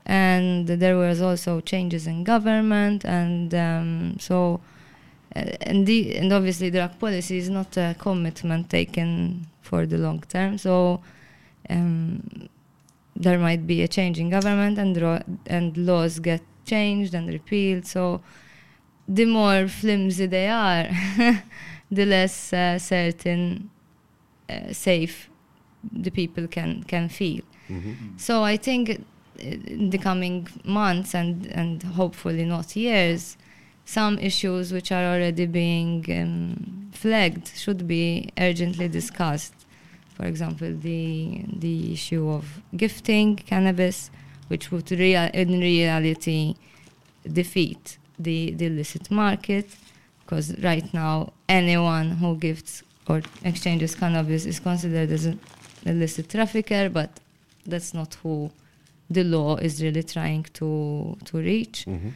And 0.05 0.67
there 0.67 0.97
was 0.97 1.21
also 1.21 1.61
changes 1.61 2.05
in 2.05 2.23
government 2.23 3.05
and 3.05 3.53
um, 3.55 4.17
so 4.19 4.61
uh, 5.35 5.51
and 5.61 5.87
the 5.87 6.15
and 6.15 6.31
obviously 6.31 6.69
drug 6.69 6.99
policy 6.99 7.37
is 7.37 7.49
not 7.49 7.75
a 7.77 7.95
commitment 7.97 8.69
taken 8.69 9.47
for 9.61 9.85
the 9.85 9.97
long 9.97 10.23
term. 10.29 10.57
So 10.57 11.01
um, 11.69 12.49
there 13.15 13.39
might 13.39 13.65
be 13.65 13.81
a 13.81 13.87
change 13.87 14.19
in 14.19 14.29
government 14.29 14.77
and 14.77 14.95
and 15.47 15.77
laws 15.77 16.19
get 16.19 16.41
changed 16.65 17.13
and 17.13 17.27
repealed. 17.27 17.85
So 17.85 18.21
the 19.07 19.25
more 19.25 19.67
flimsy 19.67 20.25
they 20.25 20.47
are 20.47 20.87
the 21.91 22.05
less 22.05 22.53
uh, 22.53 22.79
certain 22.79 23.69
uh, 24.49 24.71
safe 24.71 25.29
the 25.91 26.09
people 26.09 26.47
can 26.47 26.83
can 26.83 27.09
feel 27.09 27.41
so 28.17 28.43
I 28.43 28.57
think 28.57 29.03
in 29.39 29.89
the 29.89 29.97
coming 29.97 30.47
months 30.63 31.13
and, 31.13 31.45
and 31.47 31.83
hopefully 31.83 32.45
not 32.45 32.75
years, 32.75 33.37
some 33.85 34.17
issues 34.19 34.71
which 34.71 34.91
are 34.91 35.05
already 35.13 35.45
being 35.45 36.05
um, 36.09 36.89
flagged 36.91 37.47
should 37.55 37.87
be 37.87 38.29
urgently 38.39 38.87
discussed. 38.87 39.53
For 40.15 40.25
example, 40.25 40.73
the 40.73 41.43
the 41.65 41.93
issue 41.93 42.29
of 42.29 42.61
gifting 42.75 43.35
cannabis, 43.35 44.09
which 44.47 44.71
would 44.71 44.89
real, 44.91 45.29
in 45.33 45.59
reality 45.59 46.55
defeat 47.41 47.97
the, 48.17 48.51
the 48.51 48.67
illicit 48.67 49.11
market, 49.11 49.67
because 50.21 50.57
right 50.59 50.87
now 50.93 51.33
anyone 51.49 52.11
who 52.11 52.37
gifts 52.37 52.83
or 53.07 53.21
exchanges 53.43 53.93
cannabis 53.93 54.45
is 54.45 54.59
considered 54.59 55.11
as 55.11 55.25
an 55.25 55.39
illicit 55.85 56.29
trafficker, 56.29 56.89
but 56.89 57.19
that's 57.65 57.93
not 57.93 58.15
who 58.23 58.51
the 59.09 59.23
law 59.23 59.55
is 59.57 59.81
really 59.83 60.03
trying 60.03 60.43
to 60.53 61.17
to 61.25 61.37
reach. 61.37 61.85
Mm-hmm. 61.87 62.09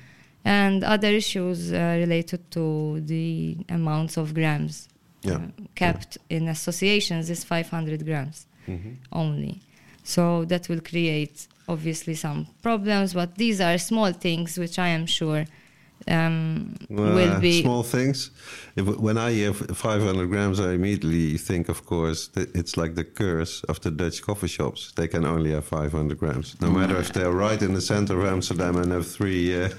And 0.45 0.83
other 0.83 1.09
issues 1.09 1.71
uh, 1.73 1.95
related 1.99 2.41
to 2.51 3.01
the 3.01 3.57
amounts 3.69 4.17
of 4.17 4.33
grams 4.33 4.87
Yeah. 5.21 5.35
uh, 5.35 5.39
kept 5.75 6.17
in 6.29 6.47
associations 6.47 7.29
is 7.29 7.43
500 7.43 8.05
grams 8.05 8.45
Mhm. 8.67 8.95
only. 9.11 9.59
So 10.03 10.45
that 10.45 10.69
will 10.69 10.81
create 10.81 11.47
obviously 11.67 12.15
some 12.15 12.47
problems, 12.61 13.13
but 13.13 13.35
these 13.35 13.59
are 13.61 13.77
small 13.77 14.11
things 14.13 14.57
which 14.57 14.79
I 14.79 14.87
am 14.89 15.05
sure 15.05 15.45
um, 16.07 16.75
will 16.89 17.39
be 17.39 17.61
small 17.61 17.83
things. 17.83 18.31
If, 18.75 18.85
when 18.85 19.17
I 19.17 19.31
hear 19.31 19.53
500 19.53 20.27
grams, 20.29 20.59
I 20.59 20.73
immediately 20.73 21.37
think, 21.37 21.69
of 21.69 21.85
course, 21.85 22.27
that 22.29 22.55
it's 22.55 22.77
like 22.77 22.95
the 22.95 23.03
curse 23.03 23.63
of 23.65 23.81
the 23.81 23.91
Dutch 23.91 24.21
coffee 24.21 24.47
shops. 24.47 24.91
They 24.95 25.07
can 25.07 25.25
only 25.25 25.51
have 25.51 25.65
500 25.65 26.17
grams, 26.17 26.59
no 26.61 26.69
matter 26.69 26.97
if 26.97 27.13
they're 27.13 27.31
right 27.31 27.61
in 27.61 27.73
the 27.73 27.81
center 27.81 28.19
of 28.19 28.25
Amsterdam 28.25 28.77
and 28.77 28.91
have 28.91 29.07
three. 29.07 29.63
Uh, 29.63 29.69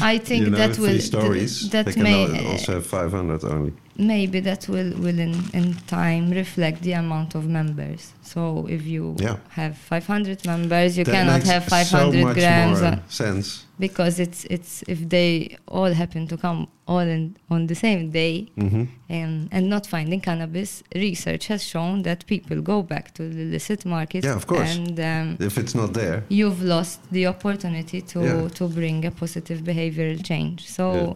I 0.00 0.18
think 0.28 0.44
you 0.44 0.50
know, 0.50 0.58
that 0.58 0.76
three 0.76 0.92
will 0.92 1.00
stories. 1.00 1.70
that 1.70 1.86
they 1.86 1.92
can 1.92 2.02
may 2.02 2.52
also 2.52 2.74
have 2.74 2.86
500 2.86 3.44
only. 3.44 3.72
Maybe 4.00 4.40
that 4.40 4.66
will 4.68 4.92
will 5.04 5.18
in, 5.18 5.34
in 5.52 5.74
time 5.86 6.30
reflect 6.30 6.82
the 6.82 6.92
amount 6.92 7.34
of 7.34 7.46
members 7.46 8.12
so 8.22 8.66
if 8.68 8.82
you 8.86 9.14
Yeah. 9.18 9.36
have 9.50 9.76
500 9.76 10.44
members 10.46 10.96
you 10.98 11.04
That 11.04 11.12
cannot 11.14 11.42
have 11.44 11.64
so 11.64 11.70
500 11.70 12.24
much 12.24 12.36
grams 12.36 12.80
uh, 12.82 12.96
sense. 13.08 13.66
because 13.78 14.18
it's 14.18 14.44
it's 14.46 14.82
if 14.88 14.98
they 15.08 15.56
all 15.68 15.92
happen 15.92 16.26
to 16.28 16.36
come 16.36 16.66
all 16.86 17.06
in, 17.16 17.36
on 17.50 17.66
the 17.66 17.74
same 17.74 18.10
day 18.10 18.34
hmm 18.56 18.84
um, 19.10 19.48
and 19.54 19.68
not 19.68 19.86
finding 19.86 20.20
cannabis 20.20 20.82
research 20.94 21.48
has 21.48 21.62
shown 21.64 22.02
that 22.02 22.24
people 22.26 22.60
go 22.62 22.82
back 22.82 23.12
to 23.14 23.22
the 23.28 23.42
illicit 23.42 23.84
market 23.84 24.24
Yeah, 24.24 24.36
of 24.36 24.46
course. 24.46 24.70
and 24.76 24.98
um, 25.00 25.36
If 25.48 25.58
it's 25.58 25.74
not 25.74 25.92
there, 25.94 26.22
you've 26.28 26.62
lost 26.62 26.98
the 27.10 27.26
opportunity 27.26 28.00
to 28.12 28.20
Yeah. 28.20 28.48
to 28.58 28.68
bring 28.68 29.04
a 29.06 29.10
positive 29.10 29.58
behavioral 29.70 30.18
change. 30.30 30.60
So 30.78 30.84
Yeah. 30.94 31.14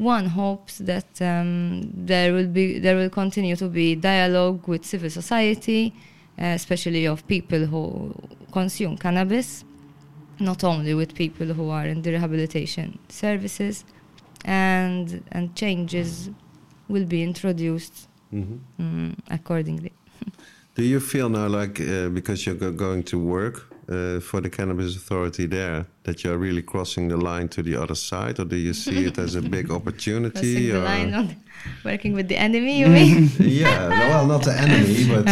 One 0.00 0.26
hopes 0.26 0.78
that 0.78 1.20
um, 1.20 1.82
there 1.94 2.32
will 2.32 2.46
be 2.46 2.78
there 2.78 2.96
will 2.96 3.10
continue 3.10 3.54
to 3.54 3.68
be 3.68 3.94
dialogue 3.94 4.66
with 4.66 4.84
civil 4.84 5.10
society, 5.10 5.92
uh, 6.40 6.46
especially 6.46 7.06
of 7.06 7.26
people 7.28 7.66
who 7.66 8.14
consume 8.50 8.96
cannabis, 8.96 9.62
not 10.38 10.64
only 10.64 10.94
with 10.94 11.14
people 11.14 11.46
who 11.46 11.68
are 11.68 11.86
in 11.86 12.00
the 12.02 12.10
rehabilitation 12.12 12.98
services, 13.08 13.84
and 14.44 15.22
and 15.32 15.54
changes 15.54 16.30
will 16.88 17.04
be 17.04 17.22
introduced 17.22 18.08
hmm 18.30 18.56
mm, 18.80 19.14
accordingly. 19.30 19.92
Do 20.76 20.82
you 20.82 21.00
feel 21.00 21.28
now 21.28 21.46
like 21.46 21.78
uh, 21.80 22.08
because 22.08 22.46
you're 22.46 22.54
go- 22.54 22.72
going 22.72 23.02
to 23.04 23.18
work 23.18 23.69
uh, 23.90 24.20
for 24.20 24.40
the 24.40 24.48
cannabis 24.48 24.96
authority 24.96 25.46
there 25.46 25.86
that 26.04 26.22
you're 26.22 26.38
really 26.38 26.62
crossing 26.62 27.08
the 27.08 27.16
line 27.16 27.48
to 27.48 27.62
the 27.62 27.76
other 27.76 27.94
side, 27.94 28.38
or 28.38 28.44
do 28.44 28.56
you 28.56 28.72
see 28.72 29.06
it 29.06 29.18
as 29.18 29.34
a 29.34 29.42
big 29.42 29.70
opportunity? 29.78 30.70
Crossing 30.70 30.70
opportunity? 30.70 30.70
the 30.70 30.78
line 30.80 31.14
on 31.14 31.36
working 31.84 32.12
with 32.12 32.28
the 32.28 32.36
enemy, 32.36 32.78
you 32.78 32.86
mean? 32.86 33.30
yeah, 33.38 33.88
well, 33.88 34.26
not 34.26 34.44
the 34.44 34.52
enemy, 34.52 35.08
but 35.08 35.24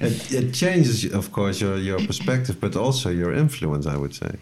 it, 0.00 0.32
it 0.32 0.52
changes, 0.52 1.04
of 1.12 1.30
course, 1.32 1.60
your 1.60 1.76
your 1.76 1.98
perspective, 1.98 2.60
but 2.60 2.76
also 2.76 3.10
your 3.10 3.32
influence. 3.32 3.86
I 3.86 3.96
would 3.96 4.14
say. 4.14 4.32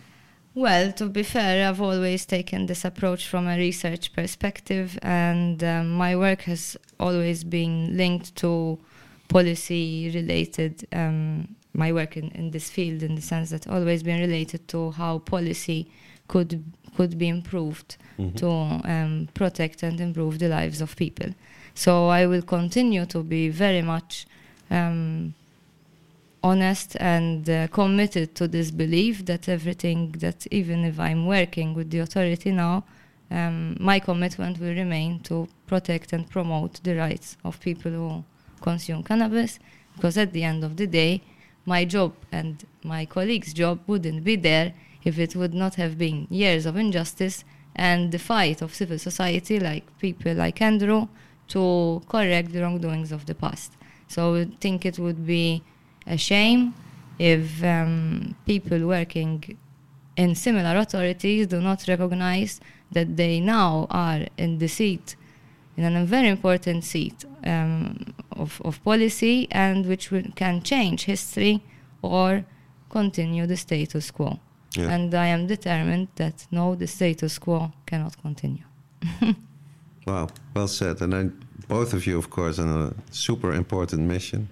Well, 0.55 0.91
to 0.93 1.11
be 1.11 1.23
fair, 1.23 1.69
I've 1.69 1.83
always 1.83 2.25
taken 2.25 2.65
this 2.65 2.87
approach 2.87 3.29
from 3.29 3.47
a 3.47 3.59
research 3.59 4.15
perspective, 4.15 4.99
and 5.03 5.63
um, 5.63 5.91
my 5.91 6.17
work 6.17 6.43
has 6.43 6.79
always 6.99 7.45
been 7.45 7.95
linked 7.95 8.35
to 8.37 8.79
policy 9.29 10.11
related. 10.15 10.87
Um, 10.95 11.56
my 11.77 11.93
work 11.93 12.17
in, 12.17 12.31
in 12.41 12.51
this 12.51 12.71
field, 12.71 13.03
in 13.03 13.15
the 13.15 13.23
sense 13.23 13.51
that 13.51 13.69
always 13.69 14.03
been 14.03 14.21
related 14.21 14.67
to 14.69 14.91
how 14.93 15.19
policy 15.19 15.81
could 16.29 16.63
could 16.97 17.19
be 17.19 17.29
improved 17.29 17.97
to 18.37 18.49
um, 18.49 19.29
protect 19.35 19.83
and 19.83 20.01
improve 20.01 20.39
the 20.39 20.49
lives 20.49 20.81
of 20.81 20.97
people. 20.97 21.31
So 21.75 22.09
I 22.09 22.27
will 22.27 22.43
continue 22.43 23.05
to 23.07 23.23
be 23.23 23.51
very 23.51 23.83
much 23.83 24.27
um, 24.71 25.35
honest 26.43 26.97
and 26.99 27.51
uh, 27.51 27.69
committed 27.69 28.35
to 28.37 28.49
this 28.49 28.71
belief 28.71 29.27
that 29.27 29.49
everything 29.49 30.13
that 30.21 30.47
even 30.51 30.85
if 30.85 30.99
I'm 30.99 31.27
working 31.27 31.75
with 31.75 31.91
the 31.91 31.99
authority 31.99 32.51
now, 32.51 32.85
um, 33.31 33.77
my 33.79 33.99
commitment 34.01 34.59
will 34.59 34.75
remain 34.75 35.21
to 35.25 35.49
protect 35.67 36.13
and 36.15 36.31
promote 36.31 36.83
the 36.83 36.95
rights 36.95 37.37
of 37.45 37.61
people 37.61 37.93
who 37.93 38.25
consume 38.63 39.03
cannabis, 39.03 39.59
because 39.95 40.17
at 40.17 40.33
the 40.33 40.45
end 40.45 40.65
of 40.65 40.77
the 40.77 40.87
day, 40.87 41.21
my 41.67 41.85
job 41.85 42.15
and 42.33 42.65
my 42.83 43.05
colleagues' 43.05 43.53
job 43.53 43.81
wouldn't 43.87 44.25
be 44.25 44.37
there 44.37 44.73
if 45.05 45.19
it 45.19 45.37
would 45.37 45.53
not 45.53 45.75
have 45.75 45.99
been 45.99 46.27
years 46.31 46.65
of 46.65 46.77
injustice 46.77 47.45
and 47.75 48.11
the 48.13 48.19
fight 48.19 48.63
of 48.63 48.75
civil 48.75 48.99
society, 48.99 49.61
like 49.61 49.85
people 49.99 50.33
like 50.35 50.63
Andrew, 50.63 51.09
to 51.49 52.03
correct 52.09 52.53
the 52.53 52.63
wrongdoings 52.63 53.13
of 53.13 53.27
the 53.27 53.35
past. 53.35 53.73
So 54.09 54.37
I 54.37 54.45
think 54.61 54.87
it 54.87 54.99
would 54.99 55.27
be 55.27 55.63
a 56.07 56.17
shame 56.17 56.75
if 57.19 57.63
um, 57.63 58.35
people 58.47 58.87
working 58.87 59.59
in 60.17 60.35
similar 60.35 60.77
authorities 60.79 61.47
do 61.47 61.61
not 61.61 61.87
recognize 61.87 62.61
that 62.91 63.17
they 63.17 63.41
now 63.41 63.87
are 63.91 64.27
in 64.39 64.59
the 64.59 64.69
seat, 64.69 65.17
in 65.77 65.97
a 65.97 66.05
very 66.05 66.29
important 66.29 66.85
seat 66.85 67.25
um, 67.45 68.15
of, 68.33 68.61
of 68.65 68.83
policy, 68.83 69.47
and 69.51 69.87
which 69.87 70.11
will, 70.11 70.25
can 70.35 70.63
change 70.63 71.05
history 71.05 71.63
or 72.03 72.45
continue 72.91 73.47
the 73.47 73.57
status 73.57 74.11
quo. 74.11 74.39
Yeah. 74.73 74.91
And 74.91 75.15
I 75.15 75.27
am 75.27 75.47
determined 75.47 76.09
that 76.17 76.47
no, 76.51 76.75
the 76.75 76.87
status 76.87 77.39
quo 77.39 77.73
cannot 77.87 78.21
continue. 78.21 78.65
Wow, 80.07 80.29
well 80.55 80.69
said. 80.69 81.01
And 81.01 81.13
then 81.13 81.45
both 81.67 81.93
of 81.93 82.07
you, 82.07 82.17
of 82.17 82.31
course, 82.31 82.59
on 82.59 82.69
a 82.69 82.95
super 83.13 83.53
important 83.53 84.03
mission. 84.03 84.49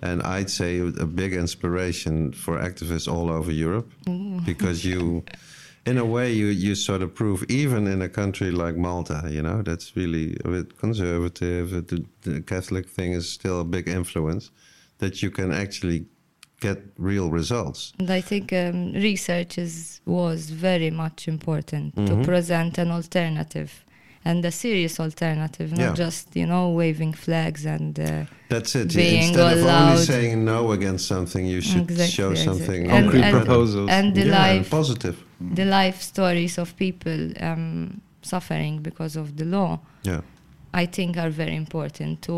And 0.00 0.22
I'd 0.22 0.48
say 0.48 0.78
a 0.78 1.06
big 1.06 1.34
inspiration 1.34 2.32
for 2.32 2.58
activists 2.58 3.12
all 3.12 3.30
over 3.30 3.52
Europe 3.52 3.92
because 4.46 4.84
you, 4.84 5.24
in 5.88 5.98
a 5.98 6.04
way, 6.04 6.32
you, 6.32 6.46
you 6.46 6.74
sort 6.74 7.02
of 7.02 7.14
prove, 7.14 7.44
even 7.48 7.86
in 7.86 8.02
a 8.02 8.08
country 8.08 8.50
like 8.50 8.76
Malta, 8.76 9.22
you 9.30 9.42
know, 9.42 9.62
that's 9.62 9.96
really 9.96 10.36
a 10.44 10.48
bit 10.48 10.78
conservative, 10.78 11.70
the, 11.88 12.04
the 12.22 12.40
Catholic 12.42 12.86
thing 12.88 13.12
is 13.12 13.28
still 13.38 13.60
a 13.60 13.64
big 13.64 13.88
influence, 13.88 14.50
that 14.98 15.22
you 15.22 15.30
can 15.30 15.50
actually 15.52 16.06
get 16.60 16.78
real 16.98 17.30
results. 17.30 17.92
And 17.98 18.10
I 18.10 18.20
think 18.20 18.52
um, 18.52 18.92
research 18.92 19.58
is, 19.58 20.00
was 20.04 20.50
very 20.50 20.90
much 20.90 21.28
important 21.28 21.94
Mhm. 21.94 22.06
to 22.08 22.14
present 22.24 22.78
an 22.78 22.90
alternative 22.90 23.70
and 24.24 24.44
a 24.44 24.50
serious 24.50 24.98
alternative, 25.00 25.70
not 25.72 25.78
Yeah. 25.80 25.94
just 25.94 26.34
you 26.36 26.46
know 26.46 26.70
waving 26.70 27.12
flags 27.14 27.64
and. 27.66 27.98
Uh, 27.98 28.24
That's 28.48 28.74
it. 28.74 28.94
Being 28.94 29.28
Instead 29.28 29.40
of 29.40 29.58
only 29.58 29.62
allowed- 29.62 29.98
saying 29.98 30.44
no 30.44 30.72
against 30.72 31.06
something, 31.06 31.44
you 31.46 31.60
should 31.60 31.82
Exactly, 31.90 32.06
show 32.18 32.30
exactly. 32.30 32.44
something 32.58 32.82
And- 32.90 33.04
Concrete 33.04 33.22
and- 33.22 33.36
proposals. 33.36 33.90
and 33.90 34.14
the 34.14 34.20
yeah, 34.26 34.26
and 34.50 34.58
life 34.58 34.70
positive. 34.70 35.16
the 35.54 35.64
life 35.64 36.00
stories 36.02 36.58
of 36.58 36.76
people 36.76 37.20
um, 37.40 38.00
suffering 38.22 38.82
because 38.82 39.14
of 39.16 39.36
the 39.36 39.44
law, 39.44 39.78
Yeah, 40.02 40.20
I 40.82 40.86
think 40.86 41.16
are 41.16 41.30
very 41.30 41.56
important 41.56 42.22
to 42.22 42.36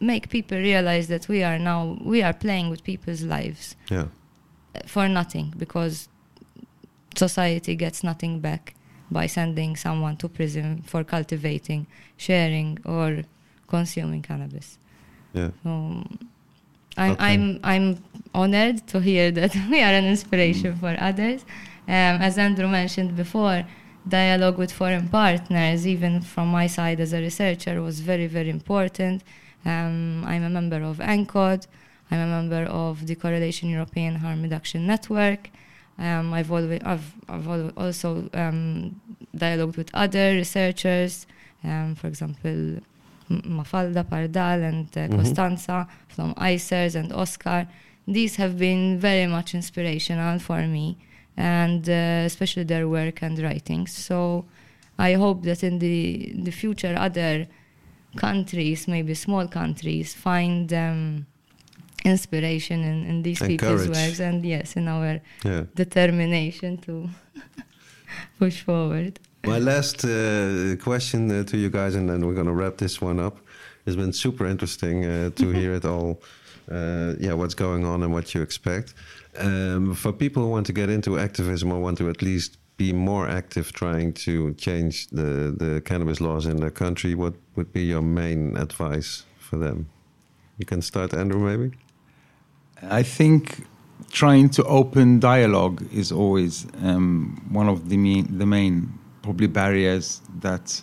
make 0.00 0.28
people 0.28 0.58
realize 0.58 1.06
that 1.08 1.28
we 1.28 1.42
are 1.48 1.58
now 1.58 1.80
we 2.04 2.22
are 2.26 2.34
playing 2.34 2.68
with 2.70 2.82
people's 2.84 3.22
lives 3.22 3.76
yeah, 3.90 4.06
for 4.86 5.08
nothing 5.08 5.54
because 5.56 6.08
society 7.16 7.74
gets 7.76 8.02
nothing 8.02 8.40
back 8.40 8.74
by 9.12 9.26
sending 9.26 9.76
someone 9.76 10.16
to 10.18 10.28
prison 10.28 10.82
for 10.86 11.04
cultivating, 11.04 11.86
sharing, 12.16 12.78
or 12.84 13.22
consuming 13.68 14.22
cannabis. 14.22 14.78
yeah. 15.32 15.50
So 15.62 15.70
I'm, 16.96 17.12
Okay. 17.12 17.24
I'm, 17.28 17.60
I'm 17.64 17.86
honored 18.34 18.86
to 18.88 19.00
hear 19.00 19.30
that 19.32 19.54
we 19.70 19.80
are 19.80 19.92
an 20.00 20.04
inspiration 20.04 20.76
for 20.76 20.94
others. 20.98 21.40
Um, 21.88 22.14
as 22.26 22.38
Andrew 22.38 22.68
mentioned 22.68 23.16
before, 23.16 23.64
dialogue 24.06 24.58
with 24.58 24.72
foreign 24.72 25.08
partners, 25.08 25.86
even 25.86 26.20
from 26.20 26.48
my 26.48 26.66
side 26.66 27.00
as 27.00 27.12
a 27.12 27.20
researcher, 27.20 27.80
was 27.82 28.00
very, 28.00 28.26
very 28.26 28.50
important. 28.50 29.22
Um, 29.64 30.24
I'm 30.26 30.42
a 30.42 30.50
member 30.50 30.82
of 30.82 30.98
ENCOD. 30.98 31.66
I'm 32.10 32.20
a 32.20 32.26
member 32.26 32.64
of 32.70 33.06
the 33.06 33.14
Correlation 33.14 33.70
European 33.70 34.16
Harm 34.16 34.42
Reduction 34.42 34.86
Network. 34.86 35.50
Um, 35.98 36.32
I've, 36.32 36.50
always, 36.50 36.80
I've, 36.84 37.12
I've 37.28 37.48
also 37.76 38.28
um, 38.34 39.00
dialogued 39.36 39.76
with 39.76 39.90
other 39.94 40.32
researchers, 40.32 41.26
um, 41.64 41.94
for 41.94 42.06
example, 42.08 42.50
M- 42.50 42.80
Mafalda 43.30 44.04
Pardal 44.04 44.62
and 44.70 44.88
uh, 44.96 45.00
Mhm. 45.08 45.16
Constanza 45.16 45.86
from 46.08 46.34
ICEERS 46.34 46.94
and 46.96 47.12
Oscar. 47.12 47.68
These 48.08 48.36
have 48.36 48.58
been 48.58 48.98
very 48.98 49.26
much 49.26 49.54
inspirational 49.54 50.38
for 50.40 50.62
me, 50.66 50.96
and 51.36 51.88
uh, 51.88 52.24
especially 52.26 52.64
their 52.64 52.88
work 52.88 53.22
and 53.22 53.38
writings. 53.38 53.92
So 53.92 54.44
I 54.98 55.12
hope 55.14 55.42
that 55.44 55.62
in 55.62 55.78
the 55.78 56.32
the 56.46 56.50
future, 56.50 56.94
other 56.98 57.46
countries, 58.16 58.88
maybe 58.88 59.14
small 59.14 59.46
countries, 59.48 60.14
find 60.14 60.72
um, 60.72 61.26
inspiration 62.04 62.82
in, 62.82 63.06
in 63.06 63.22
these 63.22 63.40
And 63.40 63.50
people's 63.50 63.86
courage. 63.86 63.96
works, 63.96 64.20
and 64.20 64.44
yes, 64.44 64.76
in 64.76 64.88
our 64.88 65.20
yeah. 65.44 65.64
determination 65.74 66.78
to 66.78 67.08
push 68.38 68.62
forward. 68.62 69.18
My 69.44 69.58
last 69.58 70.04
uh, 70.04 70.76
question 70.76 71.30
uh, 71.30 71.44
to 71.44 71.56
you 71.56 71.70
guys, 71.70 71.94
and 71.94 72.08
then 72.08 72.26
we're 72.26 72.34
going 72.34 72.46
to 72.46 72.52
wrap 72.52 72.76
this 72.76 73.00
one 73.00 73.18
up. 73.18 73.38
It's 73.86 73.96
been 73.96 74.12
super 74.12 74.46
interesting 74.46 75.04
uh, 75.04 75.30
to 75.36 75.50
hear 75.60 75.74
it 75.74 75.84
all. 75.84 76.20
Uh, 76.70 77.14
yeah, 77.18 77.32
what's 77.32 77.54
going 77.54 77.84
on 77.84 78.02
and 78.02 78.12
what 78.12 78.34
you 78.34 78.42
expect. 78.42 78.94
Um, 79.38 79.94
for 79.94 80.12
people 80.12 80.42
who 80.44 80.48
want 80.48 80.66
to 80.66 80.72
get 80.72 80.88
into 80.90 81.18
activism 81.18 81.72
or 81.72 81.80
want 81.80 81.98
to 81.98 82.08
at 82.08 82.22
least 82.22 82.58
be 82.76 82.92
more 82.92 83.28
active 83.28 83.72
trying 83.72 84.12
to 84.12 84.54
change 84.54 85.08
the, 85.08 85.54
the 85.58 85.82
cannabis 85.84 86.20
laws 86.20 86.46
in 86.46 86.56
their 86.58 86.70
country, 86.70 87.14
what 87.14 87.34
would 87.56 87.72
be 87.72 87.82
your 87.82 88.02
main 88.02 88.56
advice 88.56 89.24
for 89.38 89.56
them? 89.56 89.88
You 90.58 90.66
can 90.66 90.82
start, 90.82 91.12
Andrew, 91.14 91.40
maybe? 91.40 91.76
I 92.90 93.02
think 93.02 93.66
trying 94.10 94.50
to 94.50 94.64
open 94.64 95.20
dialogue 95.20 95.86
is 95.92 96.12
always 96.12 96.66
um, 96.82 97.40
one 97.50 97.68
of 97.68 97.88
the 97.88 97.96
main, 97.96 98.38
the 98.38 98.46
main 98.46 98.98
probably 99.22 99.46
barriers 99.46 100.20
that 100.40 100.82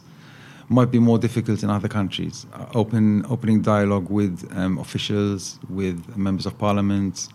might 0.69 0.91
be 0.91 0.99
more 0.99 1.17
difficult 1.17 1.63
in 1.63 1.69
other 1.69 1.88
countries. 1.88 2.45
Uh, 2.53 2.65
open 2.76 3.26
opening 3.30 3.61
dialogue 3.61 4.09
with 4.09 4.49
um, 4.55 4.77
officials, 4.77 5.59
with 5.69 6.15
members 6.15 6.45
of 6.45 6.57
parliament, 6.57 7.27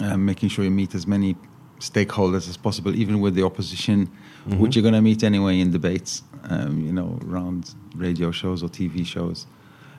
um, 0.00 0.24
making 0.24 0.48
sure 0.48 0.64
you 0.64 0.70
meet 0.70 0.94
as 0.94 1.06
many 1.06 1.36
stakeholders 1.78 2.48
as 2.48 2.56
possible, 2.56 2.94
even 2.94 3.20
with 3.20 3.34
the 3.34 3.42
opposition, 3.42 4.10
which 4.58 4.74
you're 4.74 4.82
going 4.82 4.94
to 4.94 5.02
meet 5.02 5.22
anyway 5.22 5.60
in 5.60 5.70
debates, 5.70 6.22
um, 6.44 6.80
you 6.80 6.92
know, 6.92 7.18
around 7.26 7.74
radio 7.94 8.30
shows 8.30 8.62
or 8.62 8.68
TV 8.68 9.04
shows. 9.04 9.46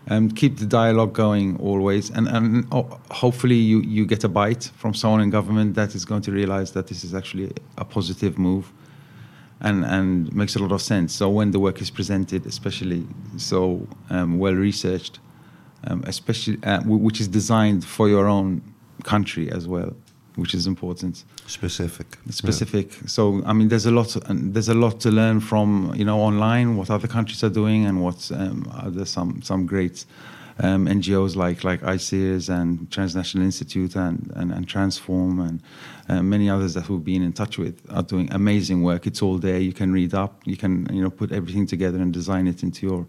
Um, 0.10 0.32
keep 0.32 0.58
the 0.58 0.66
dialogue 0.66 1.12
going 1.12 1.58
always, 1.60 2.10
and, 2.12 2.30
and 2.30 2.66
oh, 2.72 3.00
hopefully 3.12 3.56
you, 3.56 3.82
you 3.82 4.06
get 4.06 4.24
a 4.24 4.30
bite 4.30 4.72
from 4.78 4.94
someone 4.94 5.20
in 5.20 5.30
government 5.30 5.76
that 5.76 5.96
is 5.96 6.06
going 6.06 6.22
to 6.22 6.32
realize 6.32 6.72
that 6.72 6.88
this 6.88 7.04
is 7.04 7.14
actually 7.14 7.52
a 7.78 7.84
positive 7.84 8.38
move, 8.38 8.72
and 9.60 9.84
and 9.84 10.34
makes 10.34 10.56
a 10.56 10.60
lot 10.60 10.72
of 10.72 10.82
sense. 10.82 11.14
So 11.14 11.30
when 11.30 11.52
the 11.52 11.60
work 11.60 11.82
is 11.82 11.90
presented, 11.90 12.46
especially 12.46 13.06
so 13.36 13.86
um, 14.10 14.40
well 14.40 14.54
researched, 14.54 15.20
um, 15.84 16.04
especially 16.08 16.58
uh, 16.64 16.82
which 16.84 17.20
is 17.20 17.28
designed 17.28 17.84
for 17.84 18.08
your 18.08 18.28
own 18.28 18.62
country 19.04 19.52
as 19.52 19.68
well, 19.68 19.94
which 20.38 20.54
is 20.54 20.68
important 20.68 21.24
Specific. 21.48 22.18
specific. 22.30 22.94
So 23.08 23.42
I 23.46 23.54
mean, 23.54 23.68
there's 23.68 23.88
a 23.88 23.92
lot. 23.92 24.16
And 24.30 24.54
there's 24.54 24.70
a 24.70 24.74
lot 24.74 25.00
to 25.02 25.10
learn 25.12 25.40
from 25.40 25.94
you 25.96 26.06
know 26.06 26.20
online 26.20 26.78
what 26.78 26.90
other 26.90 27.08
countries 27.08 27.44
are 27.44 27.50
doing 27.50 27.86
and 27.86 28.02
what 28.02 28.32
um, 28.34 28.72
other 28.74 29.06
some 29.06 29.42
some 29.42 29.66
great 29.66 30.06
um, 30.60 30.86
NGOs 30.88 31.36
like 31.36 31.64
like 31.64 31.82
ICEERS 31.82 32.50
and 32.50 32.90
Transnational 32.92 33.46
Institute 33.46 33.96
and 33.96 34.32
and, 34.36 34.52
and 34.52 34.68
Transform 34.68 35.40
and 35.40 35.62
uh, 36.08 36.22
many 36.22 36.50
others 36.50 36.74
that 36.76 36.88
we've 36.88 37.04
been 37.04 37.24
in 37.24 37.34
touch 37.34 37.58
with 37.58 37.82
are 37.90 38.04
doing 38.04 38.32
amazing 38.32 38.84
work. 38.84 39.08
It's 39.08 39.22
all 39.22 39.40
there. 39.40 39.60
You 39.60 39.74
can 39.74 39.92
read 39.92 40.14
up. 40.14 40.42
You 40.46 40.58
can 40.58 40.88
you 40.94 41.02
know 41.02 41.10
put 41.10 41.32
everything 41.32 41.66
together 41.66 41.98
and 42.00 42.14
design 42.14 42.48
it 42.48 42.62
into 42.64 42.86
your 42.86 43.08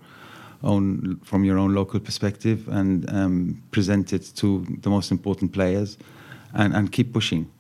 own 0.65 1.21
from 1.25 1.45
your 1.45 1.59
own 1.59 1.75
local 1.75 2.01
perspective 2.01 2.69
and 2.69 3.09
um, 3.11 3.63
present 3.71 4.13
it 4.13 4.33
to 4.37 4.65
the 4.81 4.91
most 4.91 5.11
important 5.11 5.53
players 5.53 5.99
and, 6.55 6.75
and 6.75 6.93
keep 6.93 7.13
pushing. 7.13 7.51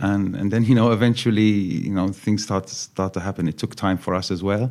And 0.00 0.34
and 0.34 0.50
then 0.50 0.64
you 0.64 0.74
know 0.74 0.92
eventually 0.92 1.42
you 1.42 1.92
know 1.92 2.08
things 2.08 2.42
start 2.42 2.68
to 2.68 2.74
start 2.74 3.12
to 3.12 3.20
happen. 3.20 3.48
It 3.48 3.58
took 3.58 3.74
time 3.74 3.98
for 3.98 4.14
us 4.14 4.30
as 4.30 4.42
well. 4.42 4.70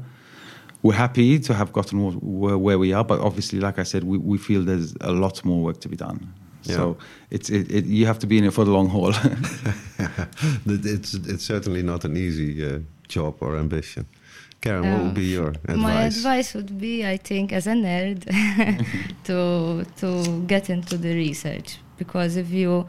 We're 0.82 0.96
happy 0.96 1.40
to 1.40 1.54
have 1.54 1.72
gotten 1.72 2.00
where, 2.22 2.58
where 2.58 2.80
we 2.80 2.94
are 2.94 3.04
but 3.04 3.20
obviously 3.20 3.60
like 3.60 3.80
i 3.80 3.84
said 3.84 4.04
we, 4.04 4.18
we 4.18 4.38
feel 4.38 4.62
there's 4.64 4.96
a 5.02 5.12
lot 5.12 5.44
more 5.44 5.62
work 5.62 5.80
to 5.82 5.90
be 5.90 5.96
done. 5.96 6.34
So 6.64 6.98
it's 7.32 7.50
it, 7.50 7.72
it, 7.72 7.86
you 7.86 8.06
have 8.06 8.20
to 8.20 8.28
be 8.28 8.38
in 8.38 8.44
it 8.44 8.54
for 8.54 8.66
the 8.66 8.72
long 8.72 8.90
haul. 8.90 9.14
It's, 10.66 11.14
it's 11.14 11.46
certainly 11.46 11.82
not 11.82 12.06
an 12.06 12.18
easy 12.18 12.66
uh, 12.66 12.80
job 13.08 13.36
or 13.40 13.58
ambition. 13.58 14.06
Karen, 14.62 14.92
what 14.92 15.04
would 15.04 15.14
be 15.14 15.26
your 15.26 15.50
advice? 15.50 15.78
My 15.78 16.02
advice 16.04 16.54
would 16.56 16.80
be, 16.80 17.06
I 17.06 17.18
think, 17.18 17.54
as 17.54 17.68
a 17.68 17.74
nerd, 17.74 18.26
to 19.26 19.86
to 20.02 20.42
get 20.48 20.70
into 20.70 20.98
the 20.98 21.14
research. 21.16 21.78
Because 21.98 22.36
if 22.38 22.50
you 22.50 22.88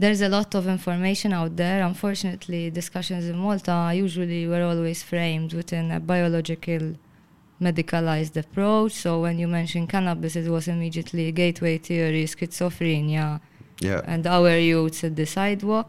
there's 0.00 0.22
a 0.28 0.30
lot 0.38 0.50
of 0.58 0.62
information 0.76 1.30
out 1.40 1.52
there. 1.62 1.78
Unfortunately, 1.92 2.62
discussions 2.80 3.24
in 3.30 3.36
Malta 3.46 3.76
usually 4.04 4.42
were 4.52 4.62
always 4.70 5.00
framed 5.10 5.50
within 5.60 5.86
a 5.98 6.00
biological, 6.12 6.82
medicalized 7.66 8.36
approach. 8.44 8.92
So 9.04 9.10
when 9.24 9.38
you 9.42 9.48
mention 9.58 9.86
cannabis, 9.94 10.32
it 10.36 10.48
was 10.56 10.64
immediately 10.74 11.24
gateway 11.42 11.74
theory, 11.88 12.24
schizophrenia, 12.34 13.40
Yeah. 13.88 14.00
and 14.12 14.22
our 14.36 14.56
youths 14.70 15.04
at 15.04 15.14
the 15.20 15.26
sidewalk. 15.26 15.88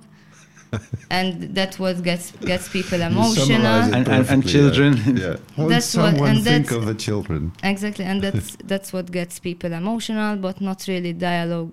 and 1.10 1.32
that's 1.58 1.78
what 1.84 1.96
gets 2.10 2.32
gets 2.52 2.66
people 2.78 3.02
emotional. 3.12 3.66
And- 3.98 4.08
and- 4.08 4.30
and 4.34 4.42
children. 4.56 4.92
Yeah. 5.18 5.36
yeah. 5.58 5.68
That's 5.74 5.92
what- 6.00 6.16
and 6.32 6.40
think 6.48 6.68
that's- 6.68 6.72
of 6.78 6.84
the 6.92 6.96
children? 7.08 7.42
Exactly, 7.72 8.06
and 8.12 8.22
that's 8.26 8.50
that's 8.72 8.90
what 8.96 9.06
gets 9.20 9.36
people 9.48 9.72
emotional, 9.84 10.34
but 10.46 10.56
not 10.70 10.80
really 10.92 11.12
dialogue, 11.30 11.72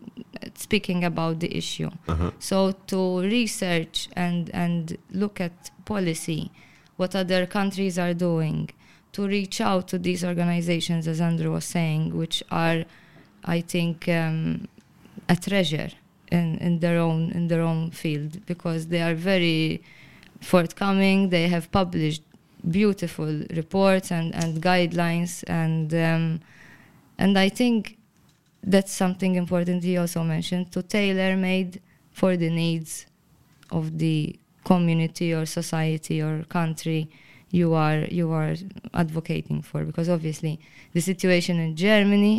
speaking 0.59 1.05
about 1.05 1.41
the 1.41 1.57
issue. 1.57 1.91
Uh-huh. 2.09 2.31
So 2.39 2.73
to 2.89 3.21
research 3.21 4.09
and 4.15 4.51
and 4.51 4.99
look 5.11 5.41
at 5.41 5.71
policy, 5.85 6.51
what 6.97 7.15
other 7.15 7.47
countries 7.47 7.99
are 7.99 8.15
doing, 8.15 8.71
to 9.13 9.27
reach 9.27 9.61
out 9.61 9.89
to 9.89 9.99
these 9.99 10.25
organizations, 10.25 11.09
as 11.09 11.21
Andrew 11.21 11.53
was 11.53 11.65
saying, 11.65 12.17
which 12.17 12.43
are, 12.51 12.85
I 13.45 13.61
think, 13.61 14.09
um, 14.09 14.69
a 15.29 15.37
treasure 15.37 15.91
in, 16.31 16.59
in 16.59 16.81
their 16.81 16.99
own 16.99 17.31
in 17.33 17.49
their 17.49 17.63
own 17.63 17.91
field 17.91 18.45
because 18.47 18.89
they 18.89 19.03
are 19.03 19.15
very 19.15 19.83
forthcoming. 20.41 21.31
They 21.31 21.49
have 21.49 21.71
published 21.71 22.23
beautiful 22.71 23.45
reports 23.55 24.11
and, 24.11 24.35
and 24.35 24.63
guidelines 24.63 25.45
and 25.47 25.93
um, 25.95 26.41
and 27.19 27.39
I 27.39 27.49
think 27.49 27.98
that's 28.73 28.93
something 28.93 29.33
important 29.45 29.83
he 29.91 29.97
also 30.03 30.21
mentioned 30.35 30.65
to 30.75 30.81
tailor 30.83 31.33
made 31.37 31.81
for 32.13 32.37
the 32.43 32.51
needs 32.63 33.07
of 33.79 33.85
the 33.99 34.17
community 34.65 35.29
or 35.39 35.45
society 35.61 36.17
or 36.27 36.35
country 36.59 37.01
you 37.51 37.69
are 37.87 38.01
you 38.19 38.27
are 38.41 38.55
advocating 39.03 39.61
for 39.69 39.81
because 39.91 40.09
obviously 40.17 40.55
the 40.93 41.01
situation 41.01 41.59
in 41.67 41.71
Germany 41.89 42.37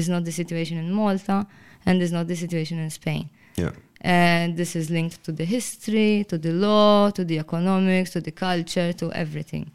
is 0.00 0.06
not 0.08 0.22
the 0.28 0.32
situation 0.40 0.76
in 0.78 0.88
Malta 0.92 1.38
and 1.86 1.94
is 2.06 2.12
not 2.12 2.26
the 2.32 2.36
situation 2.44 2.76
in 2.78 2.90
Spain 3.00 3.24
Yeah. 3.56 3.72
and 4.02 4.56
this 4.60 4.72
is 4.80 4.86
linked 4.96 5.18
to 5.26 5.32
the 5.40 5.46
history, 5.56 6.12
to 6.30 6.36
the 6.46 6.52
law, 6.66 7.10
to 7.18 7.22
the 7.24 7.38
economics, 7.46 8.10
to 8.16 8.20
the 8.20 8.34
culture, 8.48 8.92
to 9.00 9.06
everything. 9.24 9.66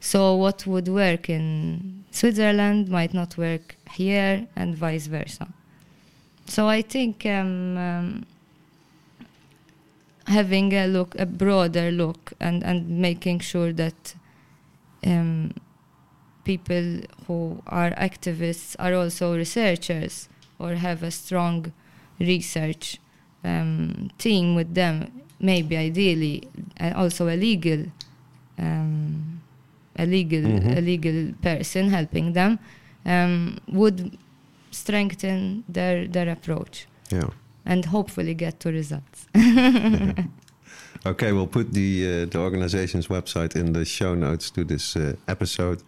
So 0.00 0.18
what 0.44 0.58
would 0.66 0.88
work 0.88 1.24
in 1.38 2.04
Switzerland 2.10 2.88
might 2.98 3.12
not 3.20 3.30
work 3.46 3.76
here, 3.92 4.46
and 4.56 4.74
vice 4.76 5.06
versa. 5.06 5.48
So 6.46 6.68
I 6.68 6.82
think 6.82 7.24
um, 7.26 7.76
um, 7.76 8.26
having 10.26 10.72
a 10.72 10.86
look, 10.86 11.14
a 11.18 11.26
broader 11.26 11.90
look, 11.90 12.32
and 12.40 12.62
and 12.64 12.88
making 13.00 13.40
sure 13.40 13.72
that 13.72 14.14
um, 15.06 15.52
people 16.44 17.00
who 17.26 17.62
are 17.66 17.90
activists 17.92 18.76
are 18.78 18.94
also 18.94 19.36
researchers 19.36 20.28
or 20.58 20.74
have 20.74 21.02
a 21.02 21.10
strong 21.10 21.72
research 22.18 22.98
um, 23.44 24.10
team 24.18 24.54
with 24.54 24.74
them, 24.74 25.10
maybe 25.40 25.76
ideally, 25.76 26.42
and 26.76 26.94
also 26.94 27.28
a 27.28 27.36
legal, 27.36 27.86
um, 28.58 29.40
a 29.96 30.04
legal, 30.06 30.42
Mhm. 30.42 30.76
a 30.76 30.80
legal 30.80 31.32
person 31.42 31.88
helping 31.90 32.32
them, 32.34 32.58
um, 33.06 33.58
would 33.68 34.16
strengthen 34.70 35.64
their 35.68 36.06
their 36.08 36.28
approach 36.28 36.86
Yeah. 37.10 37.30
and 37.64 37.84
hopefully 37.86 38.34
get 38.34 38.60
to 38.60 38.70
results. 38.70 39.26
Okay, 41.06 41.32
we'll 41.32 41.46
put 41.46 41.72
the 41.72 42.24
uh, 42.24 42.26
the 42.30 42.38
organization's 42.38 43.08
website 43.08 43.56
in 43.56 43.72
the 43.72 43.84
show 43.84 44.14
notes 44.14 44.50
to 44.50 44.64
this 44.64 44.96
uh, 44.96 45.14
episode. 45.28 45.82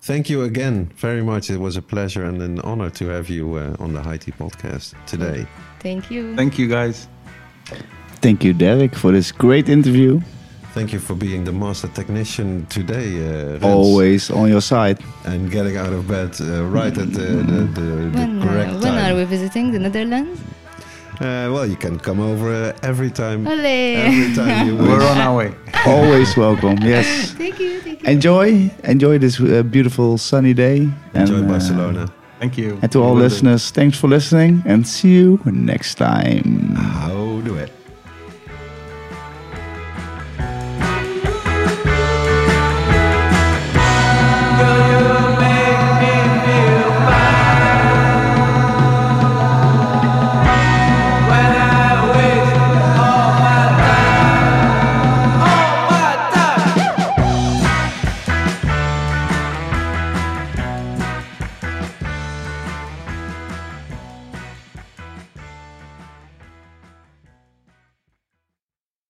Thank 0.00 0.28
you 0.30 0.42
again 0.42 0.92
very 0.96 1.22
much. 1.22 1.50
It 1.50 1.58
was 1.58 1.76
a 1.76 1.82
pleasure 1.82 2.24
and 2.24 2.40
an 2.42 2.60
honor 2.60 2.90
to 2.90 3.08
have 3.08 3.28
you 3.28 3.54
uh, 3.56 3.82
on 3.82 3.94
the 3.94 4.02
High 4.02 4.18
Tea 4.18 4.32
podcast 4.32 4.94
today. 5.06 5.46
Thank 5.80 6.10
you. 6.10 6.36
Thank 6.36 6.58
you, 6.58 6.68
guys. 6.68 7.08
Thank 8.20 8.44
you, 8.44 8.52
Dirk, 8.52 8.94
for 8.94 9.12
this 9.12 9.32
great 9.32 9.68
interview. 9.68 10.20
Thank 10.74 10.92
you 10.92 10.98
for 10.98 11.14
being 11.14 11.44
the 11.44 11.52
master 11.52 11.88
technician 11.88 12.66
today, 12.66 13.08
uh, 13.22 13.52
Rens, 13.52 13.62
Always 13.64 14.30
on 14.30 14.48
your 14.48 14.60
side. 14.60 14.98
and 15.24 15.48
getting 15.50 15.76
out 15.76 15.92
of 15.92 16.08
bed 16.08 16.30
uh, 16.40 16.64
right 16.64 16.96
at 16.98 17.12
the, 17.12 17.26
the, 17.50 17.60
the, 17.76 17.82
the 18.10 18.18
when, 18.18 18.42
correct 18.42 18.70
uh, 18.72 18.78
when 18.82 18.92
time. 18.94 19.12
are 19.12 19.16
we 19.16 19.24
visiting 19.24 19.70
the 19.70 19.78
Netherlands? 19.78 20.40
Uh, 21.20 21.46
well, 21.54 21.64
you 21.64 21.76
can 21.76 21.96
come 22.00 22.18
over 22.18 22.48
uh, 22.52 22.72
every 22.82 23.08
time. 23.10 23.44
Olé. 23.46 23.94
Every 24.08 24.34
time 24.34 24.66
you 24.66 24.74
We're 24.88 25.00
on 25.12 25.18
our 25.18 25.36
way. 25.36 25.54
Always 25.86 26.36
welcome. 26.36 26.76
Yes. 26.82 27.30
Thank 27.38 27.60
you. 27.60 27.80
Thank 27.80 28.02
you. 28.02 28.08
Enjoy, 28.08 28.68
enjoy 28.82 29.18
this 29.18 29.38
uh, 29.40 29.62
beautiful 29.62 30.18
sunny 30.18 30.54
day. 30.54 30.88
Enjoy 31.14 31.36
And, 31.36 31.44
uh, 31.46 31.48
Barcelona. 31.52 32.12
Thank 32.40 32.58
you. 32.58 32.78
And 32.82 32.90
to 32.90 32.98
all 33.00 33.10
Will 33.14 33.18
do. 33.20 33.22
listeners, 33.28 33.70
thanks 33.70 33.96
for 33.96 34.08
listening 34.08 34.62
and 34.66 34.84
see 34.84 35.14
you 35.14 35.38
next 35.46 35.94
time. 35.94 36.74
Hou 36.74 37.23